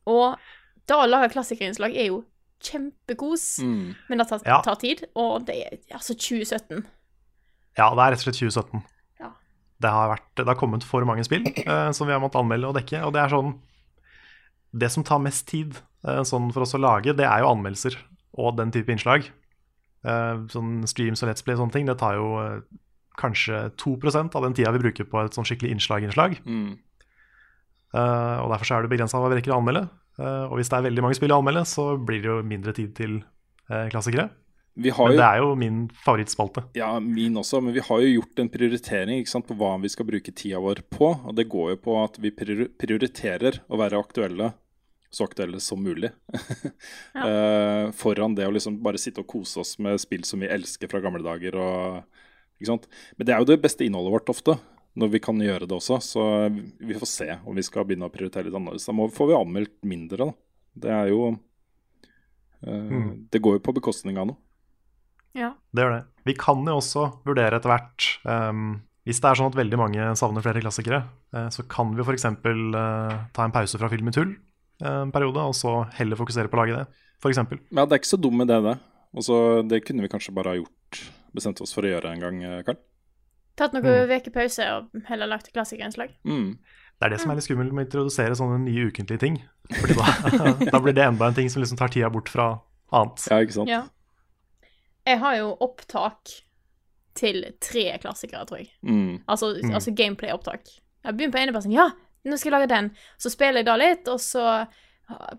Og 0.07 0.37
da 0.87 1.01
å 1.03 1.09
lage 1.09 1.33
klassikerinnslag 1.33 1.91
er 1.95 2.07
jo 2.07 2.21
kjempekos, 2.61 3.59
Mm. 3.59 3.95
men 4.07 4.17
det 4.17 4.27
tar, 4.29 4.39
Ja. 4.45 4.61
tar 4.61 4.75
tid, 4.75 5.03
og 5.15 5.45
det 5.45 5.55
er 5.57 5.77
altså 5.97 6.13
2017. 6.15 6.85
Ja, 7.77 7.89
det 7.95 7.99
er 7.99 8.11
rett 8.11 8.19
og 8.19 8.25
slett 8.33 8.39
2017. 8.39 8.83
Ja. 9.19 9.31
Det 9.81 9.89
har, 9.89 10.09
vært, 10.15 10.35
det 10.35 10.45
har 10.47 10.55
kommet 10.55 10.83
for 10.83 11.03
mange 11.05 11.23
spill 11.25 11.43
eh, 11.67 11.91
som 11.91 12.07
vi 12.07 12.13
har 12.13 12.19
måttet 12.21 12.39
anmelde 12.39 12.67
og 12.69 12.75
dekke. 12.75 13.03
Og 13.05 13.13
det 13.13 13.21
er 13.25 13.29
sånn 13.29 13.59
Det 14.73 14.89
som 14.89 15.03
tar 15.03 15.19
mest 15.19 15.47
tid 15.47 15.75
eh, 16.07 16.21
sånn 16.23 16.53
for 16.53 16.61
oss 16.61 16.73
å 16.75 16.79
lage, 16.79 17.11
det 17.13 17.25
er 17.27 17.39
jo 17.43 17.49
anmeldelser 17.51 17.97
og 18.39 18.57
den 18.57 18.71
type 18.73 18.91
innslag. 18.93 19.27
Eh, 20.01 20.37
sånn 20.49 20.81
streams 20.89 21.21
og 21.21 21.29
Let's 21.29 21.45
Play 21.45 21.57
og 21.57 21.63
sånne 21.63 21.75
ting, 21.75 21.89
det 21.89 21.99
tar 22.01 22.17
jo 22.17 22.33
eh, 22.41 22.61
kanskje 23.21 23.67
2% 23.77 24.37
av 24.37 24.45
den 24.47 24.55
tida 24.57 24.71
vi 24.73 24.81
bruker 24.81 25.05
på 25.09 25.21
et 25.21 25.37
sånn 25.37 25.45
skikkelig 25.47 25.75
innslag-innslag. 25.75 26.39
Mm. 26.45 26.71
Eh, 27.91 28.37
og 28.41 28.53
derfor 28.53 28.67
så 28.67 28.77
er 28.77 28.85
det 28.85 28.93
begrensa 28.93 29.21
hva 29.21 29.31
vi 29.31 29.39
rekker 29.39 29.53
å 29.53 29.61
anmelde. 29.61 29.87
Og 30.21 30.59
hvis 30.59 30.69
det 30.69 30.75
er 30.77 30.83
veldig 30.85 31.01
mange 31.01 31.15
spill 31.17 31.31
å 31.33 31.39
anmelde, 31.39 31.63
så 31.65 31.95
blir 31.97 32.19
det 32.21 32.29
jo 32.29 32.41
mindre 32.45 32.73
tid 32.77 32.91
til 32.93 33.13
klassikere. 33.89 34.27
Vi 34.73 34.91
har 34.93 35.07
Men 35.07 35.15
jo 35.15 35.19
det 35.19 35.27
er 35.27 35.39
jo 35.41 35.53
min 35.57 35.79
favorittspalte. 36.05 36.63
Ja, 36.77 36.91
min 36.99 37.39
også, 37.39 37.59
men 37.63 37.73
vi 37.73 37.83
har 37.83 38.03
jo 38.03 38.11
gjort 38.19 38.39
en 38.39 38.51
prioritering 38.51 39.25
sant, 39.27 39.47
på 39.47 39.57
hva 39.57 39.73
vi 39.81 39.89
skal 39.89 40.05
bruke 40.07 40.31
tida 40.35 40.61
vår 40.61 40.83
på. 40.93 41.09
Og 41.25 41.35
det 41.35 41.47
går 41.49 41.73
jo 41.73 41.79
på 41.87 41.97
at 42.03 42.19
vi 42.21 42.31
prioriterer 42.31 43.61
å 43.67 43.79
være 43.81 43.99
aktuelle, 43.99 44.51
så 45.11 45.27
aktuelle 45.27 45.59
som 45.59 45.83
mulig. 45.83 46.11
Eh, 47.21 47.91
foran 47.91 48.33
det 48.35 48.45
å 48.47 48.51
liksom 48.53 48.77
bare 48.81 48.99
sitte 49.01 49.21
og 49.21 49.27
kose 49.29 49.59
oss 49.61 49.75
med 49.83 49.99
spill 50.01 50.23
som 50.25 50.41
vi 50.41 50.47
elsker 50.49 50.89
fra 50.89 51.01
gamle 51.03 51.21
dager. 51.25 51.57
Og, 51.59 52.21
ikke 52.57 52.69
sant? 52.69 52.87
Men 53.17 53.27
det 53.27 53.33
er 53.35 53.41
jo 53.43 53.49
det 53.49 53.57
beste 53.61 53.85
innholdet 53.85 54.13
vårt 54.15 54.31
ofte, 54.31 54.55
når 54.97 55.11
vi 55.11 55.21
kan 55.23 55.41
gjøre 55.43 55.67
det 55.67 55.75
også. 55.75 55.99
Så 56.01 56.23
vi 56.79 56.97
får 56.97 57.09
se 57.11 57.27
om 57.43 57.59
vi 57.59 57.65
skal 57.67 57.85
begynne 57.85 58.07
å 58.07 58.13
prioritere 58.13 58.47
litt 58.47 58.57
annerledes. 58.57 58.87
Da 58.87 58.95
må, 58.95 59.09
får 59.13 59.29
vi 59.29 59.37
anmeldt 59.37 59.75
mindre, 59.91 60.31
da. 60.31 60.37
Det 60.81 60.93
er 60.95 61.11
jo 61.11 61.25
eh, 62.63 63.01
Det 63.29 63.43
går 63.43 63.59
jo 63.59 63.65
på 63.67 63.75
bekostning 63.75 64.17
av 64.21 64.31
noe. 64.31 64.39
Ja. 65.37 65.53
Det 65.75 65.83
gjør 65.83 65.97
det. 65.97 66.05
Vi 66.31 66.37
kan 66.39 66.63
jo 66.67 66.77
også 66.79 67.09
vurdere 67.27 67.59
etter 67.59 67.71
hvert 67.71 68.07
um, 68.27 68.81
Hvis 69.07 69.21
det 69.23 69.29
er 69.29 69.39
sånn 69.39 69.51
at 69.51 69.55
veldig 69.57 69.77
mange 69.79 70.07
savner 70.19 70.43
flere 70.43 70.63
klassikere, 70.63 71.05
uh, 71.35 71.47
så 71.53 71.63
kan 71.71 71.93
vi 71.97 72.03
f.eks. 72.03 72.27
Uh, 72.43 73.27
ta 73.35 73.45
en 73.45 73.53
pause 73.55 73.79
fra 73.79 73.91
Film 73.91 74.09
i 74.11 74.15
tull 74.15 74.33
en 74.81 75.11
periode, 75.11 75.37
og 75.37 75.53
så 75.57 75.87
heller 75.97 76.15
fokusere 76.19 76.47
på 76.51 76.57
å 76.57 76.61
lage 76.65 76.77
det, 76.77 76.85
f.eks. 77.21 77.37
Ja, 77.37 77.85
det 77.85 77.91
er 77.91 77.99
ikke 78.01 78.11
så 78.17 78.21
dum 78.21 78.41
idé, 78.41 78.57
det. 78.63 78.77
Og 79.13 79.23
så 79.23 79.67
Det 79.67 79.83
kunne 79.85 80.01
vi 80.01 80.07
kanskje 80.09 80.33
bare 80.33 80.53
ha 80.53 80.55
gjort 80.55 81.01
bestemt 81.35 81.61
oss 81.61 81.73
for 81.73 81.83
å 81.83 81.91
gjøre 81.91 82.11
en 82.13 82.19
gang, 82.19 82.43
eh, 82.43 82.61
Karl. 82.63 82.77
Tatt 83.57 83.73
noen 83.73 83.83
Mm. 83.83 84.33
pause 84.33 84.59
og 84.71 85.01
heller 85.07 85.27
lagt 85.27 85.51
klassikerinnslag. 85.53 86.09
Mm. 86.25 86.57
Det 86.99 87.05
er 87.05 87.09
det 87.09 87.19
som 87.19 87.31
er 87.31 87.35
litt 87.35 87.43
skummelt 87.43 87.71
med 87.73 87.87
å 87.87 87.89
introdusere 87.89 88.35
sånne 88.35 88.59
nye 88.63 88.89
ukentlige 88.91 89.19
ting. 89.19 89.41
Fordi 89.69 89.95
da, 89.95 90.05
da 90.71 90.79
blir 90.79 90.93
det 90.93 91.03
enda 91.03 91.27
en 91.27 91.33
ting 91.33 91.49
som 91.49 91.61
liksom 91.61 91.77
tar 91.77 91.89
tida 91.89 92.09
bort 92.09 92.29
fra 92.29 92.61
annet. 92.93 93.27
Ja, 93.29 93.37
ikke 93.41 93.53
sant? 93.53 93.69
Ja. 93.69 93.83
Jeg 95.05 95.19
har 95.19 95.35
jo 95.35 95.57
opptak 95.61 96.41
til 97.17 97.43
tre 97.59 97.97
klassikere, 97.99 98.45
tror 98.47 98.57
jeg. 98.59 98.69
Mm. 98.85 99.23
Altså, 99.27 99.53
Mm. 99.61 99.73
altså 99.75 99.91
gameplay-opptak. 99.95 100.61
Jeg 101.03 101.17
begynner 101.17 101.33
på 101.33 101.41
ene 101.43 101.53
person. 101.53 101.71
Ja, 101.71 101.89
nå 102.27 102.37
skal 102.37 102.51
jeg 102.51 102.57
lage 102.57 102.71
den. 102.71 102.89
Så 103.21 103.31
spiller 103.33 103.61
jeg 103.61 103.69
da 103.69 103.77
litt, 103.79 104.07
og 104.11 104.21
så 104.21 104.45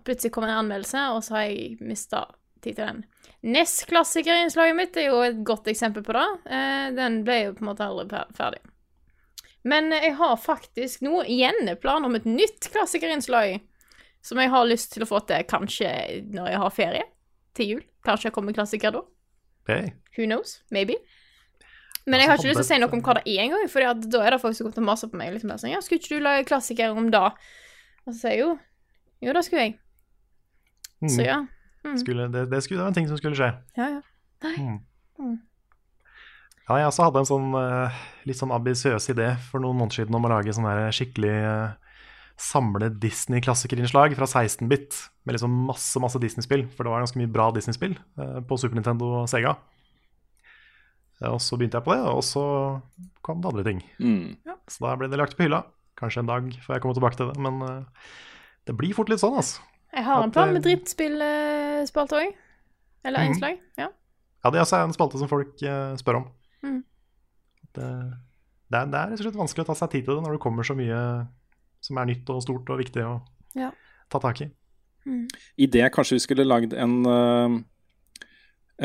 plutselig 0.03 0.33
kommer 0.33 0.51
en 0.51 0.63
anmeldelse, 0.63 1.07
og 1.15 1.23
så 1.25 1.37
har 1.37 1.47
jeg 1.49 1.77
mista 1.81 2.25
tid 2.63 2.77
til 2.77 2.85
den. 2.85 3.01
NES-klassikerinnslaget 3.43 4.77
mitt 4.77 4.97
er 4.99 5.09
jo 5.09 5.23
et 5.25 5.41
godt 5.43 5.67
eksempel 5.71 6.05
på 6.05 6.15
det. 6.15 6.27
Eh, 6.47 6.85
den 6.95 7.21
ble 7.27 7.39
jo 7.41 7.55
på 7.57 7.65
en 7.65 7.71
måte 7.71 7.87
aldri 7.87 8.21
ferdig. 8.37 8.61
Men 9.67 9.91
jeg 9.95 10.15
har 10.19 10.35
faktisk 10.39 11.03
nå 11.05 11.23
igjen 11.31 11.71
planer 11.79 12.09
om 12.09 12.17
et 12.19 12.27
nytt 12.27 12.67
klassikerinnslag 12.71 13.61
som 14.23 14.39
jeg 14.39 14.51
har 14.51 14.67
lyst 14.67 14.93
til 14.95 15.03
å 15.03 15.07
få 15.07 15.21
til 15.27 15.43
kanskje 15.47 15.89
når 16.31 16.51
jeg 16.51 16.61
har 16.63 16.75
ferie 16.75 17.05
til 17.55 17.69
jul. 17.73 17.83
Kanskje 18.07 18.29
jeg 18.29 18.35
kommer 18.35 18.55
klassiker 18.55 18.95
da. 18.95 19.03
Hey. 19.67 19.93
Who 20.17 20.27
knows? 20.27 20.61
Maybe. 20.71 20.97
Men 22.05 22.19
jeg 22.19 22.29
har 22.29 22.37
ikke 22.37 22.49
lyst 22.49 22.59
til 22.59 22.65
å 22.65 22.67
si 22.67 22.79
noe 22.81 22.91
om 22.97 23.01
hva 23.05 23.13
det 23.15 23.23
er 23.31 23.45
engang, 23.45 23.69
for 23.71 23.79
da 24.11 24.23
er 24.25 24.35
det 24.35 24.41
folk 24.41 24.57
som 24.57 24.65
kommer 24.65 24.75
til 24.75 24.83
å 24.83 24.89
mase 24.89 25.07
på 25.07 25.19
meg. 25.19 25.31
Liksom, 25.35 25.53
sånn, 25.55 25.71
ja, 25.71 25.79
'Skulle 25.79 26.01
ikke 26.01 26.17
du 26.17 26.25
lage 26.25 26.47
klassiker 26.49 26.91
om 26.91 27.09
da?' 27.11 27.31
Og 28.05 28.11
så 28.11 28.19
sier 28.19 28.31
jeg 28.31 28.39
jo 28.43 28.59
Jo, 29.23 29.31
det 29.31 29.45
skulle 29.45 29.61
jeg. 29.61 29.79
Så 31.07 31.21
Mm. 31.21 31.25
ja. 31.25 31.45
Mm. 31.85 31.97
Skulle, 31.97 32.27
det, 32.31 32.49
det, 32.51 32.63
skulle, 32.63 32.79
det 32.79 32.83
var 32.83 32.91
en 32.91 32.93
ting 32.93 33.07
som 33.07 33.17
skulle 33.17 33.35
skje. 33.35 33.55
Ja, 33.77 33.87
ja. 33.87 34.01
Nei. 34.43 35.37
Ja, 36.69 36.75
jeg 36.79 36.87
også 36.87 37.03
hadde 37.03 37.19
en 37.19 37.27
sånn 37.27 37.55
eh, 37.59 38.03
litt 38.25 38.39
sånn 38.39 38.51
ambisiøs 38.55 39.09
idé 39.11 39.37
for 39.49 39.59
noen 39.59 39.75
måneder 39.77 40.03
siden 40.03 40.15
om 40.15 40.27
å 40.27 40.31
lage 40.31 40.53
sånn 40.55 40.67
skikkelig 40.95 41.33
uh, 41.43 41.73
samle 42.39 42.87
Disney-klassikerinnslag 43.03 44.15
fra 44.15 44.27
16-bit. 44.29 44.95
Med 45.27 45.35
liksom 45.35 45.51
masse 45.67 45.99
masse 45.99 46.19
Disney-spill, 46.23 46.65
for 46.71 46.83
det 46.83 46.93
var 46.93 47.03
ganske 47.03 47.19
mye 47.19 47.31
bra 47.31 47.49
Disney-spill 47.55 47.97
eh, 47.99 48.39
på 48.47 48.59
Super 48.59 48.79
Nintendo 48.79 49.11
og 49.21 49.29
Sega. 49.31 49.57
Og 51.29 51.39
så 51.43 51.57
begynte 51.59 51.79
jeg 51.79 51.85
på 51.85 51.93
det, 51.95 52.03
og 52.09 52.23
så 52.25 52.43
kom 53.23 53.41
det 53.41 53.51
andre 53.51 53.63
ting. 53.67 53.81
Mm. 53.99 54.35
Så 54.67 54.83
da 54.83 54.95
ble 54.99 55.07
det 55.11 55.19
lagt 55.19 55.37
på 55.37 55.45
hylla. 55.45 55.63
Kanskje 55.99 56.23
en 56.23 56.29
dag 56.31 56.47
før 56.65 56.75
jeg 56.75 56.83
kommer 56.83 56.97
tilbake 56.97 57.19
til 57.19 57.29
det, 57.29 57.37
men 57.43 57.61
eh, 57.67 58.07
det 58.67 58.75
blir 58.79 58.95
fort 58.97 59.11
litt 59.11 59.21
sånn, 59.21 59.37
altså. 59.39 59.61
Jeg 59.93 60.03
har 60.07 60.23
en 60.25 60.31
plan 60.33 60.49
eh, 60.49 60.55
med 60.57 60.65
drittspillspalte 60.65 62.17
òg. 62.23 62.33
Eller 63.03 63.27
innslag. 63.29 63.59
Ja. 63.77 63.89
Ja, 64.43 64.49
det 64.51 64.57
er 64.59 64.63
altså 64.65 64.79
en 64.83 64.95
spalte 64.95 65.19
som 65.21 65.29
folk 65.31 65.61
eh, 65.63 65.93
spør 65.99 66.21
om. 66.21 66.25
Mm. 66.63 66.81
Det, 67.75 67.87
det, 68.71 68.79
er, 68.79 68.89
det 68.91 68.99
er 68.99 69.11
rett 69.13 69.19
og 69.19 69.23
slett 69.27 69.39
vanskelig 69.39 69.65
å 69.65 69.69
ta 69.71 69.75
seg 69.79 69.91
tid 69.93 70.07
til 70.07 70.17
det 70.17 70.23
når 70.25 70.35
det 70.37 70.41
kommer 70.43 70.67
så 70.67 70.75
mye 70.77 70.99
som 71.83 71.99
er 71.99 72.09
nytt 72.09 72.29
og 72.31 72.41
stort 72.45 72.69
og 72.73 72.79
viktig 72.79 73.03
å 73.05 73.13
Ja. 73.59 73.69
ta 74.11 74.19
tak 74.23 74.41
i. 74.45 74.49
Idé 75.59 75.83
kanskje 75.91 76.15
vi 76.15 76.23
skulle 76.23 76.45
lagd 76.47 76.73
en, 76.79 76.93
eh, 77.05 77.57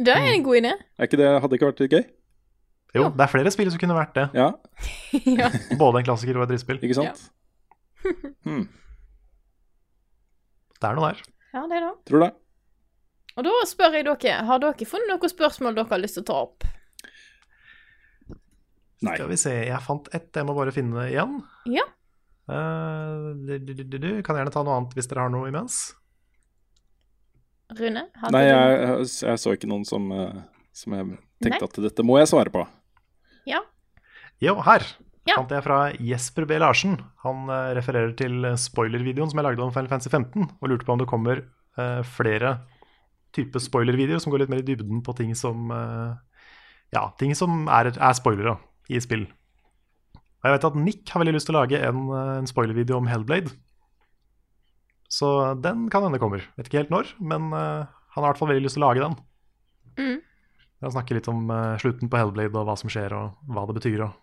Det 0.00 0.16
er 0.16 0.28
en 0.34 0.44
god 0.44 0.58
idé. 0.60 0.72
Er 0.98 1.08
ikke 1.08 1.20
det, 1.20 1.30
hadde 1.40 1.56
ikke 1.56 1.70
vært 1.70 1.80
litt 1.84 1.94
gøy? 1.96 2.04
Jo, 2.98 3.06
det 3.14 3.24
er 3.24 3.30
flere 3.32 3.52
spill 3.54 3.70
som 3.72 3.80
kunne 3.80 3.96
vært 3.96 4.12
det. 4.18 4.26
Ja, 4.36 4.50
ja. 5.40 5.48
Både 5.80 6.00
en 6.02 6.06
klassiker 6.10 6.36
og 6.36 6.44
et 6.44 6.52
drittspill. 6.52 6.80
ikke 6.84 6.98
sant? 7.00 7.24
Hmm, 8.48 8.62
Det 10.80 10.88
er 10.88 10.94
noe 10.96 11.10
der. 11.10 11.18
ja, 11.52 11.64
det 11.68 11.76
er 11.76 11.82
det. 11.84 11.90
tror 12.08 12.22
det. 12.24 12.30
Og 13.36 13.44
da 13.46 13.50
spør 13.68 13.96
jeg 13.98 14.06
dere, 14.08 14.38
har 14.48 14.62
dere 14.62 14.88
funnet 14.88 15.10
noen 15.12 15.32
spørsmål 15.32 15.76
dere 15.76 15.92
har 15.92 16.00
lyst 16.00 16.16
til 16.16 16.24
å 16.24 16.28
ta 16.30 16.38
opp? 16.46 16.64
Nei. 19.00 19.14
Skal 19.16 19.30
vi 19.30 19.38
se, 19.40 19.52
jeg 19.64 19.80
fant 19.86 20.08
ett, 20.12 20.28
jeg 20.36 20.44
må 20.44 20.52
bare 20.58 20.74
finne 20.76 20.98
det 21.00 21.14
igjen. 21.14 21.38
Ja. 21.72 21.86
Uh, 22.50 23.30
du, 23.46 23.54
du, 23.64 23.72
du, 23.80 23.96
du. 23.96 24.08
Kan 24.26 24.36
gjerne 24.36 24.52
ta 24.52 24.60
noe 24.66 24.76
annet 24.76 24.92
hvis 24.98 25.08
dere 25.08 25.24
har 25.24 25.32
noe 25.32 25.48
imens. 25.48 25.78
Rune? 27.78 28.02
hadde 28.18 28.32
Nei, 28.34 28.42
du- 28.44 28.50
jeg, 28.50 29.06
jeg 29.30 29.38
så 29.38 29.52
ikke 29.54 29.68
noen 29.70 29.84
som, 29.86 30.08
eh, 30.12 30.40
som 30.74 30.96
jeg 30.96 31.06
tenkte 31.44 31.60
Nei. 31.62 31.68
at 31.70 31.78
dette 31.86 32.02
må 32.06 32.18
jeg 32.18 32.28
svare 32.32 32.50
på. 32.52 32.64
Ja. 33.46 33.60
Jo, 34.42 34.56
her 34.66 34.82
Ja. 35.28 35.36
fant 35.36 35.50
jeg 35.54 35.62
fra 35.62 35.78
Jesper 36.00 36.46
B. 36.48 36.58
Larsen. 36.58 36.96
Han 37.22 37.44
uh, 37.48 37.70
refererer 37.76 38.12
til 38.18 38.42
spoilervideoen 38.58 39.30
som 39.30 39.38
jeg 39.38 39.46
lagde 39.46 39.62
om 39.62 39.70
Final 39.72 39.88
Fantasy 39.88 40.10
15, 40.10 40.48
og 40.60 40.68
lurte 40.68 40.84
på 40.88 40.92
om 40.96 40.98
det 40.98 41.06
kommer 41.08 41.44
uh, 41.78 42.02
flere 42.02 42.58
typer 43.36 43.60
spoilervideoer 43.62 44.18
som 44.20 44.32
går 44.32 44.42
litt 44.42 44.50
mer 44.50 44.64
i 44.64 44.66
dybden 44.66 45.04
på 45.06 45.14
ting 45.16 45.36
som 45.38 45.70
uh, 45.70 46.16
Ja, 46.92 47.12
ting 47.20 47.36
som 47.38 47.68
er, 47.70 47.92
er 47.94 48.16
spoilere 48.18 48.56
i 48.90 49.00
spill. 49.02 49.26
Og 50.40 50.48
jeg 50.48 50.56
vet 50.56 50.68
at 50.70 50.78
Nick 50.80 51.10
har 51.12 51.20
veldig 51.22 51.34
lyst 51.36 51.50
til 51.50 51.56
å 51.56 51.60
lage 51.60 51.80
en, 51.84 52.06
eh, 52.16 52.36
en 52.40 52.48
spoilervideo 52.48 52.96
om 52.96 53.08
Hellblade. 53.10 53.52
Så 55.10 55.28
den 55.60 55.88
kan 55.90 56.04
hende 56.06 56.20
kommer. 56.22 56.44
Vet 56.56 56.70
ikke 56.70 56.84
helt 56.84 56.92
når, 56.94 57.08
men 57.18 57.50
uh, 57.50 57.82
han 58.14 58.22
har 58.22 58.28
i 58.28 58.30
hvert 58.30 58.38
fall 58.38 58.52
veldig 58.52 58.62
lyst 58.62 58.78
til 58.78 58.84
å 58.84 58.86
lage 58.86 59.02
den. 59.02 59.16
Mm. 59.98 60.20
Han 60.86 60.92
snakker 60.94 61.18
litt 61.18 61.28
om 61.28 61.50
uh, 61.50 61.74
slutten 61.82 62.08
på 62.08 62.20
Hellblade 62.20 62.54
og 62.54 62.68
hva 62.68 62.76
som 62.78 62.92
skjer 62.92 63.16
og 63.18 63.50
hva 63.50 63.66
det 63.66 63.74
betyr 63.80 64.04
og 64.06 64.14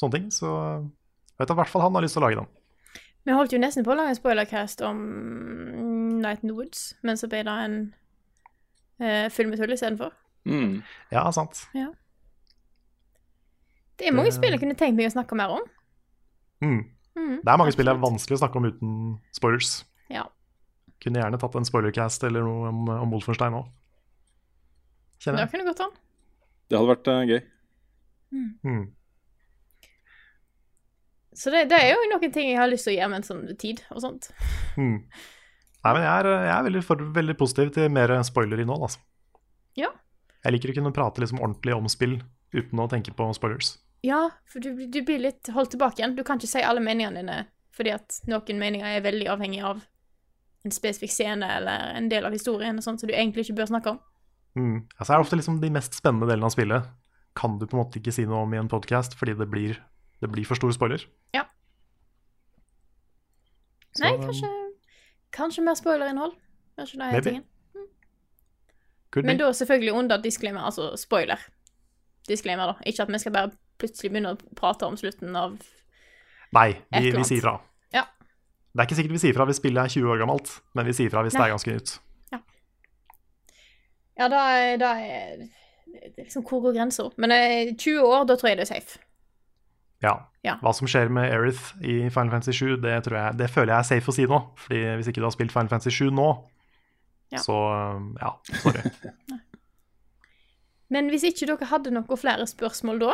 sånne 0.00 0.16
ting. 0.16 0.30
Så 0.32 0.48
jeg 0.48 1.42
vet 1.42 1.44
at 1.44 1.54
i 1.54 1.60
hvert 1.60 1.72
fall 1.74 1.84
han 1.84 1.98
har 1.98 2.06
lyst 2.06 2.16
til 2.16 2.24
å 2.24 2.26
lage 2.26 2.40
den. 2.40 2.48
Vi 3.28 3.36
holdt 3.36 3.52
jo 3.52 3.60
nesten 3.60 3.84
på 3.84 3.92
å 3.92 3.98
lage 4.00 4.14
en 4.14 4.18
spoilercast 4.18 4.80
om 4.88 5.04
Night 6.24 6.40
in 6.40 6.54
the 6.54 6.56
Woods, 6.56 6.94
men 7.04 7.20
så 7.20 7.28
ble 7.28 7.44
det 7.44 7.56
en 7.68 7.78
uh, 9.04 9.28
film 9.28 9.52
med 9.52 9.60
tull 9.60 9.76
istedenfor. 9.76 10.16
Mm. 10.48 10.80
Ja, 11.12 11.28
sant. 11.36 11.66
Det 14.00 14.08
er 14.08 14.16
mange 14.16 14.30
Det- 14.32 14.38
spill 14.38 14.54
jeg 14.54 14.62
kunne 14.62 14.78
tenkt 14.80 14.96
meg 14.96 15.10
å 15.10 15.14
snakke 15.14 15.36
mer 15.36 15.52
om. 15.58 15.64
Mm. 16.64 16.80
Mm. 17.16 17.36
Det 17.44 17.52
er 17.52 17.58
mange 17.60 17.72
spill 17.74 17.88
det 17.88 17.94
er 17.94 18.00
vanskelig 18.02 18.38
å 18.38 18.42
snakke 18.42 18.56
om 18.60 18.68
uten 18.68 18.92
spoilers. 19.36 19.84
Ja. 20.10 20.24
Kunne 21.00 21.20
gjerne 21.20 21.40
tatt 21.40 21.56
en 21.56 21.68
spoilercast 21.68 22.24
eller 22.28 22.44
noe 22.44 22.70
om, 22.72 22.88
om 22.88 23.12
Wolfenstein 23.12 23.56
òg. 23.56 23.68
Kjenner 25.20 25.44
Det 25.44 25.52
kunne 25.52 25.68
gått 25.68 25.82
an. 25.84 25.92
Det 26.70 26.78
hadde 26.78 26.92
vært 26.94 27.10
uh, 27.10 27.20
gøy. 27.28 27.40
Mm. 28.64 28.84
Så 31.34 31.50
det, 31.52 31.66
det 31.70 31.78
er 31.80 31.92
jo 31.94 32.08
noen 32.12 32.32
ting 32.32 32.50
jeg 32.50 32.58
har 32.60 32.70
lyst 32.70 32.86
til 32.86 32.94
å 32.94 32.96
gjøre 32.98 33.10
med 33.12 33.22
en 33.22 33.28
sånn 33.28 33.44
tid 33.60 33.82
og 33.90 34.02
sånt. 34.04 34.30
Mm. 34.76 34.98
Nei, 35.80 35.92
men 35.96 36.02
jeg 36.04 36.12
er, 36.12 36.28
jeg 36.44 36.54
er 36.54 36.66
veldig, 36.66 36.82
for, 36.84 37.04
veldig 37.16 37.36
positiv 37.40 37.70
til 37.74 37.92
mer 37.92 38.12
spoilerinnhold, 38.26 38.82
altså. 38.84 39.00
Ja. 39.78 39.88
Jeg 40.44 40.56
liker 40.56 40.72
å 40.72 40.76
kunne 40.80 40.92
prate 40.96 41.22
liksom 41.22 41.40
ordentlig 41.40 41.76
om 41.76 41.88
spill 41.88 42.18
uten 42.52 42.82
å 42.82 42.88
tenke 42.90 43.14
på 43.16 43.28
spoilers. 43.36 43.78
Ja, 44.06 44.30
for 44.48 44.64
du, 44.64 44.86
du 44.86 45.00
blir 45.04 45.20
litt 45.20 45.50
holdt 45.52 45.74
tilbake 45.74 46.00
igjen. 46.00 46.16
Du 46.16 46.24
kan 46.24 46.40
ikke 46.40 46.50
si 46.50 46.62
alle 46.64 46.82
meningene 46.84 47.20
dine 47.20 47.40
fordi 47.80 47.92
at 47.94 48.16
noen 48.28 48.58
meninger 48.60 48.84
er 48.84 49.04
veldig 49.04 49.28
avhengig 49.32 49.60
av 49.64 49.78
en 50.66 50.74
spesifikk 50.74 51.12
scene 51.14 51.46
eller 51.56 51.94
en 51.96 52.08
del 52.10 52.26
av 52.28 52.34
historien 52.34 52.76
og 52.76 52.84
sånt 52.84 53.00
som 53.00 53.08
du 53.08 53.14
egentlig 53.14 53.46
ikke 53.46 53.60
bør 53.60 53.70
snakke 53.70 53.94
om. 53.94 54.00
Mm. 54.58 54.74
Altså, 54.98 55.14
er 55.14 55.22
ofte 55.22 55.38
liksom 55.38 55.60
de 55.62 55.70
mest 55.72 55.96
spennende 55.96 56.28
delene 56.28 56.50
av 56.50 56.52
spillet 56.52 56.90
kan 57.38 57.58
du 57.58 57.66
på 57.66 57.76
en 57.76 57.82
måte 57.84 58.00
ikke 58.00 58.12
si 58.12 58.26
noe 58.28 58.42
om 58.44 58.54
i 58.54 58.58
en 58.60 58.68
podkast 58.68 59.14
fordi 59.18 59.36
det 59.38 59.46
blir, 59.52 59.78
det 60.20 60.30
blir 60.32 60.48
for 60.48 60.58
stor 60.58 60.74
spoiler. 60.76 61.06
Ja. 61.36 61.46
Så, 63.94 64.04
Nei, 64.04 64.12
kanskje, 64.20 64.50
kanskje 65.34 65.64
mer 65.66 65.78
spoilerinnhold. 65.78 66.36
Kanskje 66.78 67.00
det 67.00 67.08
er 67.08 67.26
tingen. 67.26 67.46
Mm. 67.74 67.88
Men 69.22 69.32
be. 69.32 69.38
da 69.44 69.54
selvfølgelig 69.56 69.96
under 70.02 70.20
disclaimer, 70.22 70.66
altså 70.66 70.92
spoiler. 71.00 71.40
Disclaimer, 72.28 72.74
da. 72.74 72.86
Ikke 72.86 73.06
at 73.06 73.12
vi 73.12 73.22
skal 73.22 73.34
bare 73.34 73.50
plutselig 73.80 74.12
begynner 74.12 74.36
å 74.36 74.54
prate 74.58 74.86
om 74.88 74.96
slutten 75.00 75.36
av 75.36 75.56
Nei, 76.56 76.68
vi, 76.96 77.10
vi 77.14 77.24
sier 77.26 77.44
fra. 77.44 77.56
Ja. 77.94 78.04
Det 78.74 78.82
er 78.82 78.88
ikke 78.88 78.96
sikkert 78.98 79.14
vi 79.16 79.22
sier 79.22 79.36
fra 79.36 79.44
hvis 79.46 79.60
spillet 79.62 79.84
er 79.84 79.92
20 79.96 80.14
år 80.14 80.22
gammelt, 80.24 80.54
men 80.74 80.88
vi 80.88 80.94
sier 80.98 81.12
fra 81.12 81.22
hvis 81.26 81.36
det 81.38 81.44
er 81.44 81.52
ganske 81.54 81.74
nytt. 81.76 81.96
Ja, 84.20 84.26
da 84.28 84.40
er, 84.52 84.74
da 84.76 84.88
er 85.00 85.38
det 85.40 86.24
liksom 86.26 86.42
Hvor 86.44 86.60
går 86.66 86.74
grensa? 86.76 87.06
Men 87.16 87.32
eh, 87.32 87.70
20 87.72 88.02
år, 88.04 88.26
da 88.28 88.36
tror 88.36 88.50
jeg 88.50 88.58
det 88.60 88.66
er 88.66 88.74
safe. 88.74 88.98
Ja. 90.04 90.12
Ja. 90.44 90.54
Hva 90.60 90.72
som 90.76 90.88
skjer 90.88 91.08
med 91.12 91.28
Erith 91.32 91.72
i 91.80 92.02
Final 92.12 92.30
Fantasy 92.34 92.52
7, 92.56 92.76
det, 92.84 92.94
tror 93.06 93.16
jeg, 93.18 93.38
det 93.40 93.48
føler 93.52 93.72
jeg 93.74 93.78
er 93.84 93.88
safe 93.90 94.12
å 94.12 94.16
si 94.16 94.26
nå. 94.28 94.38
Fordi 94.64 94.80
hvis 95.00 95.10
ikke 95.12 95.22
du 95.22 95.26
har 95.28 95.34
spilt 95.34 95.54
Final 95.56 95.72
Fantasy 95.72 95.92
7 96.04 96.12
nå, 96.16 96.28
Ja. 97.32 97.38
så 97.38 97.56
ja, 98.20 98.32
sorry. 98.62 98.82
Men 100.92 101.10
hvis 101.12 101.22
ikke 101.28 101.46
dere 101.46 101.68
hadde 101.70 101.92
noen 101.94 102.18
flere 102.18 102.46
spørsmål 102.50 102.98
da 103.04 103.12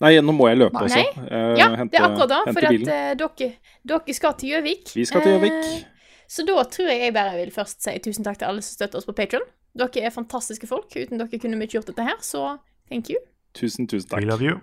Nei, 0.00 0.16
nå 0.24 0.34
må 0.34 0.48
jeg 0.50 0.58
løpe 0.58 0.80
Nei. 0.80 0.88
også. 0.88 1.26
Eh, 1.28 1.54
Ja, 1.60 1.68
hente, 1.76 1.92
det 1.92 2.00
er 2.00 2.08
akkurat 2.08 2.32
da. 2.32 2.42
For 2.48 2.68
at 2.68 2.72
eh, 2.74 3.14
dere, 3.20 3.50
dere 3.92 4.14
skal 4.16 4.36
til 4.40 4.54
Gjøvik. 4.54 4.94
Vi 4.96 5.04
skal 5.04 5.22
til 5.22 5.36
Gjøvik. 5.36 5.58
Eh, 5.62 6.12
så 6.32 6.46
da 6.48 6.64
tror 6.64 6.88
jeg 6.88 7.00
jeg 7.04 7.14
bare 7.14 7.36
vil 7.36 7.52
først 7.52 7.84
si 7.84 7.98
tusen 8.02 8.24
takk 8.24 8.40
til 8.40 8.48
alle 8.48 8.64
som 8.64 8.78
støtter 8.78 8.98
oss 8.98 9.06
på 9.06 9.14
Patron. 9.16 9.44
Dere 9.78 10.06
er 10.08 10.14
fantastiske 10.14 10.66
folk. 10.66 10.90
Uten 10.96 11.20
dere 11.20 11.38
kunne 11.38 11.60
vi 11.60 11.68
ikke 11.68 11.78
gjort 11.80 11.92
dette 11.92 12.08
her, 12.08 12.18
så 12.24 12.56
thank 12.88 13.12
you. 13.12 13.20
Tusen, 13.54 13.86
tusen 13.86 14.08
takk. 14.08 14.24
We 14.24 14.30
love 14.30 14.42
you. 14.42 14.60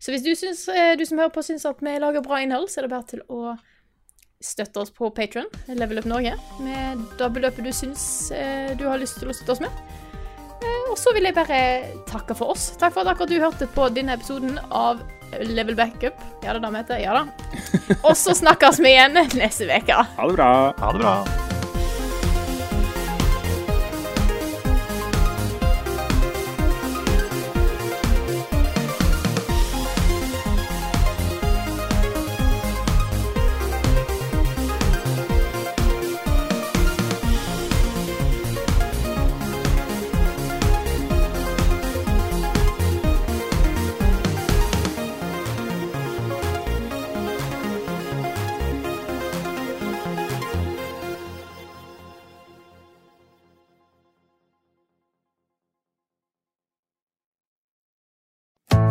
Så 0.00 0.12
hvis 0.12 0.22
du, 0.22 0.34
syns, 0.34 0.68
eh, 0.68 0.96
du 0.98 1.04
som 1.04 1.18
hører 1.18 1.32
på 1.34 1.42
syns 1.44 1.66
at 1.68 1.80
vi 1.84 1.98
lager 2.00 2.24
bra 2.24 2.40
innhold, 2.42 2.68
så 2.68 2.80
er 2.80 2.86
det 2.86 2.92
bare 2.92 3.08
til 3.10 3.22
å 3.28 3.56
støtte 4.42 4.82
oss 4.82 4.92
på 4.94 5.08
Patron, 5.16 5.48
Level 5.68 5.98
Up 6.02 6.08
Norge, 6.08 6.34
med 6.60 7.04
det 7.18 7.28
beløpet 7.32 7.64
du 7.64 7.72
syns 7.72 8.30
eh, 8.36 8.74
du 8.76 8.84
har 8.88 9.00
lyst 9.00 9.18
til 9.20 9.32
å 9.32 9.36
støtte 9.36 9.56
oss 9.56 9.64
med. 9.64 9.84
Eh, 10.62 10.90
og 10.90 10.96
så 11.00 11.12
vil 11.16 11.28
jeg 11.28 11.36
bare 11.36 11.60
takke 12.08 12.36
for 12.38 12.54
oss. 12.54 12.70
Takk 12.80 12.94
for 12.94 13.04
at 13.04 13.14
akkurat 13.14 13.32
du 13.32 13.40
hørte 13.42 13.68
på 13.76 13.88
denne 13.94 14.16
episoden 14.16 14.60
av 14.70 15.02
Level 15.42 15.76
Backup. 15.76 16.20
Ja, 16.44 16.54
det 16.54 16.62
er 16.62 16.70
det 16.70 16.84
heter. 16.84 17.02
Ja 17.02 17.18
da. 17.18 17.26
Og 18.08 18.14
så 18.16 18.36
snakkes 18.36 18.80
vi 18.82 18.94
igjen 18.94 19.18
neste 19.36 19.68
uke. 19.68 20.06
Ha 20.16 20.30
det 20.30 20.38
bra. 20.38 20.52
Ha 20.78 20.94
det 20.94 21.04
bra. 21.04 21.45